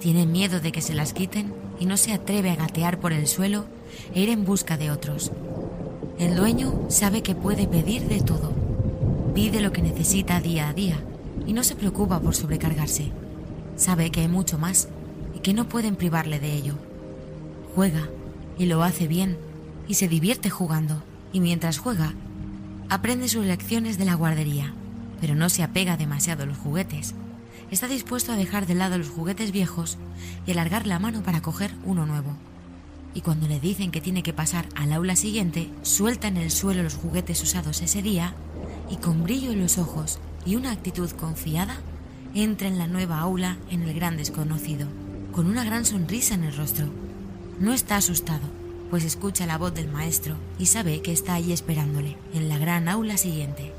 Tiene 0.00 0.26
miedo 0.26 0.60
de 0.60 0.72
que 0.72 0.80
se 0.80 0.94
las 0.94 1.12
quiten 1.12 1.52
y 1.78 1.86
no 1.86 1.96
se 1.96 2.12
atreve 2.12 2.50
a 2.50 2.56
gatear 2.56 2.98
por 2.98 3.12
el 3.12 3.26
suelo 3.26 3.66
e 4.14 4.22
ir 4.22 4.30
en 4.30 4.44
busca 4.44 4.76
de 4.76 4.90
otros. 4.90 5.32
El 6.18 6.36
dueño 6.36 6.86
sabe 6.88 7.22
que 7.22 7.34
puede 7.34 7.66
pedir 7.66 8.08
de 8.08 8.20
todo. 8.20 8.52
Pide 9.34 9.60
lo 9.60 9.72
que 9.72 9.82
necesita 9.82 10.40
día 10.40 10.68
a 10.68 10.74
día 10.74 10.98
y 11.46 11.52
no 11.52 11.64
se 11.64 11.76
preocupa 11.76 12.20
por 12.20 12.34
sobrecargarse. 12.34 13.10
Sabe 13.76 14.10
que 14.10 14.20
hay 14.20 14.28
mucho 14.28 14.58
más 14.58 14.88
y 15.34 15.40
que 15.40 15.54
no 15.54 15.68
pueden 15.68 15.96
privarle 15.96 16.40
de 16.40 16.52
ello. 16.52 16.74
Juega 17.74 18.08
y 18.58 18.66
lo 18.66 18.82
hace 18.82 19.08
bien 19.08 19.38
y 19.88 19.94
se 19.94 20.08
divierte 20.08 20.50
jugando 20.50 21.02
y 21.32 21.40
mientras 21.40 21.78
juega 21.78 22.14
aprende 22.90 23.28
sus 23.28 23.46
lecciones 23.46 23.96
de 23.96 24.04
la 24.04 24.14
guardería, 24.14 24.74
pero 25.20 25.34
no 25.34 25.48
se 25.48 25.62
apega 25.62 25.96
demasiado 25.96 26.42
a 26.42 26.46
los 26.46 26.58
juguetes 26.58 27.14
está 27.70 27.86
dispuesto 27.86 28.32
a 28.32 28.36
dejar 28.36 28.66
de 28.66 28.74
lado 28.74 28.98
los 28.98 29.08
juguetes 29.08 29.52
viejos 29.52 29.96
y 30.46 30.50
alargar 30.50 30.86
la 30.86 30.98
mano 30.98 31.22
para 31.22 31.40
coger 31.40 31.72
uno 31.84 32.06
nuevo. 32.06 32.36
Y 33.14 33.22
cuando 33.22 33.48
le 33.48 33.60
dicen 33.60 33.90
que 33.90 34.00
tiene 34.00 34.22
que 34.22 34.32
pasar 34.32 34.68
al 34.76 34.92
aula 34.92 35.16
siguiente, 35.16 35.70
suelta 35.82 36.28
en 36.28 36.36
el 36.36 36.50
suelo 36.50 36.82
los 36.82 36.94
juguetes 36.94 37.42
usados 37.42 37.80
ese 37.80 38.02
día 38.02 38.34
y 38.88 38.96
con 38.96 39.24
brillo 39.24 39.52
en 39.52 39.60
los 39.60 39.78
ojos 39.78 40.18
y 40.44 40.56
una 40.56 40.72
actitud 40.72 41.10
confiada, 41.10 41.76
entra 42.34 42.68
en 42.68 42.78
la 42.78 42.86
nueva 42.86 43.18
aula 43.18 43.56
en 43.70 43.82
el 43.82 43.94
gran 43.94 44.16
desconocido, 44.16 44.86
con 45.32 45.46
una 45.46 45.64
gran 45.64 45.84
sonrisa 45.84 46.34
en 46.34 46.44
el 46.44 46.56
rostro. 46.56 46.86
No 47.58 47.72
está 47.72 47.96
asustado, 47.96 48.48
pues 48.90 49.04
escucha 49.04 49.46
la 49.46 49.56
voz 49.56 49.72
del 49.72 49.88
maestro 49.88 50.34
y 50.58 50.66
sabe 50.66 51.00
que 51.00 51.12
está 51.12 51.34
allí 51.34 51.52
esperándole, 51.52 52.16
en 52.34 52.48
la 52.48 52.58
gran 52.58 52.88
aula 52.88 53.16
siguiente. 53.16 53.72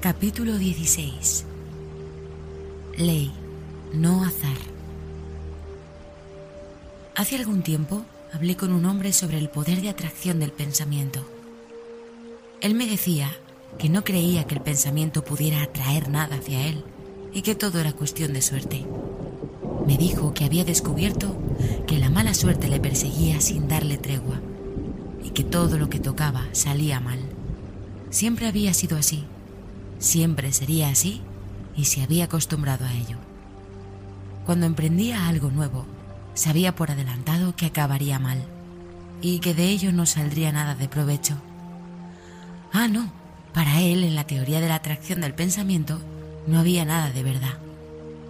Capítulo 0.00 0.56
16 0.56 1.44
Ley, 2.96 3.32
no 3.92 4.24
azar. 4.24 4.56
Hace 7.14 7.36
algún 7.36 7.62
tiempo 7.62 8.04
hablé 8.32 8.56
con 8.56 8.72
un 8.72 8.86
hombre 8.86 9.12
sobre 9.12 9.38
el 9.38 9.50
poder 9.50 9.82
de 9.82 9.90
atracción 9.90 10.38
del 10.38 10.52
pensamiento. 10.52 11.20
Él 12.60 12.74
me 12.74 12.86
decía 12.86 13.36
que 13.78 13.88
no 13.88 14.04
creía 14.04 14.44
que 14.44 14.54
el 14.54 14.62
pensamiento 14.62 15.24
pudiera 15.24 15.62
atraer 15.62 16.08
nada 16.08 16.36
hacia 16.36 16.66
él 16.68 16.84
y 17.32 17.42
que 17.42 17.54
todo 17.54 17.80
era 17.80 17.92
cuestión 17.92 18.32
de 18.32 18.42
suerte. 18.42 18.86
Me 19.86 19.96
dijo 19.96 20.34
que 20.34 20.44
había 20.44 20.64
descubierto 20.64 21.36
que 21.86 21.98
la 21.98 22.10
mala 22.10 22.34
suerte 22.34 22.68
le 22.68 22.80
perseguía 22.80 23.40
sin 23.40 23.68
darle 23.68 23.98
tregua 23.98 24.40
y 25.22 25.30
que 25.30 25.44
todo 25.44 25.78
lo 25.78 25.88
que 25.88 26.00
tocaba 26.00 26.44
salía 26.52 27.00
mal. 27.00 27.20
Siempre 28.10 28.48
había 28.48 28.74
sido 28.74 28.98
así, 28.98 29.24
siempre 29.98 30.52
sería 30.52 30.88
así 30.88 31.22
y 31.76 31.84
se 31.84 32.02
había 32.02 32.24
acostumbrado 32.24 32.84
a 32.84 32.92
ello. 32.92 33.18
Cuando 34.44 34.66
emprendía 34.66 35.28
algo 35.28 35.50
nuevo, 35.50 35.86
sabía 36.34 36.74
por 36.74 36.90
adelantado 36.90 37.54
que 37.54 37.66
acabaría 37.66 38.18
mal 38.18 38.42
y 39.22 39.38
que 39.38 39.54
de 39.54 39.68
ello 39.68 39.92
no 39.92 40.06
saldría 40.06 40.52
nada 40.52 40.74
de 40.74 40.88
provecho. 40.88 41.36
Ah, 42.72 42.88
no, 42.88 43.12
para 43.54 43.80
él 43.80 44.04
en 44.04 44.14
la 44.14 44.26
teoría 44.26 44.60
de 44.60 44.68
la 44.68 44.76
atracción 44.76 45.20
del 45.20 45.34
pensamiento 45.34 46.00
no 46.46 46.58
había 46.58 46.84
nada 46.84 47.10
de 47.10 47.22
verdad. 47.22 47.65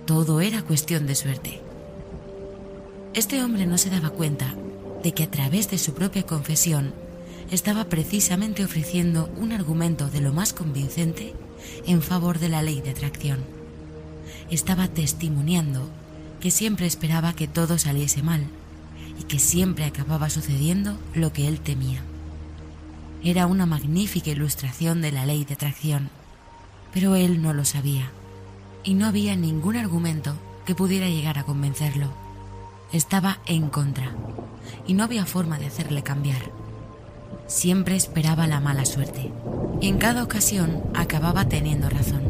Todo 0.07 0.41
era 0.41 0.63
cuestión 0.63 1.09
de 1.09 1.17
suerte. 1.17 1.61
Este 3.13 3.43
hombre 3.43 3.67
no 3.67 3.77
se 3.77 3.91
daba 3.91 4.11
cuenta 4.11 4.55
de 5.03 5.13
que 5.13 5.25
a 5.25 5.31
través 5.33 5.69
de 5.69 5.79
su 5.79 5.95
propia 5.95 6.23
confesión 6.23 6.95
estaba 7.51 7.87
precisamente 7.87 8.65
ofreciendo 8.65 9.29
un 9.37 9.51
argumento 9.51 10.09
de 10.09 10.21
lo 10.21 10.33
más 10.33 10.53
convincente 10.53 11.35
en 11.89 12.03
favor 12.03 12.39
de 12.39 12.49
la 12.49 12.63
ley 12.63 12.81
de 12.83 12.91
atracción. 12.91 13.41
Estaba 14.49 14.87
testimoniando 14.87 15.91
que 16.39 16.53
siempre 16.53 16.87
esperaba 16.87 17.33
que 17.33 17.49
todo 17.49 17.77
saliese 17.77 18.23
mal 18.23 18.47
y 19.19 19.25
que 19.25 19.41
siempre 19.41 19.87
acababa 19.87 20.31
sucediendo 20.31 20.97
lo 21.15 21.33
que 21.33 21.49
él 21.49 21.59
temía. 21.59 22.01
Era 23.25 23.49
una 23.49 23.67
magnífica 23.67 24.31
ilustración 24.31 25.03
de 25.03 25.11
la 25.11 25.27
ley 25.27 25.45
de 25.45 25.55
atracción, 25.55 26.11
pero 26.95 27.17
él 27.17 27.43
no 27.43 27.53
lo 27.53 27.65
sabía 27.65 28.13
y 28.87 28.95
no 28.95 29.07
había 29.07 29.35
ningún 29.35 29.77
argumento 29.77 30.37
que 30.65 30.77
pudiera 30.77 31.09
llegar 31.09 31.39
a 31.39 31.45
convencerlo. 31.45 32.07
Estaba 32.93 33.41
en 33.47 33.69
contra 33.69 34.13
y 34.87 34.95
no 34.95 35.03
había 35.03 35.27
forma 35.27 35.59
de 35.59 35.67
hacerle 35.67 36.05
cambiar. 36.05 36.53
Siempre 37.49 37.97
esperaba 37.97 38.47
la 38.47 38.61
mala 38.61 38.85
suerte 38.87 39.33
y 39.81 39.89
en 39.89 39.99
cada 39.99 40.23
ocasión 40.23 40.85
acababa 40.95 41.49
teniendo 41.49 41.91
razón. 41.91 42.23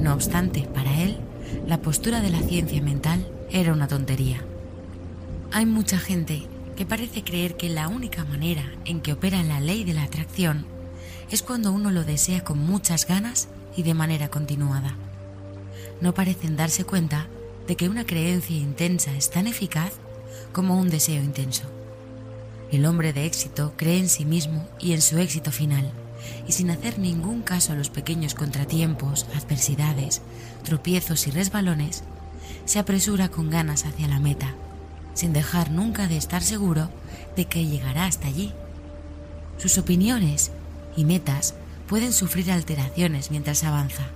No 0.00 0.12
obstante, 0.12 0.68
para 0.74 1.00
él, 1.00 1.18
la 1.66 1.80
postura 1.80 2.20
de 2.20 2.30
la 2.30 2.40
ciencia 2.40 2.80
mental 2.82 3.26
era 3.50 3.72
una 3.72 3.88
tontería, 3.88 4.44
Hay 5.52 5.66
mucha 5.66 5.98
gente 5.98 6.46
que 6.76 6.86
parece 6.86 7.24
creer 7.24 7.56
que 7.56 7.68
la 7.68 7.88
única 7.88 8.24
manera 8.24 8.62
en 8.84 9.00
que 9.00 9.14
opera 9.14 9.42
la 9.42 9.58
ley 9.60 9.82
de 9.82 9.94
la 9.94 10.04
atracción 10.04 10.64
es 11.30 11.42
cuando 11.42 11.72
uno 11.72 11.90
lo 11.90 12.04
desea 12.04 12.44
con 12.44 12.58
muchas 12.58 13.06
ganas 13.06 13.48
y 13.76 13.82
de 13.82 13.94
manera 13.94 14.28
continuada. 14.28 14.94
No 16.00 16.14
parecen 16.14 16.56
darse 16.56 16.84
cuenta 16.84 17.26
de 17.66 17.76
que 17.76 17.88
una 17.88 18.06
creencia 18.06 18.56
intensa 18.56 19.14
es 19.14 19.30
tan 19.30 19.46
eficaz 19.46 19.92
como 20.52 20.78
un 20.78 20.88
deseo 20.88 21.22
intenso. 21.22 21.64
El 22.72 22.86
hombre 22.86 23.12
de 23.12 23.26
éxito 23.26 23.74
cree 23.76 23.98
en 23.98 24.08
sí 24.08 24.24
mismo 24.24 24.66
y 24.78 24.92
en 24.92 25.02
su 25.02 25.18
éxito 25.18 25.52
final, 25.52 25.90
y 26.46 26.52
sin 26.52 26.70
hacer 26.70 26.98
ningún 26.98 27.42
caso 27.42 27.72
a 27.72 27.76
los 27.76 27.90
pequeños 27.90 28.34
contratiempos, 28.34 29.26
adversidades, 29.34 30.22
tropiezos 30.64 31.26
y 31.26 31.30
resbalones, 31.30 32.04
se 32.64 32.78
apresura 32.78 33.28
con 33.28 33.50
ganas 33.50 33.84
hacia 33.84 34.08
la 34.08 34.20
meta, 34.20 34.54
sin 35.14 35.32
dejar 35.32 35.70
nunca 35.70 36.06
de 36.06 36.16
estar 36.16 36.42
seguro 36.42 36.88
de 37.36 37.46
que 37.46 37.66
llegará 37.66 38.06
hasta 38.06 38.28
allí. 38.28 38.52
Sus 39.58 39.76
opiniones 39.78 40.50
y 40.96 41.04
metas 41.04 41.54
pueden 41.86 42.12
sufrir 42.12 42.52
alteraciones 42.52 43.30
mientras 43.30 43.64
avanza, 43.64 44.06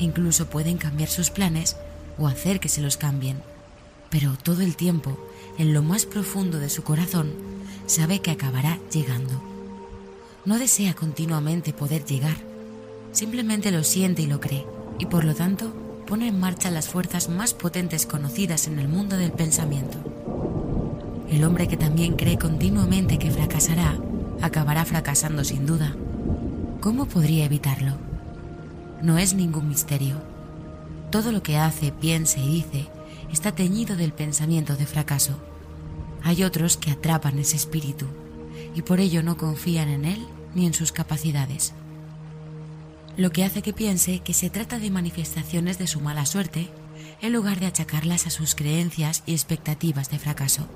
incluso 0.00 0.46
pueden 0.46 0.78
cambiar 0.78 1.08
sus 1.08 1.30
planes 1.30 1.76
o 2.18 2.26
hacer 2.26 2.60
que 2.60 2.68
se 2.68 2.80
los 2.80 2.96
cambien, 2.96 3.38
pero 4.10 4.36
todo 4.42 4.62
el 4.62 4.76
tiempo, 4.76 5.18
en 5.58 5.72
lo 5.72 5.82
más 5.82 6.06
profundo 6.06 6.58
de 6.58 6.68
su 6.68 6.82
corazón, 6.82 7.32
sabe 7.86 8.20
que 8.20 8.30
acabará 8.30 8.78
llegando. 8.92 9.40
No 10.44 10.58
desea 10.58 10.94
continuamente 10.94 11.72
poder 11.72 12.04
llegar, 12.04 12.36
simplemente 13.12 13.70
lo 13.70 13.84
siente 13.84 14.22
y 14.22 14.26
lo 14.26 14.40
cree, 14.40 14.66
y 14.98 15.06
por 15.06 15.24
lo 15.24 15.34
tanto 15.34 15.72
pone 16.06 16.28
en 16.28 16.40
marcha 16.40 16.70
las 16.70 16.88
fuerzas 16.88 17.28
más 17.28 17.54
potentes 17.54 18.06
conocidas 18.06 18.66
en 18.66 18.78
el 18.78 18.88
mundo 18.88 19.16
del 19.16 19.32
pensamiento. 19.32 19.98
El 21.30 21.44
hombre 21.44 21.68
que 21.68 21.76
también 21.76 22.16
cree 22.16 22.36
continuamente 22.36 23.18
que 23.18 23.30
fracasará, 23.30 23.96
acabará 24.42 24.84
fracasando 24.84 25.44
sin 25.44 25.66
duda. 25.66 25.94
¿Cómo 26.80 27.06
podría 27.06 27.44
evitarlo? 27.44 28.09
No 29.02 29.18
es 29.18 29.34
ningún 29.34 29.68
misterio. 29.68 30.16
Todo 31.10 31.32
lo 31.32 31.42
que 31.42 31.56
hace, 31.56 31.92
piensa 31.92 32.38
y 32.40 32.48
dice 32.48 32.88
está 33.32 33.52
teñido 33.52 33.96
del 33.96 34.12
pensamiento 34.12 34.76
de 34.76 34.86
fracaso. 34.86 35.38
Hay 36.22 36.42
otros 36.42 36.76
que 36.76 36.90
atrapan 36.90 37.38
ese 37.38 37.56
espíritu 37.56 38.06
y 38.74 38.82
por 38.82 39.00
ello 39.00 39.22
no 39.22 39.36
confían 39.36 39.88
en 39.88 40.04
él 40.04 40.26
ni 40.54 40.66
en 40.66 40.74
sus 40.74 40.90
capacidades. 40.90 41.72
Lo 43.16 43.30
que 43.30 43.44
hace 43.44 43.62
que 43.62 43.72
piense 43.72 44.18
que 44.18 44.34
se 44.34 44.50
trata 44.50 44.78
de 44.78 44.90
manifestaciones 44.90 45.78
de 45.78 45.86
su 45.86 46.00
mala 46.00 46.26
suerte 46.26 46.68
en 47.22 47.32
lugar 47.32 47.60
de 47.60 47.66
achacarlas 47.66 48.26
a 48.26 48.30
sus 48.30 48.54
creencias 48.54 49.22
y 49.26 49.32
expectativas 49.32 50.10
de 50.10 50.18
fracaso 50.18 50.66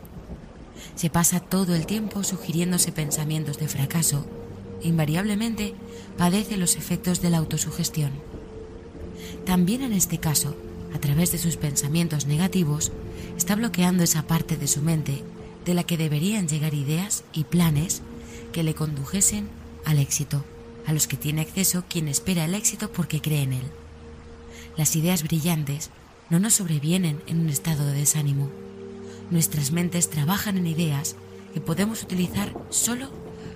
se 0.94 1.10
pasa 1.10 1.40
todo 1.40 1.74
el 1.74 1.86
tiempo 1.86 2.22
sugiriéndose 2.22 2.92
pensamientos 2.92 3.58
de 3.58 3.68
fracaso, 3.68 4.26
invariablemente 4.82 5.74
padece 6.16 6.56
los 6.56 6.76
efectos 6.76 7.20
de 7.20 7.30
la 7.30 7.38
autosugestión. 7.38 8.10
También 9.44 9.82
en 9.82 9.92
este 9.92 10.18
caso, 10.18 10.56
a 10.94 10.98
través 10.98 11.32
de 11.32 11.38
sus 11.38 11.56
pensamientos 11.56 12.26
negativos, 12.26 12.92
está 13.36 13.56
bloqueando 13.56 14.04
esa 14.04 14.26
parte 14.26 14.56
de 14.56 14.68
su 14.68 14.82
mente 14.82 15.22
de 15.64 15.74
la 15.74 15.84
que 15.84 15.96
deberían 15.96 16.48
llegar 16.48 16.74
ideas 16.74 17.24
y 17.32 17.44
planes 17.44 18.02
que 18.52 18.62
le 18.62 18.74
condujesen 18.74 19.48
al 19.84 19.98
éxito, 19.98 20.44
a 20.86 20.92
los 20.92 21.06
que 21.06 21.16
tiene 21.16 21.40
acceso 21.40 21.84
quien 21.88 22.08
espera 22.08 22.44
el 22.44 22.54
éxito 22.54 22.90
porque 22.92 23.20
cree 23.20 23.42
en 23.42 23.54
él. 23.54 23.64
Las 24.76 24.96
ideas 24.96 25.22
brillantes 25.22 25.90
no 26.30 26.38
nos 26.38 26.54
sobrevienen 26.54 27.22
en 27.26 27.40
un 27.40 27.48
estado 27.48 27.86
de 27.86 27.94
desánimo, 27.94 28.50
nuestras 29.30 29.72
mentes 29.72 30.10
trabajan 30.10 30.58
en 30.58 30.66
ideas 30.66 31.16
que 31.52 31.60
podemos 31.60 32.02
utilizar 32.02 32.54
solo 32.70 33.10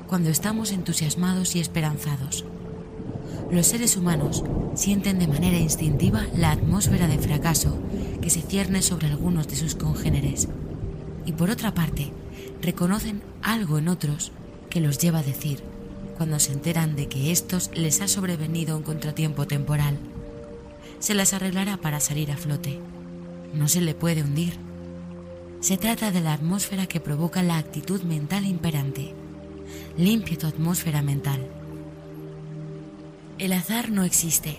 cuando 0.08 0.30
estamos 0.30 0.72
entusiasmados 0.72 1.54
y 1.54 1.60
esperanzados. 1.60 2.44
Los 3.50 3.66
seres 3.66 3.96
humanos 3.96 4.42
sienten 4.74 5.18
de 5.18 5.28
manera 5.28 5.58
instintiva 5.58 6.26
la 6.34 6.50
atmósfera 6.50 7.06
de 7.06 7.18
fracaso 7.18 7.78
que 8.20 8.30
se 8.30 8.42
cierne 8.42 8.82
sobre 8.82 9.06
algunos 9.06 9.48
de 9.48 9.56
sus 9.56 9.74
congéneres 9.74 10.48
y 11.24 11.32
por 11.32 11.50
otra 11.50 11.74
parte 11.74 12.10
reconocen 12.60 13.22
algo 13.42 13.78
en 13.78 13.88
otros 13.88 14.32
que 14.70 14.80
los 14.80 14.98
lleva 14.98 15.20
a 15.20 15.22
decir 15.22 15.62
cuando 16.16 16.40
se 16.40 16.52
enteran 16.52 16.96
de 16.96 17.08
que 17.08 17.30
estos 17.30 17.70
les 17.74 18.00
ha 18.00 18.08
sobrevenido 18.08 18.76
un 18.76 18.82
contratiempo 18.82 19.46
temporal. 19.46 19.98
Se 20.98 21.14
las 21.14 21.32
arreglará 21.32 21.76
para 21.76 22.00
salir 22.00 22.32
a 22.32 22.36
flote. 22.36 22.80
No 23.54 23.68
se 23.68 23.80
le 23.80 23.94
puede 23.94 24.22
hundir 24.22 24.58
se 25.60 25.76
trata 25.76 26.12
de 26.12 26.20
la 26.20 26.34
atmósfera 26.34 26.86
que 26.86 27.00
provoca 27.00 27.42
la 27.42 27.58
actitud 27.58 28.02
mental 28.02 28.46
imperante. 28.46 29.12
Limpia 29.96 30.38
tu 30.38 30.46
atmósfera 30.46 31.02
mental. 31.02 31.46
El 33.38 33.52
azar 33.52 33.90
no 33.90 34.04
existe. 34.04 34.58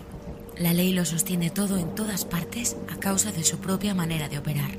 La 0.58 0.74
ley 0.74 0.94
lo 0.94 1.06
sostiene 1.06 1.50
todo 1.50 1.78
en 1.78 1.96
todas 1.96 2.26
partes 2.26 2.76
a 2.90 2.98
causa 2.98 3.32
de 3.32 3.44
su 3.44 3.60
propia 3.60 3.94
manera 3.94 4.30
de 4.30 4.38
operar. 4.38 4.72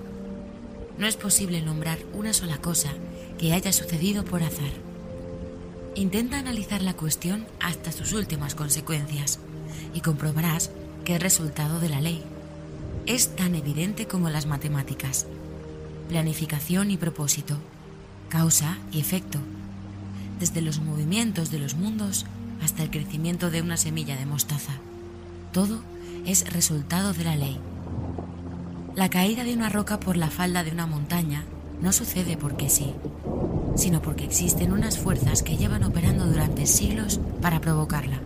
No 0.98 1.06
es 1.06 1.16
posible 1.16 1.62
nombrar 1.62 1.98
una 2.12 2.32
sola 2.32 2.58
cosa 2.58 2.90
que 3.38 3.52
haya 3.52 3.72
sucedido 3.72 4.24
por 4.24 4.42
azar. 4.42 4.72
Intenta 5.94 6.38
analizar 6.38 6.82
la 6.82 6.94
cuestión 6.94 7.46
hasta 7.60 7.92
sus 7.92 8.12
últimas 8.12 8.54
consecuencias 8.54 9.38
y 9.94 10.00
comprobarás 10.00 10.70
que 11.04 11.14
el 11.14 11.20
resultado 11.20 11.80
de 11.80 11.88
la 11.88 12.00
ley 12.00 12.22
es 13.06 13.34
tan 13.34 13.54
evidente 13.54 14.06
como 14.06 14.28
las 14.28 14.46
matemáticas 14.46 15.26
planificación 16.10 16.90
y 16.90 16.96
propósito, 16.96 17.56
causa 18.28 18.78
y 18.90 18.98
efecto, 18.98 19.38
desde 20.40 20.62
los 20.62 20.80
movimientos 20.80 21.50
de 21.50 21.58
los 21.58 21.76
mundos 21.76 22.26
hasta 22.62 22.82
el 22.82 22.90
crecimiento 22.90 23.50
de 23.50 23.62
una 23.62 23.76
semilla 23.76 24.16
de 24.16 24.26
mostaza. 24.26 24.72
Todo 25.52 25.80
es 26.26 26.52
resultado 26.52 27.12
de 27.12 27.24
la 27.24 27.36
ley. 27.36 27.58
La 28.96 29.08
caída 29.08 29.44
de 29.44 29.54
una 29.54 29.68
roca 29.68 30.00
por 30.00 30.16
la 30.16 30.30
falda 30.30 30.64
de 30.64 30.72
una 30.72 30.86
montaña 30.86 31.44
no 31.80 31.92
sucede 31.92 32.36
porque 32.36 32.68
sí, 32.68 32.92
sino 33.76 34.02
porque 34.02 34.24
existen 34.24 34.72
unas 34.72 34.98
fuerzas 34.98 35.42
que 35.42 35.56
llevan 35.56 35.84
operando 35.84 36.26
durante 36.26 36.66
siglos 36.66 37.20
para 37.40 37.60
provocarla. 37.60 38.20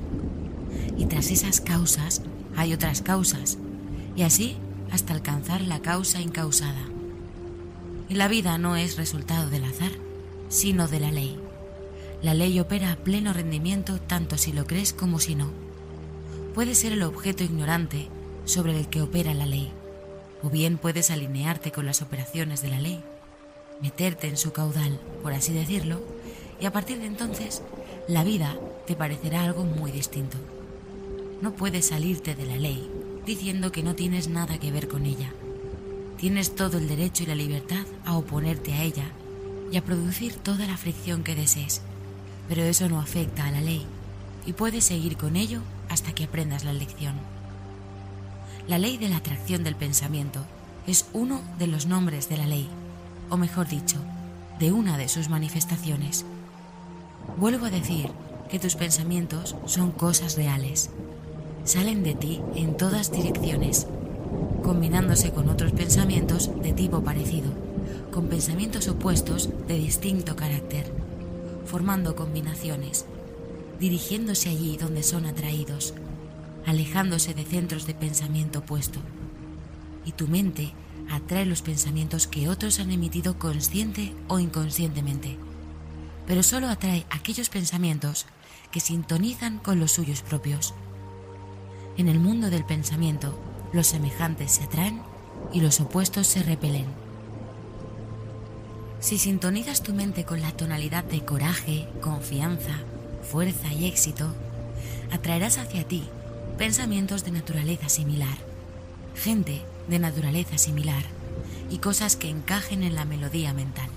Y 0.96 1.06
tras 1.06 1.30
esas 1.30 1.60
causas 1.60 2.22
hay 2.56 2.72
otras 2.72 3.02
causas, 3.02 3.58
y 4.16 4.22
así 4.22 4.56
hasta 4.90 5.12
alcanzar 5.12 5.60
la 5.60 5.80
causa 5.80 6.20
incausada. 6.20 6.82
Y 8.08 8.14
la 8.14 8.28
vida 8.28 8.58
no 8.58 8.76
es 8.76 8.96
resultado 8.96 9.50
del 9.50 9.64
azar, 9.64 9.92
sino 10.48 10.88
de 10.88 11.00
la 11.00 11.10
ley. 11.10 11.43
La 12.24 12.32
ley 12.32 12.58
opera 12.58 12.90
a 12.90 12.96
pleno 12.96 13.34
rendimiento 13.34 14.00
tanto 14.00 14.38
si 14.38 14.52
lo 14.52 14.66
crees 14.66 14.94
como 14.94 15.20
si 15.20 15.34
no. 15.34 15.50
Puedes 16.54 16.78
ser 16.78 16.92
el 16.92 17.02
objeto 17.02 17.44
ignorante 17.44 18.08
sobre 18.46 18.76
el 18.76 18.88
que 18.88 19.02
opera 19.02 19.34
la 19.34 19.44
ley, 19.44 19.70
o 20.42 20.48
bien 20.48 20.78
puedes 20.78 21.10
alinearte 21.10 21.70
con 21.70 21.84
las 21.84 22.00
operaciones 22.00 22.62
de 22.62 22.70
la 22.70 22.80
ley, 22.80 23.04
meterte 23.80 24.26
en 24.26 24.38
su 24.38 24.52
caudal, 24.52 24.98
por 25.22 25.34
así 25.34 25.52
decirlo, 25.52 26.02
y 26.58 26.64
a 26.64 26.72
partir 26.72 26.98
de 26.98 27.06
entonces 27.06 27.62
la 28.08 28.24
vida 28.24 28.56
te 28.86 28.96
parecerá 28.96 29.44
algo 29.44 29.64
muy 29.64 29.92
distinto. 29.92 30.38
No 31.42 31.52
puedes 31.52 31.88
salirte 31.88 32.34
de 32.34 32.46
la 32.46 32.56
ley 32.56 32.90
diciendo 33.26 33.70
que 33.70 33.82
no 33.82 33.94
tienes 33.94 34.28
nada 34.28 34.58
que 34.58 34.72
ver 34.72 34.88
con 34.88 35.04
ella 35.06 35.30
Tienes 36.24 36.54
todo 36.54 36.78
el 36.78 36.88
derecho 36.88 37.24
y 37.24 37.26
la 37.26 37.34
libertad 37.34 37.84
a 38.06 38.16
oponerte 38.16 38.72
a 38.72 38.82
ella 38.82 39.04
y 39.70 39.76
a 39.76 39.84
producir 39.84 40.34
toda 40.34 40.66
la 40.66 40.78
fricción 40.78 41.22
que 41.22 41.34
desees, 41.34 41.82
pero 42.48 42.62
eso 42.62 42.88
no 42.88 43.00
afecta 43.00 43.46
a 43.46 43.50
la 43.50 43.60
ley 43.60 43.86
y 44.46 44.52
puedes 44.52 44.84
seguir 44.84 45.16
con 45.16 45.36
ello 45.36 45.60
hasta 45.88 46.12
que 46.12 46.24
aprendas 46.24 46.64
la 46.64 46.72
lección. 46.72 47.14
La 48.68 48.78
ley 48.78 48.96
de 48.96 49.08
la 49.08 49.18
atracción 49.18 49.64
del 49.64 49.76
pensamiento 49.76 50.40
es 50.86 51.06
uno 51.12 51.40
de 51.58 51.66
los 51.66 51.86
nombres 51.86 52.28
de 52.28 52.36
la 52.36 52.46
ley, 52.46 52.68
o 53.30 53.36
mejor 53.36 53.68
dicho, 53.68 53.96
de 54.58 54.72
una 54.72 54.98
de 54.98 55.08
sus 55.08 55.28
manifestaciones. 55.28 56.24
Vuelvo 57.36 57.66
a 57.66 57.70
decir 57.70 58.10
que 58.50 58.58
tus 58.58 58.76
pensamientos 58.76 59.56
son 59.66 59.90
cosas 59.90 60.36
reales. 60.36 60.90
Salen 61.64 62.02
de 62.02 62.14
ti 62.14 62.40
en 62.54 62.76
todas 62.76 63.10
direcciones 63.10 63.86
combinándose 64.64 65.30
con 65.30 65.50
otros 65.50 65.72
pensamientos 65.72 66.50
de 66.62 66.72
tipo 66.72 67.02
parecido, 67.04 67.50
con 68.10 68.28
pensamientos 68.28 68.88
opuestos 68.88 69.50
de 69.68 69.74
distinto 69.76 70.36
carácter, 70.36 70.90
formando 71.64 72.16
combinaciones, 72.16 73.06
dirigiéndose 73.80 74.48
allí 74.50 74.76
donde 74.76 75.02
son 75.02 75.26
atraídos, 75.26 75.94
alejándose 76.66 77.34
de 77.34 77.44
centros 77.44 77.86
de 77.86 77.94
pensamiento 77.94 78.60
opuesto. 78.60 79.00
Y 80.04 80.12
tu 80.12 80.28
mente 80.28 80.72
atrae 81.10 81.46
los 81.46 81.62
pensamientos 81.62 82.26
que 82.26 82.48
otros 82.48 82.80
han 82.80 82.90
emitido 82.90 83.38
consciente 83.38 84.14
o 84.28 84.38
inconscientemente, 84.38 85.36
pero 86.26 86.42
solo 86.42 86.68
atrae 86.68 87.06
aquellos 87.10 87.48
pensamientos 87.48 88.26
que 88.70 88.80
sintonizan 88.80 89.58
con 89.58 89.78
los 89.78 89.92
suyos 89.92 90.22
propios. 90.22 90.74
En 91.96 92.08
el 92.08 92.18
mundo 92.18 92.50
del 92.50 92.64
pensamiento, 92.64 93.38
los 93.72 93.86
semejantes 93.86 94.52
se 94.52 94.64
atraen 94.64 95.02
y 95.52 95.60
los 95.60 95.80
opuestos 95.80 96.26
se 96.26 96.42
repelen. 96.42 97.03
Si 99.04 99.18
sintonizas 99.18 99.82
tu 99.82 99.92
mente 99.92 100.24
con 100.24 100.40
la 100.40 100.52
tonalidad 100.52 101.04
de 101.04 101.22
coraje, 101.22 101.86
confianza, 102.00 102.78
fuerza 103.22 103.70
y 103.70 103.84
éxito, 103.84 104.34
atraerás 105.12 105.58
hacia 105.58 105.86
ti 105.86 106.04
pensamientos 106.56 107.22
de 107.22 107.30
naturaleza 107.30 107.90
similar, 107.90 108.38
gente 109.14 109.60
de 109.88 109.98
naturaleza 109.98 110.56
similar 110.56 111.02
y 111.68 111.80
cosas 111.80 112.16
que 112.16 112.30
encajen 112.30 112.82
en 112.82 112.94
la 112.94 113.04
melodía 113.04 113.52
mental. 113.52 113.90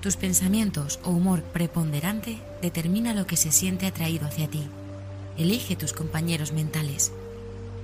Tus 0.00 0.16
pensamientos 0.16 0.98
o 1.04 1.10
humor 1.10 1.42
preponderante 1.42 2.38
determina 2.62 3.12
lo 3.12 3.26
que 3.26 3.36
se 3.36 3.52
siente 3.52 3.86
atraído 3.86 4.26
hacia 4.26 4.48
ti. 4.48 4.66
Elige 5.36 5.76
tus 5.76 5.92
compañeros 5.92 6.52
mentales. 6.52 7.12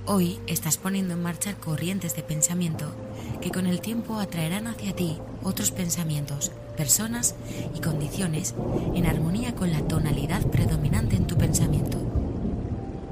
Hoy 0.05 0.37
estás 0.47 0.75
poniendo 0.75 1.13
en 1.13 1.23
marcha 1.23 1.53
corrientes 1.53 2.13
de 2.13 2.23
pensamiento 2.23 2.93
que 3.39 3.51
con 3.51 3.67
el 3.67 3.79
tiempo 3.79 4.19
atraerán 4.19 4.67
hacia 4.67 4.93
ti 4.93 5.17
otros 5.43 5.71
pensamientos, 5.71 6.51
personas 6.75 7.35
y 7.73 7.79
condiciones 7.79 8.53
en 8.95 9.05
armonía 9.05 9.55
con 9.55 9.71
la 9.71 9.79
tonalidad 9.87 10.45
predominante 10.47 11.15
en 11.15 11.25
tu 11.25 11.37
pensamiento. 11.37 11.99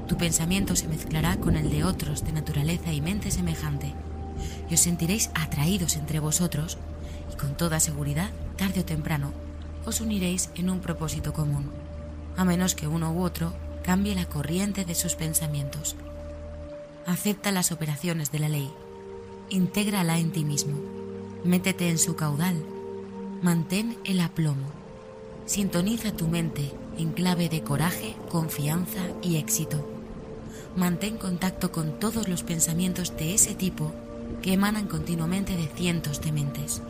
Tu 0.06 0.18
pensamiento 0.18 0.76
se 0.76 0.86
mezclará 0.86 1.38
con 1.38 1.56
el 1.56 1.70
de 1.70 1.82
otros 1.82 2.26
de 2.26 2.32
naturaleza 2.32 2.92
y 2.92 3.00
mente 3.00 3.30
semejante, 3.30 3.94
y 4.68 4.74
os 4.74 4.80
sentiréis 4.80 5.30
atraídos 5.32 5.96
entre 5.96 6.20
vosotros, 6.20 6.76
y 7.32 7.36
con 7.36 7.56
toda 7.56 7.80
seguridad, 7.80 8.28
tarde 8.58 8.80
o 8.80 8.84
temprano, 8.84 9.32
os 9.86 10.02
uniréis 10.02 10.50
en 10.56 10.68
un 10.68 10.80
propósito 10.80 11.32
común, 11.32 11.70
a 12.36 12.44
menos 12.44 12.74
que 12.74 12.86
uno 12.86 13.14
u 13.14 13.22
otro 13.22 13.54
cambie 13.82 14.14
la 14.14 14.26
corriente 14.26 14.84
de 14.84 14.94
sus 14.94 15.14
pensamientos. 15.14 15.96
Acepta 17.06 17.52
las 17.52 17.72
operaciones 17.72 18.30
de 18.30 18.38
la 18.38 18.48
ley, 18.48 18.70
intégrala 19.50 20.18
en 20.18 20.32
ti 20.32 20.44
mismo, 20.44 20.78
métete 21.44 21.90
en 21.90 21.98
su 21.98 22.16
caudal, 22.16 22.62
mantén 23.42 23.98
el 24.04 24.20
aplomo, 24.20 24.70
sintoniza 25.46 26.12
tu 26.12 26.28
mente 26.28 26.72
en 26.98 27.12
clave 27.12 27.48
de 27.48 27.62
coraje, 27.62 28.14
confianza 28.30 29.00
y 29.22 29.36
éxito 29.36 29.92
mantén 30.76 31.18
contacto 31.18 31.70
con 31.70 31.98
todos 32.00 32.28
los 32.28 32.42
pensamientos 32.42 33.16
de 33.16 33.34
ese 33.34 33.54
tipo 33.54 33.92
que 34.40 34.54
emanan 34.54 34.86
continuamente 34.86 35.56
de 35.56 35.68
cientos 35.68 36.20
de 36.20 36.32
mentes. 36.32 36.82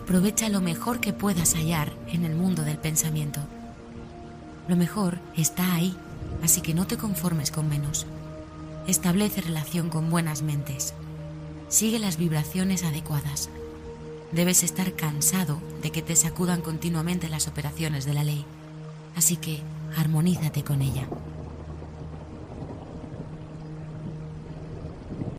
Aprovecha 0.00 0.48
lo 0.48 0.60
mejor 0.60 1.00
que 1.00 1.12
puedas 1.12 1.54
hallar 1.54 1.92
en 2.08 2.24
el 2.24 2.34
mundo 2.34 2.62
del 2.62 2.78
pensamiento. 2.78 3.40
Lo 4.68 4.76
mejor 4.76 5.18
está 5.36 5.74
ahí, 5.74 5.96
así 6.42 6.60
que 6.60 6.74
no 6.74 6.86
te 6.86 6.96
conformes 6.96 7.50
con 7.50 7.68
menos. 7.68 8.06
Establece 8.86 9.40
relación 9.40 9.90
con 9.90 10.10
buenas 10.10 10.42
mentes. 10.42 10.92
Sigue 11.68 12.00
las 12.00 12.16
vibraciones 12.16 12.82
adecuadas. 12.82 13.48
Debes 14.32 14.64
estar 14.64 14.94
cansado 14.94 15.60
de 15.82 15.92
que 15.92 16.02
te 16.02 16.16
sacudan 16.16 16.62
continuamente 16.62 17.28
las 17.28 17.46
operaciones 17.46 18.04
de 18.04 18.14
la 18.14 18.24
ley, 18.24 18.44
así 19.14 19.36
que 19.36 19.60
armonízate 19.96 20.64
con 20.64 20.82
ella. 20.82 21.06